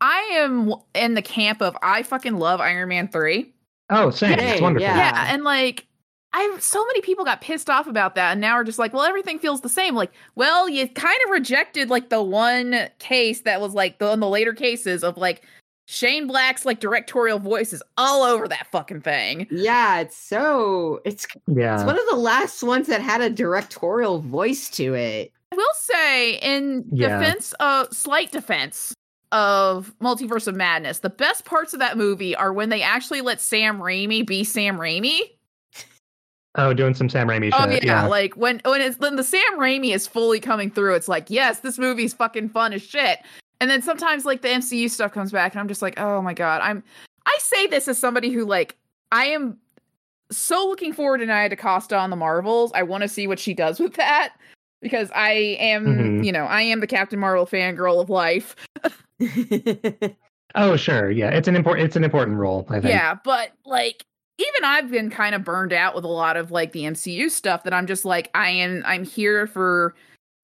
I 0.00 0.18
am 0.34 0.72
in 0.94 1.14
the 1.14 1.22
camp 1.22 1.60
of 1.62 1.76
I 1.82 2.02
fucking 2.02 2.38
love 2.38 2.60
Iron 2.60 2.88
Man 2.88 3.08
3. 3.08 3.52
Oh, 3.90 4.10
same. 4.10 4.38
Same, 4.38 4.48
It's 4.48 4.60
wonderful. 4.60 4.86
yeah. 4.86 4.96
Yeah, 4.96 5.34
and 5.34 5.44
like 5.44 5.86
I 6.32 6.56
so 6.60 6.84
many 6.86 7.00
people 7.00 7.24
got 7.24 7.40
pissed 7.40 7.70
off 7.70 7.86
about 7.86 8.14
that 8.16 8.32
and 8.32 8.40
now 8.40 8.52
are 8.52 8.64
just 8.64 8.78
like, 8.78 8.92
well, 8.92 9.02
everything 9.04 9.38
feels 9.38 9.62
the 9.62 9.68
same. 9.68 9.94
Like, 9.94 10.12
well, 10.34 10.68
you 10.68 10.86
kind 10.88 11.16
of 11.24 11.30
rejected 11.30 11.88
like 11.88 12.10
the 12.10 12.22
one 12.22 12.88
case 12.98 13.40
that 13.42 13.60
was 13.60 13.72
like 13.74 13.98
the 13.98 14.12
in 14.12 14.20
the 14.20 14.28
later 14.28 14.52
cases 14.52 15.02
of 15.02 15.16
like 15.16 15.42
Shane 15.86 16.26
Black's 16.26 16.66
like 16.66 16.80
directorial 16.80 17.38
voices 17.38 17.82
all 17.96 18.22
over 18.22 18.46
that 18.46 18.66
fucking 18.70 19.00
thing. 19.00 19.46
Yeah, 19.50 20.00
it's 20.00 20.18
so 20.18 21.00
it's 21.06 21.26
Yeah. 21.46 21.76
it's 21.76 21.84
one 21.84 21.98
of 21.98 22.04
the 22.10 22.16
last 22.16 22.62
ones 22.62 22.88
that 22.88 23.00
had 23.00 23.22
a 23.22 23.30
directorial 23.30 24.20
voice 24.20 24.68
to 24.72 24.92
it. 24.94 25.32
I 25.50 25.56
will 25.56 25.66
say, 25.76 26.34
in 26.40 26.84
Yeah. 26.92 27.18
defense, 27.18 27.54
uh, 27.58 27.86
slight 27.90 28.30
defense 28.32 28.92
of 29.32 29.94
Multiverse 30.00 30.46
of 30.46 30.54
Madness, 30.54 31.00
the 31.00 31.10
best 31.10 31.44
parts 31.44 31.72
of 31.72 31.80
that 31.80 31.96
movie 31.98 32.34
are 32.34 32.52
when 32.52 32.68
they 32.68 32.82
actually 32.82 33.20
let 33.20 33.40
Sam 33.40 33.78
Raimi 33.78 34.26
be 34.26 34.44
Sam 34.44 34.78
Raimi. 34.78 35.18
Oh, 36.54 36.72
doing 36.72 36.94
some 36.94 37.08
Sam 37.08 37.28
Raimi 37.28 37.50
Oh 37.52 37.70
shit. 37.70 37.84
yeah, 37.84 38.06
like 38.06 38.34
when 38.36 38.60
when 38.64 38.80
it's 38.80 38.98
when 38.98 39.16
the 39.16 39.22
Sam 39.22 39.58
Raimi 39.58 39.94
is 39.94 40.06
fully 40.06 40.40
coming 40.40 40.70
through, 40.70 40.94
it's 40.94 41.06
like, 41.08 41.26
yes, 41.28 41.60
this 41.60 41.78
movie's 41.78 42.14
fucking 42.14 42.48
fun 42.48 42.72
as 42.72 42.82
shit. 42.82 43.18
And 43.60 43.68
then 43.70 43.82
sometimes 43.82 44.24
like 44.24 44.42
the 44.42 44.48
MCU 44.48 44.88
stuff 44.90 45.12
comes 45.12 45.30
back, 45.30 45.52
and 45.52 45.60
I'm 45.60 45.68
just 45.68 45.82
like, 45.82 45.98
oh 46.00 46.22
my 46.22 46.34
god, 46.34 46.60
I'm. 46.62 46.82
I 47.26 47.36
say 47.40 47.66
this 47.66 47.86
as 47.86 47.98
somebody 47.98 48.30
who 48.30 48.44
like 48.44 48.76
I 49.12 49.26
am 49.26 49.58
so 50.30 50.66
looking 50.66 50.92
forward 50.92 51.18
to 51.18 51.26
Nia 51.26 51.48
DaCosta 51.50 51.96
on 51.96 52.10
the 52.10 52.16
Marvels. 52.16 52.72
I 52.74 52.82
want 52.82 53.02
to 53.02 53.08
see 53.08 53.26
what 53.26 53.38
she 53.38 53.52
does 53.54 53.78
with 53.78 53.94
that 53.94 54.34
because 54.80 55.10
I 55.14 55.30
am, 55.60 55.86
Mhm. 55.86 56.24
you 56.24 56.32
know, 56.32 56.44
I 56.44 56.62
am 56.62 56.80
the 56.80 56.86
Captain 56.86 57.18
Marvel 57.18 57.46
fangirl 57.46 58.00
of 58.00 58.10
life. 58.10 58.56
Oh, 60.54 60.76
sure. 60.76 61.10
Yeah, 61.10 61.30
it's 61.30 61.48
an 61.48 61.56
important. 61.56 61.86
It's 61.86 61.96
an 61.96 62.04
important 62.04 62.38
role. 62.38 62.66
I 62.70 62.80
think. 62.80 62.86
Yeah, 62.86 63.16
but 63.22 63.52
like 63.66 64.04
even 64.38 64.64
I've 64.64 64.90
been 64.90 65.10
kind 65.10 65.34
of 65.34 65.44
burned 65.44 65.72
out 65.72 65.94
with 65.94 66.04
a 66.04 66.08
lot 66.08 66.36
of 66.36 66.50
like 66.50 66.72
the 66.72 66.84
MCU 66.84 67.30
stuff 67.30 67.64
that 67.64 67.74
I'm 67.74 67.86
just 67.86 68.04
like 68.04 68.30
I 68.34 68.50
am 68.50 68.82
I'm 68.86 69.04
here 69.04 69.46
for 69.46 69.94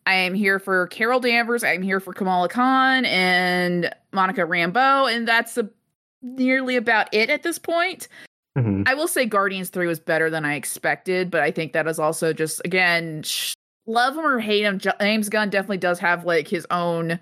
I 0.06 0.14
am 0.14 0.34
here 0.34 0.58
for 0.58 0.88
Carol 0.88 1.20
Danvers, 1.20 1.64
I'm 1.64 1.80
here 1.80 2.00
for 2.00 2.12
Kamala 2.12 2.48
Khan 2.48 3.06
and 3.06 3.94
Monica 4.12 4.42
Rambeau 4.42 5.10
and 5.10 5.26
that's 5.26 5.56
a, 5.56 5.70
nearly 6.20 6.76
about 6.76 7.12
it 7.14 7.30
at 7.30 7.42
this 7.42 7.58
point. 7.58 8.08
Mhm. 8.58 8.86
I 8.86 8.94
will 8.94 9.08
say 9.08 9.24
Guardians 9.24 9.70
3 9.70 9.86
was 9.86 9.98
better 10.00 10.28
than 10.28 10.44
I 10.44 10.54
expected, 10.54 11.30
but 11.30 11.40
I 11.40 11.50
think 11.50 11.72
that 11.72 11.88
is 11.88 11.98
also 11.98 12.32
just 12.34 12.60
again 12.64 13.22
sh- 13.22 13.54
love 13.86 14.14
him 14.14 14.26
or 14.26 14.38
hate 14.38 14.64
him, 14.64 14.78
James 14.78 15.30
Gunn 15.30 15.48
definitely 15.48 15.78
does 15.78 15.98
have 15.98 16.26
like 16.26 16.46
his 16.46 16.66
own 16.70 17.18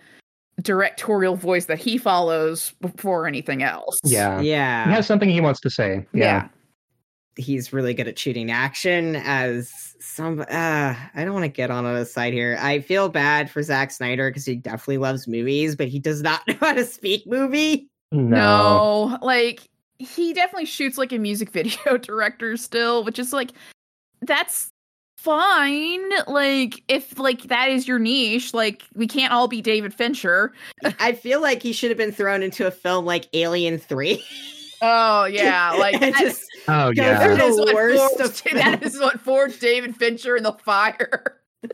directorial 0.61 1.37
voice 1.37 1.67
that 1.67 1.79
he 1.79 1.97
follows 1.99 2.73
before 2.81 3.27
anything 3.27 3.63
else. 3.63 3.99
Yeah. 4.05 4.41
yeah. 4.41 4.87
He 4.87 4.91
has 4.93 5.07
something 5.07 5.29
he 5.29 5.41
wants 5.41 5.61
to 5.61 5.71
say. 5.71 6.07
Yeah. 6.13 6.49
he's 7.37 7.73
really 7.73 7.95
good 7.95 8.09
at 8.09 8.19
shooting 8.19 8.51
action 8.51 9.17
as 9.17 9.95
some 10.01 10.41
uh 10.41 10.45
I 11.15 11.25
don't 11.25 11.33
want 11.33 11.45
to 11.45 11.49
get 11.49 11.71
on 11.71 11.87
on 11.87 11.97
his 11.97 12.13
side 12.13 12.33
here. 12.33 12.59
I 12.61 12.81
feel 12.81 13.09
bad 13.09 13.51
for 13.51 13.63
Zack 13.63 13.91
Snyder 13.91 14.31
because 14.31 14.45
he 14.45 14.57
definitely 14.57 14.99
loves 14.99 15.27
movies, 15.29 15.77
but 15.77 15.89
he 15.89 15.99
does 15.99 16.23
not 16.23 16.45
know 16.49 16.57
how 16.61 16.75
to 16.75 16.85
speak 16.85 17.27
movie. 17.27 17.89
No. 18.11 19.09
No, 19.09 19.19
like 19.23 19.69
he 19.99 20.35
definitely 20.35 20.67
shoots 20.67 20.99
like 20.99 21.13
a 21.13 21.19
music 21.19 21.51
video 21.53 21.97
director 21.97 22.57
still, 22.57 23.05
which 23.05 23.19
is 23.19 23.33
like 23.33 23.53
that's 24.21 24.72
fine. 25.23 26.03
Like 26.27 26.83
if 26.89 27.19
like 27.19 27.43
that 27.45 27.71
is 27.71 27.87
your 27.89 27.99
niche, 27.99 28.53
like 28.55 28.83
we 28.95 29.07
can't 29.07 29.33
all 29.33 29.49
be 29.49 29.61
David 29.63 29.95
Fincher. 29.95 30.53
I 31.01 31.13
feel 31.13 31.41
like 31.41 31.63
he 31.63 31.73
should 31.73 31.91
have 31.91 31.99
been 31.99 32.13
thrown 32.13 32.43
into 32.43 32.67
a 32.67 32.71
film 32.71 33.05
like 33.05 33.29
Alien 33.33 33.79
3. 33.79 34.23
Oh 34.83 35.25
yeah, 35.27 35.73
like 35.79 36.01
that, 36.01 36.15
just 36.19 36.45
Oh 36.69 36.91
yeah. 36.95 37.25
through 37.25 37.37
that 37.37 37.49
is 37.49 37.57
the 37.57 37.63
what 37.63 37.75
worst 37.75 38.17
forged, 38.19 38.45
of 38.47 38.55
that 38.55 38.83
is 38.83 38.99
what 38.99 39.21
forged 39.21 39.61
David 39.61 39.97
Fincher 39.97 40.37
in 40.37 40.43
the 40.43 40.53
fire. 40.53 41.39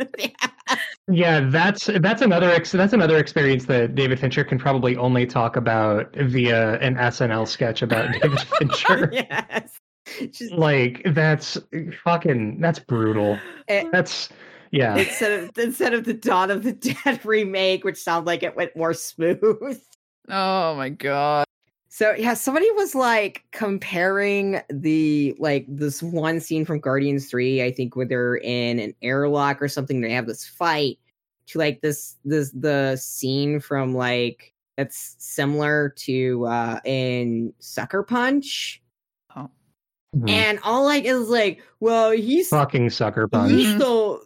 Yeah, 1.11 1.49
that's 1.49 1.87
that's 2.01 2.20
another 2.20 2.51
ex- 2.51 2.73
that's 2.73 2.93
another 2.93 3.16
experience 3.16 3.65
that 3.65 3.95
David 3.95 4.20
Fincher 4.20 4.45
can 4.45 4.59
probably 4.59 4.95
only 4.99 5.25
talk 5.25 5.57
about 5.57 6.15
via 6.15 6.79
an 6.81 6.97
SNL 6.97 7.49
sketch 7.49 7.81
about 7.81 8.12
David 8.20 8.41
Fincher. 8.41 9.09
yes. 9.11 9.79
Just, 10.30 10.52
like 10.52 11.02
that's 11.14 11.59
fucking 12.05 12.60
that's 12.60 12.78
brutal. 12.78 13.39
eh, 13.68 13.85
That's 13.93 14.28
yeah. 14.70 14.97
instead 14.97 15.44
of 15.44 15.59
instead 15.59 15.94
of 15.94 16.05
the 16.05 16.14
Dawn 16.14 16.51
of 16.51 16.62
the 16.62 16.72
Dead 17.05 17.24
remake, 17.24 17.85
which 17.85 17.97
sounded 17.97 18.26
like 18.26 18.43
it 18.43 18.56
went 18.56 18.76
more 18.76 18.94
smooth. 18.94 19.80
Oh 20.30 20.74
my 20.74 20.90
god. 20.90 21.47
So 21.89 22.12
yeah, 22.12 22.35
somebody 22.35 22.70
was 22.72 22.94
like 22.94 23.44
comparing 23.51 24.60
the 24.68 25.35
like 25.39 25.64
this 25.68 26.02
one 26.02 26.39
scene 26.39 26.66
from 26.66 26.80
Guardians 26.80 27.30
3, 27.30 27.62
I 27.62 27.72
think 27.72 27.97
where 27.97 28.05
they're 28.05 28.36
in 28.36 28.78
an 28.78 28.94
airlock 29.01 29.62
or 29.62 29.68
something, 29.68 30.02
they 30.02 30.12
have 30.12 30.26
this 30.26 30.47
fight 30.47 30.98
to 31.47 31.59
like 31.59 31.80
this 31.80 32.16
this 32.26 32.51
the 32.51 32.97
scene 32.97 33.59
from 33.59 33.94
like 33.94 34.52
that's 34.76 35.16
similar 35.18 35.89
to 35.97 36.44
uh 36.44 36.78
in 36.85 37.55
Sucker 37.59 38.02
Punch. 38.02 38.82
Mhm. 40.16 40.30
And 40.30 40.59
all 40.62 40.85
like 40.85 41.05
is 41.05 41.28
like, 41.28 41.62
well, 41.80 42.10
he's 42.12 42.48
fucking 42.48 42.90
sucker 42.90 43.28
punch. 43.28 43.52
he 43.52 43.64
Mhm. 43.66 43.76
stole 43.78 44.20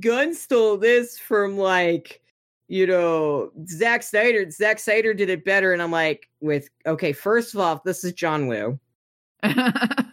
Gunn 0.00 0.34
stole 0.34 0.76
this 0.76 1.18
from 1.18 1.56
like 1.56 2.20
you 2.68 2.86
know 2.86 3.50
Zack 3.68 4.02
Snyder. 4.02 4.50
Zack 4.50 4.78
Snyder 4.80 5.14
did 5.14 5.30
it 5.30 5.44
better, 5.44 5.72
and 5.72 5.80
I'm 5.80 5.92
like, 5.92 6.28
with 6.40 6.68
okay, 6.86 7.12
first 7.12 7.54
of 7.54 7.60
all, 7.60 7.80
this 7.84 8.02
is 8.04 8.12
John 8.14 8.46
Woo. 8.48 8.78
Mhm. 9.44 10.04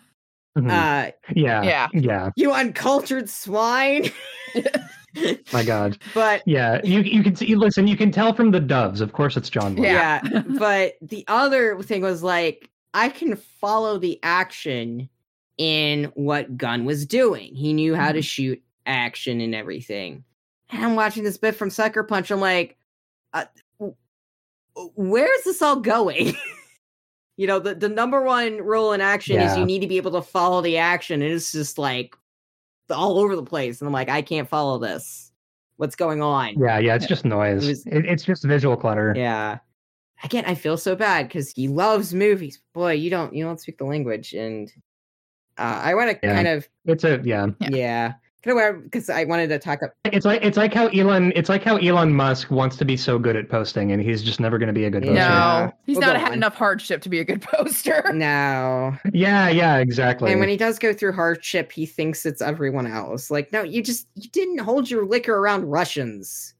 Uh, 0.57 1.11
yeah. 1.35 1.64
yeah. 1.64 1.88
Yeah. 1.93 2.30
you 2.38 2.53
uncultured 2.53 3.30
swine. 3.30 4.06
My 5.53 5.64
God. 5.64 5.97
but 6.14 6.43
Yeah. 6.45 6.80
You 6.84 7.02
you 7.02 7.23
can 7.23 7.35
see 7.35 7.56
listen, 7.56 7.88
you 7.88 7.97
can 7.97 8.11
tell 8.11 8.34
from 8.34 8.52
the 8.52 8.60
doves. 8.60 9.02
Of 9.02 9.11
course 9.11 9.35
it's 9.35 9.49
John 9.49 9.76
Woo. 9.76 9.84
Yeah. 9.84 10.22
yeah, 10.31 10.43
but 10.60 10.93
the 11.02 11.26
other 11.27 11.81
thing 11.81 12.03
was 12.03 12.22
like, 12.23 12.69
I 12.93 13.10
can 13.10 13.35
follow 13.60 13.97
the 13.99 14.19
action 14.23 15.10
in 15.57 16.06
what 16.15 16.57
Gunn 16.57 16.86
was 16.86 17.06
doing. 17.06 17.53
He 17.56 17.73
knew 17.73 17.95
how 17.95 18.11
to 18.11 18.22
shoot 18.22 18.61
action 18.86 19.41
and 19.41 19.56
everything. 19.56 20.23
And 20.69 20.84
I'm 20.84 20.95
watching 20.95 21.23
this 21.23 21.38
bit 21.38 21.56
from 21.56 21.69
Sucker 21.69 22.03
Punch. 22.03 22.32
I'm 22.32 22.40
like, 22.41 22.77
uh, 23.34 23.45
where 24.95 25.34
is 25.40 25.44
this 25.45 25.61
all 25.61 25.77
going? 25.77 26.34
you 27.38 27.48
know, 27.48 27.60
the, 27.60 27.76
the 27.76 27.90
number 27.90 28.22
one 28.22 28.57
rule 28.57 28.94
in 28.94 29.02
action 29.02 29.38
is 29.40 29.57
you 29.57 29.65
need 29.65 29.80
to 29.80 29.88
be 29.88 29.98
able 29.98 30.11
to 30.11 30.22
follow 30.22 30.61
the 30.61 30.77
action. 30.77 31.22
And 31.22 31.32
it's 31.32 31.52
just 31.52 31.77
like 31.77 32.15
all 32.90 33.19
over 33.19 33.36
the 33.36 33.44
place. 33.44 33.80
And 33.82 33.88
I'm 33.88 33.94
like, 33.94 34.10
I 34.10 34.22
can't 34.22 34.49
follow 34.49 34.77
this. 34.80 35.32
What's 35.77 35.95
going 35.95 36.22
on? 36.22 36.56
Yeah, 36.60 36.80
yeah, 36.80 36.95
it's 36.95 37.07
just 37.07 37.26
noise. 37.26 37.65
It 37.65 37.69
was- 37.69 37.86
It, 37.88 38.06
it's 38.06 38.23
just 38.23 38.44
visual 38.44 38.77
clutter. 38.77 39.14
Yeah. 39.15 39.60
Again, 40.23 40.45
I 40.48 40.56
feel 40.56 40.77
so 40.77 40.95
bad 40.95 41.27
because 41.27 41.52
he 41.52 41.68
loves 41.68 42.14
movies. 42.14 42.61
Boy, 42.73 42.94
you 42.94 43.10
don't 43.10 43.34
you 43.36 43.44
don't 43.44 43.60
speak 43.60 43.77
the 43.77 43.84
language, 43.84 44.34
and 44.34 44.72
uh, 45.57 45.82
I 45.84 45.94
want 45.95 46.11
to 46.11 46.19
Yeah. 46.27 46.36
kind 46.36 46.48
of 46.48 46.68
It's 46.86 47.03
a 47.03 47.19
yeah. 47.23 47.48
Yeah. 47.60 47.69
yeah, 47.69 48.14
kind 48.44 48.60
of 48.76 48.84
because 48.84 49.10
I 49.10 49.23
wanted 49.23 49.48
to 49.49 49.60
talk. 49.60 49.82
Up, 49.84 49.91
It's 50.06 50.26
like 50.26 50.44
it's 50.44 50.57
like 50.57 50.73
how 50.73 50.88
Elon 50.88 51.32
it's 51.36 51.49
like 51.49 51.64
how 51.64 51.77
Elon 51.77 52.14
Musk 52.14 52.52
wants 52.52 52.76
to 52.77 52.86
be 52.86 52.95
so 52.98 53.18
good 53.19 53.36
at 53.36 53.49
posting 53.49 53.91
and 53.91 54.02
he's 54.02 54.22
just 54.23 54.40
never 54.40 54.57
going 54.57 54.68
to 54.68 54.73
be 54.73 54.86
a 54.86 54.90
good 54.90 55.03
poster. 55.03 55.15
No, 55.15 55.72
he's 55.86 55.98
We'll 55.98 56.07
not 56.07 56.18
had 56.18 56.27
on. 56.30 56.34
enough 56.34 56.56
hardship 56.56 57.02
to 57.03 57.10
be 57.10 57.19
a 57.19 57.23
good 57.23 57.41
poster. 57.41 58.03
no, 58.14 58.95
Yeah, 59.14 59.49
yeah, 59.49 59.77
exactly. 59.77 60.32
and 60.32 60.40
when 60.40 60.49
he 60.49 60.57
does 60.57 60.80
go 60.80 60.94
through 60.94 61.14
hardship, 61.14 61.72
he 61.72 61.86
thinks 61.86 62.26
it's 62.26 62.41
everyone 62.41 62.88
else. 62.88 63.30
Like, 63.32 63.52
no, 63.52 63.61
you 63.64 63.82
just 63.84 64.07
you 64.15 64.30
didn't 64.30 64.60
hold 64.60 64.90
your 64.90 65.06
liquor 65.06 65.36
around 65.38 65.65
Russians. 65.65 66.53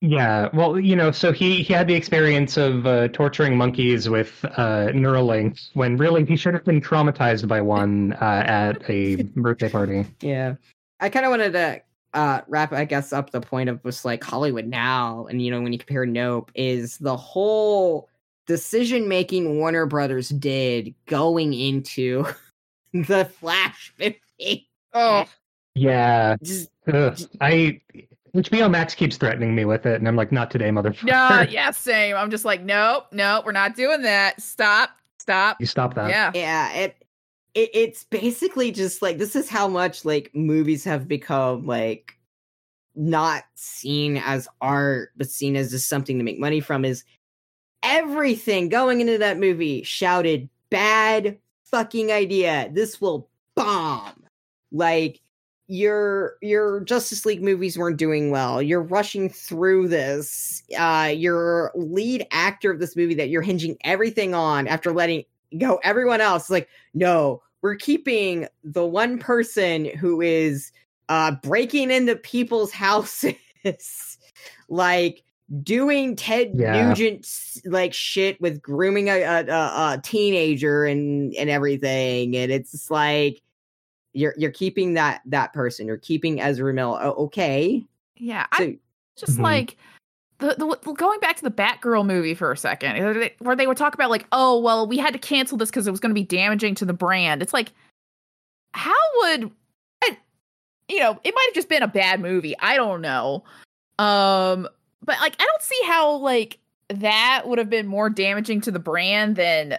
Yeah, 0.00 0.48
well, 0.52 0.78
you 0.78 0.94
know, 0.94 1.10
so 1.10 1.32
he 1.32 1.62
he 1.62 1.72
had 1.72 1.88
the 1.88 1.94
experience 1.94 2.56
of 2.56 2.86
uh, 2.86 3.08
torturing 3.08 3.56
monkeys 3.56 4.08
with 4.08 4.44
uh, 4.44 4.88
Neuralink 4.92 5.70
when 5.72 5.96
really 5.96 6.24
he 6.24 6.36
should 6.36 6.52
have 6.54 6.64
been 6.64 6.80
traumatized 6.82 7.48
by 7.48 7.62
one 7.62 8.12
uh, 8.14 8.44
at 8.46 8.88
a 8.90 9.22
birthday 9.36 9.70
party. 9.70 10.04
Yeah, 10.20 10.56
I 11.00 11.08
kind 11.08 11.24
of 11.24 11.30
wanted 11.30 11.52
to 11.52 11.82
uh 12.12 12.42
wrap, 12.46 12.72
I 12.72 12.84
guess, 12.84 13.12
up 13.12 13.30
the 13.30 13.40
point 13.40 13.70
of 13.70 13.82
just 13.82 14.04
like 14.04 14.22
Hollywood 14.22 14.66
now, 14.66 15.26
and 15.30 15.40
you 15.40 15.50
know 15.50 15.62
when 15.62 15.72
you 15.72 15.78
compare 15.78 16.04
Nope, 16.04 16.50
is 16.54 16.98
the 16.98 17.16
whole 17.16 18.10
decision 18.46 19.08
making 19.08 19.58
Warner 19.58 19.86
Brothers 19.86 20.28
did 20.28 20.94
going 21.06 21.54
into 21.54 22.26
the 22.92 23.24
Flash 23.24 23.94
movie. 23.98 24.68
Oh, 24.92 25.24
Yeah, 25.74 26.36
Just 26.42 26.70
Ugh, 26.86 27.18
I 27.40 27.80
HBO 28.36 28.70
Max 28.70 28.94
keeps 28.94 29.16
threatening 29.16 29.54
me 29.54 29.64
with 29.64 29.86
it, 29.86 29.98
and 29.98 30.06
I'm 30.06 30.16
like, 30.16 30.30
not 30.30 30.50
today, 30.50 30.68
motherfucker. 30.68 31.04
no, 31.04 31.46
yeah, 31.50 31.70
same. 31.70 32.16
I'm 32.16 32.30
just 32.30 32.44
like, 32.44 32.62
nope, 32.62 33.06
nope, 33.12 33.44
we're 33.46 33.52
not 33.52 33.74
doing 33.74 34.02
that. 34.02 34.40
Stop, 34.40 34.90
stop. 35.18 35.56
You 35.60 35.66
stop 35.66 35.94
that. 35.94 36.10
Yeah. 36.10 36.30
yeah, 36.34 36.72
it, 36.72 36.96
it 37.54 37.70
it's 37.72 38.04
basically 38.04 38.70
just 38.70 39.00
like 39.02 39.18
this 39.18 39.34
is 39.34 39.48
how 39.48 39.68
much 39.68 40.04
like 40.04 40.30
movies 40.34 40.84
have 40.84 41.08
become 41.08 41.66
like 41.66 42.18
not 42.94 43.44
seen 43.54 44.18
as 44.18 44.48
art, 44.60 45.12
but 45.16 45.30
seen 45.30 45.56
as 45.56 45.70
just 45.70 45.88
something 45.88 46.18
to 46.18 46.24
make 46.24 46.38
money 46.38 46.60
from 46.60 46.84
is 46.84 47.04
everything 47.82 48.68
going 48.68 49.00
into 49.00 49.18
that 49.18 49.38
movie 49.38 49.82
shouted 49.82 50.48
bad 50.70 51.38
fucking 51.64 52.10
idea. 52.12 52.68
This 52.72 53.00
will 53.00 53.28
bomb. 53.54 54.24
Like 54.72 55.20
your 55.68 56.34
your 56.42 56.80
Justice 56.80 57.26
League 57.26 57.42
movies 57.42 57.76
weren't 57.78 57.96
doing 57.96 58.30
well. 58.30 58.62
You're 58.62 58.82
rushing 58.82 59.28
through 59.28 59.88
this. 59.88 60.62
Uh 60.78 61.12
your 61.14 61.72
lead 61.74 62.26
actor 62.30 62.70
of 62.70 62.78
this 62.78 62.96
movie 62.96 63.14
that 63.14 63.28
you're 63.28 63.42
hinging 63.42 63.76
everything 63.82 64.34
on 64.34 64.66
after 64.68 64.92
letting 64.92 65.24
go 65.58 65.80
everyone 65.82 66.20
else 66.20 66.44
is 66.44 66.50
like, 66.50 66.68
no, 66.94 67.42
we're 67.62 67.74
keeping 67.76 68.46
the 68.62 68.86
one 68.86 69.18
person 69.18 69.84
who 69.84 70.20
is 70.20 70.70
uh 71.08 71.32
breaking 71.42 71.90
into 71.90 72.16
people's 72.16 72.70
houses 72.72 74.18
like 74.68 75.22
doing 75.62 76.16
ted 76.16 76.52
Yeah. 76.54 76.88
nugent 76.88 77.26
like 77.64 77.94
shit 77.94 78.40
with 78.40 78.60
grooming 78.60 79.08
a, 79.08 79.22
a, 79.22 79.44
a, 79.46 80.00
teenager 80.02 80.84
and 80.84 81.32
and 81.34 81.48
everything 81.48 82.36
and 82.36 82.50
it's 82.50 82.90
like 82.90 83.40
you're 84.16 84.34
you're 84.36 84.50
keeping 84.50 84.94
that 84.94 85.20
that 85.26 85.52
person 85.52 85.86
you're 85.86 85.96
keeping 85.98 86.40
ezra 86.40 86.72
miller 86.72 86.98
oh, 87.02 87.12
okay 87.12 87.84
Yeah, 88.16 88.46
so 88.56 88.64
I 88.64 88.78
just 89.16 89.38
Mhm. 89.38 89.42
like 89.42 89.76
the, 90.38 90.54
the 90.58 90.92
going 90.92 91.18
back 91.20 91.36
to 91.36 91.42
the 91.42 91.50
Batgirl 91.50 92.04
movie 92.06 92.34
for 92.34 92.52
a 92.52 92.56
second, 92.58 92.98
where 93.02 93.14
they- 93.14 93.34
where 93.38 93.56
they 93.56 93.66
would 93.66 93.78
talk 93.78 93.94
about 93.94 94.10
like, 94.10 94.26
oh 94.32 94.58
well, 94.60 94.86
we 94.86 94.98
had 94.98 95.14
to 95.14 95.18
cancel 95.18 95.56
this 95.56 95.70
because 95.70 95.86
it 95.86 95.90
was 95.90 96.00
going 96.00 96.10
to 96.10 96.14
be 96.14 96.24
damaging 96.24 96.74
to 96.74 96.84
the 96.84 96.92
brand. 96.92 97.40
It's 97.40 97.54
like, 97.54 97.72
how 98.74 98.92
would, 99.22 99.50
I, 100.04 100.18
you 100.88 100.98
know, 101.00 101.18
it 101.24 101.34
might 101.34 101.46
have 101.48 101.54
just 101.54 101.70
been 101.70 101.82
a 101.82 101.88
bad 101.88 102.20
movie. 102.20 102.54
I 102.58 102.76
don't 102.76 103.00
know, 103.00 103.44
um, 103.98 104.68
but 105.02 105.18
like, 105.20 105.36
I 105.40 105.44
don't 105.44 105.62
see 105.62 105.80
how 105.86 106.16
like 106.16 106.58
that 106.90 107.44
would 107.46 107.58
have 107.58 107.70
been 107.70 107.86
more 107.86 108.10
damaging 108.10 108.60
to 108.62 108.70
the 108.70 108.78
brand 108.78 109.36
than 109.36 109.78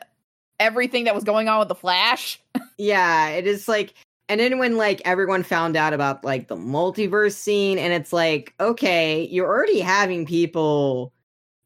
everything 0.59 1.03
that 1.03 1.13
was 1.13 1.23
going 1.23 1.47
on 1.47 1.59
with 1.59 1.67
the 1.67 1.75
Flash. 1.75 2.39
yeah 2.79 3.29
it 3.29 3.45
is 3.45 3.67
like 3.67 3.93
and 4.29 4.39
then 4.39 4.59
when 4.59 4.77
like 4.77 5.01
everyone 5.05 5.43
found 5.43 5.75
out 5.75 5.93
about 5.93 6.23
like 6.23 6.47
the 6.47 6.55
multiverse 6.55 7.33
scene 7.33 7.77
and 7.77 7.93
it's 7.93 8.11
like 8.11 8.53
okay 8.59 9.27
you're 9.27 9.47
already 9.47 9.79
having 9.79 10.25
people 10.25 11.13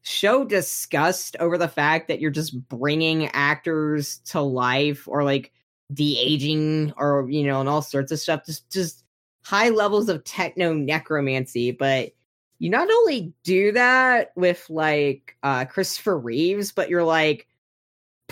show 0.02 0.44
disgust 0.44 1.36
over 1.40 1.56
the 1.56 1.68
fact 1.68 2.08
that 2.08 2.20
you're 2.20 2.30
just 2.30 2.68
bringing 2.68 3.28
actors 3.28 4.18
to 4.24 4.40
life 4.40 5.06
or 5.08 5.24
like 5.24 5.52
de-aging 5.92 6.92
or 6.96 7.26
you 7.30 7.44
know 7.44 7.60
and 7.60 7.68
all 7.68 7.82
sorts 7.82 8.12
of 8.12 8.18
stuff. 8.18 8.44
Just 8.44 8.70
just 8.70 9.04
high 9.44 9.70
levels 9.70 10.08
of 10.08 10.24
techno 10.24 10.74
necromancy. 10.74 11.70
But 11.70 12.12
you 12.58 12.70
not 12.70 12.90
only 12.90 13.32
do 13.42 13.72
that 13.72 14.30
with 14.36 14.64
like 14.70 15.36
uh 15.42 15.64
christopher 15.64 16.16
reeves 16.16 16.70
but 16.70 16.88
you're 16.88 17.02
like 17.02 17.48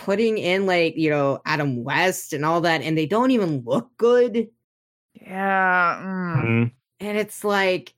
putting 0.05 0.39
in 0.39 0.67
like 0.67 0.97
you 0.97 1.11
know 1.11 1.41
adam 1.47 1.85
west 1.85 2.33
and 2.33 2.45
all 2.45 2.61
that 2.61 2.81
and 2.83 2.97
they 2.97 3.07
don't 3.07 3.31
even 3.31 3.63
look 3.65 3.91
good 3.97 4.49
Yeah. 5.15 6.01
mm. 6.03 6.43
Mhm. 6.43 6.73
and 7.01 7.19
it's 7.19 7.45
like 7.45 7.95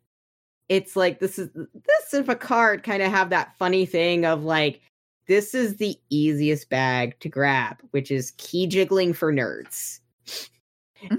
it's 0.68 0.96
like 0.96 1.20
this 1.20 1.38
is 1.38 1.50
this 1.54 2.12
and 2.14 2.26
Picard 2.26 2.82
kind 2.82 3.02
of 3.02 3.10
have 3.10 3.30
that 3.30 3.56
funny 3.56 3.86
thing 3.86 4.24
of 4.24 4.42
like 4.44 4.80
this 5.28 5.54
is 5.54 5.76
the 5.76 5.96
easiest 6.10 6.68
bag 6.68 7.18
to 7.20 7.28
grab, 7.28 7.76
which 7.92 8.10
is 8.10 8.32
key 8.38 8.66
jiggling 8.66 9.12
for 9.12 9.32
nerds. 9.32 10.00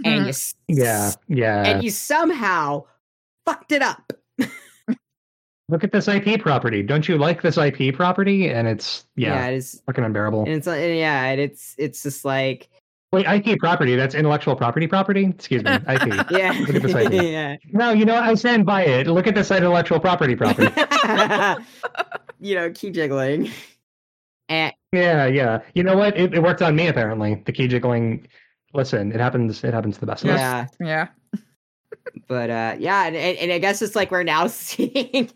And 0.03 0.25
Mhm. 0.25 0.27
you 0.67 0.75
Yeah, 0.83 1.11
yeah. 1.29 1.63
and 1.63 1.83
you 1.83 1.89
somehow 1.89 2.83
fucked 3.45 3.71
it 3.71 3.81
up. 3.81 4.11
Look 5.73 5.83
at 5.83 5.91
this 5.91 6.07
IP 6.07 6.39
property. 6.39 6.83
Don't 6.83 7.07
you 7.09 7.17
like 7.17 7.41
this 7.41 7.57
IP 7.57 7.95
property? 7.95 8.47
And 8.49 8.67
it's 8.67 9.05
yeah, 9.15 9.47
it 9.47 9.55
is 9.55 9.81
fucking 9.87 10.03
unbearable. 10.03 10.41
and 10.43 10.49
it's 10.53 10.67
and 10.67 10.95
yeah, 10.95 11.23
and 11.25 11.41
it's 11.41 11.73
it's 11.79 12.03
just 12.03 12.23
like 12.23 12.69
Wait, 13.11 13.25
IP 13.25 13.57
property? 13.59 13.95
That's 13.95 14.13
intellectual 14.13 14.55
property 14.55 14.85
property. 14.85 15.25
Excuse 15.25 15.63
me, 15.63 15.71
IP. 15.87 16.31
yeah. 16.31 16.51
Look 16.59 16.75
at 16.75 16.81
this 16.83 16.93
idea. 16.93 17.21
yeah. 17.23 17.55
No, 17.71 17.89
you 17.91 18.05
know 18.05 18.13
what? 18.13 18.23
I 18.23 18.35
stand 18.35 18.67
by 18.67 18.83
it. 18.85 19.07
Look 19.07 19.25
at 19.25 19.33
this 19.33 19.49
intellectual 19.49 19.99
property 19.99 20.35
property. 20.35 20.69
you 22.39 22.53
know, 22.55 22.71
key 22.71 22.91
jiggling. 22.91 23.49
And 24.49 24.73
yeah, 24.91 25.25
yeah. 25.25 25.61
You 25.73 25.81
know 25.81 25.97
what? 25.97 26.15
It, 26.15 26.35
it 26.35 26.43
worked 26.43 26.61
on 26.61 26.75
me 26.75 26.87
apparently. 26.87 27.41
The 27.45 27.51
key 27.51 27.67
jiggling. 27.67 28.27
Listen, 28.75 29.11
it 29.11 29.19
happens. 29.19 29.63
It 29.63 29.73
happens 29.73 29.95
to 29.95 30.01
the 30.01 30.05
best 30.05 30.23
of 30.23 30.29
us. 30.31 30.39
yeah, 30.39 30.67
Yeah. 30.79 31.07
but 32.27 32.49
uh 32.49 32.75
yeah 32.79 33.05
and, 33.05 33.15
and, 33.15 33.37
and 33.37 33.51
i 33.51 33.57
guess 33.59 33.81
it's 33.81 33.95
like 33.95 34.11
we're 34.11 34.23
now 34.23 34.45
seeing 34.47 35.29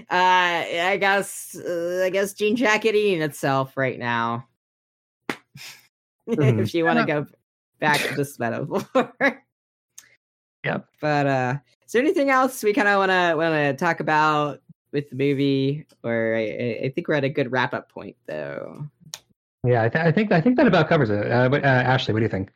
uh 0.00 0.64
i 0.90 0.96
guess 1.00 1.56
uh, 1.56 2.02
i 2.04 2.10
guess 2.10 2.32
jean 2.32 2.56
jacket 2.56 2.94
eating 2.94 3.22
itself 3.22 3.76
right 3.76 3.98
now 3.98 4.46
Mhm. 6.28 6.60
if 6.62 6.74
you 6.74 6.84
want 6.84 6.98
to 6.98 7.04
go 7.04 7.26
back 7.80 8.00
to 8.00 8.14
this 8.14 8.38
metaphor 8.38 9.12
Yep. 10.64 10.86
but 11.00 11.26
uh 11.26 11.54
is 11.86 11.92
there 11.92 12.02
anything 12.02 12.30
else 12.30 12.62
we 12.62 12.72
kind 12.72 12.88
of 12.88 12.98
want 12.98 13.10
to 13.10 13.34
want 13.36 13.54
to 13.54 13.74
talk 13.84 14.00
about 14.00 14.60
with 14.92 15.10
the 15.10 15.16
movie 15.16 15.86
or 16.02 16.34
I, 16.34 16.80
I- 16.84 16.92
think 16.94 17.08
we're 17.08 17.14
at 17.16 17.24
a 17.24 17.28
good 17.28 17.52
wrap 17.52 17.74
up 17.74 17.90
point 17.90 18.16
though 18.26 18.86
Yeah, 19.66 19.82
I, 19.82 19.88
th- 19.90 20.04
I 20.04 20.10
think 20.12 20.32
I 20.32 20.40
think 20.40 20.56
that 20.56 20.66
about 20.66 20.88
covers 20.88 21.10
it. 21.10 21.30
Uh, 21.30 21.48
but, 21.48 21.64
uh, 21.64 21.66
Ashley, 21.66 22.12
what 22.14 22.20
do 22.20 22.24
you 22.24 22.30
think? 22.30 22.50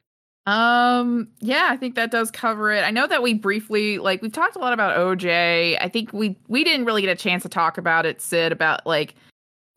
Um, 0.48 1.28
yeah, 1.40 1.66
I 1.68 1.76
think 1.76 1.94
that 1.96 2.10
does 2.10 2.30
cover 2.30 2.72
it. 2.72 2.80
I 2.80 2.90
know 2.90 3.06
that 3.06 3.22
we 3.22 3.34
briefly 3.34 3.98
like 3.98 4.22
we've 4.22 4.32
talked 4.32 4.56
a 4.56 4.58
lot 4.58 4.72
about 4.72 4.96
OJ. 4.96 5.76
I 5.78 5.88
think 5.90 6.10
we 6.14 6.38
we 6.48 6.64
didn't 6.64 6.86
really 6.86 7.02
get 7.02 7.10
a 7.10 7.16
chance 7.16 7.42
to 7.42 7.50
talk 7.50 7.76
about 7.76 8.06
it, 8.06 8.22
Sid, 8.22 8.50
about 8.50 8.86
like 8.86 9.14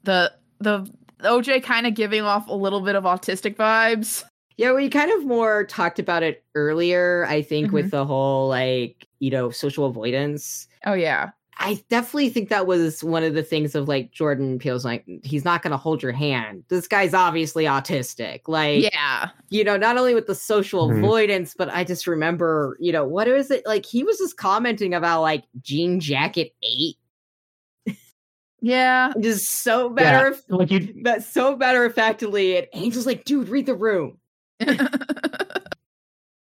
the 0.03 0.31
the 0.59 0.89
OJ 1.23 1.61
kind 1.63 1.87
of 1.87 1.93
giving 1.93 2.21
off 2.21 2.47
a 2.47 2.53
little 2.53 2.79
bit 2.79 2.95
of 2.95 3.03
autistic 3.03 3.57
vibes. 3.57 4.23
Yeah, 4.55 4.71
we 4.71 4.87
kind 4.87 5.11
of 5.11 5.25
more 5.25 5.65
talked 5.65 5.99
about 5.99 6.23
it 6.23 6.45
earlier, 6.55 7.25
I 7.27 7.41
think, 7.41 7.73
with 7.73 7.91
the 7.91 8.05
whole 8.05 8.47
like, 8.47 9.07
you 9.19 9.29
know, 9.29 9.49
social 9.49 9.85
avoidance. 9.85 10.69
Oh 10.85 10.93
yeah. 10.93 11.31
I 11.57 11.83
definitely 11.89 12.29
think 12.29 12.49
that 12.49 12.65
was 12.65 13.03
one 13.03 13.23
of 13.23 13.33
the 13.35 13.43
things 13.43 13.75
of 13.75 13.87
like 13.87 14.11
Jordan 14.11 14.57
Peele's 14.57 14.83
like, 14.85 15.05
he's 15.23 15.45
not 15.45 15.61
going 15.61 15.71
to 15.71 15.77
hold 15.77 16.01
your 16.01 16.11
hand. 16.13 16.63
This 16.69 16.87
guy's 16.87 17.13
obviously 17.13 17.65
autistic. 17.65 18.41
Like, 18.47 18.91
Yeah. 18.91 19.29
you 19.49 19.63
know, 19.63 19.77
not 19.77 19.97
only 19.97 20.15
with 20.15 20.25
the 20.27 20.33
social 20.33 20.89
Mhm. 20.89 20.99
avoidance, 20.99 21.53
but 21.55 21.69
I 21.69 21.83
just 21.83 22.07
remember, 22.07 22.77
you 22.79 22.91
know, 22.91 23.05
what 23.05 23.27
is 23.27 23.51
it? 23.51 23.63
Like, 23.67 23.85
he 23.85 24.03
was 24.03 24.17
just 24.17 24.37
commenting 24.37 24.93
about 24.93 25.21
like 25.21 25.43
Jean 25.61 25.99
Jacket 25.99 26.53
8. 26.63 26.95
Yeah. 28.61 29.11
Just 29.19 29.63
so 29.63 29.89
matter 29.89 30.27
of 30.29 30.41
Like 30.49 30.71
you, 30.71 31.01
that 31.03 31.23
so 31.23 31.55
matter 31.57 31.83
of 31.83 31.93
factly. 31.95 32.57
And 32.57 32.67
Angel's 32.73 33.05
like, 33.07 33.25
dude, 33.25 33.49
read 33.49 33.65
the 33.65 33.75
room. 33.75 34.17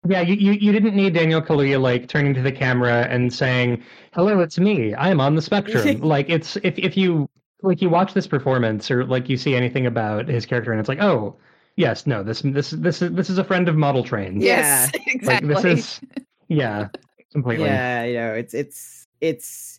yeah, 0.09 0.20
you, 0.20 0.35
you, 0.35 0.53
you 0.53 0.73
didn't 0.73 0.97
need 0.97 1.15
Daniel 1.15 1.41
Kaluuya 1.41 1.81
like 1.81 2.09
turning 2.09 2.35
to 2.35 2.43
the 2.43 2.51
camera 2.51 3.07
and 3.09 3.33
saying, 3.33 3.83
"Hello, 4.12 4.41
it's 4.41 4.59
me. 4.59 4.95
I'm 4.95 5.20
on 5.20 5.37
the 5.37 5.43
spectrum." 5.43 6.01
like 6.01 6.29
it's 6.29 6.57
if 6.57 6.79
if 6.79 6.97
you 6.97 7.29
like 7.62 7.81
you 7.81 7.89
watch 7.89 8.12
this 8.12 8.27
performance 8.27 8.91
or 8.91 9.05
like 9.05 9.29
you 9.29 9.37
see 9.37 9.55
anything 9.55 9.87
about 9.87 10.27
his 10.27 10.45
character 10.45 10.73
and 10.73 10.81
it's 10.81 10.89
like, 10.89 11.01
"Oh, 11.01 11.37
yes, 11.77 12.07
no, 12.07 12.24
this 12.24 12.43
this 12.43 12.70
this 12.70 13.01
is 13.01 13.12
this 13.12 13.31
is 13.31 13.39
a 13.39 13.45
friend 13.45 13.69
of 13.69 13.77
model 13.77 14.03
train." 14.03 14.41
Yeah. 14.41 14.47
Yes, 14.47 14.91
exactly. 15.07 15.55
Like 15.55 15.62
this 15.62 16.01
is 16.01 16.01
yeah, 16.49 16.89
completely. 17.31 17.66
Yeah, 17.66 18.05
you 18.05 18.15
know, 18.15 18.35
it's 18.35 18.55
it's 18.55 19.07
it's 19.20 19.79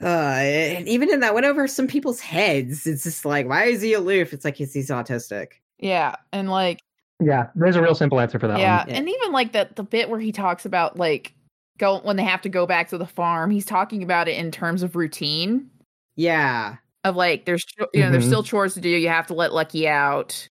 uh 0.00 0.06
and 0.06 0.88
even 0.88 1.10
in 1.10 1.20
that 1.20 1.34
went 1.34 1.44
over 1.44 1.68
some 1.68 1.86
people's 1.86 2.20
heads. 2.20 2.86
It's 2.86 3.02
just 3.02 3.26
like, 3.26 3.46
why 3.46 3.64
is 3.64 3.82
he 3.82 3.92
aloof? 3.92 4.32
It's 4.32 4.46
like 4.46 4.56
he's 4.56 4.72
he's 4.72 4.88
autistic. 4.88 5.48
yeah, 5.78 6.16
and 6.32 6.48
like 6.48 6.80
Yeah, 7.20 7.48
there's 7.54 7.76
a 7.76 7.82
real 7.82 7.94
simple 7.94 8.18
answer 8.20 8.38
for 8.38 8.48
that 8.48 8.58
yeah, 8.58 8.84
one. 8.86 8.90
and 8.94 9.08
even 9.08 9.32
like 9.32 9.52
the 9.52 9.68
the 9.74 9.82
bit 9.82 10.08
where 10.08 10.20
he 10.20 10.32
talks 10.32 10.64
about 10.64 10.96
like 10.96 11.34
go 11.78 12.00
when 12.00 12.16
they 12.16 12.24
have 12.24 12.42
to 12.42 12.48
go 12.48 12.66
back 12.66 12.88
to 12.90 12.98
the 12.98 13.06
farm, 13.06 13.50
he's 13.50 13.64
talking 13.66 14.02
about 14.02 14.28
it 14.28 14.36
in 14.38 14.50
terms 14.50 14.82
of 14.82 14.96
routine. 14.96 15.68
Yeah. 16.16 16.76
of 17.04 17.16
like 17.16 17.46
there's 17.46 17.64
you 17.94 18.02
know 18.02 18.10
there's 18.10 18.24
Mhm. 18.24 18.28
still 18.28 18.42
chores 18.42 18.74
to 18.74 18.80
do 18.82 18.88
you 18.90 19.08
have 19.08 19.26
to 19.28 19.34
let 19.34 19.54
lucky 19.54 19.88
out 19.88 20.46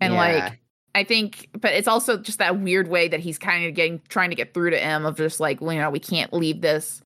and 0.00 0.14
Yeah. 0.14 0.18
like 0.18 0.60
i 0.94 1.04
think 1.04 1.48
but 1.60 1.72
it's 1.74 1.86
also 1.88 2.16
just 2.16 2.38
that 2.38 2.58
weird 2.58 2.88
way 2.88 3.06
that 3.08 3.20
he's 3.20 3.38
kind 3.38 3.66
of 3.66 3.74
getting 3.74 4.00
trying 4.08 4.30
to 4.30 4.36
get 4.36 4.54
through 4.54 4.70
to 4.70 4.78
him 4.78 5.04
of 5.04 5.18
just 5.18 5.40
like 5.40 5.60
well, 5.60 5.74
you 5.74 5.78
know 5.80 5.90
we 5.90 5.98
can't 5.98 6.32
leave 6.32 6.62
this 6.62 7.02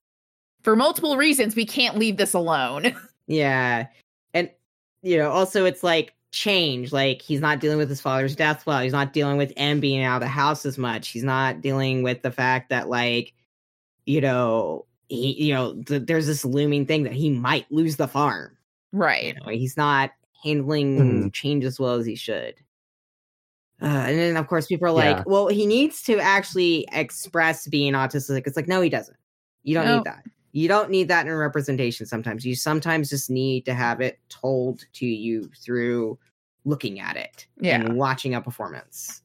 for 0.63 0.77
multiple 0.77 1.17
reasons 1.17 1.57
we 1.57 1.65
can't 1.65 1.97
leave 1.97 2.15
this 2.15 2.33
alone 2.33 2.95
Yeah. 3.27 3.87
And 4.33 4.49
you 5.01 5.17
know, 5.17 5.29
also 5.31 5.65
it's 5.65 5.83
like 5.83 6.13
change. 6.31 6.91
Like 6.91 7.21
he's 7.21 7.39
not 7.41 7.59
dealing 7.59 7.77
with 7.77 7.89
his 7.89 8.01
father's 8.01 8.35
death 8.35 8.65
well. 8.65 8.81
He's 8.81 8.91
not 8.93 9.13
dealing 9.13 9.37
with 9.37 9.53
Em 9.57 9.79
being 9.79 10.03
out 10.03 10.17
of 10.17 10.21
the 10.21 10.27
house 10.27 10.65
as 10.65 10.77
much. 10.77 11.09
He's 11.09 11.23
not 11.23 11.61
dealing 11.61 12.03
with 12.03 12.21
the 12.21 12.31
fact 12.31 12.69
that 12.69 12.89
like, 12.89 13.33
you 14.05 14.21
know, 14.21 14.85
he 15.09 15.41
you 15.43 15.53
know, 15.53 15.81
th- 15.83 16.03
there's 16.05 16.27
this 16.27 16.43
looming 16.45 16.85
thing 16.85 17.03
that 17.03 17.13
he 17.13 17.29
might 17.29 17.71
lose 17.71 17.95
the 17.95 18.07
farm. 18.07 18.57
You 18.93 18.99
right 18.99 19.35
know, 19.45 19.51
he's 19.51 19.77
not 19.77 20.11
handling 20.43 20.97
Mhm. 21.29 21.33
change 21.33 21.65
as 21.65 21.79
well 21.79 21.95
as 21.95 22.05
he 22.05 22.15
should. 22.15 22.55
Uh, 23.81 23.85
and 23.85 24.17
then 24.17 24.37
of 24.37 24.47
course 24.47 24.67
people 24.67 24.87
are 24.87 24.91
like, 24.91 25.17
Yeah. 25.17 25.23
well, 25.27 25.47
he 25.47 25.65
needs 25.65 26.01
to 26.03 26.19
actually 26.19 26.87
express 26.91 27.67
being 27.67 27.93
autistic. 27.93 28.47
It's 28.47 28.55
like, 28.57 28.67
no, 28.67 28.81
he 28.81 28.89
doesn't. 28.89 29.17
You 29.63 29.75
don't 29.75 29.85
No. 29.85 29.97
need 29.97 30.05
that. 30.05 30.23
You 30.57 30.67
don't 30.67 30.89
need 30.89 31.07
that 31.09 31.27
in 31.27 31.33
representation 31.33 32.07
sometimes. 32.07 32.43
You 32.43 32.55
sometimes 32.55 33.11
just 33.11 33.29
need 33.29 33.63
to 33.65 33.75
have 33.75 34.01
it 34.01 34.17
told 34.27 34.85
to 34.93 35.05
you 35.05 35.51
through 35.63 36.17
looking 36.65 36.99
at 36.99 37.15
it 37.15 37.45
Yeah. 37.61 37.75
and 37.75 37.95
watching 37.95 38.33
a 38.33 38.41
performance. 38.41 39.21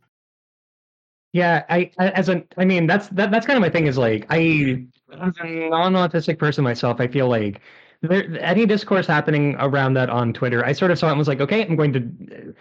Yeah, 1.33 1.65
I 1.71 1.91
as 1.97 2.29
an 2.29 2.47
I 2.59 2.67
mean 2.67 2.87
that's 2.87 3.09
that, 3.09 3.31
that's 3.31 3.47
kind 3.47 3.57
of 3.57 3.63
my 3.63 3.71
thing 3.71 3.87
is 3.87 3.97
like 3.97 4.27
I 4.29 4.85
as 5.19 5.33
a 5.43 5.71
non-autistic 5.71 6.39
person 6.39 6.63
myself, 6.65 7.01
I 7.01 7.09
feel 7.09 7.29
like 7.29 7.63
there 8.03 8.27
any 8.41 8.67
discourse 8.67 9.07
happening 9.07 9.57
around 9.59 9.95
that 9.95 10.11
on 10.11 10.35
Twitter, 10.35 10.63
I 10.67 10.73
sort 10.73 10.91
of 10.91 10.99
saw 10.99 11.07
it 11.09 11.13
and 11.13 11.19
was 11.19 11.29
like, 11.29 11.41
okay, 11.41 11.65
I'm 11.65 11.77
going 11.77 11.95
to 11.95 12.01
uh, 12.01 12.53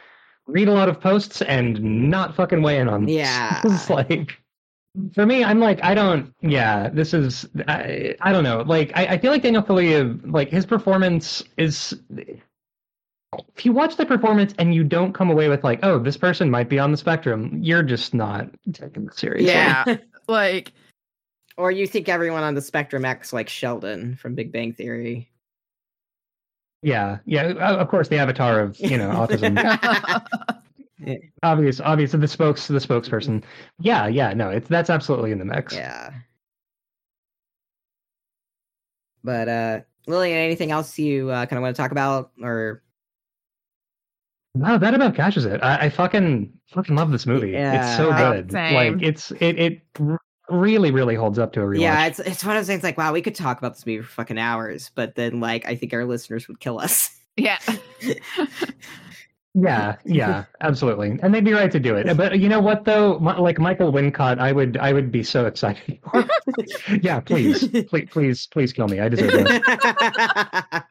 read 0.48 0.70
a 0.70 0.74
lot 0.74 0.88
of 0.88 1.02
posts 1.02 1.42
and 1.42 1.82
not 2.10 2.36
fucking 2.36 2.62
weigh 2.62 2.78
in 2.80 2.88
on. 2.88 3.06
this. 3.06 3.16
Yeah. 3.16 3.60
it's 3.66 3.90
like 3.90 4.38
for 5.14 5.26
me, 5.26 5.44
I'm 5.44 5.60
like 5.60 5.84
I 5.84 5.94
don't. 5.94 6.34
Yeah, 6.42 6.90
this 6.90 7.14
is 7.14 7.48
I, 7.68 8.16
I 8.22 8.32
don't 8.32 8.44
know. 8.44 8.62
Like 8.62 8.92
I, 8.96 9.06
I 9.08 9.18
feel 9.18 9.32
like 9.32 9.42
Daniel 9.42 9.64
Kaluuya, 9.64 10.20
like 10.32 10.50
his 10.50 10.66
performance 10.66 11.44
is. 11.58 12.00
If 13.56 13.66
you 13.66 13.72
watch 13.72 13.96
the 13.96 14.06
performance 14.06 14.54
and 14.60 14.76
you 14.76 14.84
don't 14.84 15.14
come 15.14 15.32
away 15.32 15.48
with 15.48 15.64
like, 15.64 15.80
oh, 15.84 15.98
this 15.98 16.18
person 16.18 16.50
might 16.50 16.68
be 16.68 16.80
on 16.80 16.92
the 16.92 16.98
spectrum, 16.98 17.60
you're 17.62 17.84
just 17.84 18.14
not 18.14 18.50
taking 18.74 19.06
it 19.08 19.18
seriously. 19.18 19.48
Yeah. 19.48 19.86
like 20.28 20.74
Or 21.56 21.72
you 21.72 21.88
think 21.88 22.10
everyone 22.10 22.44
on 22.44 22.56
the 22.56 22.62
spectrum 22.62 23.06
acts 23.06 23.32
like 23.32 23.48
Sheldon 23.48 24.18
from 24.18 24.36
Big 24.36 24.52
Bang 24.52 24.74
Theory. 24.74 25.30
Yeah, 26.82 27.20
yeah. 27.26 27.52
Of 27.52 27.88
course, 27.88 28.10
the 28.10 28.18
avatar 28.18 28.60
of 28.60 28.78
you 28.80 28.98
know 28.98 29.10
autism. 29.12 29.56
obvious, 31.44 31.80
obvious. 31.80 32.12
The 32.12 32.28
spokes, 32.28 32.68
the 32.68 32.80
spokesperson. 32.80 33.44
Yeah, 33.80 34.08
yeah. 34.08 34.34
No, 34.34 34.50
it's 34.50 34.68
that's 34.68 34.90
absolutely 34.90 35.32
in 35.32 35.40
the 35.40 35.46
mix. 35.46 35.74
Yeah. 35.74 36.12
But 39.24 39.48
uh 39.48 39.80
Lillian, 40.08 40.38
anything 40.38 40.72
else 40.72 40.98
you 40.98 41.30
uh, 41.30 41.46
kind 41.46 41.58
of 41.58 41.62
want 41.62 41.76
to 41.76 41.82
talk 41.82 41.92
about 41.92 42.32
or 42.42 42.82
No, 44.56 44.78
that 44.78 44.94
about 44.94 45.16
catches 45.16 45.46
it. 45.46 45.62
I, 45.62 45.86
I 45.86 45.90
fucking 45.90 46.52
fucking 46.68 46.96
love 46.96 47.12
this 47.12 47.26
movie. 47.26 47.52
Yeah. 47.52 47.90
It's 47.90 47.98
so 47.98 48.12
good. 48.12 48.52
same. 48.52 48.74
Like 48.74 49.04
it's 49.04 49.32
it 49.40 49.60
it 49.60 49.82
really 50.50 50.92
really 50.92 51.16
holds 51.16 51.40
up 51.40 51.54
to 51.54 51.62
a 51.62 51.66
rewatch. 51.66 51.82
Yeah, 51.82 52.06
it's 52.06 52.20
it's 52.20 52.44
one 52.44 52.56
of 52.56 52.62
those 52.62 52.68
things 52.68 52.84
like 52.84 52.98
wow, 52.98 53.14
we 53.14 53.22
could 53.22 53.36
talk 53.36 53.58
about 53.58 53.76
this 53.76 53.86
movie 53.86 54.02
for 54.02 54.10
fucking 54.10 54.38
hours, 54.38 54.92
but 54.96 55.16
then 55.16 55.40
like 55.40 55.66
I 55.66 55.76
think 55.76 55.94
our 55.94 56.06
listeners 56.06 56.48
would 56.48 56.60
kill 56.60 56.80
us. 56.80 57.16
yeah. 57.38 57.60
yeah, 59.54 59.98
yeah, 60.06 60.46
absolutely. 60.62 61.20
And 61.22 61.34
they'd 61.34 61.44
be 61.44 61.54
right 61.54 61.72
to 61.72 61.80
do 61.80 61.96
it. 61.96 62.16
But 62.16 62.40
you 62.40 62.48
know 62.50 62.60
what 62.62 62.86
though? 62.86 63.20
Mi- 63.20 63.38
Like 63.38 63.60
Michael 63.60 63.92
Wincott, 63.92 64.40
I 64.40 64.52
would 64.52 64.78
I 64.78 64.94
would 64.94 65.12
be 65.12 65.24
so 65.24 65.46
excited. 65.52 66.00
yeah, 67.02 67.20
please, 67.20 67.68
please, 67.68 68.08
please, 68.10 68.48
please 68.48 68.74
kill 68.74 68.88
me. 68.88 69.00
I 69.00 69.10
deserve 69.10 69.32
it. 69.34 70.84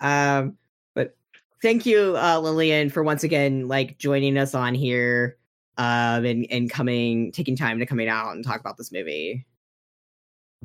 um 0.00 0.56
but 0.94 1.16
thank 1.60 1.84
you 1.86 2.16
uh 2.16 2.38
Lillian 2.40 2.88
for 2.90 3.02
once 3.02 3.24
again 3.24 3.66
like 3.66 3.98
joining 3.98 4.38
us 4.38 4.54
on 4.54 4.74
here 4.74 5.36
um 5.76 6.24
and 6.24 6.46
and 6.50 6.70
coming 6.70 7.32
taking 7.32 7.56
time 7.56 7.80
to 7.80 7.86
coming 7.86 8.08
out 8.08 8.32
and 8.34 8.44
talk 8.44 8.60
about 8.60 8.76
this 8.78 8.92
movie. 8.92 9.44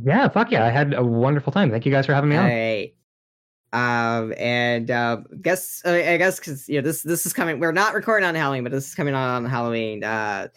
Yeah, 0.04 0.28
fuck 0.30 0.52
yeah. 0.52 0.66
I 0.66 0.70
had 0.70 0.94
a 0.94 1.04
wonderful 1.04 1.52
time. 1.54 1.70
Thank 1.70 1.86
you 1.86 1.92
guys 1.92 2.06
for 2.08 2.14
having 2.14 2.30
me 2.32 2.36
All 2.38 2.44
on. 2.44 2.50
Um, 3.74 4.36
and 4.38 4.92
uh, 4.92 5.22
guess 5.42 5.82
uh, 5.84 5.94
I 5.94 6.18
guess 6.18 6.40
because 6.40 6.70
you 6.70 6.76
know 6.76 6.84
this 6.84 7.02
this 7.02 7.26
is 7.26 7.34
coming. 7.34 7.60
We're 7.60 7.72
not 7.72 7.96
recording 7.96 8.28
on 8.28 8.36
Halloween, 8.36 8.64
but 8.64 8.72
this 8.72 8.88
is 8.88 8.94
coming 8.94 9.16
on 9.16 9.44
on 9.44 9.50
Halloween. 9.50 10.04
Uh, 10.04 10.50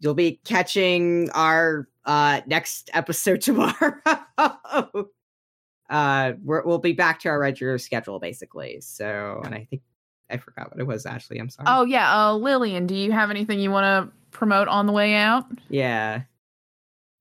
you'll 0.00 0.14
be 0.14 0.40
catching 0.44 1.30
our 1.32 1.86
uh 2.06 2.40
next 2.46 2.88
episode 2.94 3.40
tomorrow. 3.42 3.94
uh, 5.90 6.32
we're, 6.42 6.64
we'll 6.64 6.78
be 6.78 6.94
back 6.94 7.20
to 7.20 7.28
our 7.28 7.38
regular 7.38 7.76
schedule 7.76 8.18
basically. 8.18 8.80
So, 8.80 9.42
and 9.44 9.54
I 9.54 9.66
think 9.68 9.82
I 10.30 10.38
forgot 10.38 10.70
what 10.70 10.80
it 10.80 10.86
was. 10.86 11.04
Ashley, 11.04 11.38
I'm 11.38 11.50
sorry. 11.50 11.66
Oh 11.68 11.84
yeah, 11.84 12.16
uh 12.16 12.34
Lillian, 12.34 12.86
do 12.86 12.94
you 12.94 13.12
have 13.12 13.30
anything 13.30 13.60
you 13.60 13.70
want 13.70 13.84
to 13.84 14.16
promote 14.30 14.68
on 14.68 14.86
the 14.86 14.92
way 14.92 15.14
out? 15.14 15.44
yeah. 15.68 16.22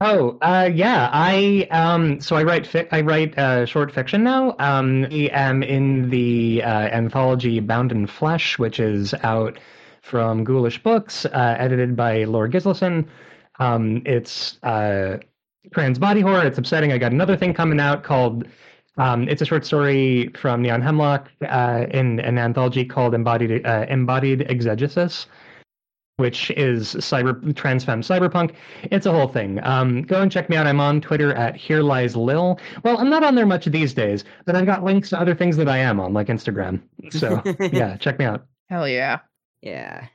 Oh, 0.03 0.39
uh, 0.41 0.67
yeah. 0.73 1.11
I 1.13 1.67
um, 1.69 2.19
so 2.21 2.35
I 2.35 2.41
write 2.41 2.63
fic- 2.63 2.87
I 2.91 3.01
write 3.01 3.37
uh, 3.37 3.67
short 3.67 3.91
fiction 3.91 4.23
now. 4.23 4.55
Um, 4.57 5.05
I 5.11 5.29
am 5.31 5.61
in 5.61 6.09
the 6.09 6.63
uh, 6.63 6.67
anthology 6.67 7.59
Bound 7.59 7.91
in 7.91 8.07
Flesh, 8.07 8.57
which 8.57 8.79
is 8.79 9.13
out 9.21 9.59
from 10.01 10.43
Ghoulish 10.43 10.81
Books, 10.81 11.25
uh, 11.27 11.55
edited 11.59 11.95
by 11.95 12.23
Lor 12.23 12.49
Gislason. 12.49 13.05
Um, 13.59 14.01
it's 14.07 14.57
uh, 14.63 15.19
trans 15.71 15.99
body 15.99 16.21
horror. 16.21 16.47
It's 16.47 16.57
upsetting. 16.57 16.91
I 16.91 16.97
got 16.97 17.11
another 17.11 17.37
thing 17.37 17.53
coming 17.53 17.79
out 17.79 18.03
called. 18.03 18.47
Um, 18.97 19.29
it's 19.29 19.43
a 19.43 19.45
short 19.45 19.67
story 19.67 20.31
from 20.35 20.63
Neon 20.63 20.81
Hemlock 20.81 21.29
uh, 21.47 21.85
in 21.91 22.19
an 22.21 22.39
anthology 22.39 22.85
called 22.85 23.13
Embodied 23.13 23.63
Embodied 23.65 24.49
Exegesis 24.49 25.27
which 26.17 26.51
is 26.51 26.93
cyber 26.95 27.55
trans 27.55 27.83
femme 27.83 28.01
cyberpunk. 28.01 28.53
It's 28.83 29.05
a 29.05 29.11
whole 29.11 29.27
thing. 29.27 29.59
Um, 29.63 30.03
go 30.03 30.21
and 30.21 30.31
check 30.31 30.49
me 30.49 30.55
out. 30.55 30.67
I'm 30.67 30.79
on 30.79 31.01
Twitter 31.01 31.33
at 31.33 31.55
Here 31.55 31.81
Lies 31.81 32.15
Lil. 32.15 32.59
Well, 32.83 32.97
I'm 32.97 33.09
not 33.09 33.23
on 33.23 33.35
there 33.35 33.45
much 33.45 33.65
these 33.65 33.93
days, 33.93 34.23
but 34.45 34.55
I've 34.55 34.65
got 34.65 34.83
links 34.83 35.09
to 35.09 35.19
other 35.19 35.33
things 35.33 35.57
that 35.57 35.67
I 35.67 35.77
am 35.77 35.99
on, 35.99 36.13
like 36.13 36.27
Instagram. 36.27 36.81
So 37.09 37.41
yeah, 37.71 37.97
check 37.97 38.19
me 38.19 38.25
out. 38.25 38.45
Hell 38.69 38.87
yeah. 38.87 39.19
Yeah. 39.61 40.07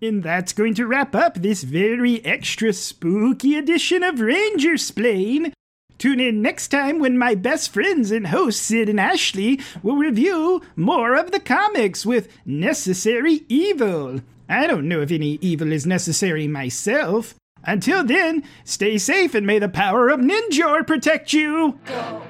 And 0.00 0.22
that's 0.22 0.52
going 0.52 0.74
to 0.74 0.86
wrap 0.86 1.14
up 1.14 1.34
this 1.34 1.62
very 1.62 2.24
extra 2.24 2.72
spooky 2.72 3.56
edition 3.56 4.02
of 4.02 4.16
Rangersplain. 4.16 5.52
Tune 5.98 6.20
in 6.20 6.42
next 6.42 6.68
time 6.68 6.98
when 6.98 7.16
my 7.16 7.34
best 7.34 7.72
friends 7.72 8.10
and 8.10 8.26
hosts 8.26 8.60
Sid 8.60 8.88
and 8.88 9.00
Ashley 9.00 9.60
will 9.82 9.96
review 9.96 10.60
more 10.76 11.14
of 11.14 11.30
the 11.30 11.40
comics 11.40 12.04
with 12.04 12.28
Necessary 12.44 13.44
Evil. 13.48 14.20
I 14.48 14.66
don't 14.66 14.88
know 14.88 15.00
if 15.00 15.10
any 15.10 15.38
evil 15.40 15.72
is 15.72 15.86
necessary 15.86 16.46
myself. 16.46 17.34
Until 17.64 18.04
then, 18.04 18.44
stay 18.64 18.98
safe 18.98 19.34
and 19.34 19.46
may 19.46 19.58
the 19.58 19.68
power 19.68 20.08
of 20.10 20.20
Ninjor 20.20 20.86
protect 20.86 21.32
you! 21.32 21.78
Go, 21.86 22.22